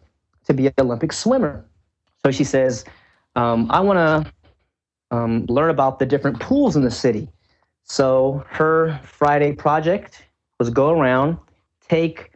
to 0.45 0.53
be 0.53 0.67
an 0.67 0.73
Olympic 0.79 1.13
swimmer. 1.13 1.65
So 2.25 2.31
she 2.31 2.43
says, 2.43 2.85
um, 3.35 3.67
I 3.69 3.79
want 3.81 3.97
to 3.97 5.15
um, 5.15 5.45
learn 5.47 5.69
about 5.69 5.99
the 5.99 6.05
different 6.05 6.39
pools 6.39 6.75
in 6.75 6.83
the 6.83 6.91
city. 6.91 7.29
So 7.89 8.43
her 8.49 8.99
Friday 9.03 9.51
project 9.51 10.23
was 10.59 10.69
go 10.69 10.91
around, 10.91 11.37
take 11.87 12.31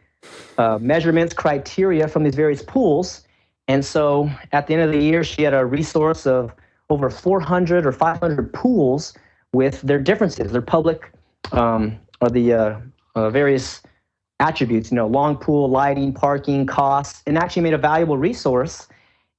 uh, 0.58 0.78
measurements, 0.80 1.32
criteria 1.32 2.08
from 2.08 2.24
these 2.24 2.34
various 2.34 2.62
pools. 2.62 3.24
And 3.68 3.84
so 3.84 4.28
at 4.52 4.66
the 4.66 4.74
end 4.74 4.82
of 4.82 4.90
the 4.92 4.98
year, 4.98 5.22
she 5.22 5.42
had 5.42 5.54
a 5.54 5.64
resource 5.64 6.26
of 6.26 6.52
over 6.90 7.08
400 7.08 7.86
or 7.86 7.92
500 7.92 8.52
pools 8.52 9.14
with 9.52 9.80
their 9.82 10.00
differences, 10.00 10.50
their 10.50 10.60
public 10.60 11.12
um, 11.52 11.98
or 12.20 12.30
the 12.30 12.52
uh, 12.52 12.80
uh, 13.14 13.30
various 13.30 13.80
attributes, 14.40 14.90
you 14.90 14.96
know, 14.96 15.06
long 15.06 15.36
pool, 15.36 15.68
lighting, 15.68 16.12
parking, 16.12 16.66
costs, 16.66 17.22
and 17.26 17.38
actually 17.38 17.62
made 17.62 17.74
a 17.74 17.78
valuable 17.78 18.18
resource. 18.18 18.88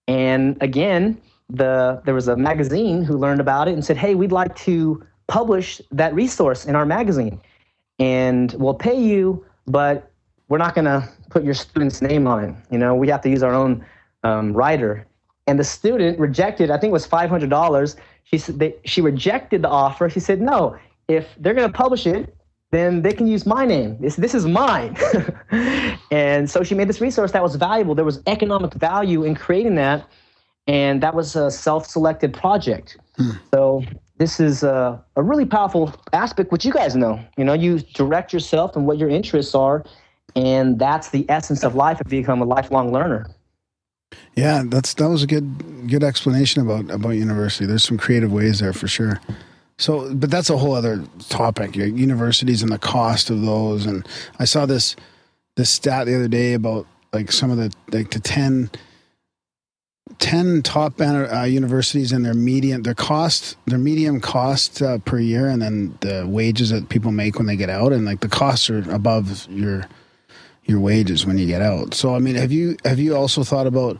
And 0.07 0.57
again, 0.61 1.21
the 1.49 2.01
there 2.05 2.13
was 2.13 2.27
a 2.27 2.37
magazine 2.37 3.03
who 3.03 3.17
learned 3.17 3.41
about 3.41 3.67
it 3.67 3.73
and 3.73 3.83
said, 3.83 3.97
"Hey, 3.97 4.15
we'd 4.15 4.31
like 4.31 4.55
to 4.57 5.05
publish 5.27 5.81
that 5.91 6.13
resource 6.13 6.65
in 6.65 6.75
our 6.75 6.85
magazine, 6.85 7.39
and 7.99 8.53
we'll 8.53 8.73
pay 8.73 8.99
you, 8.99 9.45
but 9.67 10.11
we're 10.47 10.57
not 10.57 10.75
going 10.75 10.85
to 10.85 11.07
put 11.29 11.43
your 11.43 11.53
student's 11.53 12.01
name 12.01 12.27
on 12.27 12.43
it. 12.43 12.55
You 12.69 12.77
know, 12.77 12.95
we 12.95 13.07
have 13.09 13.21
to 13.21 13.29
use 13.29 13.43
our 13.43 13.53
own 13.53 13.85
um, 14.23 14.53
writer." 14.53 15.05
And 15.47 15.59
the 15.59 15.63
student 15.63 16.19
rejected. 16.19 16.71
I 16.71 16.77
think 16.77 16.89
it 16.89 16.93
was 16.93 17.05
five 17.05 17.29
hundred 17.29 17.49
dollars. 17.49 17.95
She 18.23 18.37
said 18.37 18.59
they, 18.59 18.75
she 18.85 19.01
rejected 19.01 19.61
the 19.61 19.69
offer. 19.69 20.09
She 20.09 20.19
said, 20.19 20.41
"No, 20.41 20.77
if 21.07 21.35
they're 21.37 21.53
going 21.53 21.71
to 21.71 21.77
publish 21.77 22.07
it, 22.07 22.35
then 22.71 23.01
they 23.01 23.13
can 23.13 23.27
use 23.27 23.45
my 23.45 23.65
name. 23.65 23.97
This, 23.99 24.15
this 24.15 24.33
is 24.33 24.45
mine. 24.45 24.97
and 26.11 26.49
so 26.49 26.63
she 26.63 26.75
made 26.75 26.89
this 26.89 26.99
resource 26.99 27.31
that 27.31 27.43
was 27.43 27.55
valuable. 27.55 27.95
There 27.95 28.05
was 28.05 28.21
economic 28.27 28.73
value 28.73 29.23
in 29.23 29.35
creating 29.35 29.75
that. 29.75 30.07
And 30.67 31.01
that 31.03 31.13
was 31.13 31.35
a 31.35 31.51
self 31.51 31.85
selected 31.85 32.33
project. 32.33 32.97
So 33.53 33.83
this 34.17 34.39
is 34.39 34.63
a, 34.63 35.03
a 35.15 35.23
really 35.23 35.45
powerful 35.45 35.93
aspect, 36.13 36.51
which 36.51 36.65
you 36.65 36.71
guys 36.71 36.95
know. 36.95 37.19
You 37.37 37.43
know, 37.43 37.53
you 37.53 37.79
direct 37.79 38.31
yourself 38.33 38.75
and 38.75 38.87
what 38.87 38.97
your 38.97 39.09
interests 39.09 39.55
are. 39.55 39.83
And 40.35 40.79
that's 40.79 41.09
the 41.09 41.25
essence 41.29 41.63
of 41.63 41.75
life 41.75 42.01
if 42.01 42.11
you 42.11 42.21
become 42.21 42.41
a 42.41 42.45
lifelong 42.45 42.91
learner. 42.91 43.27
Yeah, 44.35 44.63
that's 44.65 44.93
that 44.95 45.09
was 45.09 45.23
a 45.23 45.27
good 45.27 45.89
good 45.89 46.03
explanation 46.03 46.61
about 46.61 46.89
about 46.91 47.11
university. 47.11 47.65
There's 47.65 47.83
some 47.83 47.97
creative 47.97 48.31
ways 48.31 48.59
there 48.59 48.73
for 48.73 48.87
sure. 48.87 49.19
So, 49.77 50.13
but 50.13 50.31
that's 50.31 50.49
a 50.49 50.57
whole 50.57 50.73
other 50.73 51.03
topic. 51.27 51.75
Your 51.75 51.87
universities 51.87 52.61
and 52.61 52.71
the 52.71 52.77
cost 52.77 53.29
of 53.29 53.41
those. 53.41 53.85
And 53.85 54.07
I 54.39 54.45
saw 54.45 54.65
this 54.65 54.95
this 55.55 55.69
stat 55.69 56.05
the 56.05 56.15
other 56.15 56.27
day 56.27 56.53
about 56.53 56.85
like 57.13 57.31
some 57.31 57.51
of 57.51 57.57
the 57.57 57.73
like 57.91 58.11
the 58.11 58.19
10, 58.19 58.69
10 60.19 60.61
top 60.61 60.97
banner, 60.97 61.27
uh, 61.27 61.45
universities 61.45 62.11
and 62.11 62.23
their 62.23 62.35
median 62.35 62.83
their 62.83 62.93
cost 62.93 63.57
their 63.65 63.79
medium 63.79 64.21
cost 64.21 64.81
uh, 64.81 64.99
per 64.99 65.19
year, 65.19 65.47
and 65.47 65.61
then 65.61 65.97
the 66.01 66.25
wages 66.27 66.69
that 66.69 66.89
people 66.89 67.11
make 67.11 67.37
when 67.37 67.47
they 67.47 67.55
get 67.55 67.69
out, 67.69 67.91
and 67.91 68.05
like 68.05 68.19
the 68.19 68.29
costs 68.29 68.69
are 68.69 68.89
above 68.91 69.47
your 69.49 69.87
your 70.65 70.79
wages 70.79 71.25
when 71.25 71.37
you 71.37 71.45
get 71.45 71.61
out. 71.61 71.93
So, 71.93 72.15
I 72.15 72.19
mean, 72.19 72.35
have 72.35 72.51
you 72.51 72.77
have 72.85 72.99
you 72.99 73.15
also 73.15 73.43
thought 73.43 73.67
about 73.67 73.99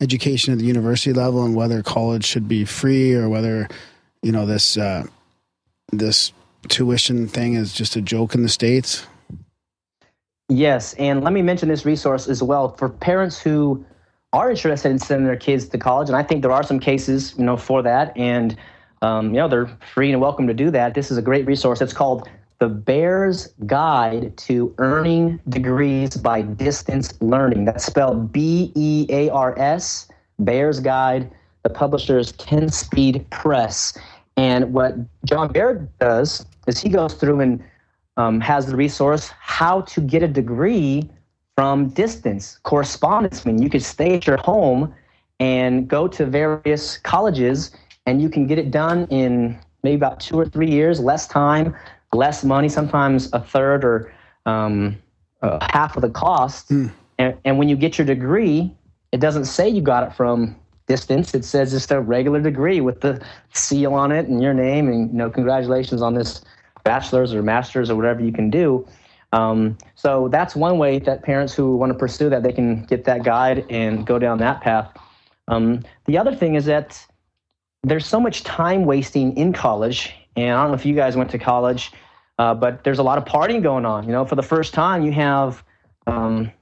education 0.00 0.52
at 0.52 0.58
the 0.58 0.66
university 0.66 1.12
level 1.12 1.44
and 1.44 1.54
whether 1.54 1.82
college 1.82 2.24
should 2.24 2.48
be 2.48 2.64
free 2.64 3.14
or 3.14 3.28
whether 3.28 3.68
you 4.22 4.32
know 4.32 4.46
this 4.46 4.76
uh, 4.76 5.04
this 5.92 6.32
tuition 6.68 7.26
thing 7.26 7.54
is 7.54 7.72
just 7.72 7.96
a 7.96 8.00
joke 8.00 8.34
in 8.34 8.42
the 8.42 8.48
states? 8.48 9.06
Yes, 10.48 10.94
and 10.94 11.24
let 11.24 11.32
me 11.32 11.42
mention 11.42 11.68
this 11.68 11.84
resource 11.84 12.28
as 12.28 12.42
well 12.42 12.76
for 12.76 12.88
parents 12.88 13.40
who 13.40 13.84
are 14.34 14.50
interested 14.50 14.90
in 14.90 14.98
sending 14.98 15.26
their 15.26 15.36
kids 15.36 15.68
to 15.68 15.78
college, 15.78 16.08
and 16.08 16.16
I 16.16 16.22
think 16.22 16.42
there 16.42 16.52
are 16.52 16.64
some 16.64 16.80
cases, 16.80 17.34
you 17.38 17.44
know, 17.44 17.56
for 17.56 17.82
that, 17.82 18.14
and 18.16 18.56
um, 19.00 19.28
you 19.28 19.40
know 19.40 19.48
they're 19.48 19.70
free 19.92 20.10
and 20.10 20.20
welcome 20.20 20.46
to 20.48 20.54
do 20.54 20.70
that. 20.72 20.94
This 20.94 21.10
is 21.10 21.16
a 21.16 21.22
great 21.22 21.46
resource. 21.46 21.80
It's 21.80 21.92
called 21.92 22.28
the 22.58 22.68
Bear's 22.68 23.48
Guide 23.66 24.36
to 24.38 24.74
Earning 24.78 25.40
Degrees 25.48 26.16
by 26.16 26.42
Distance 26.42 27.14
Learning. 27.20 27.64
That's 27.64 27.84
spelled 27.84 28.32
B 28.32 28.72
E 28.74 29.06
A 29.08 29.28
R 29.30 29.56
S. 29.58 30.08
Bear's 30.42 30.80
Guide. 30.80 31.30
The 31.62 31.70
publisher 31.70 32.18
is 32.18 32.32
Ten 32.32 32.68
Speed 32.68 33.24
Press. 33.30 33.96
And 34.36 34.72
what 34.72 34.96
John 35.24 35.52
Bear 35.52 35.88
does 36.00 36.44
is 36.66 36.80
he 36.80 36.88
goes 36.88 37.14
through 37.14 37.40
and 37.40 37.64
um, 38.16 38.40
has 38.40 38.66
the 38.66 38.76
resource 38.76 39.30
how 39.40 39.82
to 39.82 40.00
get 40.00 40.22
a 40.22 40.28
degree 40.28 41.08
from 41.56 41.88
distance 41.90 42.58
correspondence. 42.62 43.46
I 43.46 43.50
mean, 43.50 43.62
you 43.62 43.70
could 43.70 43.82
stay 43.82 44.16
at 44.16 44.26
your 44.26 44.38
home 44.38 44.94
and 45.40 45.88
go 45.88 46.08
to 46.08 46.26
various 46.26 46.98
colleges, 46.98 47.70
and 48.06 48.20
you 48.20 48.28
can 48.28 48.46
get 48.46 48.58
it 48.58 48.70
done 48.70 49.06
in 49.10 49.58
maybe 49.82 49.96
about 49.96 50.20
two 50.20 50.38
or 50.38 50.46
three 50.46 50.70
years, 50.70 51.00
less 51.00 51.26
time, 51.26 51.74
less 52.12 52.44
money, 52.44 52.68
sometimes 52.68 53.32
a 53.32 53.40
third 53.40 53.84
or 53.84 54.12
um, 54.46 54.96
uh, 55.42 55.58
half 55.72 55.96
of 55.96 56.02
the 56.02 56.10
cost. 56.10 56.70
And, 57.18 57.36
and 57.44 57.58
when 57.58 57.68
you 57.68 57.76
get 57.76 57.98
your 57.98 58.06
degree, 58.06 58.74
it 59.12 59.20
doesn't 59.20 59.44
say 59.44 59.68
you 59.68 59.82
got 59.82 60.02
it 60.04 60.14
from 60.14 60.56
distance. 60.86 61.34
It 61.34 61.44
says 61.44 61.70
just 61.70 61.90
a 61.90 62.00
regular 62.00 62.40
degree 62.40 62.80
with 62.80 63.00
the 63.00 63.24
seal 63.52 63.94
on 63.94 64.12
it 64.12 64.26
and 64.26 64.42
your 64.42 64.54
name, 64.54 64.88
and 64.88 65.10
you 65.10 65.16
know, 65.16 65.30
congratulations 65.30 66.02
on 66.02 66.14
this 66.14 66.42
bachelor's 66.84 67.32
or 67.32 67.42
master's 67.42 67.90
or 67.90 67.96
whatever 67.96 68.22
you 68.22 68.32
can 68.32 68.50
do. 68.50 68.86
Um, 69.34 69.76
so 69.96 70.28
that's 70.28 70.54
one 70.54 70.78
way 70.78 71.00
that 71.00 71.24
parents 71.24 71.52
who 71.52 71.76
want 71.76 71.90
to 71.90 71.98
pursue 71.98 72.30
that 72.30 72.44
they 72.44 72.52
can 72.52 72.84
get 72.84 73.04
that 73.04 73.24
guide 73.24 73.66
and 73.68 74.06
go 74.06 74.16
down 74.16 74.38
that 74.38 74.60
path. 74.60 74.96
Um, 75.48 75.82
the 76.06 76.16
other 76.16 76.32
thing 76.32 76.54
is 76.54 76.66
that 76.66 77.04
there's 77.82 78.06
so 78.06 78.20
much 78.20 78.44
time 78.44 78.84
wasting 78.84 79.36
in 79.36 79.52
college, 79.52 80.14
and 80.36 80.52
I 80.52 80.62
don't 80.62 80.70
know 80.70 80.76
if 80.76 80.86
you 80.86 80.94
guys 80.94 81.16
went 81.16 81.30
to 81.32 81.38
college, 81.38 81.90
uh, 82.38 82.54
but 82.54 82.84
there's 82.84 83.00
a 83.00 83.02
lot 83.02 83.18
of 83.18 83.24
partying 83.24 83.60
going 83.60 83.84
on. 83.84 84.04
You 84.04 84.12
know, 84.12 84.24
for 84.24 84.36
the 84.36 84.42
first 84.42 84.72
time, 84.72 85.04
you 85.04 85.10
have 85.10 85.64
um, 86.06 86.52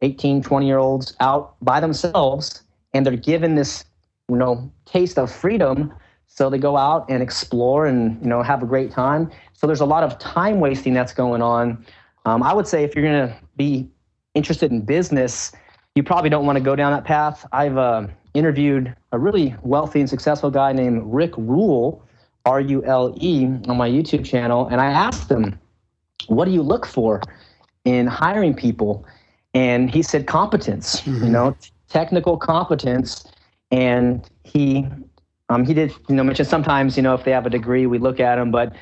18, 0.00 0.42
20 0.42 0.66
year 0.66 0.78
olds 0.78 1.14
out 1.20 1.56
by 1.60 1.80
themselves, 1.80 2.62
and 2.94 3.04
they're 3.04 3.14
given 3.14 3.56
this, 3.56 3.84
you 4.30 4.36
know, 4.36 4.72
taste 4.86 5.18
of 5.18 5.30
freedom. 5.30 5.92
So 6.28 6.48
they 6.48 6.58
go 6.58 6.78
out 6.78 7.04
and 7.10 7.22
explore 7.22 7.84
and 7.84 8.18
you 8.22 8.28
know 8.28 8.42
have 8.42 8.62
a 8.62 8.66
great 8.66 8.90
time. 8.90 9.30
So 9.52 9.66
there's 9.66 9.82
a 9.82 9.86
lot 9.86 10.02
of 10.02 10.18
time 10.18 10.60
wasting 10.60 10.94
that's 10.94 11.12
going 11.12 11.42
on. 11.42 11.84
Um, 12.24 12.42
I 12.42 12.52
would 12.54 12.66
say 12.66 12.84
if 12.84 12.94
you're 12.94 13.04
going 13.04 13.28
to 13.28 13.36
be 13.56 13.90
interested 14.34 14.70
in 14.70 14.82
business, 14.82 15.52
you 15.94 16.02
probably 16.02 16.30
don't 16.30 16.46
want 16.46 16.56
to 16.56 16.64
go 16.64 16.76
down 16.76 16.92
that 16.92 17.04
path. 17.04 17.46
I've 17.52 17.76
uh, 17.76 18.06
interviewed 18.34 18.94
a 19.12 19.18
really 19.18 19.54
wealthy 19.62 20.00
and 20.00 20.08
successful 20.08 20.50
guy 20.50 20.72
named 20.72 21.02
Rick 21.04 21.36
Rule, 21.36 22.02
R 22.44 22.60
U 22.60 22.84
L 22.84 23.14
E, 23.20 23.44
on 23.44 23.76
my 23.76 23.88
YouTube 23.88 24.24
channel, 24.24 24.66
and 24.68 24.80
I 24.80 24.86
asked 24.86 25.30
him, 25.30 25.58
"What 26.26 26.46
do 26.46 26.50
you 26.50 26.62
look 26.62 26.86
for 26.86 27.20
in 27.84 28.06
hiring 28.06 28.54
people?" 28.54 29.04
And 29.54 29.90
he 29.90 30.02
said, 30.02 30.26
"Competence. 30.26 31.06
You 31.06 31.30
know, 31.30 31.56
technical 31.88 32.36
competence." 32.36 33.24
And 33.70 34.28
he 34.44 34.86
um, 35.48 35.64
he 35.64 35.74
did 35.74 35.92
you 36.08 36.14
know 36.14 36.24
mention 36.24 36.46
sometimes 36.46 36.96
you 36.96 37.02
know 37.02 37.14
if 37.14 37.24
they 37.24 37.30
have 37.30 37.46
a 37.46 37.50
degree 37.50 37.86
we 37.86 37.98
look 37.98 38.18
at 38.18 38.36
them, 38.36 38.50
but 38.50 38.74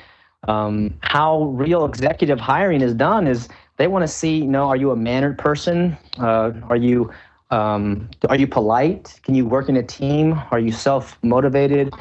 um, 0.47 0.97
how 1.01 1.43
real 1.43 1.85
executive 1.85 2.39
hiring 2.39 2.81
is 2.81 2.93
done 2.93 3.27
is 3.27 3.47
they 3.77 3.87
want 3.87 4.03
to 4.03 4.07
see 4.07 4.37
you 4.37 4.47
know 4.47 4.69
are 4.69 4.75
you 4.75 4.91
a 4.91 4.95
mannered 4.95 5.37
person? 5.37 5.97
Uh, 6.19 6.51
are 6.69 6.75
you 6.75 7.11
um, 7.51 8.09
are 8.29 8.37
you 8.37 8.47
polite? 8.47 9.19
Can 9.23 9.35
you 9.35 9.45
work 9.45 9.69
in 9.69 9.77
a 9.77 9.83
team? 9.83 10.41
Are 10.51 10.59
you 10.59 10.71
self 10.71 11.17
motivated 11.23 11.93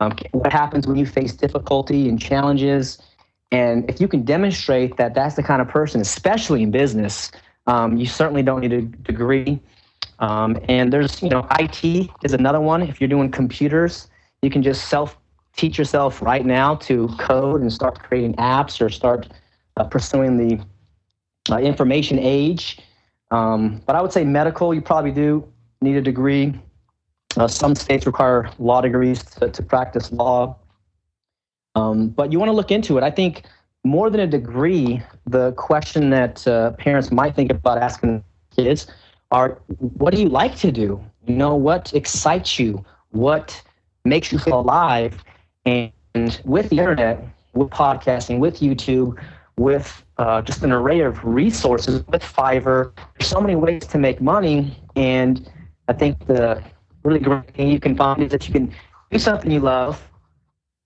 um, 0.00 0.12
what 0.32 0.52
happens 0.52 0.86
when 0.86 0.96
you 0.96 1.06
face 1.06 1.32
difficulty 1.32 2.08
and 2.08 2.20
challenges? 2.20 2.98
And 3.52 3.88
if 3.88 4.00
you 4.00 4.08
can 4.08 4.24
demonstrate 4.24 4.96
that 4.96 5.14
that's 5.14 5.36
the 5.36 5.42
kind 5.42 5.62
of 5.62 5.68
person 5.68 6.00
especially 6.00 6.62
in 6.62 6.70
business 6.70 7.30
um, 7.66 7.96
you 7.96 8.06
certainly 8.06 8.42
don't 8.42 8.60
need 8.60 8.72
a 8.72 8.82
degree. 8.82 9.60
Um, 10.18 10.58
and 10.68 10.92
there's 10.92 11.22
you 11.22 11.30
know 11.30 11.46
it 11.58 11.84
is 12.24 12.32
another 12.32 12.60
one. 12.60 12.82
If 12.82 13.00
you're 13.00 13.08
doing 13.08 13.30
computers 13.30 14.08
you 14.42 14.50
can 14.50 14.62
just 14.62 14.88
self 14.88 15.16
teach 15.56 15.78
yourself 15.78 16.22
right 16.22 16.44
now 16.44 16.74
to 16.76 17.08
code 17.18 17.62
and 17.62 17.72
start 17.72 17.98
creating 18.02 18.34
apps 18.34 18.80
or 18.80 18.88
start 18.88 19.28
uh, 19.76 19.84
pursuing 19.84 20.36
the 20.36 20.64
uh, 21.50 21.58
information 21.58 22.18
age. 22.18 22.78
Um, 23.30 23.82
but 23.86 23.96
I 23.96 24.02
would 24.02 24.12
say 24.12 24.24
medical, 24.24 24.74
you 24.74 24.80
probably 24.80 25.12
do 25.12 25.46
need 25.80 25.96
a 25.96 26.02
degree. 26.02 26.54
Uh, 27.36 27.48
some 27.48 27.74
states 27.74 28.06
require 28.06 28.50
law 28.58 28.80
degrees 28.80 29.22
to, 29.24 29.48
to 29.48 29.62
practice 29.62 30.12
law. 30.12 30.56
Um, 31.74 32.08
but 32.08 32.32
you 32.32 32.38
want 32.38 32.48
to 32.48 32.54
look 32.54 32.70
into 32.70 32.96
it. 32.96 33.04
I 33.04 33.10
think 33.10 33.42
more 33.84 34.10
than 34.10 34.20
a 34.20 34.26
degree, 34.26 35.02
the 35.26 35.52
question 35.52 36.10
that 36.10 36.46
uh, 36.46 36.72
parents 36.72 37.10
might 37.10 37.34
think 37.34 37.50
about 37.50 37.78
asking 37.78 38.24
kids 38.54 38.86
are 39.30 39.60
what 39.78 40.14
do 40.14 40.20
you 40.20 40.28
like 40.28 40.56
to 40.56 40.72
do? 40.72 41.02
You 41.26 41.34
know, 41.34 41.54
what 41.54 41.92
excites 41.94 42.58
you? 42.58 42.84
What 43.10 43.60
makes 44.04 44.32
you 44.32 44.38
feel 44.38 44.60
alive? 44.60 45.22
And 45.66 46.40
with 46.44 46.70
the 46.70 46.78
internet, 46.78 47.22
with 47.52 47.70
podcasting, 47.70 48.38
with 48.38 48.60
YouTube, 48.60 49.22
with 49.58 50.04
uh, 50.18 50.40
just 50.42 50.62
an 50.62 50.72
array 50.72 51.00
of 51.00 51.22
resources, 51.24 52.06
with 52.06 52.22
Fiverr, 52.22 52.92
there's 53.18 53.28
so 53.28 53.40
many 53.40 53.56
ways 53.56 53.86
to 53.88 53.98
make 53.98 54.20
money. 54.20 54.78
And 54.96 55.50
I 55.88 55.92
think 55.92 56.26
the 56.26 56.62
really 57.02 57.20
great 57.20 57.52
thing 57.54 57.68
you 57.68 57.80
can 57.80 57.96
find 57.96 58.22
is 58.22 58.32
that 58.32 58.46
you 58.46 58.54
can 58.54 58.72
do 59.10 59.18
something 59.18 59.50
you 59.50 59.60
love 59.60 60.02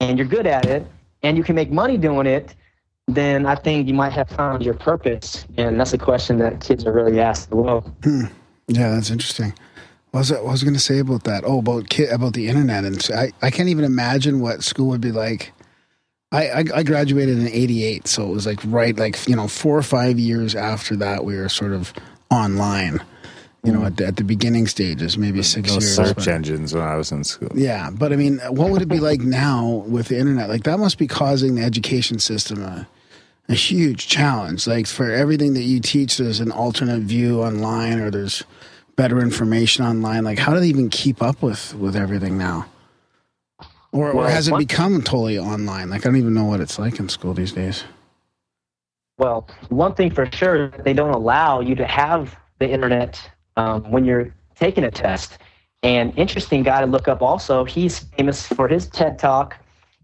and 0.01 0.19
you're 0.19 0.27
good 0.27 0.47
at 0.47 0.67
it 0.67 0.87
and 1.23 1.37
you 1.37 1.45
can 1.45 1.55
make 1.55 1.71
money 1.71 1.97
doing 1.97 2.27
it 2.27 2.55
then 3.15 3.47
I 3.47 3.55
think 3.55 3.89
you 3.89 3.95
might 3.95 4.13
have 4.13 4.29
found 4.29 4.65
your 4.65 4.75
purpose. 4.75 5.45
And 5.57 5.79
that's 5.79 5.93
a 5.93 5.99
question 5.99 6.39
that 6.39 6.61
kids 6.61 6.87
are 6.87 6.93
really 6.93 7.21
asked 7.21 7.49
as 7.49 7.55
well. 7.55 7.95
Yeah, 8.69 8.95
that's 8.95 9.11
interesting. 9.11 9.53
What 10.11 10.21
was, 10.21 10.33
I, 10.33 10.41
what 10.41 10.53
was 10.53 10.65
going 10.65 10.75
to 10.75 10.81
say 10.81 10.99
about 10.99 11.25
that? 11.25 11.45
Oh, 11.45 11.61
about 11.61 11.89
kid, 11.89 12.11
about 12.11 12.33
the 12.33 12.49
internet, 12.49 12.85
and 12.85 13.07
I, 13.15 13.33
I 13.43 13.51
can't 13.51 13.69
even 13.69 13.85
imagine 13.85 14.41
what 14.41 14.65
school 14.65 14.89
would 14.89 15.01
be 15.01 15.13
like. 15.13 15.53
I, 16.33 16.49
I 16.49 16.65
I 16.77 16.83
graduated 16.83 17.39
in 17.39 17.49
'88, 17.49 18.07
so 18.09 18.29
it 18.29 18.33
was 18.33 18.47
like 18.47 18.61
right, 18.65 18.97
like 18.97 19.29
you 19.29 19.37
know, 19.37 19.49
four 19.49 19.77
or 19.77 19.83
five 19.83 20.19
years 20.19 20.55
after 20.55 20.97
that, 20.97 21.25
we 21.25 21.37
were 21.37 21.49
sort 21.49 21.73
of 21.73 21.93
online. 22.31 23.01
You 23.63 23.73
know, 23.73 23.81
hmm. 23.81 23.87
at 23.87 23.97
the, 23.99 24.07
at 24.07 24.17
the 24.17 24.25
beginning 24.25 24.67
stages, 24.67 25.19
maybe 25.19 25.43
six 25.43 25.69
No 25.69 25.75
years. 25.75 25.95
search 25.95 26.17
but- 26.17 26.29
engines 26.29 26.73
when 26.73 26.83
I 26.83 26.97
was 26.97 27.13
in 27.13 27.25
school. 27.25 27.51
Yeah, 27.55 27.91
but 27.91 28.11
I 28.13 28.17
mean, 28.17 28.39
what 28.49 28.71
would 28.71 28.81
it 28.81 28.89
be 28.89 29.01
like 29.01 29.21
now 29.21 29.85
with 29.87 30.09
the 30.09 30.19
internet? 30.19 30.49
Like 30.49 30.63
that 30.65 30.79
must 30.79 30.97
be 30.97 31.07
causing 31.07 31.57
the 31.57 31.63
education 31.63 32.21
system 32.21 32.63
a, 32.63 32.89
a 33.51 33.55
huge 33.55 34.09
challenge. 34.09 34.67
Like 34.67 34.87
for 34.87 35.11
everything 35.11 35.53
that 35.55 35.65
you 35.65 35.79
teach, 35.79 36.17
there's 36.17 36.41
an 36.41 36.51
alternate 36.51 37.03
view 37.03 37.43
online, 37.43 38.01
or 38.01 38.11
there's 38.11 38.43
better 39.01 39.21
information 39.21 39.83
online. 39.83 40.25
Like 40.25 40.39
how 40.39 40.53
do 40.53 40.61
they 40.61 40.67
even 40.67 40.91
keep 40.91 41.23
up 41.23 41.41
with 41.41 41.75
with 41.77 41.97
everything 41.97 42.37
now? 42.37 42.67
Or, 43.93 44.13
or 44.13 44.29
has 44.29 44.49
it 44.49 44.53
one- 44.53 44.61
become 44.61 45.01
totally 45.01 45.39
online? 45.39 45.89
Like 45.89 46.03
I 46.03 46.09
don't 46.11 46.17
even 46.25 46.35
know 46.35 46.45
what 46.45 46.61
it's 46.61 46.79
like 46.79 47.01
in 47.01 47.09
school 47.09 47.33
these 47.33 47.53
days. 47.53 47.85
Well, 49.17 49.49
one 49.71 49.95
thing 49.95 50.11
for 50.11 50.27
sure, 50.33 50.69
they 50.87 50.93
don't 50.93 51.15
allow 51.15 51.61
you 51.61 51.75
to 51.77 51.87
have 51.87 52.37
the 52.59 52.69
internet 52.69 53.13
um, 53.57 53.91
when 53.91 54.05
you're 54.05 54.35
taking 54.55 54.85
a 54.85 54.91
test. 54.91 55.39
And 55.83 56.07
interesting 56.19 56.63
guy 56.63 56.81
to 56.81 56.87
look 56.87 57.09
up 57.09 57.23
also, 57.23 57.65
he's 57.65 58.01
famous 58.17 58.47
for 58.47 58.69
his 58.69 58.87
TED 58.87 59.19
Talk 59.19 59.57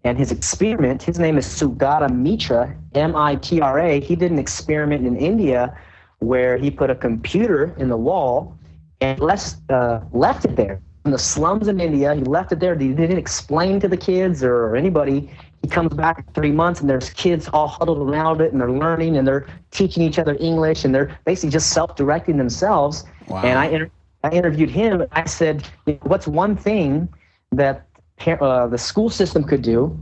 and 0.04 0.16
his 0.16 0.32
experiment. 0.32 1.02
His 1.02 1.18
name 1.18 1.36
is 1.36 1.46
Sugata 1.46 2.08
Mitra, 2.08 2.74
M 2.94 3.14
I 3.14 3.36
T 3.36 3.60
R 3.60 3.78
A. 3.78 4.00
He 4.00 4.16
did 4.16 4.30
an 4.30 4.38
experiment 4.38 5.06
in 5.06 5.16
India 5.16 5.78
where 6.20 6.56
he 6.56 6.70
put 6.70 6.88
a 6.88 6.94
computer 6.94 7.74
in 7.76 7.90
the 7.90 7.96
wall 8.08 8.56
and 9.00 9.20
left, 9.20 9.56
uh, 9.70 10.00
left 10.12 10.44
it 10.44 10.56
there. 10.56 10.80
In 11.04 11.12
the 11.12 11.18
slums 11.18 11.68
in 11.68 11.80
India, 11.80 12.14
he 12.14 12.22
left 12.22 12.52
it 12.52 12.58
there. 12.58 12.76
He 12.76 12.88
didn't 12.88 13.18
explain 13.18 13.78
to 13.80 13.88
the 13.88 13.96
kids 13.96 14.42
or 14.42 14.74
anybody. 14.74 15.30
He 15.62 15.68
comes 15.68 15.94
back 15.94 16.18
in 16.18 16.24
three 16.34 16.50
months 16.50 16.80
and 16.80 16.90
there's 16.90 17.10
kids 17.10 17.48
all 17.52 17.68
huddled 17.68 17.98
around 18.08 18.40
it 18.40 18.52
and 18.52 18.60
they're 18.60 18.70
learning 18.70 19.16
and 19.16 19.26
they're 19.26 19.46
teaching 19.70 20.02
each 20.02 20.18
other 20.18 20.36
English 20.40 20.84
and 20.84 20.94
they're 20.94 21.16
basically 21.24 21.50
just 21.50 21.70
self-directing 21.70 22.36
themselves. 22.36 23.04
Wow. 23.28 23.42
And 23.42 23.58
I, 23.58 23.66
inter- 23.66 23.90
I 24.24 24.30
interviewed 24.30 24.70
him. 24.70 25.06
I 25.12 25.24
said, 25.26 25.66
"What's 26.02 26.26
one 26.26 26.56
thing 26.56 27.08
that 27.52 27.86
uh, 28.26 28.66
the 28.66 28.78
school 28.78 29.10
system 29.10 29.44
could 29.44 29.62
do?" 29.62 29.96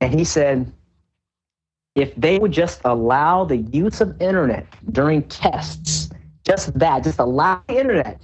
And 0.00 0.14
he 0.14 0.24
said, 0.24 0.72
"If 1.94 2.14
they 2.14 2.38
would 2.38 2.52
just 2.52 2.80
allow 2.84 3.44
the 3.44 3.56
use 3.56 4.00
of 4.00 4.20
internet 4.20 4.66
during 4.92 5.22
tests, 5.24 6.09
just 6.50 6.66
that, 6.78 7.04
just 7.04 7.18
allow 7.18 7.62
the 7.68 7.78
internet, 7.82 8.18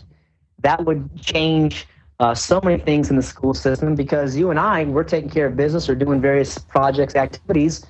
that 0.66 0.78
would 0.86 1.02
change." 1.32 1.86
Uh, 2.18 2.34
so 2.34 2.56
many 2.64 2.78
things 2.82 3.10
in 3.10 3.16
the 3.16 3.22
school 3.22 3.52
system 3.52 3.94
because 3.94 4.34
you 4.40 4.46
and 4.50 4.58
I, 4.58 4.84
we're 4.84 5.04
taking 5.04 5.28
care 5.28 5.46
of 5.50 5.54
business 5.54 5.84
or 5.90 5.94
doing 5.94 6.18
various 6.18 6.56
projects, 6.56 7.14
activities. 7.14 7.84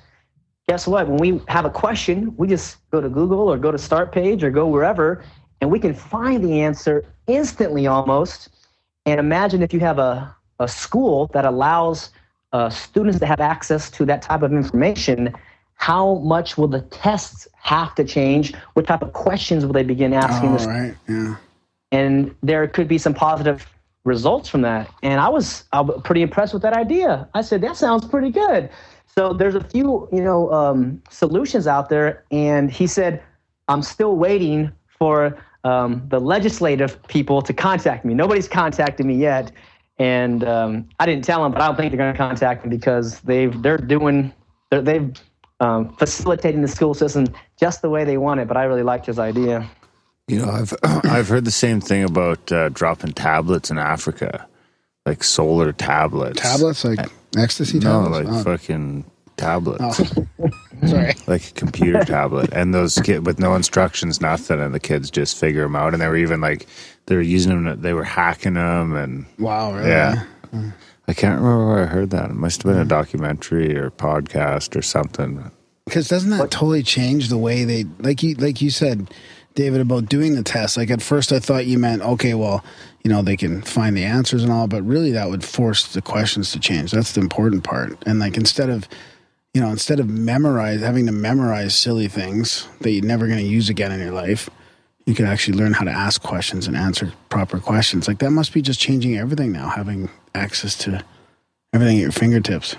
Guess 0.67 0.85
what? 0.85 1.07
When 1.07 1.19
we 1.25 1.29
have 1.47 1.63
a 1.63 1.69
question, 1.69 2.35
we 2.35 2.45
just 2.55 2.67
go 2.91 2.99
to 2.99 3.07
Google 3.07 3.47
or 3.51 3.57
go 3.57 3.71
to 3.71 3.77
Start 3.77 4.11
Page 4.11 4.43
or 4.43 4.51
go 4.51 4.65
wherever, 4.67 5.23
and 5.61 5.71
we 5.71 5.79
can 5.79 5.93
find 5.93 6.43
the 6.43 6.61
answer 6.67 7.05
instantly 7.27 7.87
almost. 7.87 8.39
And 9.05 9.17
imagine 9.17 9.63
if 9.63 9.71
you 9.73 9.79
have 9.79 9.97
a, 9.97 10.35
a 10.59 10.67
school 10.67 11.27
that 11.27 11.45
allows 11.45 12.09
uh, 12.51 12.69
students 12.69 13.19
to 13.19 13.25
have 13.25 13.39
access 13.39 13.89
to 13.91 14.05
that 14.05 14.21
type 14.21 14.41
of 14.41 14.51
information, 14.51 15.33
how 15.77 16.15
much 16.15 16.57
will 16.57 16.67
the 16.67 16.81
tests 16.81 17.47
have 17.61 17.95
to 17.95 18.03
change? 18.03 18.53
What 18.73 18.85
type 18.85 19.01
of 19.01 19.13
questions 19.13 19.65
will 19.65 19.73
they 19.73 19.83
begin 19.83 20.13
asking? 20.13 20.57
The 20.57 20.67
right. 20.67 20.95
Yeah. 21.07 21.35
and 21.91 22.35
there 22.43 22.67
could 22.67 22.87
be 22.87 22.97
some 22.97 23.13
positive 23.13 23.65
results 24.03 24.49
from 24.49 24.61
that. 24.61 24.89
And 25.03 25.21
I 25.21 25.29
was, 25.29 25.65
I 25.73 25.81
was 25.81 26.01
pretty 26.03 26.21
impressed 26.21 26.53
with 26.53 26.63
that 26.63 26.73
idea. 26.73 27.27
I 27.33 27.41
said 27.41 27.61
that 27.61 27.77
sounds 27.77 28.05
pretty 28.05 28.31
good. 28.31 28.69
So 29.05 29.33
there's 29.33 29.55
a 29.55 29.63
few, 29.63 30.07
you 30.11 30.21
know, 30.21 30.51
um, 30.51 31.01
solutions 31.09 31.67
out 31.67 31.89
there. 31.89 32.23
And 32.31 32.71
he 32.71 32.87
said, 32.87 33.21
I'm 33.67 33.81
still 33.81 34.15
waiting 34.15 34.71
for 34.97 35.37
um, 35.63 36.03
the 36.09 36.19
legislative 36.19 37.01
people 37.07 37.41
to 37.41 37.53
contact 37.53 38.05
me. 38.05 38.13
Nobody's 38.13 38.47
contacted 38.47 39.05
me 39.05 39.15
yet. 39.15 39.51
And 39.99 40.43
um, 40.43 40.87
I 40.99 41.05
didn't 41.05 41.25
tell 41.25 41.43
them, 41.43 41.51
but 41.51 41.61
I 41.61 41.67
don't 41.67 41.75
think 41.75 41.91
they're 41.91 41.97
going 41.97 42.13
to 42.13 42.17
contact 42.17 42.63
me 42.63 42.69
because 42.69 43.19
they've 43.21 43.61
they're 43.61 43.77
doing 43.77 44.31
they're, 44.69 44.81
they've 44.81 45.11
um, 45.59 45.95
facilitating 45.97 46.61
the 46.61 46.67
school 46.67 46.93
system 46.93 47.27
just 47.59 47.81
the 47.81 47.89
way 47.89 48.03
they 48.03 48.17
want 48.17 48.39
it. 48.39 48.47
But 48.47 48.57
I 48.57 48.63
really 48.63 48.83
liked 48.83 49.05
his 49.07 49.19
idea. 49.19 49.69
You 50.27 50.39
know, 50.45 50.49
I've 50.51 50.73
I've 50.83 51.27
heard 51.29 51.45
the 51.45 51.51
same 51.51 51.81
thing 51.81 52.03
about 52.03 52.51
uh, 52.51 52.69
dropping 52.69 53.13
tablets 53.13 53.71
in 53.71 53.77
Africa, 53.77 54.47
like 55.05 55.23
solar 55.23 55.71
tablets. 55.71 56.41
Tablets 56.41 56.83
like 56.83 56.99
ecstasy 57.37 57.79
No, 57.79 58.03
tablets. 58.03 58.29
like 58.29 58.39
Oh, 58.39 58.43
fucking 58.43 59.05
tablets, 59.37 60.01
oh. 60.39 60.49
Sorry. 60.87 61.13
like 61.27 61.49
a 61.49 61.53
computer 61.53 62.03
tablet, 62.03 62.49
and 62.53 62.73
those 62.73 62.99
kid 63.03 63.25
with 63.25 63.39
no 63.39 63.55
instructions, 63.55 64.19
nothing, 64.19 64.59
and 64.59 64.73
the 64.73 64.79
kids 64.79 65.09
just 65.11 65.37
figure 65.39 65.61
them 65.63 65.75
out, 65.75 65.93
and 65.93 66.01
they 66.01 66.07
were 66.07 66.17
even 66.17 66.41
like 66.41 66.67
they 67.05 67.15
were 67.15 67.21
using 67.21 67.63
them, 67.63 67.81
they 67.81 67.93
were 67.93 68.03
hacking 68.03 68.55
them, 68.55 68.95
and 68.95 69.25
Wow. 69.39 69.73
Really? 69.73 69.89
yeah. 69.89 70.23
I 71.07 71.13
can't 71.13 71.39
remember 71.39 71.67
where 71.67 71.83
I 71.83 71.85
heard 71.85 72.09
that. 72.09 72.29
It 72.29 72.35
must 72.35 72.63
have 72.63 72.71
been 72.71 72.81
a 72.81 72.83
hmm. 72.83 72.89
documentary 72.89 73.77
or 73.77 73.91
podcast 73.91 74.75
or 74.75 74.81
something. 74.81 75.51
Because 75.85 76.09
doesn't 76.09 76.31
that 76.31 76.51
totally 76.51 76.83
change 76.83 77.29
the 77.29 77.37
way 77.37 77.63
they 77.63 77.85
like 77.99 78.21
you 78.21 78.35
like 78.35 78.61
you 78.61 78.69
said, 78.69 79.13
David, 79.55 79.79
about 79.79 80.09
doing 80.09 80.35
the 80.35 80.43
test? 80.43 80.75
Like 80.75 80.91
at 80.91 81.01
first 81.01 81.31
I 81.31 81.39
thought 81.39 81.65
you 81.65 81.79
meant, 81.79 82.01
okay, 82.01 82.33
well, 82.33 82.63
you 83.03 83.09
know, 83.09 83.21
they 83.21 83.37
can 83.37 83.61
find 83.61 83.95
the 83.95 84.03
answers 84.03 84.43
and 84.43 84.51
all, 84.51 84.67
but 84.67 84.83
really 84.83 85.11
that 85.11 85.29
would 85.29 85.45
force 85.45 85.87
the 85.93 86.01
questions 86.01 86.51
to 86.51 86.59
change. 86.59 86.91
That's 86.91 87.13
the 87.13 87.21
important 87.21 87.63
part. 87.63 87.97
And 88.05 88.19
like 88.19 88.35
instead 88.35 88.69
of 88.69 88.87
you 89.53 89.61
know, 89.61 89.69
instead 89.69 89.99
of 89.99 90.09
memorize 90.09 90.81
having 90.81 91.05
to 91.05 91.11
memorize 91.13 91.73
silly 91.73 92.09
things 92.09 92.67
that 92.81 92.91
you're 92.91 93.05
never 93.05 93.27
gonna 93.27 93.41
use 93.41 93.69
again 93.69 93.93
in 93.93 93.99
your 94.01 94.11
life, 94.11 94.49
you 95.07 95.15
could 95.15 95.25
actually 95.25 95.57
learn 95.57 95.71
how 95.71 95.85
to 95.85 95.91
ask 95.91 96.21
questions 96.21 96.67
and 96.67 96.75
answer 96.75 97.13
proper 97.29 97.59
questions. 97.59 98.09
Like 98.09 98.19
that 98.19 98.31
must 98.31 98.53
be 98.53 98.61
just 98.61 98.79
changing 98.79 99.17
everything 99.17 99.53
now, 99.53 99.69
having 99.69 100.09
access 100.35 100.75
to 100.79 101.03
everything 101.73 101.97
at 101.97 102.01
your 102.01 102.11
fingertips. 102.11 102.75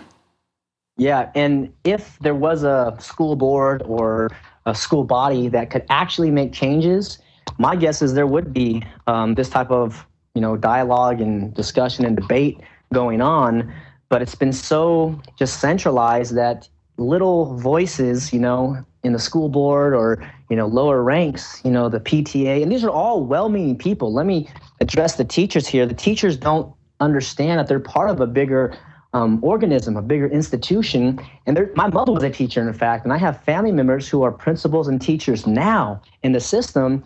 Yeah, 0.98 1.30
and 1.34 1.72
if 1.84 2.18
there 2.18 2.34
was 2.34 2.64
a 2.64 2.94
school 3.00 3.34
board 3.34 3.82
or 3.86 4.30
a 4.66 4.74
school 4.74 5.04
body 5.04 5.48
that 5.48 5.70
could 5.70 5.86
actually 5.88 6.30
make 6.30 6.52
changes, 6.52 7.18
my 7.56 7.74
guess 7.74 8.02
is 8.02 8.12
there 8.12 8.26
would 8.26 8.52
be 8.52 8.84
um, 9.06 9.34
this 9.34 9.48
type 9.48 9.70
of 9.70 10.06
you 10.34 10.42
know 10.42 10.54
dialogue 10.54 11.22
and 11.22 11.54
discussion 11.54 12.04
and 12.04 12.14
debate 12.14 12.60
going 12.92 13.22
on. 13.22 13.72
But 14.10 14.20
it's 14.20 14.34
been 14.34 14.52
so 14.52 15.18
just 15.38 15.60
centralized 15.60 16.34
that 16.34 16.68
little 16.98 17.56
voices, 17.56 18.32
you 18.32 18.40
know, 18.40 18.84
in 19.04 19.12
the 19.12 19.18
school 19.18 19.48
board 19.48 19.94
or 19.94 20.22
you 20.50 20.56
know 20.56 20.66
lower 20.66 21.02
ranks, 21.02 21.60
you 21.64 21.70
know, 21.70 21.88
the 21.88 22.00
PTA, 22.00 22.62
and 22.62 22.70
these 22.70 22.84
are 22.84 22.90
all 22.90 23.24
well-meaning 23.24 23.78
people. 23.78 24.12
Let 24.12 24.26
me 24.26 24.48
address 24.80 25.16
the 25.16 25.24
teachers 25.24 25.66
here. 25.66 25.86
The 25.86 25.94
teachers 25.94 26.36
don't 26.36 26.72
understand 27.00 27.60
that 27.60 27.68
they're 27.68 27.80
part 27.80 28.10
of 28.10 28.20
a 28.20 28.26
bigger 28.26 28.76
um, 29.14 29.42
organism, 29.42 29.96
a 29.96 30.02
bigger 30.02 30.28
institution. 30.28 31.18
And 31.46 31.70
my 31.74 31.88
mother 31.88 32.12
was 32.12 32.22
a 32.22 32.30
teacher, 32.30 32.66
in 32.66 32.72
fact, 32.74 33.04
and 33.04 33.12
I 33.12 33.18
have 33.18 33.42
family 33.44 33.72
members 33.72 34.08
who 34.08 34.22
are 34.22 34.32
principals 34.32 34.88
and 34.88 35.00
teachers 35.00 35.46
now 35.46 36.02
in 36.22 36.32
the 36.32 36.40
system, 36.40 37.04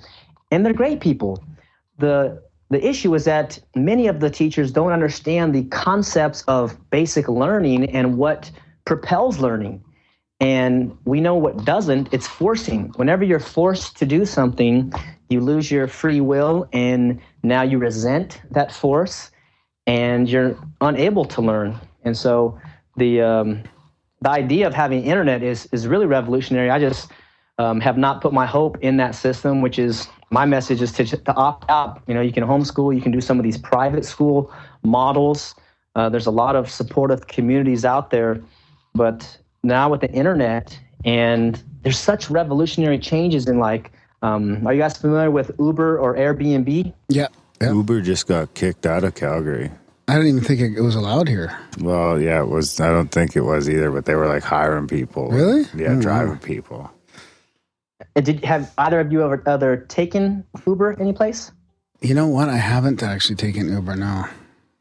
and 0.50 0.64
they're 0.66 0.72
great 0.72 1.00
people. 1.00 1.42
The 1.98 2.42
the 2.70 2.84
issue 2.86 3.14
is 3.14 3.26
that 3.26 3.58
many 3.76 4.06
of 4.06 4.20
the 4.20 4.30
teachers 4.30 4.72
don't 4.72 4.92
understand 4.92 5.54
the 5.54 5.64
concepts 5.64 6.42
of 6.48 6.74
basic 6.88 7.28
learning 7.28 7.90
and 7.90 8.16
what 8.16 8.50
propels 8.84 9.38
learning. 9.38 9.82
And 10.40 10.96
we 11.04 11.20
know 11.20 11.36
what 11.36 11.64
doesn't, 11.64 12.12
it's 12.12 12.26
forcing. 12.26 12.92
Whenever 12.96 13.22
you're 13.24 13.38
forced 13.38 13.96
to 13.98 14.06
do 14.06 14.24
something, 14.24 14.92
you 15.28 15.40
lose 15.40 15.70
your 15.70 15.86
free 15.86 16.20
will 16.20 16.68
and 16.72 17.20
now 17.42 17.62
you 17.62 17.78
resent 17.78 18.42
that 18.50 18.72
force 18.72 19.30
and 19.86 20.28
you're 20.28 20.56
unable 20.80 21.24
to 21.26 21.40
learn. 21.40 21.78
And 22.04 22.16
so 22.16 22.58
the 22.96 23.20
um, 23.20 23.62
the 24.20 24.30
idea 24.30 24.66
of 24.66 24.74
having 24.74 25.04
internet 25.04 25.42
is 25.42 25.68
is 25.72 25.86
really 25.86 26.06
revolutionary. 26.06 26.70
I 26.70 26.78
just 26.78 27.10
um, 27.58 27.80
have 27.80 27.98
not 27.98 28.20
put 28.20 28.32
my 28.32 28.46
hope 28.46 28.78
in 28.80 28.96
that 28.98 29.14
system, 29.14 29.60
which 29.60 29.78
is 29.78 30.08
my 30.30 30.46
message 30.46 30.80
is 30.80 30.92
to, 30.92 31.04
to 31.04 31.34
opt 31.34 31.68
out. 31.70 32.02
You 32.06 32.14
know, 32.14 32.20
you 32.20 32.32
can 32.32 32.44
homeschool, 32.44 32.94
you 32.94 33.02
can 33.02 33.12
do 33.12 33.20
some 33.20 33.38
of 33.38 33.44
these 33.44 33.58
private 33.58 34.04
school 34.04 34.52
models. 34.82 35.54
Uh, 35.94 36.08
there's 36.08 36.26
a 36.26 36.30
lot 36.30 36.56
of 36.56 36.70
supportive 36.70 37.26
communities 37.26 37.84
out 37.84 38.10
there, 38.10 38.40
but 38.94 39.38
now 39.62 39.90
with 39.90 40.00
the 40.00 40.10
internet 40.10 40.78
and 41.04 41.62
there's 41.82 41.98
such 41.98 42.30
revolutionary 42.30 42.98
changes 42.98 43.48
in 43.48 43.58
like, 43.58 43.92
um, 44.22 44.66
are 44.66 44.72
you 44.72 44.80
guys 44.80 44.96
familiar 44.96 45.30
with 45.30 45.50
Uber 45.58 45.98
or 45.98 46.14
Airbnb? 46.16 46.92
Yeah. 47.08 47.26
Yeah. 47.60 47.72
Uber 47.72 48.00
just 48.02 48.26
got 48.26 48.54
kicked 48.54 48.86
out 48.86 49.04
of 49.04 49.14
Calgary. 49.14 49.70
I 50.08 50.14
didn't 50.14 50.28
even 50.28 50.40
think 50.44 50.60
it, 50.60 50.76
it 50.76 50.80
was 50.80 50.94
allowed 50.96 51.28
here. 51.28 51.56
Well, 51.80 52.20
yeah, 52.20 52.40
it 52.40 52.48
was. 52.48 52.80
I 52.80 52.88
don't 52.90 53.10
think 53.10 53.36
it 53.36 53.42
was 53.42 53.70
either, 53.70 53.90
but 53.90 54.04
they 54.04 54.14
were 54.16 54.26
like 54.26 54.42
hiring 54.42 54.88
people. 54.88 55.30
Really? 55.30 55.64
Yeah, 55.74 55.92
Oh, 55.96 56.00
driving 56.00 56.34
wow. 56.34 56.38
people. 56.42 56.90
And 58.16 58.26
Did 58.26 58.44
have 58.44 58.72
either 58.78 58.98
of 59.00 59.12
you 59.12 59.22
ever 59.22 59.42
other 59.46 59.76
taken 59.88 60.44
Uber 60.66 61.00
anyplace? 61.00 61.52
You 62.00 62.14
know 62.14 62.26
what? 62.26 62.48
I 62.48 62.56
haven't 62.56 63.02
actually 63.02 63.36
taken 63.36 63.68
Uber. 63.72 63.94
No. 63.96 64.24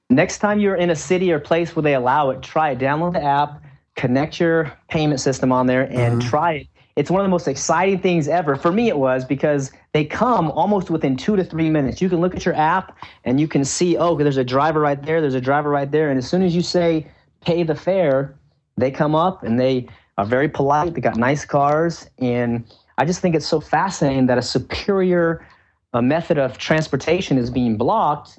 Next 0.09 0.39
time 0.39 0.59
you're 0.59 0.75
in 0.75 0.89
a 0.89 0.95
city 0.95 1.31
or 1.31 1.39
place 1.39 1.75
where 1.75 1.83
they 1.83 1.93
allow 1.93 2.31
it, 2.31 2.41
try 2.41 2.71
it. 2.71 2.79
Download 2.79 3.13
the 3.13 3.23
app, 3.23 3.60
connect 3.95 4.39
your 4.39 4.71
payment 4.89 5.19
system 5.19 5.51
on 5.51 5.67
there, 5.67 5.83
and 5.91 6.21
try 6.21 6.53
it. 6.53 6.67
It's 6.95 7.09
one 7.09 7.21
of 7.21 7.25
the 7.25 7.29
most 7.29 7.47
exciting 7.47 7.99
things 7.99 8.27
ever. 8.27 8.55
For 8.55 8.71
me, 8.71 8.89
it 8.89 8.97
was 8.97 9.23
because 9.23 9.71
they 9.93 10.03
come 10.03 10.51
almost 10.51 10.89
within 10.89 11.15
two 11.15 11.35
to 11.35 11.43
three 11.43 11.69
minutes. 11.69 12.01
You 12.01 12.09
can 12.09 12.19
look 12.19 12.35
at 12.35 12.45
your 12.45 12.55
app 12.55 12.97
and 13.23 13.39
you 13.39 13.47
can 13.47 13.63
see, 13.63 13.97
oh, 13.97 14.17
there's 14.17 14.37
a 14.37 14.43
driver 14.43 14.81
right 14.81 15.01
there, 15.01 15.21
there's 15.21 15.33
a 15.33 15.41
driver 15.41 15.69
right 15.69 15.89
there. 15.89 16.09
And 16.09 16.17
as 16.17 16.27
soon 16.29 16.41
as 16.41 16.53
you 16.53 16.61
say 16.61 17.07
pay 17.41 17.63
the 17.63 17.75
fare, 17.75 18.35
they 18.77 18.91
come 18.91 19.15
up 19.15 19.43
and 19.43 19.59
they 19.59 19.87
are 20.17 20.25
very 20.25 20.49
polite. 20.49 20.93
They 20.93 21.01
got 21.01 21.15
nice 21.15 21.45
cars. 21.45 22.09
And 22.19 22.65
I 22.97 23.05
just 23.05 23.21
think 23.21 23.35
it's 23.35 23.47
so 23.47 23.61
fascinating 23.61 24.25
that 24.27 24.37
a 24.37 24.41
superior 24.41 25.45
uh, 25.93 26.01
method 26.01 26.37
of 26.37 26.57
transportation 26.57 27.37
is 27.37 27.49
being 27.49 27.77
blocked. 27.77 28.37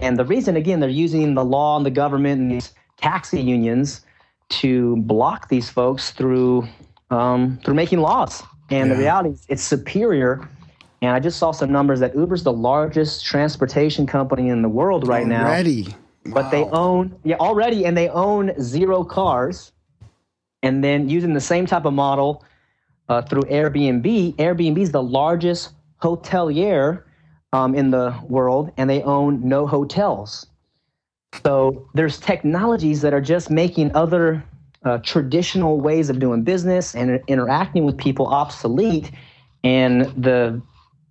And 0.00 0.18
the 0.18 0.24
reason, 0.24 0.56
again, 0.56 0.80
they're 0.80 0.88
using 0.88 1.34
the 1.34 1.44
law 1.44 1.76
and 1.76 1.84
the 1.84 1.90
government 1.90 2.40
and 2.40 2.50
these 2.50 2.72
taxi 2.96 3.40
unions 3.40 4.00
to 4.60 4.96
block 4.98 5.48
these 5.48 5.68
folks 5.70 6.10
through 6.10 6.68
um, 7.10 7.58
through 7.64 7.74
making 7.74 8.00
laws. 8.00 8.42
And 8.70 8.90
the 8.90 8.96
reality 8.96 9.30
is, 9.30 9.44
it's 9.48 9.62
superior. 9.62 10.48
And 11.02 11.10
I 11.10 11.20
just 11.20 11.38
saw 11.38 11.50
some 11.50 11.70
numbers 11.70 12.00
that 12.00 12.14
Uber's 12.14 12.42
the 12.44 12.52
largest 12.52 13.24
transportation 13.24 14.06
company 14.06 14.48
in 14.48 14.62
the 14.62 14.68
world 14.68 15.06
right 15.06 15.26
now 15.26 15.46
Already. 15.46 15.94
but 16.26 16.50
they 16.50 16.64
own 16.64 17.18
yeah 17.24 17.36
already 17.36 17.84
and 17.84 17.96
they 17.96 18.08
own 18.08 18.52
zero 18.60 19.02
cars 19.02 19.72
and 20.62 20.82
then 20.82 21.08
using 21.08 21.34
the 21.34 21.40
same 21.40 21.66
type 21.66 21.84
of 21.84 21.92
model 21.92 22.44
uh, 23.08 23.20
through 23.22 23.42
airbnb 23.42 24.36
airbnb 24.36 24.78
is 24.78 24.92
the 24.92 25.02
largest 25.02 25.72
hotelier 26.00 27.02
um, 27.52 27.74
in 27.74 27.90
the 27.90 28.14
world 28.28 28.70
and 28.76 28.88
they 28.88 29.02
own 29.02 29.46
no 29.46 29.66
hotels 29.66 30.46
so 31.44 31.88
there's 31.94 32.18
technologies 32.18 33.00
that 33.02 33.14
are 33.14 33.20
just 33.20 33.50
making 33.50 33.94
other 33.94 34.42
uh, 34.84 34.98
traditional 34.98 35.80
ways 35.80 36.10
of 36.10 36.18
doing 36.18 36.42
business 36.42 36.94
and 36.94 37.20
interacting 37.28 37.84
with 37.84 37.96
people 37.96 38.26
obsolete 38.26 39.10
and 39.64 40.02
the 40.22 40.60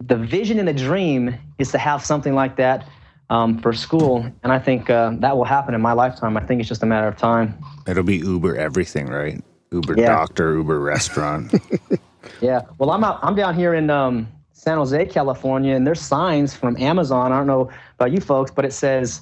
the 0.06 0.18
vision 0.18 0.60
and 0.60 0.68
the 0.68 0.74
dream 0.74 1.36
is 1.60 1.72
to 1.72 1.78
have 1.78 2.04
something 2.04 2.34
like 2.34 2.56
that 2.58 2.88
um, 3.30 3.60
for 3.60 3.72
school, 3.72 4.26
and 4.44 4.52
I 4.52 4.60
think 4.60 4.90
uh, 4.90 5.12
that 5.20 5.38
will 5.38 5.46
happen 5.46 5.74
in 5.74 5.80
my 5.82 5.94
lifetime. 5.94 6.36
I 6.36 6.42
think 6.42 6.60
it's 6.60 6.68
just 6.68 6.84
a 6.84 6.88
matter 6.88 7.08
of 7.08 7.18
time. 7.18 7.58
It'll 7.88 8.04
be 8.04 8.18
Uber 8.18 8.58
everything, 8.58 9.08
right? 9.08 9.42
Uber 9.72 9.96
Yeah. 9.96 10.08
doctor, 10.08 10.54
Uber 10.56 10.80
restaurant. 10.80 11.54
Yeah. 12.42 12.62
Well, 12.80 12.90
I'm 12.92 13.04
out, 13.04 13.20
I'm 13.22 13.36
down 13.36 13.54
here 13.56 13.74
in 13.76 13.90
um, 13.92 14.28
San 14.54 14.78
Jose, 14.78 15.06
California, 15.08 15.76
and 15.76 15.86
there's 15.86 16.02
signs 16.02 16.56
from 16.56 16.76
Amazon. 16.78 17.32
I 17.32 17.38
don't 17.38 17.48
know 17.48 17.70
about 18.00 18.12
you 18.12 18.20
folks, 18.20 18.52
but 18.52 18.66
it 18.66 18.74
says 18.74 19.22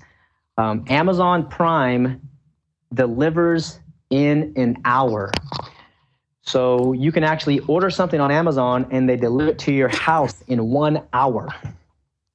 um, 0.60 0.84
Amazon 0.90 1.48
Prime 1.48 2.20
delivers 2.94 3.80
in 4.10 4.52
an 4.58 4.76
hour. 4.84 5.32
So 6.42 6.92
you 6.94 7.12
can 7.12 7.24
actually 7.24 7.60
order 7.62 7.90
something 7.90 8.20
on 8.20 8.30
Amazon 8.32 8.86
and 8.92 9.08
they 9.08 9.16
deliver 9.16 9.52
it 9.52 9.60
to 9.60 9.72
your 9.72 9.88
house 9.88 10.44
in 10.48 10.70
one 10.70 11.02
hour. 11.14 11.48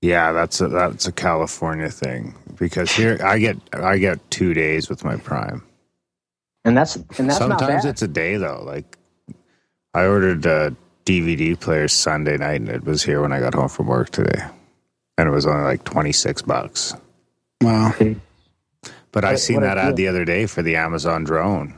yeah, 0.01 0.33
that's 0.33 0.61
a 0.61 0.69
that's 0.69 1.07
a 1.07 1.13
California 1.13 1.91
thing 1.91 2.35
because 2.59 2.91
here 2.91 3.19
I 3.23 3.39
get 3.39 3.59
I 3.75 3.99
get 3.99 4.19
two 4.31 4.55
days 4.55 4.89
with 4.89 5.05
my 5.05 5.17
Prime. 5.17 5.63
And 6.65 6.77
that's 6.77 6.97
and 6.97 7.29
that's 7.29 7.41
not 7.41 7.61
Sometimes 7.61 7.85
it's 7.85 8.03
a 8.03 8.09
day 8.09 8.37
though. 8.39 8.63
Like 8.65 8.97
I 9.93 10.07
ordered 10.07 10.47
a 10.47 10.75
DVD 11.05 11.61
player 11.61 11.89
Sunday 11.89 12.39
night 12.39 12.61
and 12.63 12.71
it 12.71 12.85
was 12.85 13.03
here 13.03 13.21
when 13.21 13.33
I 13.33 13.41
got 13.41 13.55
home 13.55 13.69
from 13.69 13.87
work 13.89 14.11
today, 14.11 14.43
and 15.19 15.29
it 15.29 15.33
was 15.33 15.47
only 15.47 15.65
like 15.65 15.85
twenty 15.85 16.13
six 16.13 16.41
bucks. 16.41 16.95
Wow. 17.65 17.95
But 19.13 19.25
I 19.25 19.37
seen 19.37 19.61
that 19.61 19.79
ad 19.79 19.97
the 19.97 20.09
other 20.09 20.25
day 20.25 20.47
for 20.47 20.63
the 20.63 20.77
Amazon 20.77 21.25
drone. 21.25 21.75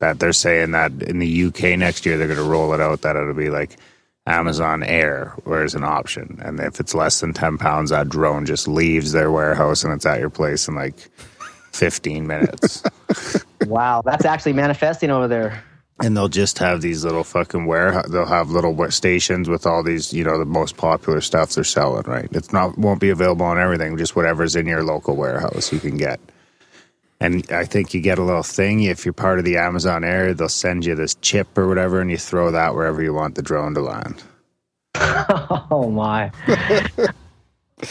That 0.00 0.18
they're 0.18 0.32
saying 0.32 0.70
that 0.70 1.02
in 1.02 1.18
the 1.18 1.44
UK 1.44 1.78
next 1.78 2.06
year 2.06 2.16
they're 2.16 2.26
going 2.26 2.38
to 2.38 2.44
roll 2.44 2.72
it 2.72 2.80
out 2.80 3.02
that 3.02 3.16
it'll 3.16 3.34
be 3.34 3.50
like 3.50 3.76
Amazon 4.26 4.82
Air, 4.82 5.34
where 5.44 5.60
where's 5.60 5.74
an 5.74 5.84
option, 5.84 6.38
and 6.42 6.58
if 6.60 6.80
it's 6.80 6.94
less 6.94 7.20
than 7.20 7.32
ten 7.32 7.58
pounds, 7.58 7.90
that 7.90 8.08
drone 8.08 8.46
just 8.46 8.68
leaves 8.68 9.12
their 9.12 9.30
warehouse 9.30 9.84
and 9.84 9.92
it's 9.92 10.06
at 10.06 10.20
your 10.20 10.30
place 10.30 10.68
in 10.68 10.74
like 10.74 10.96
fifteen 11.72 12.26
minutes. 12.26 12.82
wow, 13.66 14.02
that's 14.04 14.24
actually 14.24 14.52
manifesting 14.52 15.10
over 15.10 15.28
there. 15.28 15.62
And 16.02 16.16
they'll 16.16 16.28
just 16.28 16.58
have 16.58 16.80
these 16.80 17.04
little 17.04 17.24
fucking 17.24 17.66
warehouse. 17.66 18.08
They'll 18.08 18.26
have 18.26 18.50
little 18.50 18.90
stations 18.90 19.48
with 19.48 19.66
all 19.66 19.82
these, 19.82 20.12
you 20.12 20.24
know, 20.24 20.38
the 20.38 20.44
most 20.44 20.76
popular 20.76 21.20
stuff 21.20 21.50
they're 21.50 21.64
selling. 21.64 22.02
Right? 22.04 22.28
It's 22.32 22.52
not 22.52 22.76
won't 22.78 23.00
be 23.00 23.10
available 23.10 23.46
on 23.46 23.58
everything. 23.58 23.96
Just 23.96 24.16
whatever's 24.16 24.56
in 24.56 24.66
your 24.66 24.82
local 24.82 25.16
warehouse, 25.16 25.72
you 25.72 25.78
can 25.80 25.96
get. 25.96 26.20
And 27.22 27.44
I 27.52 27.66
think 27.66 27.92
you 27.92 28.00
get 28.00 28.18
a 28.18 28.22
little 28.22 28.42
thing 28.42 28.82
if 28.84 29.04
you're 29.04 29.12
part 29.12 29.38
of 29.38 29.44
the 29.44 29.58
Amazon 29.58 30.04
area. 30.04 30.32
They'll 30.32 30.48
send 30.48 30.86
you 30.86 30.94
this 30.94 31.14
chip 31.16 31.56
or 31.58 31.68
whatever, 31.68 32.00
and 32.00 32.10
you 32.10 32.16
throw 32.16 32.50
that 32.50 32.74
wherever 32.74 33.02
you 33.02 33.12
want 33.12 33.34
the 33.34 33.42
drone 33.42 33.74
to 33.74 33.80
land. 33.82 34.22
Oh 35.72 35.88
my. 35.88 36.32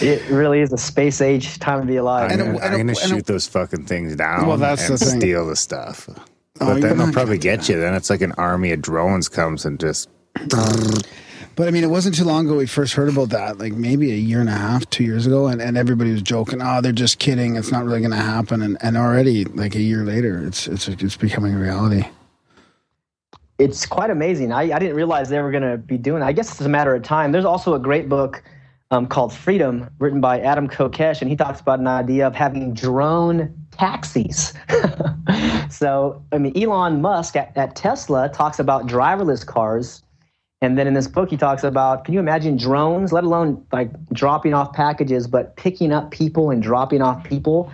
it 0.02 0.30
really 0.30 0.60
is 0.60 0.72
a 0.74 0.78
space 0.78 1.22
age 1.22 1.58
time 1.60 1.82
to 1.82 1.86
be 1.88 1.96
alive. 1.96 2.32
And 2.32 2.42
I'm 2.42 2.48
gonna, 2.54 2.58
and 2.58 2.66
I'm 2.66 2.72
gonna 2.72 2.80
and 2.82 2.90
it- 2.92 2.98
shoot 2.98 3.26
those 3.26 3.48
fucking 3.48 3.86
things 3.86 4.16
down. 4.16 4.48
Well, 4.48 4.58
that's 4.58 4.90
and 4.90 4.98
the 5.00 5.06
thing. 5.06 5.20
steal 5.22 5.48
the 5.48 5.56
stuff. 5.56 6.10
Oh, 6.62 6.68
But 6.68 6.80
you're 6.80 6.90
then 6.90 6.98
they'll 6.98 7.12
probably 7.12 7.38
gonna 7.38 7.58
get 7.58 7.70
you. 7.70 7.80
Then 7.80 7.94
it's 7.94 8.10
like 8.10 8.22
an 8.22 8.34
army 8.34 8.72
of 8.72 8.82
drones 8.82 9.30
comes 9.30 9.66
and 9.66 9.80
just 9.80 10.10
But 11.56 11.68
I 11.68 11.72
mean, 11.72 11.84
it 11.84 11.90
wasn't 11.90 12.16
too 12.16 12.24
long 12.24 12.46
ago 12.46 12.56
we 12.56 12.68
first 12.68 12.94
heard 12.94 13.10
about 13.10 13.32
that, 13.32 13.58
like 13.58 13.74
maybe 13.74 14.12
a 14.12 14.16
year 14.16 14.40
and 14.40 14.48
a 14.48 14.54
half, 14.54 14.90
two 14.90 15.04
years 15.04 15.28
ago, 15.28 15.48
and, 15.48 15.62
and 15.62 15.78
everybody 15.78 16.12
was 16.14 16.22
joking, 16.22 16.62
oh, 16.62 16.80
they're 16.80 16.94
just 16.94 17.20
kidding. 17.20 17.58
It's 17.58 17.70
not 17.70 17.84
really 17.84 18.00
going 18.00 18.12
to 18.12 18.18
happen. 18.18 18.62
And, 18.62 18.78
and 18.82 18.96
already, 18.96 19.44
like 19.44 19.76
a 19.76 19.82
year 19.82 20.06
later, 20.06 20.46
it's 20.48 20.68
it's 20.68 20.88
it's 20.88 21.18
becoming 21.18 21.54
a 21.54 21.60
reality. 21.60 22.06
it's 23.58 23.86
quite 23.86 24.10
amazing. 24.10 24.54
I, 24.54 24.74
I 24.74 24.80
didn't 24.80 24.96
realize 24.96 25.28
they 25.30 25.42
were 25.42 25.52
going 25.52 25.70
to 25.70 25.78
be 25.78 25.98
doing 25.98 26.22
that. 26.22 26.28
I 26.28 26.32
guess 26.32 26.50
it's 26.50 26.62
a 26.62 26.70
matter 26.70 26.96
of 26.96 27.04
time. 27.04 27.34
There's 27.34 27.46
also 27.46 27.74
a 27.74 27.80
great 27.80 28.08
book 28.08 28.42
um, 28.92 29.06
called 29.06 29.34
Freedom, 29.34 29.90
written 30.00 30.22
by 30.22 30.40
Adam 30.40 30.70
Kokesh, 30.70 31.22
and 31.22 31.30
he 31.30 31.36
talks 31.36 31.60
about 31.60 31.80
an 31.80 31.88
idea 31.88 32.26
of 32.26 32.36
having 32.36 32.74
drone 32.74 33.59
taxis. 33.80 34.54
so, 35.70 36.22
I 36.32 36.38
mean, 36.38 36.62
Elon 36.62 37.02
Musk 37.02 37.36
at, 37.36 37.56
at 37.56 37.76
Tesla 37.76 38.30
talks 38.30 38.60
about 38.60 38.88
driverless 38.88 39.46
cars. 39.46 40.04
And 40.62 40.78
then 40.78 40.88
in 40.88 40.94
this 40.94 41.08
book, 41.08 41.30
he 41.30 41.38
talks 41.38 41.64
about 41.64 42.04
can 42.04 42.14
you 42.14 42.20
imagine 42.20 42.58
drones, 42.58 43.14
let 43.14 43.24
alone 43.24 43.66
like 43.72 43.90
dropping 44.12 44.54
off 44.54 44.74
packages, 44.74 45.26
but 45.26 45.56
picking 45.56 45.94
up 45.94 46.12
people 46.12 46.52
and 46.52 46.62
dropping 46.62 47.02
off 47.02 47.24
people? 47.24 47.72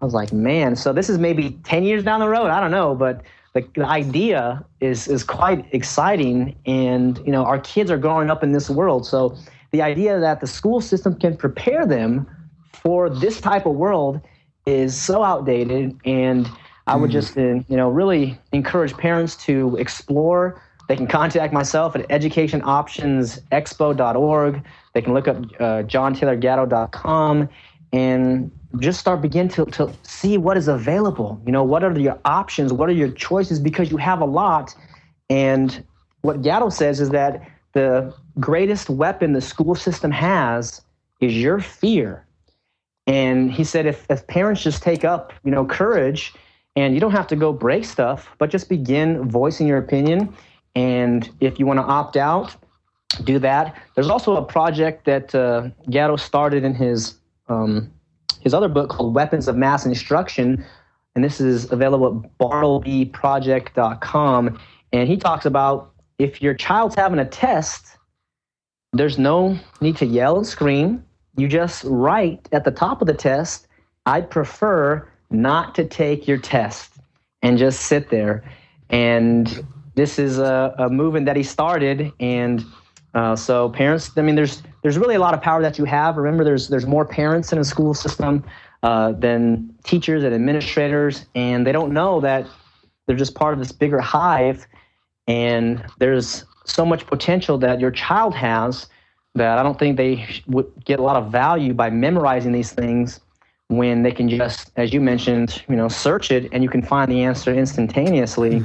I 0.00 0.04
was 0.04 0.14
like, 0.14 0.32
man, 0.32 0.76
so 0.76 0.92
this 0.92 1.10
is 1.10 1.18
maybe 1.18 1.58
10 1.64 1.82
years 1.82 2.04
down 2.04 2.20
the 2.20 2.28
road. 2.28 2.50
I 2.50 2.60
don't 2.60 2.70
know, 2.70 2.94
but 2.94 3.22
the, 3.54 3.66
the 3.74 3.84
idea 3.84 4.64
is 4.80 5.08
is 5.08 5.24
quite 5.24 5.66
exciting. 5.72 6.56
And, 6.66 7.18
you 7.26 7.32
know, 7.32 7.44
our 7.44 7.58
kids 7.58 7.90
are 7.90 7.98
growing 7.98 8.30
up 8.30 8.44
in 8.44 8.52
this 8.52 8.70
world. 8.70 9.04
So 9.04 9.36
the 9.72 9.82
idea 9.82 10.20
that 10.20 10.40
the 10.40 10.46
school 10.46 10.80
system 10.80 11.18
can 11.18 11.36
prepare 11.36 11.84
them 11.84 12.28
for 12.72 13.10
this 13.10 13.40
type 13.40 13.66
of 13.66 13.74
world 13.74 14.20
is 14.68 14.96
so 14.96 15.24
outdated. 15.24 15.98
And 16.04 16.48
I 16.86 16.94
would 16.96 17.10
just, 17.10 17.36
uh, 17.36 17.54
you 17.68 17.76
know, 17.76 17.88
really 17.88 18.38
encourage 18.52 18.96
parents 18.96 19.34
to 19.46 19.74
explore. 19.76 20.62
They 20.88 20.96
can 20.96 21.06
contact 21.06 21.52
myself 21.52 21.94
at 21.96 22.08
educationoptionsexpo.org. 22.08 24.62
They 24.94 25.02
can 25.02 25.14
look 25.14 25.28
up 25.28 25.36
uh, 25.36 25.82
johntaylorgatto.com 25.82 27.48
and 27.92 28.50
just 28.78 29.00
start 29.00 29.20
begin 29.22 29.48
to, 29.48 29.64
to 29.66 29.92
see 30.02 30.38
what 30.38 30.56
is 30.56 30.68
available. 30.68 31.40
You 31.46 31.52
know, 31.52 31.64
what 31.64 31.84
are 31.84 31.98
your 31.98 32.18
options? 32.24 32.72
What 32.72 32.88
are 32.88 32.92
your 32.92 33.10
choices? 33.10 33.60
Because 33.60 33.90
you 33.90 33.98
have 33.98 34.20
a 34.20 34.26
lot. 34.26 34.74
And 35.30 35.84
what 36.22 36.42
Gatto 36.42 36.70
says 36.70 37.00
is 37.00 37.10
that 37.10 37.48
the 37.72 38.14
greatest 38.40 38.90
weapon 38.90 39.32
the 39.32 39.40
school 39.40 39.74
system 39.74 40.10
has 40.10 40.82
is 41.20 41.36
your 41.36 41.60
fear. 41.60 42.24
And 43.08 43.50
he 43.50 43.64
said 43.64 43.86
if, 43.86 44.06
if 44.10 44.24
parents 44.26 44.62
just 44.62 44.82
take 44.82 45.02
up, 45.04 45.32
you 45.42 45.50
know, 45.50 45.64
courage 45.64 46.34
and 46.76 46.92
you 46.94 47.00
don't 47.00 47.12
have 47.12 47.26
to 47.28 47.36
go 47.36 47.52
break 47.52 47.84
stuff, 47.84 48.28
but 48.38 48.50
just 48.50 48.68
begin 48.68 49.28
voicing 49.28 49.66
your 49.66 49.78
opinion. 49.78 50.34
And 50.76 51.28
if 51.40 51.58
you 51.58 51.66
want 51.66 51.80
to 51.80 51.84
opt 51.84 52.18
out, 52.18 52.54
do 53.24 53.38
that. 53.38 53.74
There's 53.94 54.10
also 54.10 54.36
a 54.36 54.44
project 54.44 55.06
that 55.06 55.34
uh, 55.34 55.70
Gatto 55.90 56.16
started 56.16 56.64
in 56.64 56.74
his 56.74 57.14
um, 57.48 57.90
his 58.40 58.52
other 58.54 58.68
book 58.68 58.90
called 58.90 59.14
Weapons 59.14 59.48
of 59.48 59.56
Mass 59.56 59.86
Instruction, 59.86 60.62
and 61.14 61.24
this 61.24 61.40
is 61.40 61.72
available 61.72 62.22
at 62.24 62.38
bartlebyproject.com. 62.38 64.60
And 64.92 65.08
he 65.08 65.16
talks 65.16 65.46
about 65.46 65.94
if 66.18 66.42
your 66.42 66.54
child's 66.54 66.94
having 66.94 67.18
a 67.18 67.24
test, 67.24 67.96
there's 68.92 69.18
no 69.18 69.58
need 69.80 69.96
to 69.96 70.06
yell 70.06 70.36
and 70.36 70.46
scream. 70.46 71.02
You 71.38 71.46
just 71.46 71.84
write 71.84 72.48
at 72.50 72.64
the 72.64 72.72
top 72.72 73.00
of 73.00 73.06
the 73.06 73.14
test, 73.14 73.68
I'd 74.06 74.28
prefer 74.28 75.08
not 75.30 75.72
to 75.76 75.84
take 75.84 76.26
your 76.26 76.36
test 76.36 76.98
and 77.42 77.56
just 77.56 77.82
sit 77.82 78.10
there. 78.10 78.42
And 78.90 79.64
this 79.94 80.18
is 80.18 80.38
a, 80.40 80.74
a 80.78 80.90
movement 80.90 81.26
that 81.26 81.36
he 81.36 81.44
started. 81.44 82.12
And 82.18 82.64
uh, 83.14 83.36
so 83.36 83.68
parents, 83.68 84.10
I 84.16 84.22
mean, 84.22 84.34
there's 84.34 84.64
there's 84.82 84.98
really 84.98 85.14
a 85.14 85.20
lot 85.20 85.32
of 85.32 85.40
power 85.40 85.62
that 85.62 85.78
you 85.78 85.84
have. 85.84 86.16
Remember, 86.16 86.42
there's 86.42 86.68
there's 86.68 86.86
more 86.86 87.04
parents 87.04 87.52
in 87.52 87.58
a 87.58 87.64
school 87.64 87.94
system 87.94 88.44
uh, 88.82 89.12
than 89.12 89.72
teachers 89.84 90.24
and 90.24 90.34
administrators, 90.34 91.24
and 91.36 91.64
they 91.64 91.72
don't 91.72 91.92
know 91.92 92.20
that 92.20 92.48
they're 93.06 93.16
just 93.16 93.36
part 93.36 93.52
of 93.52 93.60
this 93.60 93.70
bigger 93.70 94.00
hive. 94.00 94.66
And 95.28 95.84
there's 95.98 96.44
so 96.64 96.84
much 96.84 97.06
potential 97.06 97.58
that 97.58 97.78
your 97.78 97.92
child 97.92 98.34
has 98.34 98.88
that 99.34 99.58
I 99.58 99.62
don't 99.62 99.78
think 99.78 99.96
they 99.96 100.26
would 100.46 100.70
get 100.84 100.98
a 100.98 101.02
lot 101.02 101.16
of 101.16 101.30
value 101.30 101.74
by 101.74 101.90
memorizing 101.90 102.52
these 102.52 102.72
things 102.72 103.20
when 103.68 104.02
they 104.02 104.12
can 104.12 104.28
just, 104.28 104.70
as 104.76 104.92
you 104.92 105.00
mentioned, 105.00 105.62
you 105.68 105.76
know, 105.76 105.88
search 105.88 106.30
it 106.30 106.48
and 106.52 106.62
you 106.62 106.68
can 106.68 106.82
find 106.82 107.10
the 107.10 107.22
answer 107.22 107.52
instantaneously. 107.52 108.62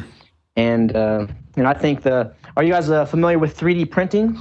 And 0.55 0.95
uh, 0.95 1.27
you 1.55 1.63
know, 1.63 1.69
I 1.69 1.73
think 1.73 2.03
the. 2.03 2.33
Are 2.55 2.63
you 2.63 2.71
guys 2.71 2.89
uh, 2.89 3.05
familiar 3.05 3.39
with 3.39 3.57
3D 3.57 3.89
printing? 3.89 4.37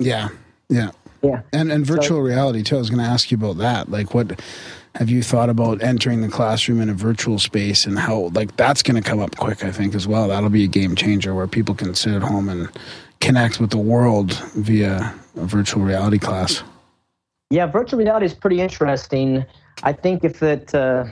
Yeah, 0.00 0.28
yeah, 0.68 0.90
Yeah. 1.22 1.42
and 1.52 1.70
and 1.70 1.86
virtual 1.86 2.20
reality 2.20 2.64
too. 2.64 2.74
I 2.74 2.78
was 2.80 2.90
going 2.90 3.02
to 3.02 3.08
ask 3.08 3.30
you 3.30 3.36
about 3.36 3.58
that. 3.58 3.88
Like, 3.88 4.12
what 4.12 4.40
have 4.96 5.08
you 5.08 5.22
thought 5.22 5.48
about 5.48 5.80
entering 5.80 6.20
the 6.20 6.28
classroom 6.28 6.80
in 6.80 6.88
a 6.90 6.94
virtual 6.94 7.38
space, 7.38 7.86
and 7.86 7.96
how 7.96 8.30
like 8.34 8.56
that's 8.56 8.82
going 8.82 9.00
to 9.00 9.08
come 9.08 9.20
up 9.20 9.36
quick? 9.36 9.64
I 9.64 9.70
think 9.70 9.94
as 9.94 10.08
well. 10.08 10.26
That'll 10.28 10.50
be 10.50 10.64
a 10.64 10.68
game 10.68 10.96
changer 10.96 11.32
where 11.32 11.46
people 11.46 11.76
can 11.76 11.94
sit 11.94 12.12
at 12.14 12.22
home 12.22 12.48
and 12.48 12.68
connect 13.20 13.60
with 13.60 13.70
the 13.70 13.78
world 13.78 14.34
via 14.56 15.14
a 15.36 15.44
virtual 15.44 15.82
reality 15.82 16.18
class. 16.18 16.62
Yeah, 17.50 17.66
virtual 17.66 17.98
reality 17.98 18.26
is 18.26 18.34
pretty 18.34 18.60
interesting. 18.60 19.44
I 19.82 19.92
think 19.92 20.24
if 20.24 20.42
it 20.42 20.74
uh, 20.74 21.04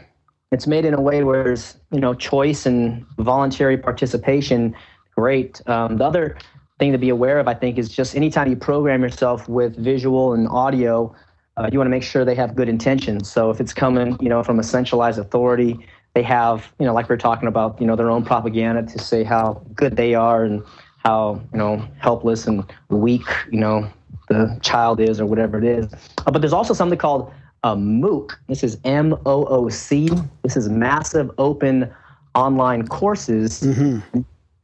it's 0.50 0.66
made 0.66 0.84
in 0.84 0.94
a 0.94 1.00
way 1.00 1.24
where 1.24 1.44
there's 1.44 1.76
you 1.90 2.00
know 2.00 2.14
choice 2.14 2.66
and 2.66 3.04
voluntary 3.18 3.76
participation, 3.76 4.74
great. 5.14 5.60
Um, 5.68 5.98
the 5.98 6.04
other 6.04 6.36
thing 6.78 6.92
to 6.92 6.98
be 6.98 7.10
aware 7.10 7.38
of, 7.38 7.48
I 7.48 7.54
think, 7.54 7.78
is 7.78 7.88
just 7.88 8.16
anytime 8.16 8.48
you 8.48 8.56
program 8.56 9.02
yourself 9.02 9.48
with 9.48 9.76
visual 9.76 10.32
and 10.32 10.48
audio, 10.48 11.14
uh, 11.56 11.68
you 11.70 11.78
want 11.78 11.86
to 11.86 11.90
make 11.90 12.02
sure 12.02 12.24
they 12.24 12.34
have 12.34 12.56
good 12.56 12.68
intentions. 12.68 13.30
So 13.30 13.50
if 13.50 13.60
it's 13.60 13.74
coming, 13.74 14.16
you 14.20 14.28
know, 14.28 14.42
from 14.42 14.58
a 14.58 14.62
centralized 14.62 15.18
authority, 15.18 15.78
they 16.14 16.22
have, 16.22 16.72
you 16.78 16.86
know, 16.86 16.92
like 16.92 17.08
we 17.08 17.14
are 17.14 17.18
talking 17.18 17.48
about, 17.48 17.80
you 17.80 17.86
know, 17.86 17.96
their 17.96 18.10
own 18.10 18.24
propaganda 18.24 18.82
to 18.82 18.98
say 18.98 19.22
how 19.22 19.62
good 19.74 19.96
they 19.96 20.14
are 20.14 20.44
and 20.44 20.62
how, 21.04 21.40
you 21.52 21.58
know, 21.58 21.86
helpless 21.98 22.46
and 22.46 22.64
weak, 22.88 23.26
you 23.50 23.60
know, 23.60 23.88
the 24.32 24.58
child 24.62 25.00
is 25.00 25.20
or 25.20 25.26
whatever 25.26 25.58
it 25.58 25.64
is. 25.64 25.92
Uh, 26.26 26.30
but 26.30 26.40
there's 26.40 26.52
also 26.52 26.74
something 26.74 26.98
called 26.98 27.32
a 27.62 27.76
MOOC. 27.76 28.32
This 28.48 28.64
is 28.64 28.78
M 28.84 29.14
O 29.26 29.44
O 29.46 29.68
C. 29.68 30.08
This 30.42 30.56
is 30.56 30.68
massive 30.68 31.30
open 31.38 31.92
online 32.34 32.86
courses. 32.86 33.62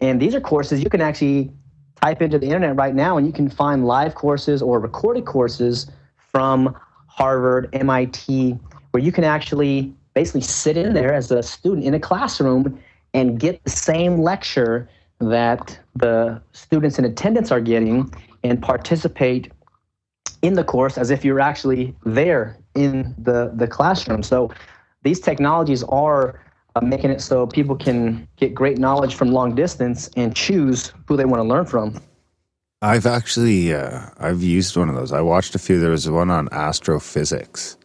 And 0.01 0.20
these 0.20 0.35
are 0.35 0.40
courses 0.40 0.82
you 0.82 0.90
can 0.90 1.01
actually 1.01 1.51
type 2.01 2.23
into 2.23 2.39
the 2.39 2.47
internet 2.47 2.77
right 2.77 2.95
now 2.95 3.16
and 3.16 3.27
you 3.27 3.32
can 3.32 3.51
find 3.51 3.86
live 3.86 4.15
courses 4.15 4.62
or 4.62 4.78
recorded 4.78 5.24
courses 5.24 5.90
from 6.16 6.77
Harvard, 7.09 7.69
MIT, 7.73 8.57
where 8.93 9.03
you 9.03 9.11
can 9.11 9.24
actually 9.24 9.93
basically 10.15 10.40
sit 10.40 10.77
in 10.77 10.95
there 10.95 11.12
as 11.12 11.31
a 11.31 11.43
student 11.43 11.85
in 11.85 11.95
a 11.95 12.01
classroom 12.01 12.81
and 13.12 13.40
get 13.40 13.62
the 13.65 13.70
same 13.70 14.19
lecture 14.19 14.89
that 15.20 15.78
the 15.97 16.40
students 16.53 16.99
in 16.99 17.05
attendance 17.05 17.51
are 17.51 17.61
getting 17.61 18.12
and 18.45 18.62
participate 18.62 19.51
in 20.43 20.55
the 20.55 20.65
course 20.65 20.98
as 20.98 21.10
if 21.10 21.24
you're 21.24 21.40
actually 21.40 21.94
there 22.05 22.56
in 22.74 23.15
the, 23.19 23.52
the 23.55 23.66
classroom. 23.66 24.23
So 24.23 24.51
these 25.02 25.20
technologies 25.20 25.82
are 25.85 26.40
uh, 26.77 26.81
making 26.81 27.10
it 27.10 27.20
so 27.20 27.47
people 27.47 27.77
can 27.77 28.28
get 28.36 28.55
great 28.55 28.78
knowledge 28.78 29.15
from 29.15 29.32
long 29.32 29.55
distance 29.55 30.09
and 30.16 30.35
choose 30.35 30.93
who 31.06 31.16
they 31.16 31.24
want 31.24 31.40
to 31.40 31.48
learn 31.48 31.66
from. 31.66 32.01
I've 32.81 33.06
actually 33.06 33.74
uh, 33.74 34.02
I've 34.20 34.43
used 34.43 34.77
one 34.77 34.89
of 34.89 34.94
those. 34.94 35.12
I 35.12 35.20
watched 35.20 35.56
a 35.56 35.59
few. 35.59 35.81
There 35.81 35.90
was 35.90 36.09
one 36.09 36.31
on 36.31 36.48
astrophysics. 36.52 37.77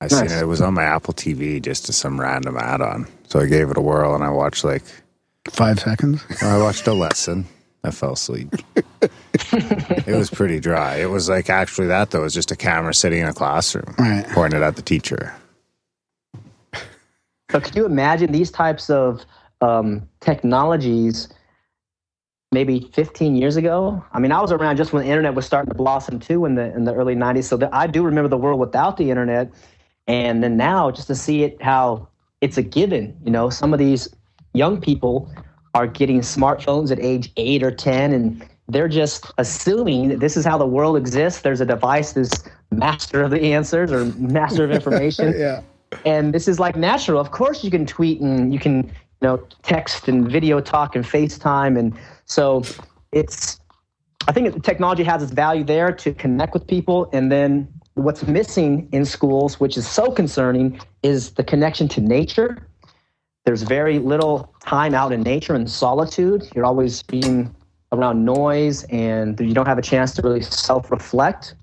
I 0.00 0.08
seen 0.08 0.26
it. 0.26 0.42
It 0.42 0.46
was 0.46 0.60
on 0.60 0.74
my 0.74 0.82
Apple 0.82 1.14
TV, 1.14 1.62
just 1.62 1.88
as 1.88 1.96
some 1.96 2.20
random 2.20 2.56
add-on. 2.56 3.06
So 3.28 3.40
I 3.40 3.46
gave 3.46 3.70
it 3.70 3.76
a 3.76 3.80
whirl, 3.80 4.14
and 4.14 4.24
I 4.24 4.30
watched 4.30 4.64
like 4.64 4.82
Five 5.50 5.80
seconds. 5.80 6.24
I 6.42 6.58
watched 6.58 6.86
a 6.86 6.92
lesson. 6.92 7.46
I 7.84 7.90
fell 7.90 8.12
asleep. 8.12 8.54
it 9.52 10.06
was 10.16 10.30
pretty 10.30 10.60
dry. 10.60 10.96
It 10.96 11.10
was 11.10 11.28
like 11.28 11.48
actually 11.48 11.86
that 11.88 12.10
though. 12.10 12.20
It 12.20 12.24
was 12.24 12.34
just 12.34 12.50
a 12.50 12.56
camera 12.56 12.92
sitting 12.92 13.20
in 13.20 13.26
a 13.28 13.32
classroom, 13.32 13.94
Right. 13.98 14.26
pointed 14.30 14.62
at 14.62 14.76
the 14.76 14.82
teacher. 14.82 15.34
So 17.50 17.60
could 17.60 17.74
you 17.74 17.86
imagine 17.86 18.30
these 18.32 18.50
types 18.50 18.90
of 18.90 19.24
um, 19.62 20.06
technologies 20.20 21.28
maybe 22.52 22.90
15 22.92 23.36
years 23.36 23.56
ago? 23.56 24.04
I 24.12 24.18
mean, 24.18 24.32
I 24.32 24.40
was 24.42 24.52
around 24.52 24.76
just 24.76 24.92
when 24.92 25.04
the 25.04 25.08
internet 25.08 25.34
was 25.34 25.46
starting 25.46 25.70
to 25.70 25.74
blossom 25.74 26.18
too 26.20 26.44
in 26.44 26.56
the 26.56 26.74
in 26.74 26.84
the 26.84 26.94
early 26.94 27.14
90s. 27.14 27.44
So 27.44 27.56
that 27.58 27.72
I 27.72 27.86
do 27.86 28.02
remember 28.02 28.28
the 28.28 28.36
world 28.36 28.60
without 28.60 28.96
the 28.98 29.10
internet, 29.10 29.50
and 30.06 30.42
then 30.42 30.56
now 30.56 30.90
just 30.90 31.06
to 31.06 31.14
see 31.14 31.42
it 31.42 31.62
how 31.62 32.08
it's 32.42 32.58
a 32.58 32.62
given. 32.62 33.16
You 33.24 33.30
know, 33.30 33.48
some 33.50 33.72
of 33.72 33.78
these 33.78 34.08
young 34.52 34.80
people 34.80 35.32
are 35.78 35.86
getting 35.86 36.20
smartphones 36.20 36.90
at 36.90 36.98
age 36.98 37.30
eight 37.36 37.62
or 37.62 37.70
10, 37.70 38.12
and 38.12 38.44
they're 38.68 38.88
just 38.88 39.30
assuming 39.38 40.08
that 40.08 40.18
this 40.18 40.36
is 40.36 40.44
how 40.44 40.58
the 40.58 40.66
world 40.66 40.96
exists. 40.96 41.42
There's 41.42 41.60
a 41.60 41.64
device 41.66 42.12
that's 42.14 42.42
master 42.72 43.22
of 43.22 43.30
the 43.30 43.52
answers 43.54 43.92
or 43.92 44.06
master 44.16 44.64
of 44.64 44.70
information 44.78 45.32
Yeah. 45.38 45.62
and 46.04 46.34
this 46.34 46.48
is 46.48 46.58
like 46.58 46.74
natural. 46.76 47.20
Of 47.20 47.30
course, 47.30 47.62
you 47.62 47.70
can 47.70 47.86
tweet 47.86 48.20
and 48.20 48.52
you 48.52 48.58
can, 48.58 48.74
you 48.86 49.22
know, 49.22 49.36
text 49.62 50.08
and 50.08 50.28
video 50.30 50.60
talk 50.60 50.96
and 50.96 51.04
FaceTime, 51.04 51.78
and 51.78 51.94
so 52.26 52.62
it's. 53.12 53.60
I 54.26 54.32
think 54.32 54.62
technology 54.64 55.04
has 55.04 55.22
its 55.22 55.32
value 55.32 55.64
there 55.64 55.90
to 55.92 56.12
connect 56.12 56.52
with 56.52 56.66
people, 56.66 57.08
and 57.12 57.30
then 57.32 57.68
what's 57.94 58.26
missing 58.26 58.88
in 58.92 59.04
schools, 59.06 59.58
which 59.60 59.76
is 59.78 59.86
so 59.88 60.10
concerning, 60.10 60.78
is 61.02 61.30
the 61.38 61.44
connection 61.44 61.86
to 61.94 62.00
nature. 62.02 62.58
There's 63.46 63.62
very 63.62 63.98
little 63.98 64.52
time 64.68 64.94
out 64.94 65.12
in 65.12 65.22
nature 65.22 65.54
and 65.54 65.70
solitude. 65.70 66.46
You're 66.54 66.66
always 66.66 67.02
being 67.02 67.54
around 67.90 68.24
noise, 68.24 68.84
and 68.90 69.40
you 69.40 69.54
don't 69.54 69.66
have 69.66 69.78
a 69.78 69.82
chance 69.82 70.12
to 70.14 70.22
really 70.22 70.42
self-reflect 70.42 71.54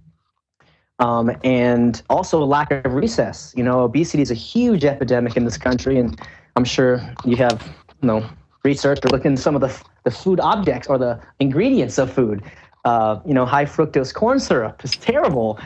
um, 0.98 1.30
and 1.44 2.02
also 2.10 2.42
a 2.42 2.46
lack 2.46 2.72
of 2.72 2.94
recess. 2.94 3.54
You 3.56 3.64
know, 3.64 3.82
obesity 3.82 4.24
is 4.24 4.32
a 4.32 4.36
huge 4.36 4.84
epidemic 4.86 5.38
in 5.38 5.46
this 5.46 5.58
country, 5.58 6.00
and 6.00 6.20
I'm 6.56 6.64
sure 6.66 7.00
you 7.26 7.36
have, 7.36 7.62
you 8.02 8.08
know, 8.08 8.28
research 8.64 9.00
or 9.04 9.10
looked 9.10 9.38
some 9.40 9.56
of 9.56 9.62
the 9.62 9.72
the 10.04 10.12
food 10.12 10.40
objects 10.40 10.88
or 10.88 10.98
the 10.98 11.20
ingredients 11.40 12.00
of 12.00 12.12
food. 12.12 12.42
Uh, 12.86 13.20
you 13.26 13.34
know, 13.34 13.46
high 13.46 13.66
fructose 13.66 14.14
corn 14.14 14.40
syrup 14.40 14.84
is 14.84 14.96
terrible, 14.96 15.60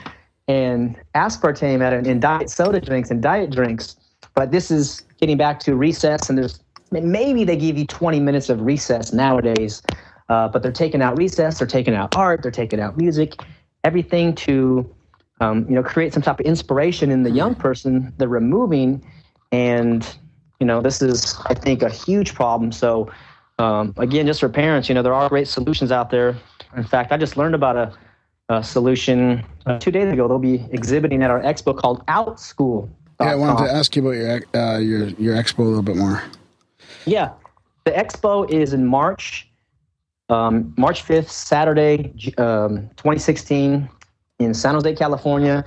and 0.49 0.97
aspartame 1.15 1.81
at 1.81 1.93
in 2.05 2.19
diet 2.19 2.49
soda 2.49 2.81
drinks 2.81 3.11
and 3.11 3.21
diet 3.21 3.49
drinks. 3.49 3.95
But 4.33 4.51
this 4.51 4.71
is 4.71 5.03
getting 5.21 5.37
back 5.37 5.59
to 5.61 5.75
recess, 5.75 6.29
and 6.29 6.37
there's 6.37 6.59
maybe 6.91 7.43
they 7.43 7.55
give 7.55 7.77
you 7.77 7.85
20 7.85 8.19
minutes 8.19 8.49
of 8.49 8.61
recess 8.61 9.13
nowadays, 9.13 9.81
uh, 10.29 10.47
but 10.47 10.63
they're 10.63 10.71
taking 10.71 11.01
out 11.01 11.17
recess, 11.17 11.59
they're 11.59 11.67
taking 11.67 11.95
out 11.95 12.15
art, 12.15 12.41
they're 12.41 12.51
taking 12.51 12.79
out 12.79 12.97
music, 12.97 13.41
everything 13.83 14.33
to 14.35 14.89
um, 15.41 15.65
you 15.69 15.75
know, 15.75 15.83
create 15.83 16.13
some 16.13 16.21
type 16.21 16.39
of 16.39 16.45
inspiration 16.45 17.11
in 17.11 17.23
the 17.23 17.31
young 17.31 17.55
person 17.55 18.13
they're 18.17 18.27
removing. 18.27 19.03
And, 19.51 20.07
you 20.59 20.65
know, 20.65 20.81
this 20.81 21.01
is, 21.01 21.39
I 21.45 21.53
think, 21.53 21.81
a 21.81 21.89
huge 21.89 22.33
problem. 22.33 22.71
So, 22.71 23.11
um, 23.57 23.93
again, 23.97 24.25
just 24.25 24.39
for 24.39 24.49
parents, 24.49 24.89
you 24.89 24.95
know, 24.95 25.01
there 25.01 25.13
are 25.13 25.29
great 25.29 25.47
solutions 25.47 25.91
out 25.91 26.09
there. 26.09 26.35
In 26.75 26.83
fact, 26.83 27.11
I 27.11 27.17
just 27.17 27.37
learned 27.37 27.55
about 27.55 27.75
a, 27.77 27.93
a 28.49 28.63
solution 28.63 29.43
uh, 29.65 29.79
two 29.79 29.91
days 29.91 30.11
ago. 30.11 30.27
They'll 30.27 30.39
be 30.39 30.65
exhibiting 30.71 31.23
at 31.23 31.31
our 31.31 31.41
expo 31.41 31.75
called 31.75 32.05
OutSchool. 32.07 32.89
Yeah, 33.21 33.31
I 33.31 33.35
wanted 33.35 33.65
to 33.65 33.73
ask 33.73 33.95
you 33.95 34.07
about 34.07 34.15
your 34.15 34.61
uh, 34.61 34.77
your 34.77 35.07
your 35.09 35.35
expo 35.35 35.59
a 35.59 35.63
little 35.63 35.81
bit 35.81 35.97
more. 35.97 36.23
Yeah, 37.05 37.31
the 37.85 37.91
expo 37.91 38.49
is 38.49 38.73
in 38.73 38.85
March, 38.85 39.49
um, 40.29 40.73
March 40.77 41.05
5th, 41.05 41.29
Saturday, 41.29 42.13
um, 42.37 42.89
2016, 42.97 43.89
in 44.39 44.53
San 44.53 44.73
Jose, 44.73 44.93
California. 44.95 45.65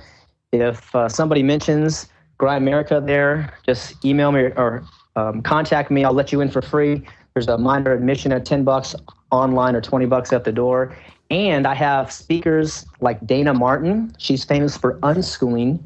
If 0.51 0.93
uh, 0.95 1.09
somebody 1.09 1.43
mentions 1.43 2.07
Grimerica 2.39 3.05
there, 3.05 3.53
just 3.65 4.03
email 4.05 4.31
me 4.31 4.41
or 4.41 4.83
um, 5.15 5.41
contact 5.41 5.91
me. 5.91 6.03
I'll 6.03 6.13
let 6.13 6.31
you 6.31 6.41
in 6.41 6.49
for 6.49 6.61
free. 6.61 7.05
There's 7.33 7.47
a 7.47 7.57
minor 7.57 7.93
admission 7.93 8.31
at 8.31 8.45
10 8.45 8.63
bucks 8.63 8.95
online 9.31 9.75
or 9.75 9.81
20 9.81 10.05
bucks 10.05 10.31
at 10.33 10.43
the 10.43 10.51
door. 10.51 10.95
And 11.29 11.65
I 11.65 11.73
have 11.73 12.11
speakers 12.11 12.85
like 12.99 13.19
Dayna 13.21 13.57
Martin. 13.57 14.13
She's 14.19 14.43
famous 14.43 14.77
for 14.77 14.99
unschooling 14.99 15.79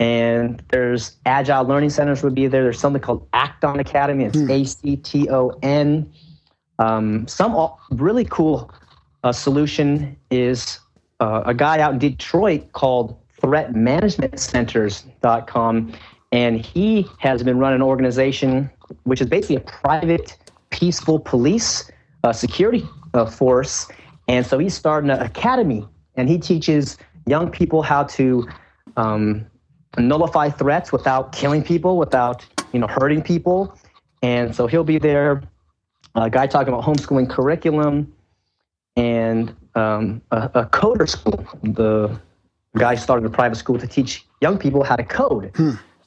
and 0.00 0.60
there's 0.70 1.16
agile 1.26 1.64
learning 1.64 1.90
centers 1.90 2.22
would 2.22 2.34
be 2.34 2.46
there. 2.46 2.62
There's 2.64 2.80
something 2.80 3.02
called 3.02 3.28
Acton 3.34 3.78
Academy. 3.78 4.24
It's 4.24 4.38
A 4.38 4.64
C 4.64 4.96
T 4.96 5.28
O 5.30 5.50
N. 5.62 6.10
Um, 6.78 7.28
some 7.28 7.52
al- 7.52 7.78
really 7.90 8.24
cool 8.24 8.72
uh, 9.22 9.32
solution 9.32 10.16
is 10.30 10.80
uh, 11.20 11.42
a 11.44 11.52
guy 11.52 11.80
out 11.80 11.92
in 11.92 11.98
Detroit 11.98 12.72
called 12.72 13.18
ThreatManagementCenters.com, 13.42 15.92
and 16.32 16.64
he 16.64 17.06
has 17.18 17.42
been 17.42 17.58
running 17.58 17.76
an 17.76 17.82
organization 17.82 18.70
which 19.04 19.20
is 19.20 19.28
basically 19.28 19.54
a 19.56 19.60
private, 19.60 20.36
peaceful 20.70 21.20
police 21.20 21.90
uh, 22.24 22.32
security 22.32 22.88
uh, 23.14 23.26
force. 23.26 23.86
And 24.28 24.46
so 24.46 24.58
he's 24.58 24.74
starting 24.74 25.10
an 25.10 25.20
academy, 25.20 25.86
and 26.16 26.28
he 26.28 26.38
teaches 26.38 26.98
young 27.26 27.50
people 27.50 27.82
how 27.82 28.04
to 28.04 28.48
um, 28.96 29.46
nullify 29.98 30.50
threats 30.50 30.92
without 30.92 31.32
killing 31.32 31.62
people, 31.62 31.98
without 31.98 32.46
you 32.72 32.78
know 32.78 32.86
hurting 32.86 33.22
people. 33.22 33.76
And 34.22 34.54
so 34.54 34.66
he'll 34.66 34.84
be 34.84 34.98
there. 34.98 35.42
A 36.14 36.28
guy 36.28 36.46
talking 36.46 36.70
about 36.72 36.84
homeschooling 36.84 37.30
curriculum 37.30 38.12
and 38.96 39.54
um, 39.74 40.20
a, 40.30 40.50
a 40.54 40.66
coder 40.66 41.08
school. 41.08 41.44
The 41.62 42.20
guy 42.76 42.96
started 42.96 43.24
a 43.26 43.30
private 43.30 43.56
school 43.56 43.78
to 43.78 43.86
teach 43.86 44.26
young 44.40 44.58
people 44.58 44.84
how 44.84 44.96
to 44.96 45.04
code. 45.04 45.52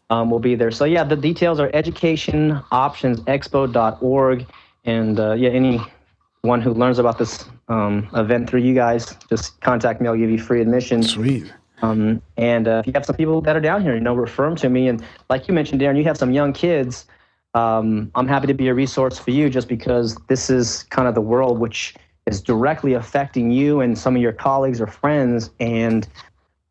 Um, 0.09 0.29
will 0.29 0.39
be 0.39 0.55
there. 0.55 0.69
So 0.69 0.83
yeah, 0.85 1.03
the 1.03 1.15
details 1.15 1.59
are 1.59 1.71
educationoptionsexpo.org, 1.71 4.45
and 4.83 5.19
uh, 5.19 5.33
yeah, 5.33 5.49
anyone 5.49 6.61
who 6.61 6.73
learns 6.73 6.99
about 6.99 7.17
this 7.17 7.45
um, 7.69 8.07
event 8.13 8.47
through 8.49 8.59
you 8.59 8.75
guys, 8.75 9.15
just 9.29 9.59
contact 9.61 10.01
me. 10.01 10.07
I'll 10.07 10.17
give 10.17 10.29
you 10.29 10.37
free 10.37 10.61
admission. 10.61 11.01
Sweet. 11.01 11.51
Um, 11.81 12.21
and 12.37 12.67
uh, 12.67 12.81
if 12.81 12.87
you 12.87 12.93
have 12.93 13.05
some 13.05 13.15
people 13.15 13.41
that 13.41 13.55
are 13.55 13.61
down 13.61 13.81
here, 13.81 13.93
you 13.93 13.99
know, 13.99 14.13
refer 14.13 14.45
them 14.45 14.55
to 14.57 14.69
me. 14.69 14.87
And 14.87 15.03
like 15.29 15.47
you 15.47 15.53
mentioned, 15.53 15.81
Darren, 15.81 15.97
you 15.97 16.03
have 16.05 16.17
some 16.17 16.31
young 16.31 16.53
kids. 16.53 17.05
Um, 17.53 18.11
I'm 18.15 18.27
happy 18.27 18.47
to 18.47 18.53
be 18.53 18.67
a 18.69 18.73
resource 18.73 19.19
for 19.19 19.31
you 19.31 19.49
just 19.49 19.67
because 19.67 20.15
this 20.27 20.49
is 20.49 20.83
kind 20.83 21.07
of 21.07 21.13
the 21.13 21.21
world 21.21 21.59
which 21.59 21.95
is 22.25 22.41
directly 22.41 22.93
affecting 22.93 23.51
you 23.51 23.81
and 23.81 23.97
some 23.97 24.15
of 24.15 24.21
your 24.21 24.31
colleagues 24.31 24.79
or 24.79 24.87
friends. 24.87 25.49
And 25.59 26.07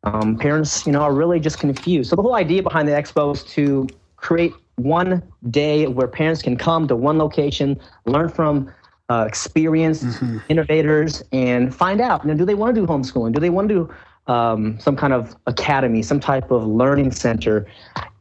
um, 0.05 0.37
parents, 0.37 0.87
you 0.87 0.93
know, 0.93 1.01
are 1.01 1.13
really 1.13 1.39
just 1.39 1.59
confused. 1.59 2.11
So 2.11 2.17
the 2.17 2.23
whole 2.23 2.35
idea 2.35 2.63
behind 2.63 2.89
the 2.89 2.93
expo 2.93 3.35
is 3.35 3.45
to 3.45 3.87
create 4.17 4.53
one 4.77 5.23
day 5.51 5.87
where 5.87 6.09
parents 6.09 6.43
can 6.43 6.57
come 6.57 6.89
to 6.89 6.97
one 6.97 7.19
location, 7.19 7.79
learn 8.07 8.29
from 8.29 8.73
uh, 9.09 9.25
experienced 9.29 10.23
innovators, 10.49 11.23
and 11.33 11.75
find 11.75 12.01
out, 12.01 12.25
you 12.25 12.31
know, 12.31 12.37
do 12.37 12.45
they 12.45 12.55
want 12.55 12.75
to 12.75 12.81
do 12.81 12.87
homeschooling? 12.87 13.33
Do 13.33 13.41
they 13.41 13.51
want 13.51 13.69
to 13.69 13.75
do 13.75 13.95
um, 14.27 14.79
some 14.79 14.97
kind 14.97 15.13
of 15.13 15.37
academy, 15.47 16.03
some 16.03 16.21
type 16.21 16.51
of 16.51 16.67
learning 16.67 17.13
center? 17.13 17.67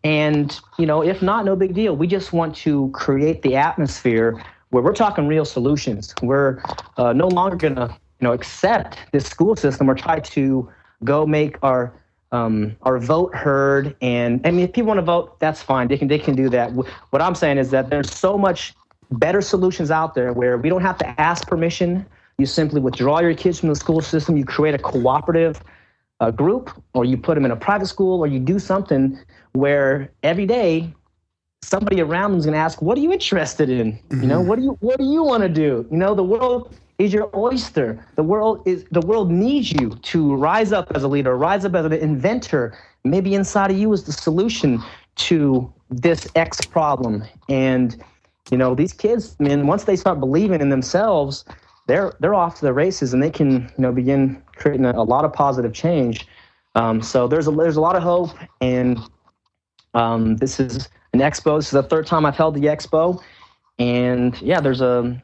And 0.04 0.60
you 0.78 0.86
know, 0.86 1.04
if 1.04 1.22
not, 1.22 1.46
no 1.46 1.56
big 1.56 1.74
deal. 1.74 1.96
We 1.96 2.08
just 2.08 2.34
want 2.34 2.56
to 2.58 2.90
create 2.94 3.42
the 3.42 3.56
atmosphere 3.56 4.42
where 4.70 4.82
we're 4.82 4.94
talking 4.94 5.28
real 5.28 5.46
solutions. 5.46 6.14
We're 6.22 6.62
uh, 6.98 7.14
no 7.14 7.28
longer 7.28 7.56
gonna, 7.56 7.90
you 8.20 8.28
know, 8.28 8.34
accept 8.34 8.98
this 9.12 9.26
school 9.26 9.56
system 9.56 9.90
or 9.90 9.96
try 9.96 10.20
to 10.20 10.70
go 11.04 11.26
make 11.26 11.58
our 11.62 11.94
um, 12.32 12.78
our 12.84 12.98
vote 12.98 13.36
heard. 13.36 13.96
And 14.02 14.46
I 14.46 14.52
mean, 14.52 14.66
if 14.66 14.74
people 14.74 14.88
want 14.88 15.00
to 15.00 15.04
vote, 15.06 15.40
that's 15.40 15.62
fine. 15.62 15.88
They 15.88 15.98
can 15.98 16.08
they 16.08 16.20
can 16.20 16.36
do 16.36 16.50
that. 16.50 16.72
What 16.72 17.22
I'm 17.22 17.36
saying 17.36 17.58
is 17.58 17.72
that 17.72 17.90
there's 17.90 18.12
so 18.12 18.38
much 18.38 18.74
better 19.12 19.42
solutions 19.42 19.92
out 19.92 20.16
there 20.16 20.34
where 20.34 20.58
we 20.58 20.70
don't 20.70 20.82
have 20.82 20.98
to 21.00 21.22
ask 21.22 21.48
permission. 21.48 22.06
You 22.38 22.46
simply 22.46 22.80
withdraw 22.82 23.20
your 23.20 23.36
kids 23.36 23.60
from 23.60 23.70
the 23.70 23.76
school 23.76 24.02
system. 24.02 24.38
You 24.38 24.46
create 24.46 24.74
a 24.74 24.80
cooperative 24.80 25.62
uh, 26.22 26.32
group, 26.32 26.72
or 26.94 27.04
you 27.04 27.18
put 27.18 27.36
them 27.36 27.44
in 27.44 27.52
a 27.52 27.56
private 27.56 27.88
school, 27.88 28.20
or 28.20 28.28
you 28.28 28.40
do 28.40 28.60
something 28.60 29.20
where 29.54 30.10
every 30.24 30.46
day 30.46 30.94
somebody 31.64 32.02
around 32.02 32.32
them 32.32 32.40
is 32.40 32.46
going 32.46 32.54
to 32.54 32.60
ask, 32.60 32.82
"What 32.82 32.98
are 32.98 33.02
you 33.02 33.12
interested 33.12 33.70
in? 33.70 34.00
You 34.12 34.28
know, 34.28 34.40
what 34.40 34.58
do 34.58 34.64
you 34.64 34.78
what 34.80 34.98
do 34.98 35.06
you 35.06 35.24
want 35.24 35.44
to 35.44 35.50
do? 35.50 35.86
You 35.92 35.98
know, 35.98 36.16
the 36.16 36.24
world 36.24 36.74
is 37.00 37.12
your 37.12 37.30
oyster. 37.36 38.06
The 38.16 38.24
world 38.24 38.62
is 38.66 38.86
the 38.92 39.02
world 39.02 39.32
needs 39.32 39.72
you 39.72 39.90
to 39.90 40.36
rise 40.36 40.72
up 40.72 40.92
as 40.96 41.04
a 41.04 41.08
leader, 41.08 41.36
rise 41.36 41.66
up 41.66 41.76
as 41.76 41.86
an 41.86 41.94
inventor. 41.94 42.78
Maybe 43.04 43.34
inside 43.34 43.72
of 43.72 43.78
you 43.78 43.92
is 43.92 44.04
the 44.04 44.12
solution 44.12 44.80
to 45.16 45.74
this 45.90 46.28
X 46.36 46.62
problem. 46.62 47.24
And 47.50 48.02
you 48.52 48.58
know, 48.58 48.76
these 48.76 48.94
kids, 48.94 49.36
man, 49.40 49.66
once 49.66 49.86
they 49.86 49.96
start 49.96 50.20
believing 50.20 50.62
in 50.62 50.70
themselves, 50.70 51.46
they're 51.88 52.14
they're 52.20 52.36
off 52.36 52.60
to 52.60 52.66
the 52.66 52.74
races, 52.74 53.14
and 53.14 53.24
they 53.24 53.32
can 53.32 53.64
you 53.78 53.82
know 53.84 53.92
begin 53.92 54.42
creating 54.62 54.86
a, 54.86 54.92
a 54.92 55.04
lot 55.04 55.26
of 55.26 55.34
positive 55.34 55.74
change. 55.74 56.28
Um, 56.76 57.02
so 57.02 57.28
there's 57.28 57.48
a 57.48 57.52
there's 57.52 57.76
a 57.76 57.82
lot 57.82 57.96
of 57.96 58.04
hope, 58.04 58.30
and 58.62 59.00
um, 59.94 60.38
this 60.38 60.60
is 60.60 60.88
an 61.14 61.20
expo. 61.20 61.58
This 61.58 61.66
is 61.66 61.72
the 61.72 61.84
third 61.84 62.08
time 62.08 62.26
I've 62.26 62.38
held 62.38 62.56
the 62.56 62.62
expo, 62.62 63.22
and 63.80 64.40
yeah, 64.42 64.62
there's 64.62 64.82
a 64.82 65.22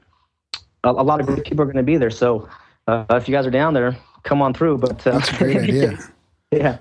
a, 0.84 0.89
a 0.89 1.03
lot 1.03 1.19
of 1.19 1.27
great 1.27 1.45
people 1.45 1.61
are 1.61 1.65
going 1.65 1.77
to 1.77 1.84
be 1.84 1.97
there. 1.97 2.09
So 2.09 2.49
uh, 2.88 3.05
if 3.11 3.27
you 3.27 3.34
guys 3.34 3.45
are 3.45 3.51
down 3.51 3.73
there, 3.73 3.97
come 4.23 4.41
on 4.41 4.53
through. 4.53 4.80
But 4.80 5.05
uh, 5.07 5.11
That's 5.11 5.31
a 5.31 5.38
great 5.38 5.57
idea. 5.57 5.97
yeah. 6.51 6.77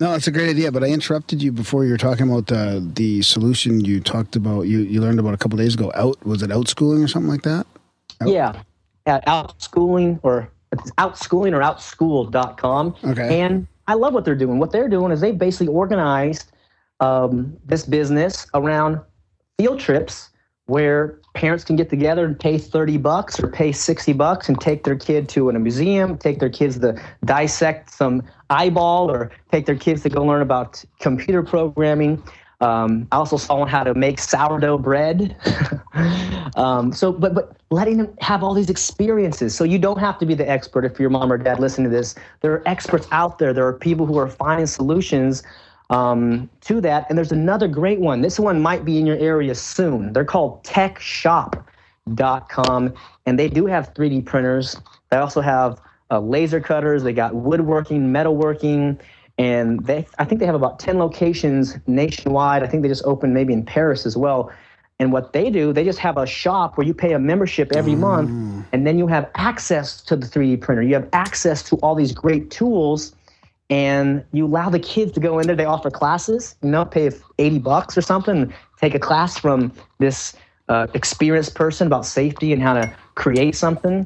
No, 0.00 0.14
it's 0.14 0.28
a 0.28 0.30
great 0.30 0.50
idea, 0.50 0.70
but 0.70 0.84
I 0.84 0.88
interrupted 0.88 1.42
you 1.42 1.50
before 1.50 1.84
you 1.84 1.90
were 1.90 1.98
talking 1.98 2.30
about 2.30 2.52
uh, 2.52 2.78
the 2.80 3.20
solution 3.22 3.84
you 3.84 4.00
talked 4.00 4.36
about. 4.36 4.62
You 4.62 4.78
you 4.80 5.00
learned 5.00 5.18
about 5.18 5.34
a 5.34 5.36
couple 5.36 5.58
days 5.58 5.74
ago. 5.74 5.90
Out 5.96 6.24
was 6.24 6.42
it 6.42 6.50
outschooling 6.50 7.04
or 7.04 7.08
something 7.08 7.30
like 7.30 7.42
that? 7.42 7.66
Yeah. 8.24 8.62
At 9.06 9.26
outschooling 9.26 10.20
or 10.22 10.50
it's 10.72 10.90
outschooling 10.92 11.52
or 11.52 11.60
outschool.com. 11.60 12.96
Okay. 13.04 13.40
And 13.40 13.66
I 13.86 13.94
love 13.94 14.12
what 14.14 14.24
they're 14.24 14.34
doing. 14.34 14.58
What 14.58 14.72
they're 14.72 14.88
doing 14.88 15.12
is 15.12 15.20
they 15.20 15.32
basically 15.32 15.68
organized 15.68 16.52
um, 17.00 17.56
this 17.64 17.84
business 17.84 18.46
around 18.54 19.00
field 19.58 19.80
trips 19.80 20.30
where 20.66 21.18
parents 21.34 21.64
can 21.64 21.76
get 21.76 21.88
together 21.88 22.26
and 22.26 22.38
pay 22.38 22.58
30 22.58 22.98
bucks 22.98 23.42
or 23.42 23.48
pay 23.48 23.72
60 23.72 24.12
bucks 24.12 24.48
and 24.48 24.60
take 24.60 24.84
their 24.84 24.96
kid 24.96 25.28
to 25.30 25.48
a 25.48 25.52
museum, 25.54 26.18
take 26.18 26.40
their 26.40 26.50
kids 26.50 26.78
to 26.78 27.00
dissect 27.24 27.90
some 27.90 28.22
eyeball 28.50 29.10
or 29.10 29.30
take 29.50 29.64
their 29.64 29.76
kids 29.76 30.02
to 30.02 30.10
go 30.10 30.22
learn 30.22 30.42
about 30.42 30.84
computer 31.00 31.42
programming. 31.42 32.22
Um, 32.60 33.06
I 33.12 33.16
also 33.16 33.36
saw 33.36 33.60
on 33.60 33.68
how 33.68 33.84
to 33.84 33.94
make 33.94 34.18
sourdough 34.18 34.78
bread. 34.78 35.36
um, 36.56 36.92
so, 36.92 37.12
but 37.12 37.34
but 37.34 37.56
letting 37.70 37.98
them 37.98 38.16
have 38.20 38.42
all 38.42 38.52
these 38.52 38.70
experiences, 38.70 39.54
so 39.54 39.62
you 39.62 39.78
don't 39.78 40.00
have 40.00 40.18
to 40.18 40.26
be 40.26 40.34
the 40.34 40.48
expert. 40.48 40.84
If 40.84 40.98
your 40.98 41.10
mom 41.10 41.32
or 41.32 41.38
dad 41.38 41.60
listen 41.60 41.84
to 41.84 41.90
this, 41.90 42.16
there 42.40 42.52
are 42.52 42.62
experts 42.66 43.06
out 43.12 43.38
there. 43.38 43.52
There 43.52 43.66
are 43.66 43.72
people 43.72 44.06
who 44.06 44.18
are 44.18 44.28
finding 44.28 44.66
solutions 44.66 45.44
um, 45.90 46.48
to 46.62 46.80
that. 46.82 47.06
And 47.08 47.16
there's 47.16 47.32
another 47.32 47.66
great 47.68 48.00
one. 48.00 48.20
This 48.20 48.38
one 48.38 48.60
might 48.60 48.84
be 48.84 48.98
in 48.98 49.06
your 49.06 49.16
area 49.16 49.54
soon. 49.54 50.12
They're 50.12 50.24
called 50.24 50.62
TechShop.com, 50.64 52.94
and 53.26 53.38
they 53.38 53.48
do 53.48 53.66
have 53.66 53.94
3D 53.94 54.26
printers. 54.26 54.76
They 55.10 55.16
also 55.16 55.40
have 55.40 55.80
uh, 56.10 56.18
laser 56.20 56.60
cutters. 56.60 57.02
They 57.02 57.12
got 57.12 57.34
woodworking, 57.34 58.12
metalworking, 58.12 58.98
and 59.38 59.84
they 59.86 60.06
I 60.18 60.24
think 60.24 60.40
they 60.40 60.46
have 60.46 60.54
about 60.54 60.78
10 60.78 60.98
locations 60.98 61.76
nationwide. 61.86 62.62
I 62.62 62.66
think 62.66 62.82
they 62.82 62.88
just 62.88 63.04
opened 63.04 63.34
maybe 63.34 63.52
in 63.52 63.64
Paris 63.64 64.04
as 64.04 64.16
well. 64.16 64.52
And 65.00 65.12
what 65.12 65.32
they 65.32 65.48
do, 65.48 65.72
they 65.72 65.84
just 65.84 66.00
have 66.00 66.16
a 66.16 66.26
shop 66.26 66.76
where 66.76 66.84
you 66.84 66.92
pay 66.92 67.12
a 67.12 67.20
membership 67.20 67.70
every 67.72 67.94
month, 67.94 68.30
and 68.72 68.84
then 68.84 68.98
you 68.98 69.06
have 69.06 69.30
access 69.36 70.00
to 70.02 70.16
the 70.16 70.26
3D 70.26 70.60
printer. 70.60 70.82
You 70.82 70.94
have 70.94 71.08
access 71.12 71.62
to 71.68 71.76
all 71.76 71.94
these 71.94 72.10
great 72.10 72.50
tools, 72.50 73.14
and 73.70 74.24
you 74.32 74.44
allow 74.44 74.70
the 74.70 74.80
kids 74.80 75.12
to 75.12 75.20
go 75.20 75.38
in 75.38 75.46
there. 75.46 75.54
They 75.54 75.66
offer 75.66 75.88
classes, 75.88 76.56
you 76.62 76.70
know, 76.70 76.84
pay 76.84 77.12
80 77.38 77.60
bucks 77.60 77.96
or 77.96 78.02
something, 78.02 78.52
take 78.80 78.96
a 78.96 78.98
class 78.98 79.38
from 79.38 79.72
this 79.98 80.34
uh, 80.68 80.88
experienced 80.94 81.54
person 81.54 81.86
about 81.86 82.04
safety 82.04 82.52
and 82.52 82.60
how 82.60 82.74
to 82.74 82.92
create 83.14 83.54
something. 83.54 84.04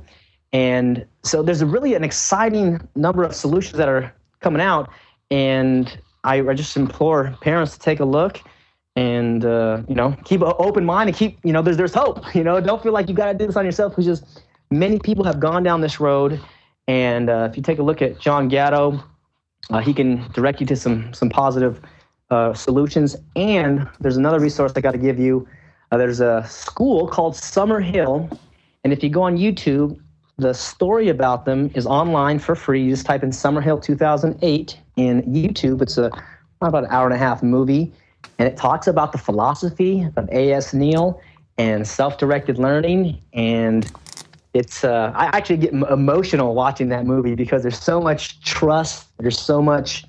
And 0.53 1.07
so 1.23 1.43
there's 1.43 1.63
a 1.63 1.67
really 1.67 1.95
an 1.95 2.05
exciting 2.05 2.87
number 2.95 3.23
of 3.25 3.35
solutions 3.35 3.79
that 3.79 3.89
are 3.89 4.13
coming 4.41 4.61
out. 4.61 4.91
And 5.33 5.99
I, 6.25 6.47
I 6.47 6.53
just 6.53 6.77
implore 6.77 7.35
parents 7.41 7.73
to 7.73 7.79
take 7.79 8.01
a 8.01 8.05
look 8.05 8.43
and 8.97 9.43
uh, 9.47 9.83
you 9.89 9.95
know 9.95 10.15
keep 10.25 10.43
an 10.43 10.53
open 10.59 10.85
mind 10.85 11.09
and 11.09 11.17
keep 11.17 11.39
you 11.43 11.55
know 11.55 11.63
there's 11.63 11.79
there's 11.79 11.95
hope. 11.95 12.23
You 12.35 12.45
know, 12.45 12.61
don't 12.61 12.83
feel 12.83 12.93
like 12.93 13.09
you 13.09 13.15
got 13.15 13.33
to 13.33 13.39
do 13.39 13.47
this 13.47 13.57
on 13.57 13.65
yourself 13.65 13.93
because 13.93 14.05
just 14.05 14.43
many 14.71 14.99
people 14.99 15.25
have 15.25 15.41
gone 15.41 15.63
down 15.63 15.81
this 15.81 16.01
road. 16.01 16.39
And 16.87 17.31
uh, 17.31 17.49
if 17.51 17.57
you 17.57 17.63
take 17.63 17.79
a 17.79 17.83
look 17.83 18.03
at 18.03 18.21
John 18.21 18.49
Gatto, 18.49 19.03
uh, 19.71 19.81
he 19.81 19.95
can 19.95 20.31
direct 20.33 20.61
you 20.61 20.67
to 20.67 20.77
some 20.77 21.15
some 21.15 21.31
positive 21.31 21.81
uh, 22.31 22.53
solutions. 22.53 23.17
And 23.35 23.89
there's 24.01 24.19
another 24.19 24.39
resource 24.39 24.73
I 24.77 24.83
got 24.83 24.93
to 24.93 24.99
give 24.99 25.19
you. 25.19 25.49
Uh, 25.91 25.97
there's 25.97 26.21
a 26.21 26.45
school 26.47 27.09
called 27.09 27.35
Summerhill, 27.35 28.39
and 28.85 28.93
if 28.93 29.03
you 29.03 29.09
go 29.09 29.23
on 29.23 29.39
YouTube, 29.39 29.99
the 30.37 30.53
story 30.53 31.09
about 31.09 31.47
them 31.47 31.71
is 31.75 31.87
online 31.87 32.39
for 32.39 32.55
free. 32.55 32.83
You 32.83 32.91
just 32.91 33.07
type 33.07 33.23
in 33.23 33.31
Summerhill 33.31 33.83
2008 33.83 34.79
in 34.97 35.23
YouTube. 35.23 35.83
It's 35.83 35.99
a 35.99 36.11
about 36.61 36.85
an 36.85 36.91
hour 36.91 37.07
and 37.07 37.15
a 37.15 37.19
half 37.19 37.43
movie, 37.43 37.93
and 38.39 38.49
it 38.49 38.57
talks 38.57 38.87
about 38.87 39.13
the 39.13 39.19
philosophy 39.19 40.09
of 40.17 40.29
A.S. 40.31 40.73
Neill 40.73 41.21
and 41.59 41.87
self-directed 41.87 42.59
learning 42.59 43.21
and 43.35 43.91
it's 44.55 44.85
uh, 44.85 45.13
I 45.15 45.27
actually 45.27 45.57
get 45.59 45.73
emotional 45.73 46.55
watching 46.55 46.89
that 46.91 47.07
movie 47.07 47.35
because 47.35 47.63
there's 47.63 47.79
so 47.79 48.01
much 48.01 48.41
trust, 48.43 49.07
there's 49.19 49.39
so 49.39 49.63
much 49.63 50.05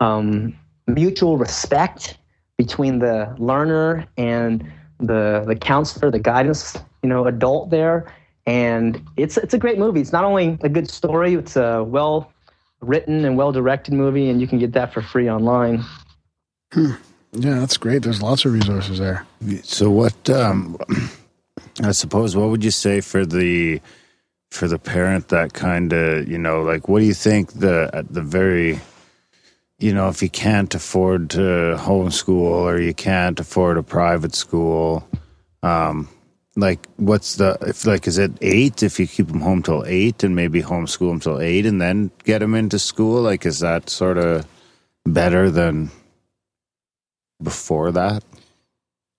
um, 0.00 0.56
mutual 0.86 1.36
respect 1.36 2.16
between 2.56 2.98
the 2.98 3.34
learner 3.38 4.06
and 4.16 4.70
the 5.00 5.44
the 5.46 5.54
counselor, 5.54 6.10
the 6.10 6.18
guidance, 6.18 6.76
you 7.02 7.08
know, 7.08 7.26
adult 7.26 7.70
there, 7.70 8.10
and 8.46 9.02
it's 9.16 9.36
it's 9.36 9.52
a 9.52 9.58
great 9.58 9.78
movie. 9.78 10.00
It's 10.00 10.12
not 10.12 10.24
only 10.24 10.58
a 10.62 10.68
good 10.68 10.88
story, 10.88 11.34
it's 11.34 11.56
a 11.56 11.84
well 11.84 12.32
written 12.80 13.24
and 13.24 13.36
well 13.36 13.52
directed 13.52 13.94
movie, 13.94 14.28
and 14.28 14.40
you 14.40 14.46
can 14.46 14.58
get 14.58 14.72
that 14.72 14.92
for 14.92 15.02
free 15.02 15.30
online. 15.30 15.84
Yeah, 17.32 17.58
that's 17.58 17.76
great. 17.76 18.02
There's 18.02 18.22
lots 18.22 18.44
of 18.44 18.52
resources 18.52 18.98
there. 18.98 19.26
So 19.62 19.90
what? 19.90 20.30
Um, 20.30 20.78
I 21.82 21.92
suppose 21.92 22.34
what 22.34 22.48
would 22.48 22.64
you 22.64 22.70
say 22.70 23.00
for 23.00 23.26
the 23.26 23.80
for 24.50 24.66
the 24.66 24.78
parent 24.78 25.28
that 25.28 25.52
kind 25.52 25.92
of 25.92 26.26
you 26.26 26.38
know 26.38 26.62
like 26.62 26.88
what 26.88 27.00
do 27.00 27.04
you 27.04 27.14
think 27.14 27.52
the 27.52 27.90
at 27.92 28.12
the 28.12 28.22
very 28.22 28.80
you 29.78 29.92
know 29.92 30.08
if 30.08 30.22
you 30.22 30.30
can't 30.30 30.74
afford 30.74 31.30
to 31.30 31.76
homeschool 31.78 32.40
or 32.40 32.80
you 32.80 32.94
can't 32.94 33.38
afford 33.38 33.76
a 33.76 33.82
private 33.82 34.34
school 34.34 35.06
um 35.62 36.08
like 36.58 36.86
what's 36.96 37.36
the 37.36 37.56
if 37.62 37.86
like 37.86 38.06
is 38.06 38.18
it 38.18 38.32
eight 38.42 38.82
if 38.82 38.98
you 38.98 39.06
keep 39.06 39.28
them 39.28 39.40
home 39.40 39.62
till 39.62 39.84
eight 39.86 40.24
and 40.24 40.34
maybe 40.34 40.62
homeschool 40.62 41.22
till 41.22 41.40
eight 41.40 41.64
and 41.64 41.80
then 41.80 42.10
get 42.24 42.40
them 42.40 42.54
into 42.54 42.78
school 42.78 43.22
like 43.22 43.46
is 43.46 43.60
that 43.60 43.88
sort 43.88 44.18
of 44.18 44.44
better 45.06 45.50
than 45.50 45.90
before 47.42 47.92
that 47.92 48.24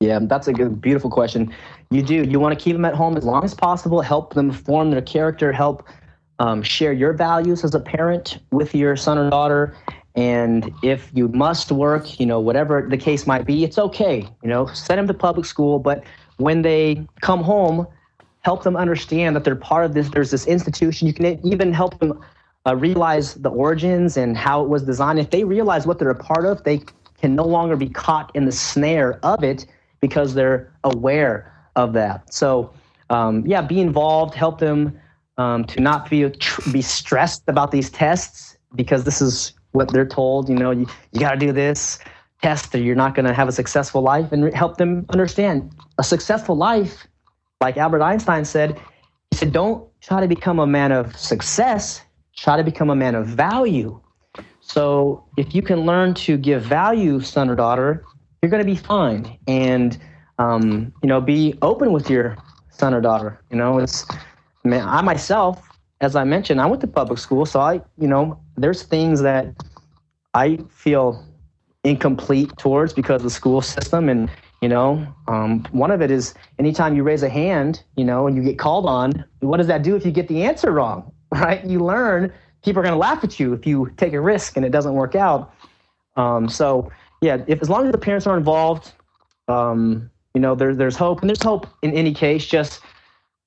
Yeah, 0.01 0.19
that's 0.21 0.47
a 0.47 0.53
good, 0.53 0.79
beautiful 0.79 1.09
question. 1.09 1.53
You 1.91 2.01
do. 2.01 2.23
You 2.23 2.39
want 2.39 2.57
to 2.57 2.63
keep 2.63 2.73
them 2.73 2.85
at 2.85 2.95
home 2.95 3.17
as 3.17 3.25
long 3.25 3.43
as 3.43 3.53
possible, 3.53 3.99
help 3.99 4.33
them 4.33 4.51
form 4.51 4.91
their 4.91 5.01
character, 5.01 5.51
help 5.51 5.85
um, 6.39 6.63
share 6.63 6.93
your 6.93 7.11
values 7.11 7.65
as 7.65 7.75
a 7.75 7.81
parent 7.81 8.39
with 8.51 8.73
your 8.73 8.95
son 8.95 9.17
or 9.17 9.29
daughter. 9.29 9.75
And 10.15 10.71
if 10.83 11.11
you 11.13 11.27
must 11.29 11.71
work, 11.71 12.17
you 12.19 12.25
know, 12.25 12.39
whatever 12.39 12.87
the 12.89 12.97
case 12.97 13.27
might 13.27 13.45
be, 13.45 13.65
it's 13.65 13.77
okay. 13.77 14.25
You 14.41 14.49
know, 14.49 14.67
send 14.67 14.99
them 14.99 15.07
to 15.07 15.13
public 15.13 15.45
school. 15.45 15.79
But 15.79 16.03
when 16.39 16.61
they 16.61 17.05
come 17.21 17.43
home, 17.43 17.85
help 18.41 18.63
them 18.63 18.75
understand 18.75 19.35
that 19.35 19.43
they're 19.43 19.55
part 19.55 19.85
of 19.85 19.93
this. 19.93 20.09
There's 20.09 20.31
this 20.31 20.47
institution. 20.47 21.07
You 21.07 21.13
can 21.13 21.45
even 21.45 21.73
help 21.73 21.99
them 21.99 22.19
uh, 22.65 22.75
realize 22.75 23.35
the 23.35 23.49
origins 23.49 24.17
and 24.17 24.37
how 24.37 24.63
it 24.63 24.69
was 24.69 24.83
designed. 24.83 25.19
If 25.19 25.29
they 25.29 25.43
realize 25.43 25.85
what 25.85 25.99
they're 25.99 26.09
a 26.09 26.15
part 26.15 26.45
of, 26.45 26.63
they 26.63 26.81
can 27.19 27.35
no 27.35 27.43
longer 27.43 27.75
be 27.75 27.89
caught 27.89 28.33
in 28.35 28.45
the 28.45 28.51
snare 28.51 29.19
of 29.23 29.43
it 29.43 29.65
because 29.99 30.33
they're 30.33 30.73
aware 30.85 31.53
of 31.75 31.93
that. 31.93 32.33
So, 32.33 32.73
um, 33.09 33.45
yeah, 33.45 33.61
be 33.61 33.81
involved, 33.81 34.33
help 34.33 34.59
them 34.59 34.97
um, 35.37 35.65
to 35.65 35.81
not 35.81 36.09
be 36.09 36.31
be 36.71 36.81
stressed 36.81 37.43
about 37.47 37.71
these 37.71 37.89
tests 37.89 38.57
because 38.75 39.03
this 39.03 39.21
is 39.21 39.53
what 39.71 39.91
they're 39.91 40.07
told. 40.07 40.47
You 40.47 40.55
know, 40.55 40.71
you, 40.71 40.87
you 41.11 41.19
got 41.19 41.31
to 41.31 41.37
do 41.37 41.51
this 41.51 41.99
test 42.41 42.73
or 42.73 42.79
you're 42.79 42.95
not 42.95 43.15
going 43.15 43.25
to 43.25 43.33
have 43.33 43.47
a 43.49 43.51
successful 43.51 44.01
life, 44.01 44.31
and 44.31 44.53
help 44.53 44.77
them 44.77 45.05
understand 45.09 45.73
a 45.99 46.03
successful 46.03 46.55
life. 46.55 47.07
Like 47.61 47.77
Albert 47.77 48.01
Einstein 48.01 48.45
said, 48.45 48.79
he 49.29 49.37
said, 49.37 49.51
"Don't 49.51 49.87
try 50.01 50.21
to 50.21 50.27
become 50.27 50.59
a 50.59 50.65
man 50.65 50.91
of 50.91 51.15
success. 51.15 52.01
Try 52.35 52.57
to 52.57 52.63
become 52.63 52.89
a 52.89 52.95
man 52.95 53.13
of 53.15 53.27
value." 53.27 53.99
So, 54.61 55.25
if 55.37 55.53
you 55.53 55.61
can 55.61 55.81
learn 55.81 56.13
to 56.25 56.37
give 56.37 56.63
value, 56.63 57.19
son 57.19 57.49
or 57.49 57.55
daughter, 57.55 58.05
you're 58.41 58.49
going 58.49 58.65
to 58.65 58.71
be 58.71 58.75
fine. 58.75 59.37
And 59.47 59.97
um, 60.39 60.93
you 61.03 61.09
know, 61.09 61.21
be 61.21 61.53
open 61.61 61.91
with 61.91 62.09
your 62.09 62.37
son 62.69 62.93
or 62.93 63.01
daughter. 63.01 63.39
You 63.51 63.57
know, 63.57 63.77
it's 63.77 64.05
man, 64.63 64.87
I 64.87 65.01
myself, 65.01 65.69
as 66.01 66.15
I 66.15 66.23
mentioned, 66.23 66.61
I 66.61 66.65
went 66.65 66.81
to 66.81 66.87
public 66.87 67.19
school, 67.19 67.45
so 67.45 67.59
I, 67.59 67.81
you 67.97 68.07
know, 68.07 68.39
there's 68.55 68.83
things 68.83 69.21
that 69.21 69.53
I 70.33 70.59
feel 70.69 71.25
incomplete 71.83 72.51
towards 72.57 72.93
because 72.93 73.17
of 73.17 73.23
the 73.23 73.29
school 73.29 73.61
system, 73.61 74.07
and 74.09 74.29
you 74.61 74.69
know, 74.69 75.07
um, 75.27 75.65
one 75.71 75.91
of 75.91 76.01
it 76.01 76.11
is 76.11 76.33
anytime 76.57 76.95
you 76.95 77.03
raise 77.03 77.23
a 77.23 77.29
hand, 77.29 77.83
you 77.95 78.03
know, 78.03 78.27
and 78.27 78.35
you 78.35 78.43
get 78.43 78.59
called 78.59 78.85
on, 78.85 79.23
what 79.39 79.57
does 79.57 79.67
that 79.67 79.83
do 79.83 79.95
if 79.95 80.05
you 80.05 80.11
get 80.11 80.27
the 80.27 80.43
answer 80.43 80.71
wrong? 80.71 81.11
Right? 81.31 81.63
You 81.63 81.77
learn 81.79 82.33
people 82.63 82.79
are 82.79 82.83
going 82.83 82.93
to 82.93 82.99
laugh 82.99 83.23
at 83.23 83.39
you 83.39 83.53
if 83.53 83.65
you 83.65 83.91
take 83.97 84.13
a 84.13 84.19
risk 84.19 84.57
and 84.57 84.65
it 84.65 84.71
doesn't 84.71 84.93
work 84.93 85.15
out. 85.15 85.53
Um, 86.15 86.49
so 86.49 86.91
yeah, 87.21 87.43
if 87.47 87.61
as 87.61 87.69
long 87.69 87.85
as 87.85 87.91
the 87.91 87.97
parents 87.97 88.27
are 88.27 88.37
involved, 88.37 88.91
um, 89.47 90.09
you 90.33 90.41
know, 90.41 90.55
there's 90.55 90.77
there's 90.77 90.95
hope, 90.95 91.21
and 91.21 91.29
there's 91.29 91.41
hope 91.41 91.67
in 91.81 91.93
any 91.93 92.13
case. 92.13 92.45
Just 92.45 92.81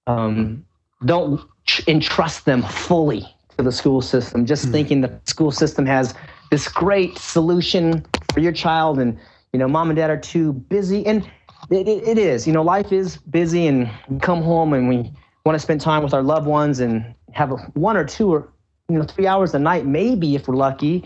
um, 0.06 0.64
don't 1.04 1.40
tr- 1.66 1.82
entrust 1.88 2.44
them 2.44 2.62
fully 2.62 3.26
to 3.56 3.62
the 3.62 3.72
school 3.72 4.00
system. 4.00 4.46
Just 4.46 4.68
thinking 4.68 5.00
the 5.00 5.20
school 5.24 5.50
system 5.50 5.86
has 5.86 6.14
this 6.50 6.68
great 6.68 7.18
solution 7.18 8.04
for 8.32 8.40
your 8.40 8.52
child, 8.52 8.98
and 8.98 9.18
you 9.52 9.58
know, 9.58 9.68
mom 9.68 9.90
and 9.90 9.96
dad 9.96 10.10
are 10.10 10.16
too 10.16 10.52
busy, 10.52 11.06
and 11.06 11.24
it, 11.70 11.88
it, 11.88 12.08
it 12.08 12.18
is. 12.18 12.46
You 12.46 12.52
know, 12.52 12.62
life 12.62 12.92
is 12.92 13.16
busy, 13.16 13.66
and 13.66 13.90
we 14.08 14.18
come 14.18 14.42
home 14.42 14.72
and 14.72 14.88
we 14.88 15.12
want 15.44 15.54
to 15.54 15.60
spend 15.60 15.80
time 15.80 16.02
with 16.02 16.14
our 16.14 16.22
loved 16.22 16.46
ones 16.46 16.80
and 16.80 17.14
have 17.32 17.52
a, 17.52 17.56
one 17.74 17.96
or 17.96 18.04
two 18.04 18.32
or 18.32 18.48
you 18.88 18.98
know 18.98 19.04
three 19.04 19.26
hours 19.26 19.54
a 19.54 19.58
night, 19.58 19.86
maybe 19.86 20.34
if 20.34 20.48
we're 20.48 20.56
lucky 20.56 21.04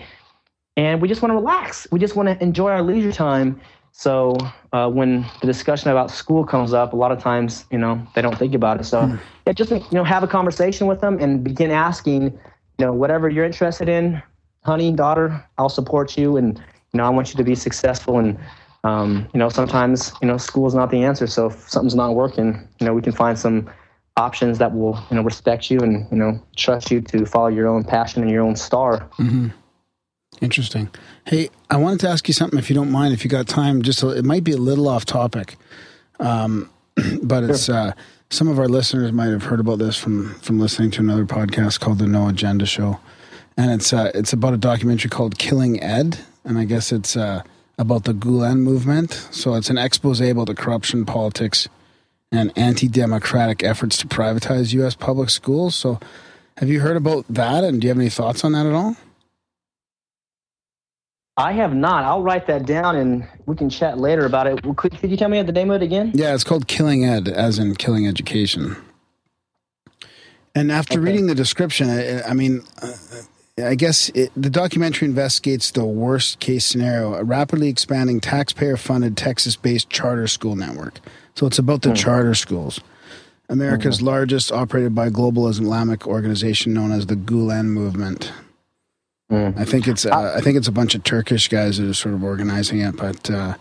and 0.77 1.01
we 1.01 1.09
just 1.09 1.23
want 1.23 1.31
to 1.31 1.37
relax. 1.37 1.87
We 1.91 1.99
just 1.99 2.17
want 2.17 2.29
to 2.29 2.43
enjoy 2.43 2.71
our 2.71 2.83
leisure 2.83 3.13
time. 3.13 3.61
So 3.93 4.37
uh, 4.73 4.91
when 4.91 5.25
the 5.41 5.47
discussion 5.47 5.91
about 5.91 6.11
school 6.11 6.45
comes 6.45 6.75
up, 6.75 6.93
a 6.93 6.97
lot 6.97 7.13
of 7.13 7.19
times, 7.19 7.65
you 7.71 7.79
know, 7.79 8.07
they 8.15 8.21
don't 8.21 8.37
think 8.37 8.55
about 8.55 8.79
it. 8.79 8.85
So 8.85 9.19
yeah, 9.47 9.53
just 9.55 9.71
you 9.71 9.83
know, 9.93 10.05
have 10.05 10.23
a 10.23 10.27
conversation 10.27 10.87
with 10.87 11.01
them 11.01 11.19
and 11.19 11.43
begin 11.43 11.71
asking, 11.71 12.25
you 12.79 12.85
know, 12.85 12.93
whatever 12.93 13.31
you're 13.31 13.47
interested 13.47 13.89
in, 13.89 14.23
honey, 14.65 14.93
daughter, 14.93 15.43
I'll 15.57 15.71
support 15.71 16.19
you, 16.19 16.37
and 16.37 16.63
you 16.97 17.03
know, 17.03 17.05
I 17.05 17.11
want 17.11 17.29
you 17.29 17.37
to 17.37 17.45
be 17.45 17.55
successful. 17.55 18.19
And 18.19 18.39
um, 18.85 19.29
you 19.35 19.39
know, 19.39 19.51
sometimes 19.51 20.15
you 20.23 20.29
know, 20.29 20.39
school 20.39 20.67
is 20.67 20.75
not 20.75 20.91
the 20.91 21.05
answer. 21.05 21.27
So 21.27 21.49
if 21.49 21.69
something's 21.69 21.95
not 21.95 22.15
working, 22.15 22.67
you 22.81 22.87
know, 22.87 22.95
we 22.95 23.03
can 23.03 23.13
find 23.13 23.39
some 23.39 23.69
options 24.17 24.57
that 24.57 24.75
will 24.75 24.99
you 25.11 25.17
know 25.17 25.23
respect 25.23 25.71
you 25.71 25.79
and 25.81 26.11
you 26.11 26.17
know 26.17 26.43
trust 26.57 26.91
you 26.91 27.03
to 27.03 27.27
follow 27.27 27.49
your 27.49 27.69
own 27.69 27.85
passion 27.85 28.23
and 28.23 28.31
your 28.31 28.43
own 28.43 28.57
star. 28.57 29.07
Interesting. 30.41 30.89
Hey, 31.27 31.51
I 31.69 31.77
wanted 31.77 32.01
to 32.01 32.09
ask 32.09 32.27
you 32.29 32.33
something 32.33 32.59
if 32.59 32.71
you 32.71 32.75
don't 32.75 32.91
mind, 32.91 33.13
if 33.13 33.25
you 33.25 33.31
got 33.31 33.47
time. 33.47 33.83
Just 33.83 34.03
a, 34.03 34.11
it 34.17 34.25
might 34.25 34.43
be 34.43 34.53
a 34.53 34.57
little 34.57 34.89
off 34.89 35.05
topic, 35.05 35.57
um, 36.19 36.71
but 37.23 37.45
it's 37.45 37.69
uh, 37.69 37.93
some 38.31 38.49
of 38.49 38.59
our 38.59 38.69
listeners 38.69 39.13
might 39.13 39.31
have 39.31 39.43
heard 39.43 39.61
about 39.61 39.79
this 39.79 39.99
from 39.99 40.35
from 40.37 40.59
listening 40.59 40.91
to 40.93 41.01
another 41.01 41.27
podcast 41.27 41.81
called 41.81 41.99
the 41.99 42.07
No 42.07 42.27
Agenda 42.29 42.65
Show, 42.65 43.01
and 43.59 43.71
it's 43.71 43.93
uh, 43.93 44.11
it's 44.15 44.33
about 44.33 44.55
a 44.55 44.59
documentary 44.59 45.11
called 45.11 45.39
Killing 45.39 45.83
Ed, 45.83 46.19
and 46.47 46.57
I 46.59 46.65
guess 46.65 46.93
it's 46.93 47.17
uh, 47.17 47.43
about 47.79 48.05
the 48.05 48.15
Gulen 48.15 48.61
movement. 48.61 49.29
So 49.31 49.55
it's 49.55 49.69
an 49.69 49.77
expose 49.77 50.21
about 50.21 50.47
the 50.47 50.55
corruption, 50.55 51.05
politics, 51.05 51.69
and 52.33 52.53
anti-democratic 52.57 53.63
efforts 53.63 53.99
to 53.99 54.07
privatize 54.07 54.73
U.S. 54.75 54.95
public 54.95 55.29
schools. 55.29 55.75
So, 55.75 56.01
have 56.57 56.71
you 56.71 56.81
heard 56.81 56.97
about 56.97 57.27
that, 57.29 57.65
and 57.65 57.81
do 57.81 57.87
you 57.87 57.91
have 57.91 57.99
any 57.99 58.09
thoughts 58.09 58.43
on 58.43 58.53
that 58.53 58.65
at 58.65 58.73
all? 58.73 58.97
I 61.37 61.53
have 61.53 61.75
not. 61.75 62.05
I'll 62.05 62.23
write 62.23 62.47
that 62.47 62.65
down 62.65 62.97
and 62.97 63.29
we 63.45 63.57
can 63.57 63.69
chat 63.69 63.99
later 63.99 64.25
about 64.25 64.47
it. 64.47 64.63
Could, 64.77 64.99
could 64.99 65.11
you 65.11 65.19
tell 65.19 65.29
me 65.29 65.43
the 65.43 65.53
name 65.53 65.71
of 65.71 65.83
it 65.83 65.85
again? 65.85 66.13
Yeah, 66.15 66.35
it's 66.35 66.45
called 66.45 66.67
Killing 66.67 67.05
Ed, 67.05 67.29
as 67.29 67.59
in 67.59 67.75
killing 67.75 68.07
education. 68.07 68.75
And 70.55 70.73
after 70.73 70.99
reading 70.99 71.27
the 71.27 71.35
description, 71.35 71.91
I, 71.91 72.23
I 72.23 72.33
mean, 72.33 72.63
uh, 72.81 72.91
I 73.63 73.75
guess 73.75 74.11
it, 74.11 74.31
the 74.37 74.51
documentary 74.51 75.09
investigates 75.09 75.71
the 75.71 75.85
worst 75.85 76.41
case 76.41 76.67
scenario 76.67 77.15
a 77.15 77.25
rapidly 77.25 77.69
expanding 77.69 78.21
taxpayer 78.21 78.77
funded 78.77 79.17
Texas 79.17 79.57
based 79.57 79.89
charter 79.89 80.27
school 80.27 80.57
network. 80.57 81.01
So 81.35 81.47
it's 81.47 81.59
about 81.59 81.81
the 81.83 81.95
charter 81.95 82.35
schools. 82.35 82.81
America's 83.49 84.03
largest, 84.03 84.53
operated 84.53 84.95
by 84.95 85.07
a 85.07 85.11
global 85.11 85.49
Islamic 85.49 86.07
organization 86.07 86.75
known 86.75 86.93
as 86.93 87.07
the 87.07 87.15
Gulen 87.17 87.67
Movement. 87.67 88.33
I 89.31 89.65
think 89.65 89.89
it's 89.89 90.05
uh, 90.05 90.35
I 90.37 90.41
think 90.41 90.57
it's 90.57 90.69
a 90.69 90.73
bunch 90.73 90.95
of 90.95 91.03
Turkish 91.03 91.49
guys 91.49 91.79
that 91.79 91.89
are 91.89 91.95
sort 91.95 92.15
of 92.15 92.23
organizing 92.23 92.81
it, 92.81 92.97
but 92.97 93.31
uh, 93.31 93.55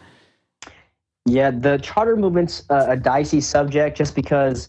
Yeah, 1.25 1.51
the 1.51 1.77
charter 1.77 2.15
movement's 2.15 2.65
a, 2.69 2.91
a 2.91 2.97
dicey 2.97 3.41
subject 3.41 3.97
just 3.97 4.13
because 4.13 4.67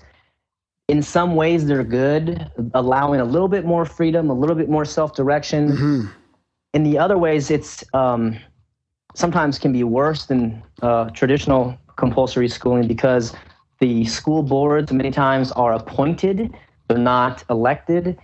in 0.89 1.03
some 1.03 1.35
ways 1.35 1.67
they're 1.67 1.85
good, 1.85 2.51
allowing 2.75 3.21
a 3.21 3.25
little 3.25 3.49
bit 3.49 3.65
more 3.65 3.85
freedom, 3.85 4.31
a 4.31 4.35
little 4.35 4.57
bit 4.57 4.69
more 4.69 4.85
self 4.85 5.15
direction. 5.15 5.71
In 6.75 6.83
the 6.85 6.99
other 6.99 7.19
ways, 7.19 7.51
it's 7.51 7.83
um, 7.95 8.37
sometimes 9.15 9.59
can 9.59 9.73
be 9.73 9.83
worse 9.83 10.27
than 10.27 10.63
uh, 10.83 11.11
traditional 11.11 11.77
compulsory 11.97 12.49
schooling 12.49 12.87
because 12.87 13.35
the 13.81 14.05
school 14.05 14.43
boards 14.43 14.93
many 14.93 15.11
times 15.11 15.53
are 15.53 15.73
appointed, 15.73 16.55
they're 16.89 16.99
not 16.99 17.43
elected, 17.51 18.19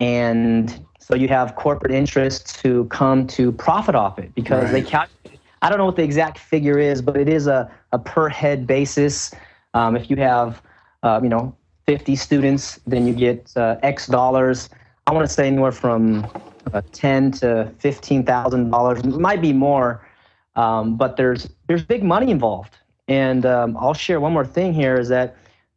and 0.00 0.84
so 0.98 1.14
you 1.14 1.28
have 1.28 1.54
corporate 1.56 1.92
interests 1.92 2.60
who 2.60 2.84
come 2.86 3.26
to 3.28 3.52
profit 3.52 3.94
off 3.94 4.18
it 4.18 4.34
because 4.34 4.70
they 4.72 4.82
calculate. 4.82 5.38
I 5.62 5.68
don't 5.68 5.78
know 5.78 5.86
what 5.86 5.96
the 5.96 6.02
exact 6.02 6.38
figure 6.38 6.78
is, 6.78 7.02
but 7.02 7.16
it 7.16 7.28
is 7.28 7.46
a, 7.46 7.70
a 7.92 7.98
per 7.98 8.28
head 8.28 8.66
basis. 8.66 9.32
Um, 9.74 9.96
if 9.96 10.08
you 10.10 10.16
have, 10.16 10.62
uh, 11.02 11.20
you 11.22 11.28
know, 11.28 11.56
50 11.88 12.16
students, 12.16 12.78
then 12.86 13.06
you 13.06 13.14
get 13.14 13.50
uh, 13.56 13.76
X 13.82 14.08
dollars. 14.08 14.68
I 15.06 15.14
want 15.14 15.26
to 15.26 15.32
say 15.32 15.46
anywhere 15.46 15.72
from 15.72 16.26
uh, 16.74 16.82
10 16.92 17.30
to 17.40 17.72
15 17.78 18.26
thousand 18.26 18.68
dollars. 18.68 19.02
Might 19.04 19.40
be 19.40 19.54
more, 19.54 20.06
um, 20.54 20.98
but 20.98 21.16
there's 21.16 21.48
there's 21.66 21.82
big 21.82 22.04
money 22.04 22.30
involved. 22.30 22.76
And 23.08 23.46
um, 23.46 23.74
I'll 23.78 23.94
share 23.94 24.20
one 24.20 24.34
more 24.34 24.44
thing 24.44 24.74
here 24.74 24.96
is 25.00 25.08
that 25.08 25.34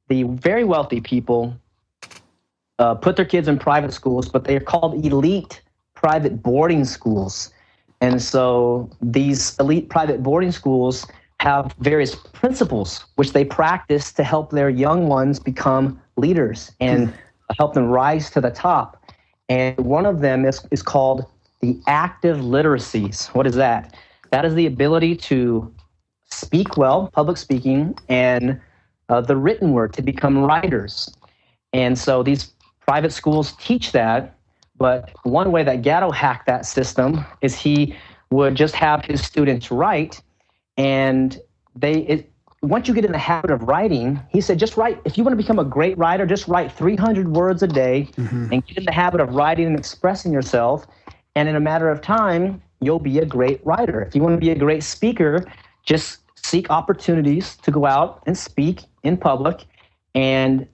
the 0.09 0.23
very 0.23 0.65
wealthy 0.65 0.99
people 0.99 1.55
uh, 2.77 2.93
put 2.95 3.15
their 3.15 3.29
kids 3.33 3.47
in 3.47 3.57
private 3.57 3.93
schools, 3.93 4.27
but 4.27 4.43
they 4.43 4.57
are 4.57 4.65
called 4.73 5.05
elite 5.05 5.61
private 5.93 6.43
boarding 6.43 6.83
schools. 6.83 7.53
And 8.01 8.21
so 8.21 8.89
these 9.01 9.57
elite 9.59 9.87
private 9.87 10.21
boarding 10.21 10.51
schools 10.51 11.05
have 11.41 11.73
various 11.79 12.13
principles 12.13 13.03
which 13.15 13.33
they 13.33 13.43
practice 13.43 14.11
to 14.13 14.23
help 14.23 14.51
their 14.51 14.69
young 14.69 15.07
ones 15.07 15.39
become 15.39 15.99
leaders 16.15 16.71
and 16.79 17.11
help 17.57 17.73
them 17.73 17.85
rise 17.85 18.29
to 18.29 18.39
the 18.39 18.51
top. 18.51 19.03
And 19.49 19.75
one 19.79 20.05
of 20.05 20.21
them 20.21 20.45
is, 20.45 20.63
is 20.69 20.83
called 20.83 21.25
the 21.61 21.81
active 21.87 22.37
literacies. 22.37 23.33
What 23.33 23.47
is 23.47 23.55
that? 23.55 23.95
That 24.29 24.45
is 24.45 24.53
the 24.53 24.67
ability 24.67 25.15
to 25.31 25.73
speak 26.29 26.77
well, 26.77 27.09
public 27.11 27.37
speaking, 27.37 27.97
and 28.07 28.61
uh, 29.09 29.21
the 29.21 29.35
written 29.35 29.71
word 29.71 29.93
to 29.93 30.03
become 30.03 30.37
writers. 30.37 31.11
And 31.73 31.97
so 31.97 32.21
these 32.21 32.51
private 32.81 33.11
schools 33.11 33.53
teach 33.53 33.93
that. 33.93 34.37
But 34.77 35.09
one 35.23 35.51
way 35.51 35.63
that 35.63 35.81
Gatto 35.81 36.11
hacked 36.11 36.45
that 36.45 36.67
system 36.67 37.25
is 37.41 37.55
he 37.57 37.95
would 38.29 38.53
just 38.53 38.75
have 38.75 39.03
his 39.03 39.25
students 39.25 39.71
write, 39.71 40.21
and 40.77 41.39
they 41.75 41.99
it, 42.01 42.31
once 42.61 42.87
you 42.87 42.93
get 42.93 43.05
in 43.05 43.11
the 43.11 43.17
habit 43.17 43.49
of 43.49 43.63
writing, 43.63 44.21
he 44.29 44.39
said, 44.39 44.59
just 44.59 44.77
write. 44.77 45.01
If 45.03 45.17
you 45.17 45.23
want 45.23 45.33
to 45.33 45.37
become 45.37 45.57
a 45.57 45.65
great 45.65 45.97
writer, 45.97 46.25
just 46.25 46.47
write 46.47 46.71
300 46.71 47.29
words 47.29 47.63
a 47.63 47.67
day, 47.67 48.07
mm-hmm. 48.17 48.53
and 48.53 48.65
get 48.65 48.77
in 48.77 48.85
the 48.85 48.91
habit 48.91 49.19
of 49.19 49.33
writing 49.33 49.65
and 49.65 49.77
expressing 49.77 50.31
yourself. 50.31 50.85
And 51.35 51.49
in 51.49 51.55
a 51.55 51.59
matter 51.59 51.89
of 51.89 52.01
time, 52.01 52.61
you'll 52.79 52.99
be 52.99 53.19
a 53.19 53.25
great 53.25 53.65
writer. 53.65 54.01
If 54.01 54.15
you 54.15 54.21
want 54.21 54.35
to 54.35 54.39
be 54.39 54.51
a 54.51 54.55
great 54.55 54.83
speaker, 54.83 55.45
just 55.85 56.19
seek 56.35 56.69
opportunities 56.69 57.55
to 57.57 57.71
go 57.71 57.85
out 57.85 58.21
and 58.27 58.37
speak 58.37 58.81
in 59.03 59.17
public 59.17 59.65
and 60.13 60.67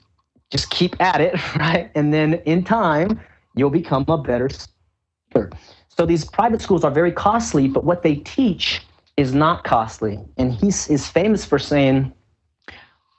just 0.49 0.69
keep 0.69 0.99
at 0.99 1.21
it, 1.21 1.33
right? 1.55 1.89
And 1.95 2.13
then 2.13 2.35
in 2.45 2.63
time, 2.63 3.19
you'll 3.55 3.69
become 3.69 4.05
a 4.07 4.17
better 4.17 4.49
speaker. 4.49 5.51
So 5.87 6.05
these 6.05 6.25
private 6.25 6.61
schools 6.61 6.83
are 6.83 6.91
very 6.91 7.11
costly, 7.11 7.67
but 7.67 7.83
what 7.83 8.03
they 8.03 8.15
teach 8.17 8.81
is 9.17 9.33
not 9.33 9.63
costly. 9.63 10.19
And 10.37 10.53
he 10.53 10.67
is 10.67 11.07
famous 11.07 11.43
for 11.43 11.59
saying, 11.59 12.13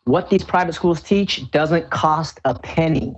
what 0.04 0.30
these 0.30 0.42
private 0.42 0.74
schools 0.74 1.02
teach 1.02 1.50
doesn't 1.50 1.90
cost 1.90 2.40
a 2.44 2.58
penny. 2.58 3.14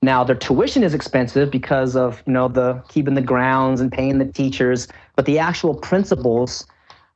Now 0.00 0.22
their 0.22 0.36
tuition 0.36 0.84
is 0.84 0.94
expensive 0.94 1.50
because 1.50 1.96
of 1.96 2.22
you 2.24 2.32
know 2.32 2.46
the 2.46 2.84
keeping 2.88 3.14
the 3.14 3.22
grounds 3.22 3.80
and 3.80 3.90
paying 3.90 4.18
the 4.18 4.26
teachers, 4.26 4.86
but 5.16 5.26
the 5.26 5.40
actual 5.40 5.74
principles 5.74 6.64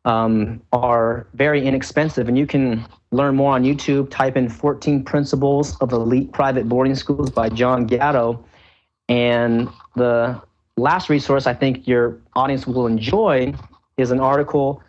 um, 0.04 0.60
are 0.72 1.28
very 1.34 1.64
inexpensive, 1.64 2.26
and 2.26 2.36
you 2.36 2.44
can 2.44 2.84
learn 3.12 3.36
more 3.36 3.52
on 3.54 3.62
YouTube. 3.62 4.10
Type 4.10 4.36
in 4.36 4.48
14 4.48 5.04
Principles 5.04 5.76
of 5.78 5.92
Elite 5.92 6.32
Private 6.32 6.68
Boarding 6.68 6.96
Schools 6.96 7.30
by 7.30 7.48
John 7.50 7.86
Gatto, 7.86 8.44
and 9.08 9.68
the 9.94 10.42
last 10.76 11.08
resource 11.08 11.46
I 11.46 11.54
think 11.54 11.86
your 11.86 12.18
audience 12.34 12.66
will 12.66 12.88
enjoy 12.88 13.54
is 13.96 14.10
an 14.10 14.20
article 14.20 14.82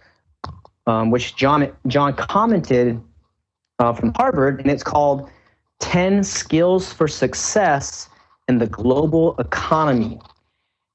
um, 0.87 1.11
which 1.11 1.35
John 1.35 1.71
John 1.87 2.13
commented 2.13 3.01
uh, 3.79 3.93
from 3.93 4.13
Harvard, 4.15 4.59
and 4.59 4.69
it's 4.69 4.83
called 4.83 5.29
10 5.79 6.23
Skills 6.23 6.91
for 6.91 7.07
Success 7.07 8.09
in 8.47 8.57
the 8.57 8.67
Global 8.67 9.35
Economy. 9.39 10.19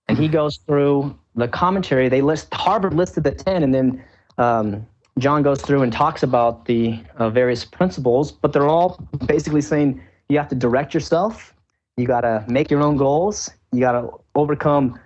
And 0.08 0.16
he 0.16 0.28
goes 0.28 0.58
through 0.66 1.18
the 1.34 1.48
commentary. 1.48 2.08
They 2.08 2.22
list 2.22 2.52
Harvard 2.54 2.94
listed 2.94 3.24
the 3.24 3.32
10, 3.32 3.62
and 3.62 3.74
then 3.74 4.04
um, 4.38 4.86
John 5.18 5.42
goes 5.42 5.60
through 5.60 5.82
and 5.82 5.92
talks 5.92 6.22
about 6.22 6.66
the 6.66 7.00
uh, 7.16 7.28
various 7.30 7.64
principles, 7.64 8.30
but 8.30 8.52
they're 8.52 8.68
all 8.68 8.98
basically 9.26 9.60
saying 9.60 10.00
you 10.28 10.38
have 10.38 10.48
to 10.48 10.54
direct 10.54 10.94
yourself, 10.94 11.54
you 11.96 12.06
got 12.06 12.20
to 12.20 12.44
make 12.48 12.70
your 12.70 12.82
own 12.82 12.96
goals, 12.96 13.50
you 13.72 13.80
got 13.80 13.92
to 13.92 14.10
overcome 14.34 14.98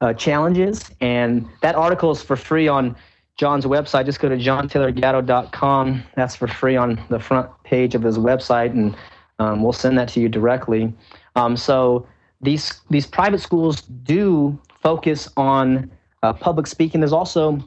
uh, 0.00 0.12
challenges. 0.14 0.90
And 1.00 1.48
that 1.62 1.74
article 1.74 2.10
is 2.10 2.22
for 2.22 2.36
free 2.36 2.68
on 2.68 2.96
John's 3.36 3.64
website. 3.64 4.04
Just 4.04 4.20
go 4.20 4.28
to 4.28 4.36
johntaylorgatto.com. 4.36 6.02
That's 6.14 6.36
for 6.36 6.46
free 6.46 6.76
on 6.76 7.02
the 7.08 7.18
front 7.18 7.50
page 7.64 7.94
of 7.94 8.02
his 8.02 8.18
website, 8.18 8.70
and 8.72 8.94
um, 9.38 9.62
we'll 9.62 9.72
send 9.72 9.96
that 9.98 10.08
to 10.10 10.20
you 10.20 10.28
directly. 10.28 10.92
Um, 11.36 11.56
so 11.56 12.06
these 12.42 12.80
these 12.90 13.06
private 13.06 13.40
schools 13.40 13.82
do 13.82 14.58
focus 14.82 15.28
on 15.36 15.90
uh, 16.22 16.32
public 16.32 16.66
speaking. 16.66 17.00
There's 17.00 17.12
also 17.12 17.66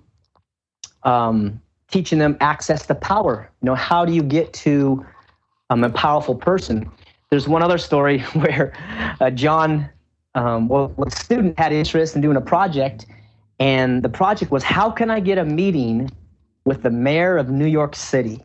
um, 1.03 1.61
teaching 1.89 2.19
them 2.19 2.37
access 2.39 2.85
to 2.87 2.95
power. 2.95 3.49
You 3.61 3.67
know, 3.67 3.75
how 3.75 4.05
do 4.05 4.13
you 4.13 4.23
get 4.23 4.53
to 4.53 5.05
um, 5.69 5.83
a 5.83 5.89
powerful 5.89 6.35
person? 6.35 6.89
There's 7.29 7.47
one 7.47 7.63
other 7.63 7.77
story 7.77 8.19
where 8.33 8.73
uh, 9.19 9.31
John, 9.31 9.89
um, 10.35 10.67
well, 10.67 10.93
a 11.05 11.11
student 11.11 11.57
had 11.59 11.73
interest 11.73 12.15
in 12.15 12.21
doing 12.21 12.37
a 12.37 12.41
project, 12.41 13.05
and 13.59 14.03
the 14.03 14.09
project 14.09 14.51
was 14.51 14.63
how 14.63 14.89
can 14.89 15.09
I 15.09 15.19
get 15.19 15.37
a 15.37 15.45
meeting 15.45 16.11
with 16.65 16.83
the 16.83 16.89
mayor 16.89 17.37
of 17.37 17.49
New 17.49 17.67
York 17.67 17.95
City? 17.95 18.43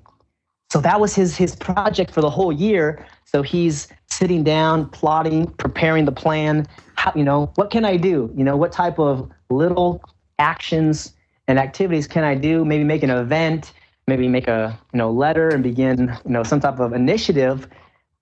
So 0.70 0.80
that 0.80 1.00
was 1.00 1.14
his 1.14 1.36
his 1.36 1.56
project 1.56 2.10
for 2.10 2.20
the 2.20 2.30
whole 2.30 2.52
year. 2.52 3.06
So 3.24 3.42
he's 3.42 3.88
sitting 4.06 4.44
down, 4.44 4.88
plotting, 4.90 5.46
preparing 5.52 6.04
the 6.04 6.12
plan. 6.12 6.66
How, 6.96 7.12
you 7.14 7.24
know, 7.24 7.52
what 7.54 7.70
can 7.70 7.84
I 7.84 7.96
do? 7.96 8.32
You 8.36 8.44
know, 8.44 8.56
what 8.56 8.72
type 8.72 8.98
of 8.98 9.30
little 9.48 10.02
actions 10.38 11.14
and 11.46 11.58
activities 11.58 12.06
can 12.06 12.24
I 12.24 12.34
do? 12.34 12.64
Maybe 12.64 12.84
make 12.84 13.02
an 13.02 13.10
event, 13.10 13.72
maybe 14.06 14.28
make 14.28 14.46
a 14.46 14.78
you 14.92 14.98
know 14.98 15.10
letter 15.10 15.48
and 15.48 15.62
begin 15.62 16.14
you 16.26 16.32
know 16.32 16.42
some 16.42 16.60
type 16.60 16.80
of 16.80 16.92
initiative, 16.92 17.66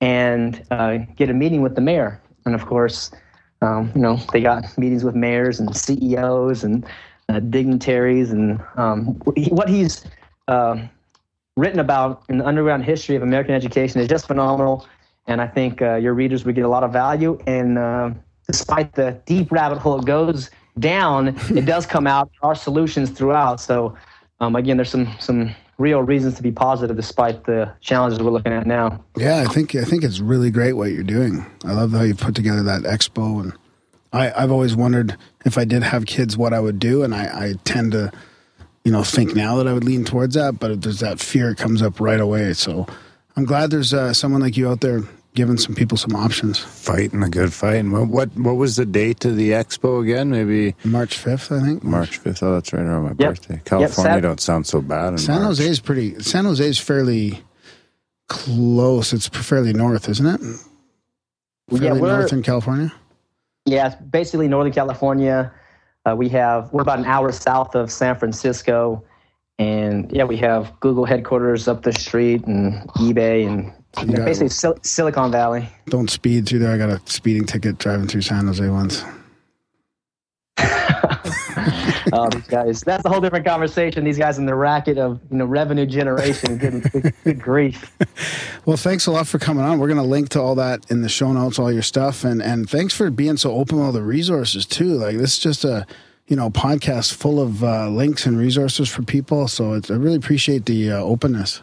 and 0.01 0.65
uh, 0.71 0.99
get 1.17 1.31
a 1.31 1.35
meeting 1.35 1.63
with 1.63 1.75
the 1.75 1.81
mayor. 1.81 2.23
And 2.45 2.55
of 2.55 2.67
course, 2.67 3.11
um, 3.63 3.93
you 3.95 4.01
know 4.01 4.19
they 4.33 4.41
got 4.41 4.77
meetings 4.79 5.05
with 5.05 5.15
mayors 5.15 5.61
and 5.61 5.75
CEOs 5.77 6.65
and 6.65 6.87
uh, 7.29 7.41
dignitaries, 7.41 8.31
and 8.31 8.61
um, 8.77 9.15
what 9.51 9.69
he's 9.69 10.05
uh, 10.49 10.77
written 11.57 11.81
about 11.81 12.23
in 12.29 12.39
the 12.39 12.47
underground 12.47 12.85
history 12.85 13.17
of 13.17 13.23
American 13.23 13.55
education 13.55 14.01
is 14.01 14.09
just 14.09 14.27
phenomenal. 14.27 14.87
And 15.27 15.41
I 15.41 15.47
think 15.47 15.83
uh, 15.83 15.97
your 15.97 16.15
readers 16.15 16.45
would 16.45 16.55
get 16.55 16.65
a 16.65 16.69
lot 16.69 16.85
of 16.85 16.93
value. 16.93 17.39
And 17.47 17.79
uh, 17.79 18.11
despite 18.47 18.95
the 18.95 19.21
deep 19.27 19.51
rabbit 19.51 19.79
hole 19.79 19.99
it 19.99 20.05
goes 20.05 20.51
down, 20.79 21.29
it 21.51 21.65
does 21.67 21.87
come 21.87 22.07
out. 22.07 22.31
There 22.31 22.51
are 22.51 22.55
solutions 22.55 23.11
throughout. 23.11 23.61
So 23.61 23.97
um, 24.41 24.55
again, 24.55 24.77
there's 24.77 24.91
some 24.91 25.13
some 25.19 25.55
real 25.79 26.03
reasons 26.03 26.35
to 26.35 26.43
be 26.43 26.51
positive 26.51 26.97
despite 26.97 27.45
the 27.45 27.73
challenges 27.81 28.21
we're 28.21 28.31
looking 28.31 28.53
at 28.53 28.67
now. 28.67 29.03
Yeah, 29.17 29.45
I 29.47 29.53
think 29.53 29.75
I 29.75 29.85
think 29.85 30.05
it's 30.05 30.21
really 30.21 30.51
great 30.51 30.75
what 30.75 30.93
you're 30.93 31.03
doing. 31.03 31.45
I 31.65 31.73
love 31.73 31.93
how 31.93 32.03
you 32.03 32.15
put 32.15 32.35
together 32.35 32.63
that 32.63 32.83
expo, 32.83 33.43
and 33.43 33.53
I, 34.13 34.33
I've 34.43 34.51
always 34.51 34.75
wondered 34.75 35.17
if 35.45 35.59
I 35.59 35.65
did 35.65 35.83
have 35.83 36.07
kids, 36.07 36.37
what 36.37 36.53
I 36.53 36.61
would 36.61 36.79
do, 36.79 37.03
and 37.03 37.15
I, 37.15 37.25
I 37.25 37.55
tend 37.65 37.93
to, 37.93 38.11
you 38.85 38.93
know, 38.93 39.03
think 39.03 39.35
now 39.35 39.57
that 39.57 39.69
I 39.69 39.73
would 39.73 39.85
lean 39.85 40.05
towards 40.05 40.35
that, 40.35 40.59
but 40.59 40.83
there's 40.83 41.01
that 41.01 41.21
fear 41.21 41.55
comes 41.55 41.83
up 41.83 42.01
right 42.01 42.21
away. 42.21 42.55
So 42.55 42.87
I'm 43.37 43.45
glad 43.45 43.71
there's 43.71 43.93
uh, 43.93 44.15
someone 44.15 44.41
like 44.41 44.57
you 44.57 44.69
out 44.69 44.81
there 44.81 45.03
giving 45.37 45.57
some 45.57 45.77
people 45.77 45.97
some 45.97 46.17
options. 46.17 46.59
Fighting 46.59 47.23
a 47.23 47.29
good 47.29 47.53
fight. 47.53 47.77
And 47.77 47.93
what, 47.93 48.09
what 48.09 48.35
what 48.37 48.57
was 48.57 48.75
the 48.75 48.85
date 48.87 49.25
of 49.25 49.37
the 49.37 49.51
expo 49.51 50.03
again? 50.03 50.31
Maybe 50.31 50.75
March 50.83 51.17
5th, 51.23 51.57
I 51.57 51.65
think. 51.65 51.85
March 51.85 52.19
fifth. 52.19 52.43
Oh, 52.43 52.55
that's 52.55 52.73
right 52.73 52.83
around 52.83 53.05
my 53.05 53.09
Yep. 53.11 53.19
birthday. 53.19 53.61
California 53.65 54.13
Sat- 54.15 54.23
don't 54.23 54.41
sound 54.41 54.67
so 54.67 54.81
bad. 54.81 55.13
In 55.13 55.19
San 55.19 55.37
March. 55.37 55.47
Jose 55.59 55.69
is 55.69 55.79
pretty. 55.79 56.19
San 56.21 56.45
Jose 56.47 56.67
is 56.67 56.81
fairly 56.81 57.45
close. 58.29 59.13
It's 59.13 59.29
fairly 59.29 59.73
north, 59.73 60.09
isn't 60.09 60.27
it? 60.27 60.41
Fairly 61.71 61.85
yeah, 61.87 61.93
we're 61.93 62.19
north 62.19 62.33
in 62.33 62.43
California. 62.43 62.93
yeah, 63.67 63.87
it's 63.89 63.97
basically 63.97 64.49
Northern 64.49 64.73
California. 64.73 65.53
Uh, 66.05 66.15
we 66.17 66.29
have 66.29 66.73
we're 66.73 66.83
about 66.83 66.99
an 66.99 67.05
hour 67.05 67.33
south 67.33 67.75
of 67.75 67.91
San 67.91 68.17
Francisco, 68.17 69.03
and 69.59 70.11
yeah, 70.13 70.25
we 70.25 70.37
have 70.37 70.79
Google 70.81 71.05
headquarters 71.05 71.67
up 71.69 71.83
the 71.83 71.93
street 71.93 72.45
and 72.47 72.89
eBay 72.91 73.47
and 73.47 73.73
Yeah. 73.99 74.25
basically 74.25 74.49
Sil- 74.53 74.79
Silicon 74.83 75.31
Valley. 75.31 75.69
Don't 75.89 76.11
speed 76.11 76.47
through 76.47 76.59
there. 76.61 76.73
I 76.73 76.79
got 76.79 76.91
a 76.91 77.01
speeding 77.07 77.45
ticket 77.47 77.79
driving 77.79 78.07
through 78.09 78.23
San 78.23 78.47
Jose 78.47 78.69
once. 78.69 79.05
Oh, 82.13 82.29
these 82.31 82.47
guys. 82.47 82.81
That's 82.83 83.05
a 83.05 83.09
whole 83.09 83.21
different 83.21 83.45
conversation. 83.45 84.05
These 84.05 84.17
guys 84.19 84.39
in 84.39 84.47
the 84.47 84.55
racket 84.55 84.97
of 84.97 85.21
you 85.31 85.39
know 85.39 85.45
revenue 85.45 85.87
generation. 85.87 86.57
Good, 86.57 87.13
good, 87.25 87.41
grief. 87.41 87.93
Well, 88.65 88.77
thanks 88.77 89.07
a 89.07 89.13
lot 89.13 89.29
for 89.29 89.39
coming 89.39 89.65
on. 89.65 89.79
We're 89.79 89.87
going 89.87 89.99
to 89.99 90.03
link 90.03 90.31
to 90.31 90.41
all 90.41 90.57
that 90.57 90.91
in 90.91 91.03
the 91.03 91.09
show 91.09 91.33
notes, 91.33 91.57
all 91.57 91.71
your 91.71 91.83
stuff, 91.83 92.25
and 92.25 92.43
and 92.43 92.69
thanks 92.69 92.93
for 92.95 93.11
being 93.11 93.37
so 93.37 93.53
open 93.53 93.77
with 93.77 93.87
all 93.87 93.93
the 93.93 94.03
resources 94.03 94.67
too. 94.67 94.95
Like 94.95 95.17
this 95.19 95.35
is 95.35 95.39
just 95.39 95.65
a 95.65 95.87
you 96.27 96.35
know 96.35 96.51
podcast 96.51 97.15
full 97.15 97.41
of 97.41 97.63
uh, 97.63 97.89
links 97.89 98.27
and 98.27 98.37
resources 98.37 98.89
for 98.89 99.03
people. 99.03 99.47
So 99.47 99.75
it's, 99.75 99.89
I 99.89 99.95
really 99.95 100.17
appreciate 100.17 100.67
the 100.67 100.91
uh, 100.91 100.97
openness. 100.99 101.63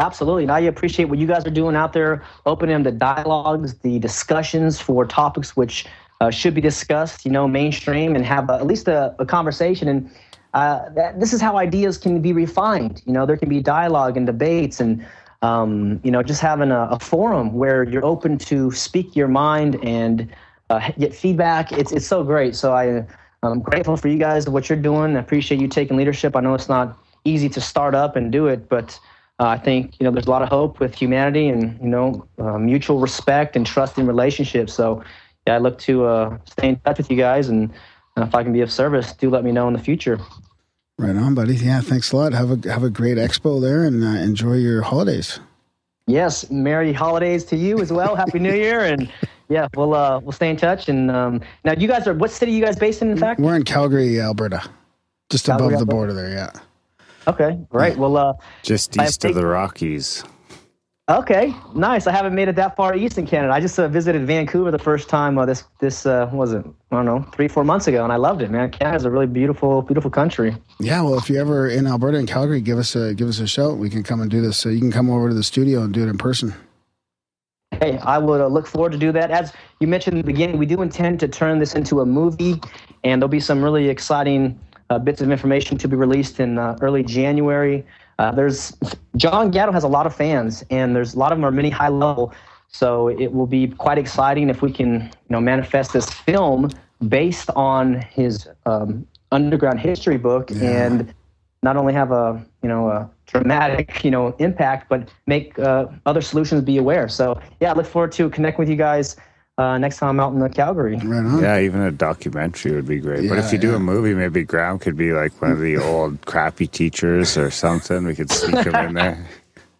Absolutely. 0.00 0.42
And 0.42 0.50
I 0.50 0.60
appreciate 0.60 1.04
what 1.04 1.18
you 1.18 1.26
guys 1.26 1.46
are 1.46 1.50
doing 1.50 1.76
out 1.76 1.92
there, 1.92 2.24
opening 2.46 2.82
the 2.82 2.90
dialogues, 2.90 3.74
the 3.78 4.00
discussions 4.00 4.80
for 4.80 5.04
topics 5.04 5.56
which 5.56 5.86
uh, 6.20 6.30
should 6.30 6.52
be 6.54 6.60
discussed, 6.60 7.24
you 7.24 7.30
know, 7.30 7.46
mainstream 7.46 8.16
and 8.16 8.24
have 8.24 8.50
uh, 8.50 8.56
at 8.56 8.66
least 8.66 8.88
a, 8.88 9.14
a 9.20 9.26
conversation. 9.26 9.86
And 9.86 10.10
uh, 10.52 10.88
that, 10.90 11.20
this 11.20 11.32
is 11.32 11.40
how 11.40 11.56
ideas 11.56 11.96
can 11.96 12.20
be 12.20 12.32
refined. 12.32 13.02
You 13.06 13.12
know, 13.12 13.24
there 13.24 13.36
can 13.36 13.48
be 13.48 13.60
dialogue 13.60 14.16
and 14.16 14.26
debates 14.26 14.80
and, 14.80 15.06
um, 15.42 16.00
you 16.02 16.10
know, 16.10 16.24
just 16.24 16.40
having 16.40 16.72
a, 16.72 16.88
a 16.90 16.98
forum 16.98 17.52
where 17.52 17.84
you're 17.84 18.04
open 18.04 18.36
to 18.38 18.72
speak 18.72 19.14
your 19.14 19.28
mind 19.28 19.78
and 19.84 20.28
uh, 20.70 20.90
get 20.98 21.14
feedback. 21.14 21.70
It's, 21.70 21.92
it's 21.92 22.06
so 22.06 22.24
great. 22.24 22.56
So 22.56 22.72
I, 22.72 23.06
I'm 23.44 23.60
grateful 23.60 23.96
for 23.96 24.08
you 24.08 24.18
guys, 24.18 24.48
what 24.48 24.68
you're 24.68 24.78
doing. 24.78 25.16
I 25.16 25.20
appreciate 25.20 25.60
you 25.60 25.68
taking 25.68 25.96
leadership. 25.96 26.34
I 26.34 26.40
know 26.40 26.54
it's 26.54 26.68
not 26.68 26.98
easy 27.24 27.48
to 27.50 27.60
start 27.60 27.94
up 27.94 28.16
and 28.16 28.32
do 28.32 28.48
it, 28.48 28.68
but 28.68 28.98
uh, 29.40 29.46
I 29.48 29.58
think 29.58 29.98
you 29.98 30.04
know 30.04 30.10
there's 30.10 30.26
a 30.26 30.30
lot 30.30 30.42
of 30.42 30.48
hope 30.48 30.80
with 30.80 30.94
humanity 30.94 31.48
and 31.48 31.78
you 31.80 31.88
know 31.88 32.26
uh, 32.38 32.58
mutual 32.58 32.98
respect 33.00 33.56
and 33.56 33.66
trust 33.66 33.98
in 33.98 34.06
relationships. 34.06 34.72
So 34.74 35.02
yeah, 35.46 35.56
I 35.56 35.58
look 35.58 35.78
to 35.80 36.04
uh, 36.06 36.38
stay 36.44 36.68
in 36.68 36.76
touch 36.80 36.98
with 36.98 37.10
you 37.10 37.16
guys, 37.16 37.48
and 37.48 37.70
uh, 38.16 38.22
if 38.22 38.34
I 38.34 38.42
can 38.42 38.52
be 38.52 38.60
of 38.60 38.70
service, 38.72 39.12
do 39.12 39.28
let 39.30 39.44
me 39.44 39.52
know 39.52 39.66
in 39.68 39.74
the 39.74 39.80
future. 39.80 40.18
Right 40.98 41.16
on, 41.16 41.34
buddy. 41.34 41.56
Yeah, 41.56 41.80
thanks 41.80 42.12
a 42.12 42.16
lot. 42.16 42.32
Have 42.32 42.50
a 42.64 42.70
have 42.70 42.84
a 42.84 42.90
great 42.90 43.18
expo 43.18 43.60
there 43.60 43.84
and 43.84 44.04
uh, 44.04 44.06
enjoy 44.22 44.54
your 44.54 44.82
holidays. 44.82 45.40
Yes, 46.06 46.50
merry 46.50 46.92
holidays 46.92 47.44
to 47.46 47.56
you 47.56 47.80
as 47.80 47.90
well. 47.90 48.14
Happy 48.14 48.38
New 48.38 48.52
Year, 48.54 48.80
and 48.80 49.10
yeah, 49.48 49.66
we'll 49.74 49.94
uh, 49.94 50.20
we'll 50.20 50.32
stay 50.32 50.50
in 50.50 50.56
touch. 50.56 50.88
And 50.88 51.10
um, 51.10 51.40
now, 51.64 51.72
you 51.72 51.88
guys 51.88 52.06
are 52.06 52.14
what 52.14 52.30
city 52.30 52.52
are 52.52 52.54
you 52.54 52.62
guys 52.64 52.76
based 52.76 53.02
in? 53.02 53.10
In 53.10 53.16
fact, 53.16 53.40
We're 53.40 53.56
in 53.56 53.64
Calgary, 53.64 54.20
Alberta, 54.20 54.62
just 55.30 55.46
Calgary, 55.46 55.68
above 55.68 55.70
the 55.72 55.78
Alberta. 55.78 55.96
border 55.96 56.12
there. 56.12 56.30
Yeah. 56.30 56.50
Okay, 57.26 57.58
great. 57.70 57.96
Well, 57.96 58.16
uh, 58.16 58.34
Just 58.62 58.96
east 59.00 59.24
of 59.24 59.34
the 59.34 59.46
Rockies. 59.46 60.24
Okay, 61.10 61.54
nice. 61.74 62.06
I 62.06 62.12
haven't 62.12 62.34
made 62.34 62.48
it 62.48 62.56
that 62.56 62.76
far 62.76 62.96
east 62.96 63.18
in 63.18 63.26
Canada. 63.26 63.52
I 63.52 63.60
just 63.60 63.78
uh, 63.78 63.88
visited 63.88 64.26
Vancouver 64.26 64.70
the 64.70 64.78
first 64.78 65.06
time. 65.06 65.36
Uh, 65.36 65.44
this 65.44 65.64
this 65.78 66.06
uh, 66.06 66.30
was 66.32 66.54
it? 66.54 66.64
I 66.90 66.96
don't 66.96 67.04
know, 67.04 67.22
three 67.34 67.46
four 67.46 67.62
months 67.62 67.86
ago, 67.86 68.04
and 68.04 68.10
I 68.10 68.16
loved 68.16 68.40
it. 68.40 68.50
Man, 68.50 68.70
Canada's 68.70 69.04
a 69.04 69.10
really 69.10 69.26
beautiful 69.26 69.82
beautiful 69.82 70.10
country. 70.10 70.56
Yeah, 70.80 71.02
well, 71.02 71.18
if 71.18 71.28
you're 71.28 71.42
ever 71.42 71.68
in 71.68 71.86
Alberta 71.86 72.16
and 72.16 72.26
Calgary, 72.26 72.62
give 72.62 72.78
us 72.78 72.96
a 72.96 73.12
give 73.12 73.28
us 73.28 73.38
a 73.38 73.46
shout. 73.46 73.76
We 73.76 73.90
can 73.90 74.02
come 74.02 74.22
and 74.22 74.30
do 74.30 74.40
this. 74.40 74.56
So 74.56 74.70
you 74.70 74.80
can 74.80 74.90
come 74.90 75.10
over 75.10 75.28
to 75.28 75.34
the 75.34 75.42
studio 75.42 75.82
and 75.82 75.92
do 75.92 76.02
it 76.02 76.08
in 76.08 76.16
person. 76.16 76.54
Hey, 77.72 77.98
I 77.98 78.16
would 78.16 78.40
uh, 78.40 78.46
look 78.46 78.66
forward 78.66 78.92
to 78.92 78.98
do 78.98 79.12
that. 79.12 79.30
As 79.30 79.52
you 79.80 79.86
mentioned 79.86 80.14
in 80.14 80.22
the 80.22 80.32
beginning, 80.32 80.56
we 80.56 80.64
do 80.64 80.80
intend 80.80 81.20
to 81.20 81.28
turn 81.28 81.58
this 81.58 81.74
into 81.74 82.00
a 82.00 82.06
movie, 82.06 82.58
and 83.02 83.20
there'll 83.20 83.28
be 83.28 83.40
some 83.40 83.62
really 83.62 83.90
exciting 83.90 84.58
uh, 84.73 84.73
bits 84.98 85.20
of 85.20 85.30
information 85.30 85.78
to 85.78 85.88
be 85.88 85.96
released 85.96 86.40
in 86.40 86.58
uh, 86.58 86.76
early 86.80 87.02
January. 87.02 87.84
Uh, 88.18 88.32
there's 88.32 88.76
John 89.16 89.50
Gatto 89.50 89.72
has 89.72 89.84
a 89.84 89.88
lot 89.88 90.06
of 90.06 90.14
fans, 90.14 90.64
and 90.70 90.94
there's 90.94 91.14
a 91.14 91.18
lot 91.18 91.32
of 91.32 91.38
them 91.38 91.44
are 91.44 91.50
many 91.50 91.70
high 91.70 91.88
level. 91.88 92.32
So 92.68 93.08
it 93.08 93.32
will 93.32 93.46
be 93.46 93.68
quite 93.68 93.98
exciting 93.98 94.50
if 94.50 94.60
we 94.60 94.72
can, 94.72 95.02
you 95.02 95.30
know, 95.30 95.40
manifest 95.40 95.92
this 95.92 96.10
film 96.10 96.70
based 97.08 97.50
on 97.54 98.00
his 98.00 98.48
um, 98.66 99.06
underground 99.32 99.80
history 99.80 100.16
book 100.16 100.50
and 100.50 101.12
not 101.62 101.76
only 101.76 101.92
have 101.92 102.12
a 102.12 102.44
you 102.62 102.68
know 102.68 102.88
a 102.88 103.10
dramatic 103.26 104.04
you 104.04 104.10
know 104.10 104.36
impact, 104.38 104.88
but 104.88 105.08
make 105.26 105.58
uh, 105.58 105.86
other 106.06 106.20
solutions 106.20 106.62
be 106.62 106.78
aware. 106.78 107.08
So 107.08 107.40
yeah, 107.60 107.72
I 107.72 107.74
look 107.74 107.86
forward 107.86 108.12
to 108.12 108.28
connecting 108.30 108.60
with 108.62 108.68
you 108.68 108.76
guys 108.76 109.16
uh, 109.56 109.78
next 109.78 109.98
time 109.98 110.10
I'm 110.10 110.20
out 110.20 110.32
in 110.32 110.40
the 110.40 110.48
Calgary. 110.48 110.96
Right 110.96 111.24
on. 111.24 111.40
Yeah, 111.40 111.60
even 111.60 111.80
a 111.80 111.92
documentary 111.92 112.72
would 112.72 112.86
be 112.86 112.98
great. 112.98 113.24
Yeah, 113.24 113.30
but 113.30 113.38
if 113.38 113.52
you 113.52 113.58
do 113.58 113.70
yeah. 113.70 113.76
a 113.76 113.78
movie, 113.78 114.14
maybe 114.14 114.42
Graham 114.42 114.78
could 114.78 114.96
be 114.96 115.12
like 115.12 115.40
one 115.40 115.52
of 115.52 115.60
the 115.60 115.76
old 115.82 116.20
crappy 116.26 116.66
teachers 116.66 117.36
or 117.36 117.50
something. 117.50 118.04
We 118.04 118.14
could 118.14 118.30
sneak 118.30 118.64
him 118.64 118.74
in 118.74 118.94
there. 118.94 119.26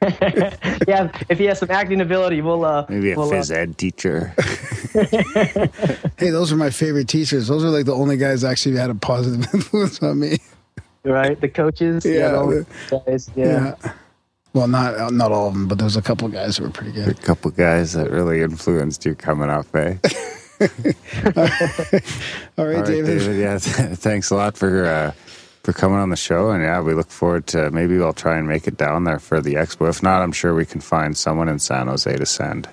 yeah, 0.87 1.11
if 1.29 1.39
he 1.39 1.47
has 1.47 1.59
some 1.59 1.71
acting 1.71 2.01
ability, 2.01 2.41
we'll 2.43 2.65
uh, 2.65 2.87
Maybe 2.89 3.13
a 3.13 3.17
we'll, 3.17 3.31
uh, 3.31 3.37
phys 3.37 3.51
ed 3.51 3.79
teacher. 3.79 4.35
Hey, 6.17 6.31
those 6.31 6.53
are 6.53 6.57
my 6.57 6.71
favorite 6.71 7.09
teachers. 7.09 7.49
Those 7.49 7.65
are 7.65 7.69
like 7.69 7.85
the 7.85 7.95
only 7.95 8.17
guys 8.17 8.45
actually 8.45 8.77
had 8.77 8.91
a 8.91 8.95
positive 8.95 9.53
influence 9.53 10.01
on 10.01 10.21
me. 10.21 10.39
right 11.03 11.41
the 11.41 11.49
coaches. 11.49 12.05
Yeah, 12.05 12.29
those 12.29 12.65
guys, 12.89 13.31
yeah. 13.35 13.75
Yeah. 13.83 13.93
Well, 14.55 14.69
not 14.69 15.13
not 15.13 15.33
all 15.33 15.49
of 15.49 15.55
them, 15.55 15.67
but 15.69 15.79
there's 15.79 15.97
a 15.97 16.03
couple 16.03 16.29
guys 16.29 16.57
who 16.57 16.65
were 16.65 16.71
pretty 16.71 16.93
good. 16.93 17.09
a 17.09 17.15
good. 17.15 17.23
couple 17.23 17.51
guys 17.51 17.93
that 17.95 18.11
really 18.11 18.41
influenced 18.41 19.05
you 19.05 19.15
coming 19.17 19.51
up, 19.51 19.67
eh? 19.75 19.97
All 20.61 20.69
right, 21.37 22.05
All 22.57 22.67
right, 22.67 22.87
David. 22.87 23.19
David. 23.19 23.37
Yeah, 23.41 23.59
th- 23.59 23.99
thanks 23.99 24.31
a 24.31 24.37
lot 24.37 24.57
for 24.57 24.87
uh, 24.87 25.11
for 25.65 25.73
coming 25.73 25.99
on 25.99 26.11
the 26.11 26.17
show, 26.17 26.51
and 26.53 26.63
yeah, 26.63 26.81
we 26.81 26.95
look 26.95 27.11
forward 27.11 27.49
to 27.49 27.71
maybe 27.73 27.99
we'll 27.99 28.13
try 28.13 28.39
and 28.39 28.47
make 28.47 28.69
it 28.69 28.77
down 28.77 29.05
there 29.05 29.19
for 29.19 29.41
the 29.41 29.55
expo. 29.55 29.89
If 29.89 30.03
not, 30.03 30.23
I'm 30.23 30.33
sure 30.33 30.55
we 30.55 30.65
can 30.67 30.81
find 30.81 31.17
someone 31.17 31.49
in 31.49 31.59
San 31.59 31.89
Jose 31.89 32.15
to 32.17 32.27
send. 32.27 32.69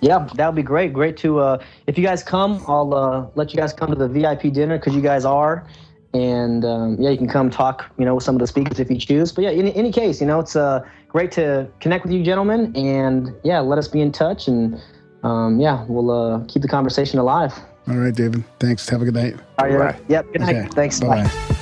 Yeah, 0.00 0.28
that 0.34 0.46
would 0.46 0.56
be 0.56 0.62
great. 0.62 0.92
Great 0.92 1.16
to 1.18 1.40
uh, 1.40 1.62
if 1.88 1.98
you 1.98 2.04
guys 2.04 2.22
come, 2.22 2.62
I'll 2.68 2.94
uh, 2.94 3.26
let 3.34 3.52
you 3.52 3.58
guys 3.58 3.72
come 3.72 3.90
to 3.90 3.96
the 3.96 4.08
VIP 4.08 4.52
dinner 4.52 4.78
because 4.78 4.94
you 4.94 5.02
guys 5.02 5.24
are, 5.24 5.66
and 6.14 6.64
um, 6.64 6.96
yeah, 7.00 7.10
you 7.10 7.16
can 7.16 7.28
come 7.28 7.50
talk, 7.50 7.90
you 7.98 8.04
know, 8.04 8.14
with 8.14 8.24
some 8.24 8.34
of 8.34 8.40
the 8.40 8.46
speakers 8.46 8.78
if 8.78 8.90
you 8.90 8.98
choose. 8.98 9.32
But 9.32 9.44
yeah, 9.44 9.50
in 9.50 9.68
any 9.68 9.92
case, 9.92 10.20
you 10.20 10.26
know, 10.26 10.40
it's 10.40 10.56
uh, 10.56 10.84
great 11.08 11.32
to 11.32 11.68
connect 11.80 12.04
with 12.04 12.12
you, 12.12 12.22
gentlemen, 12.22 12.74
and 12.76 13.34
yeah, 13.44 13.60
let 13.60 13.78
us 13.78 13.88
be 13.88 14.00
in 14.00 14.12
touch, 14.12 14.48
and 14.48 14.80
um, 15.22 15.60
yeah, 15.60 15.84
we'll 15.88 16.10
uh, 16.10 16.44
keep 16.46 16.62
the 16.62 16.68
conversation 16.68 17.18
alive. 17.18 17.54
All 17.88 17.96
right, 17.96 18.14
David. 18.14 18.44
Thanks. 18.60 18.88
Have 18.88 19.02
a 19.02 19.04
good 19.04 19.14
night. 19.14 19.36
All 19.58 19.68
right, 19.68 19.96
Bye. 19.96 20.04
yep. 20.08 20.26
Good 20.32 20.42
night. 20.42 20.56
Okay. 20.56 20.68
Thanks. 20.68 21.00
Bye-bye. 21.00 21.24
Bye. 21.24 21.56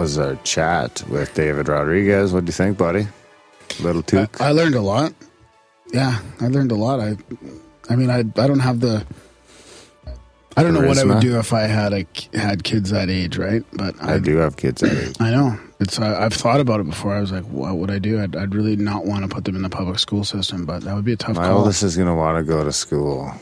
Was 0.00 0.16
our 0.16 0.34
chat 0.44 1.04
with 1.10 1.34
David 1.34 1.68
Rodriguez. 1.68 2.32
What 2.32 2.46
do 2.46 2.48
you 2.48 2.54
think, 2.54 2.78
buddy? 2.78 3.06
Little 3.80 4.02
took. 4.02 4.40
I 4.40 4.50
learned 4.50 4.74
a 4.74 4.80
lot. 4.80 5.12
Yeah, 5.92 6.18
I 6.40 6.48
learned 6.48 6.72
a 6.72 6.74
lot. 6.74 7.00
I, 7.00 7.18
I 7.90 7.96
mean, 7.96 8.08
I 8.08 8.20
I 8.20 8.46
don't 8.46 8.60
have 8.60 8.80
the. 8.80 9.04
I 10.56 10.62
don't 10.62 10.72
know 10.72 10.86
what 10.86 10.96
I 10.98 11.04
would 11.04 11.20
do 11.20 11.38
if 11.38 11.52
I 11.52 11.62
had 11.62 11.92
a 11.92 12.06
had 12.32 12.64
kids 12.64 12.90
that 12.90 13.10
age, 13.10 13.36
right? 13.36 13.62
But 13.74 13.94
I 14.02 14.18
do 14.18 14.38
have 14.38 14.56
kids 14.56 14.82
at 14.82 14.96
age. 14.96 15.16
I 15.20 15.30
know 15.32 15.60
it's. 15.80 16.00
Uh, 16.00 16.16
I've 16.18 16.32
thought 16.32 16.60
about 16.60 16.80
it 16.80 16.86
before. 16.86 17.14
I 17.14 17.20
was 17.20 17.30
like, 17.30 17.44
what 17.44 17.76
would 17.76 17.90
I 17.90 17.98
do? 17.98 18.22
I'd, 18.22 18.34
I'd 18.34 18.54
really 18.54 18.76
not 18.76 19.04
want 19.04 19.22
to 19.22 19.28
put 19.28 19.44
them 19.44 19.54
in 19.54 19.60
the 19.62 19.68
public 19.68 19.98
school 19.98 20.24
system, 20.24 20.64
but 20.64 20.82
that 20.84 20.94
would 20.94 21.04
be 21.04 21.12
a 21.12 21.16
tough 21.16 21.36
My 21.36 21.48
call. 21.48 21.58
oldest 21.58 21.82
is 21.82 21.94
going 21.96 22.08
to 22.08 22.14
want 22.14 22.38
to 22.38 22.42
go 22.42 22.64
to 22.64 22.72
school. 22.72 23.32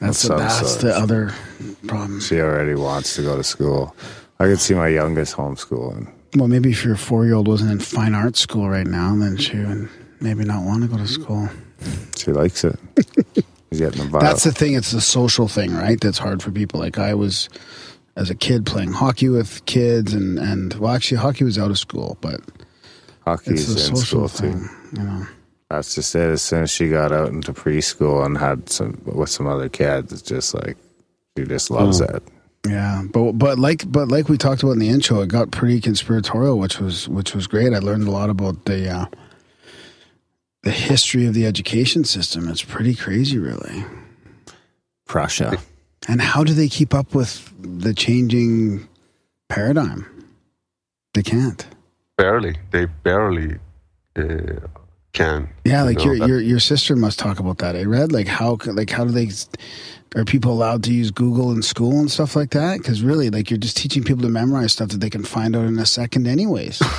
that's 0.00 0.22
the, 0.22 0.36
that's 0.36 0.76
the 0.76 0.94
other 0.96 1.32
problem. 1.86 2.20
She 2.20 2.40
already 2.40 2.74
wants 2.74 3.14
to 3.16 3.22
go 3.22 3.36
to 3.36 3.44
school. 3.44 3.94
I 4.40 4.44
could 4.44 4.60
see 4.60 4.74
my 4.74 4.88
youngest 4.88 5.36
homeschooling. 5.36 6.12
Well, 6.36 6.48
maybe 6.48 6.70
if 6.70 6.84
your 6.84 6.96
four 6.96 7.24
year 7.24 7.34
old 7.34 7.48
wasn't 7.48 7.72
in 7.72 7.80
fine 7.80 8.14
arts 8.14 8.40
school 8.40 8.68
right 8.68 8.86
now, 8.86 9.16
then 9.16 9.36
she 9.36 9.58
would 9.58 9.88
maybe 10.20 10.44
not 10.44 10.64
want 10.64 10.82
to 10.82 10.88
go 10.88 10.96
to 10.96 11.06
school. 11.08 11.48
She 12.16 12.32
likes 12.32 12.64
it. 12.64 12.78
She's 13.70 13.80
getting 13.80 14.02
involved. 14.02 14.26
That's 14.26 14.44
the 14.44 14.52
thing. 14.52 14.74
It's 14.74 14.92
the 14.92 15.00
social 15.00 15.48
thing, 15.48 15.74
right? 15.74 16.00
That's 16.00 16.18
hard 16.18 16.42
for 16.42 16.50
people. 16.50 16.80
Like 16.80 16.98
I 16.98 17.14
was, 17.14 17.48
as 18.16 18.30
a 18.30 18.34
kid, 18.34 18.66
playing 18.66 18.92
hockey 18.92 19.28
with 19.28 19.64
kids, 19.66 20.14
and 20.14 20.38
and 20.38 20.74
well, 20.74 20.94
actually, 20.94 21.18
hockey 21.18 21.44
was 21.44 21.58
out 21.58 21.70
of 21.70 21.78
school, 21.78 22.16
but 22.20 22.40
Hockey's 23.28 23.70
it's 23.70 23.74
the 23.74 23.90
in 23.90 23.96
social 23.96 24.28
school 24.28 24.50
thing. 24.50 24.68
too. 24.92 24.98
You 25.00 25.06
know, 25.06 25.26
That's 25.70 25.94
just 25.94 26.14
it. 26.14 26.30
As 26.30 26.42
soon 26.42 26.62
as 26.62 26.70
she 26.70 26.88
got 26.88 27.12
out 27.12 27.28
into 27.28 27.52
preschool 27.52 28.24
and 28.24 28.38
had 28.38 28.70
some 28.70 29.00
with 29.04 29.28
some 29.28 29.46
other 29.46 29.68
kids, 29.68 30.12
it's 30.12 30.22
just 30.22 30.54
like 30.54 30.76
she 31.36 31.44
just 31.44 31.70
loves 31.70 32.00
mm. 32.00 32.14
it. 32.14 32.22
Yeah. 32.66 33.02
But 33.12 33.32
but 33.32 33.58
like 33.58 33.90
but 33.90 34.08
like 34.08 34.28
we 34.28 34.36
talked 34.38 34.62
about 34.62 34.72
in 34.72 34.78
the 34.78 34.88
intro, 34.88 35.20
it 35.20 35.28
got 35.28 35.50
pretty 35.50 35.80
conspiratorial, 35.80 36.58
which 36.58 36.78
was 36.78 37.08
which 37.08 37.34
was 37.34 37.46
great. 37.46 37.72
I 37.72 37.78
learned 37.78 38.06
a 38.06 38.10
lot 38.10 38.30
about 38.30 38.64
the 38.64 38.90
uh, 38.90 39.06
the 40.62 40.70
history 40.70 41.26
of 41.26 41.34
the 41.34 41.46
education 41.46 42.04
system. 42.04 42.48
It's 42.48 42.62
pretty 42.64 42.94
crazy, 42.94 43.38
really. 43.38 43.84
Prussia. 45.06 45.58
And 46.08 46.20
how 46.20 46.44
do 46.44 46.52
they 46.52 46.68
keep 46.68 46.94
up 46.94 47.14
with 47.14 47.52
the 47.58 47.94
changing 47.94 48.88
paradigm? 49.48 50.06
They 51.14 51.22
can't. 51.22 51.66
barely 52.16 52.56
they 52.70 52.86
barely 52.86 53.58
uh, 54.16 54.66
can. 55.12 55.48
Yeah, 55.64 55.80
you 55.80 55.86
like 55.86 55.98
know, 55.98 56.04
your 56.04 56.14
your 56.28 56.40
your 56.40 56.60
sister 56.60 56.96
must 56.96 57.18
talk 57.18 57.38
about 57.38 57.58
that. 57.58 57.76
I 57.76 57.84
read 57.84 58.12
like 58.12 58.28
how 58.28 58.58
like 58.66 58.90
how 58.90 59.04
do 59.04 59.10
they 59.10 59.30
are 60.16 60.24
people 60.24 60.52
allowed 60.52 60.82
to 60.84 60.92
use 60.92 61.10
Google 61.10 61.52
in 61.52 61.62
school 61.62 61.98
and 62.00 62.10
stuff 62.10 62.34
like 62.34 62.50
that? 62.50 62.78
Because 62.78 63.02
really, 63.02 63.30
like 63.30 63.50
you're 63.50 63.58
just 63.58 63.76
teaching 63.76 64.04
people 64.04 64.22
to 64.22 64.28
memorize 64.28 64.72
stuff 64.72 64.88
that 64.90 65.00
they 65.00 65.10
can 65.10 65.24
find 65.24 65.54
out 65.54 65.66
in 65.66 65.78
a 65.78 65.86
second, 65.86 66.26
anyways. 66.26 66.82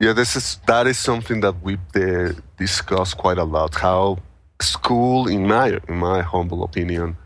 Yeah, 0.00 0.12
this 0.12 0.34
is 0.34 0.58
that 0.66 0.88
is 0.88 0.98
something 0.98 1.40
that 1.40 1.62
we 1.62 1.78
uh, 1.94 2.32
discuss 2.58 3.14
quite 3.14 3.38
a 3.38 3.44
lot. 3.44 3.76
How 3.76 4.18
school, 4.60 5.28
in 5.28 5.46
my 5.46 5.78
in 5.88 5.96
my 5.96 6.20
humble 6.20 6.64
opinion, 6.64 7.16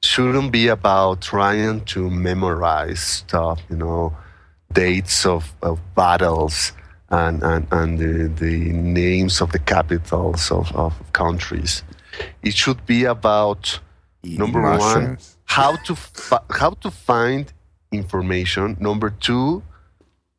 shouldn't 0.00 0.52
be 0.52 0.68
about 0.68 1.22
trying 1.22 1.84
to 1.86 2.08
memorize 2.08 3.00
stuff. 3.00 3.60
You 3.68 3.76
know, 3.76 4.16
dates 4.72 5.26
of, 5.26 5.52
of 5.60 5.80
battles 5.96 6.72
and 7.14 7.42
and 7.42 7.66
and 7.70 7.98
the, 7.98 8.14
the 8.44 8.56
names 8.72 9.40
of 9.40 9.52
the 9.52 9.58
capitals 9.58 10.50
of, 10.50 10.74
of 10.74 10.92
countries. 11.12 11.82
It 12.42 12.54
should 12.54 12.84
be 12.86 13.04
about 13.04 13.80
Eating 14.22 14.38
number 14.38 14.62
one 14.78 15.18
how 15.44 15.76
to 15.86 15.94
fi- 15.94 16.46
how 16.50 16.70
to 16.84 16.90
find 16.90 17.52
information. 17.92 18.76
Number 18.80 19.10
two, 19.10 19.62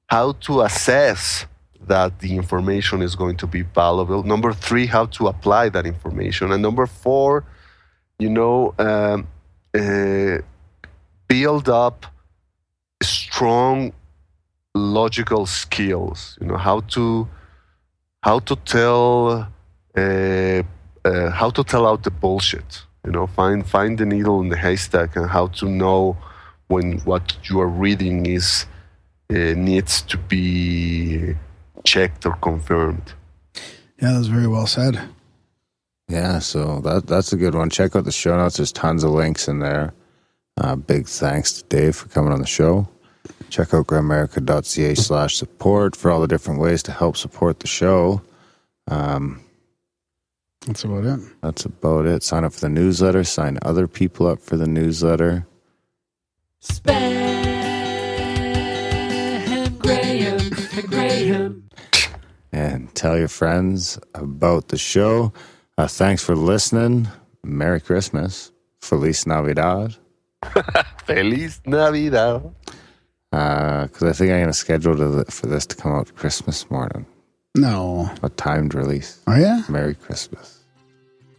how 0.07 0.33
to 0.45 0.61
assess 0.61 1.45
that 1.87 2.19
the 2.19 2.35
information 2.35 3.01
is 3.01 3.15
going 3.15 3.37
to 3.37 3.47
be 3.47 3.61
valuable. 3.61 4.23
Number 4.23 4.51
three, 4.53 4.87
how 4.87 5.05
to 5.17 5.27
apply 5.27 5.69
that 5.69 5.85
information. 5.85 6.51
And 6.51 6.61
number 6.61 6.87
four, 6.87 7.45
you 8.17 8.29
know, 8.29 8.73
um, 8.79 9.27
uh, 9.79 10.39
build 11.27 11.69
up 11.69 12.07
strong 13.03 13.93
logical 14.75 15.45
skills. 15.45 16.37
You 16.39 16.47
know, 16.47 16.57
how 16.57 16.81
to 16.81 17.27
how 18.21 18.39
to 18.39 18.55
tell 18.57 19.47
uh, 19.97 20.63
uh, 21.05 21.29
how 21.31 21.49
to 21.49 21.63
tell 21.63 21.87
out 21.87 22.03
the 22.03 22.11
bullshit. 22.11 22.83
You 23.05 23.11
know, 23.11 23.27
find 23.27 23.67
find 23.67 23.97
the 23.97 24.05
needle 24.05 24.41
in 24.41 24.49
the 24.49 24.57
haystack 24.57 25.15
and 25.15 25.29
how 25.29 25.47
to 25.47 25.69
know 25.69 26.17
when 26.67 26.99
what 26.99 27.37
you 27.49 27.59
are 27.59 27.67
reading 27.67 28.25
is 28.25 28.65
uh, 29.29 29.53
needs 29.55 30.01
to 30.03 30.17
be 30.17 31.35
checked 31.83 32.25
or 32.25 32.33
confirmed. 32.37 33.13
yeah, 34.01 34.11
that 34.11 34.17
was 34.17 34.27
very 34.27 34.47
well 34.47 34.67
said. 34.67 34.99
Yeah, 36.07 36.39
so 36.39 36.81
that 36.81 37.07
that's 37.07 37.33
a 37.33 37.37
good 37.37 37.55
one. 37.55 37.69
Check 37.69 37.95
out 37.95 38.05
the 38.05 38.11
show 38.11 38.35
notes. 38.37 38.57
There's 38.57 38.71
tons 38.71 39.03
of 39.03 39.11
links 39.11 39.47
in 39.47 39.59
there. 39.59 39.93
Uh, 40.57 40.75
big 40.75 41.07
thanks 41.07 41.51
to 41.53 41.63
Dave 41.65 41.95
for 41.95 42.07
coming 42.09 42.31
on 42.31 42.39
the 42.39 42.47
show. 42.47 42.87
Check 43.49 43.73
out 43.73 43.87
grimerica.ca 43.87 44.95
slash 44.95 45.37
support 45.37 45.95
for 45.95 46.11
all 46.11 46.19
the 46.21 46.27
different 46.27 46.59
ways 46.59 46.83
to 46.83 46.91
help 46.91 47.15
support 47.17 47.59
the 47.61 47.67
show. 47.67 48.21
Um, 48.87 49.41
That's 50.67 50.83
about 50.83 51.05
it. 51.05 51.19
that's 51.41 51.65
about 51.65 52.05
it. 52.05 52.23
Sign 52.23 52.43
up 52.43 52.53
for 52.53 52.59
the 52.61 52.69
newsletter. 52.69 53.23
Sign 53.23 53.57
other 53.61 53.87
people 53.87 54.27
up 54.27 54.39
for 54.41 54.57
the 54.57 54.67
newsletter. 54.67 55.45
Spam 56.61 57.15
Graham, 59.79 60.39
Graham. 60.87 61.69
And 62.51 62.93
tell 62.95 63.17
your 63.17 63.27
friends 63.27 63.99
about 64.15 64.69
the 64.69 64.77
show. 64.77 65.31
Uh, 65.77 65.87
thanks 65.87 66.23
for 66.23 66.35
listening. 66.35 67.07
Merry 67.43 67.79
Christmas. 67.79 68.51
Feliz 68.81 69.27
Navidad. 69.27 69.95
Feliz 71.05 71.61
Navidad. 71.65 72.53
Uh, 73.35 73.87
because 73.87 74.03
I 74.03 74.13
think 74.13 74.31
I'm 74.31 74.37
going 74.37 74.47
to 74.47 74.53
schedule 74.53 74.95
to, 74.95 75.29
for 75.29 75.47
this 75.47 75.65
to 75.65 75.75
come 75.75 75.91
out 75.91 76.15
Christmas 76.15 76.71
morning. 76.71 77.05
No. 77.55 78.09
A 78.23 78.29
timed 78.29 78.73
release. 78.73 79.19
Oh 79.27 79.35
yeah, 79.35 79.63
Merry 79.67 79.95
Christmas. 79.95 80.59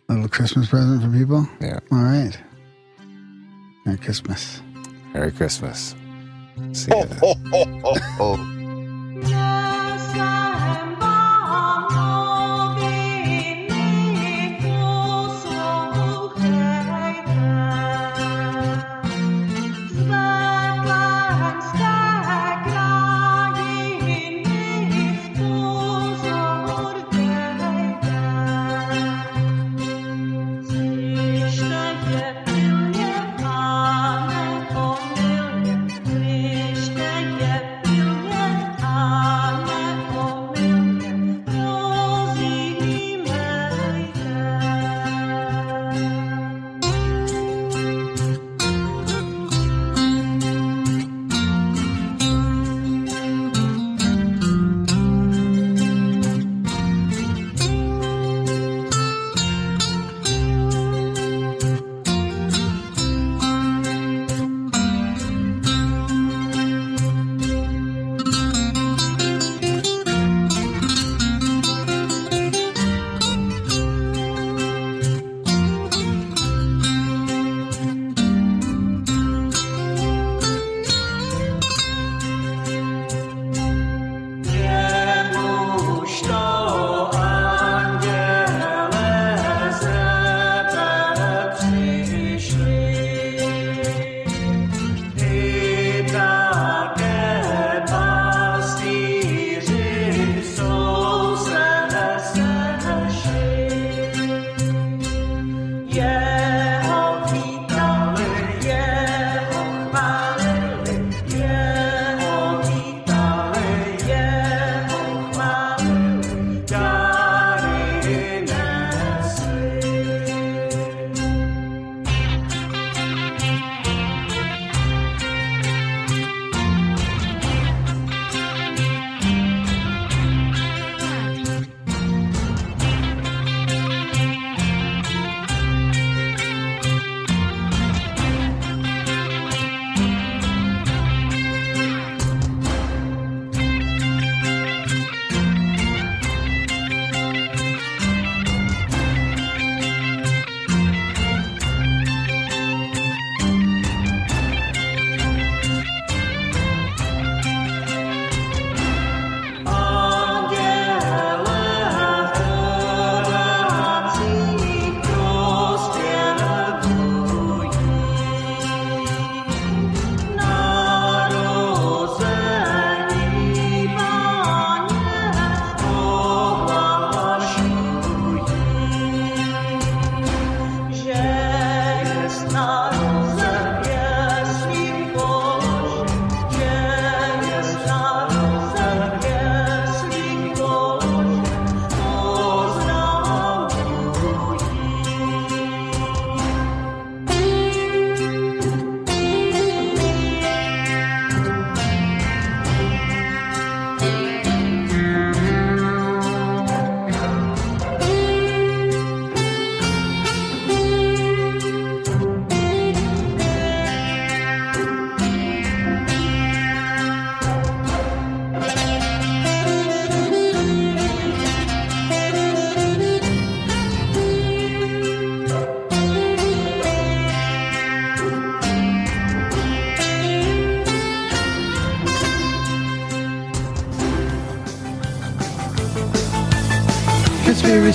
little 0.08 0.28
Christmas 0.28 0.68
present 0.68 1.02
for 1.02 1.10
people. 1.10 1.48
Yeah. 1.60 1.78
All 1.90 1.98
right. 1.98 2.38
Merry 3.86 3.98
Christmas. 3.98 4.60
Merry 5.14 5.32
Christmas. 5.32 5.94
See 6.72 6.90
ya. 6.90 8.44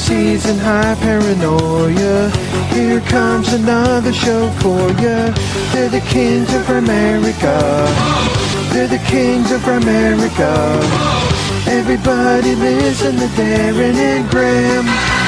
Conspiracies 0.01 0.49
and 0.49 0.59
high 0.59 0.95
paranoia. 0.95 2.29
Here 2.73 3.01
comes 3.01 3.53
another 3.53 4.13
show 4.13 4.49
for 4.59 4.89
ya. 5.01 5.31
They're 5.71 5.89
the 5.89 6.03
kings 6.09 6.53
of 6.53 6.69
America. 6.69 7.85
They're 8.73 8.87
the 8.87 9.03
kings 9.07 9.51
of 9.51 9.67
America. 9.67 10.79
Everybody 11.67 12.55
listen 12.55 13.15
to 13.17 13.27
Darren 13.37 13.95
and 13.95 14.29
Graham. 14.29 15.20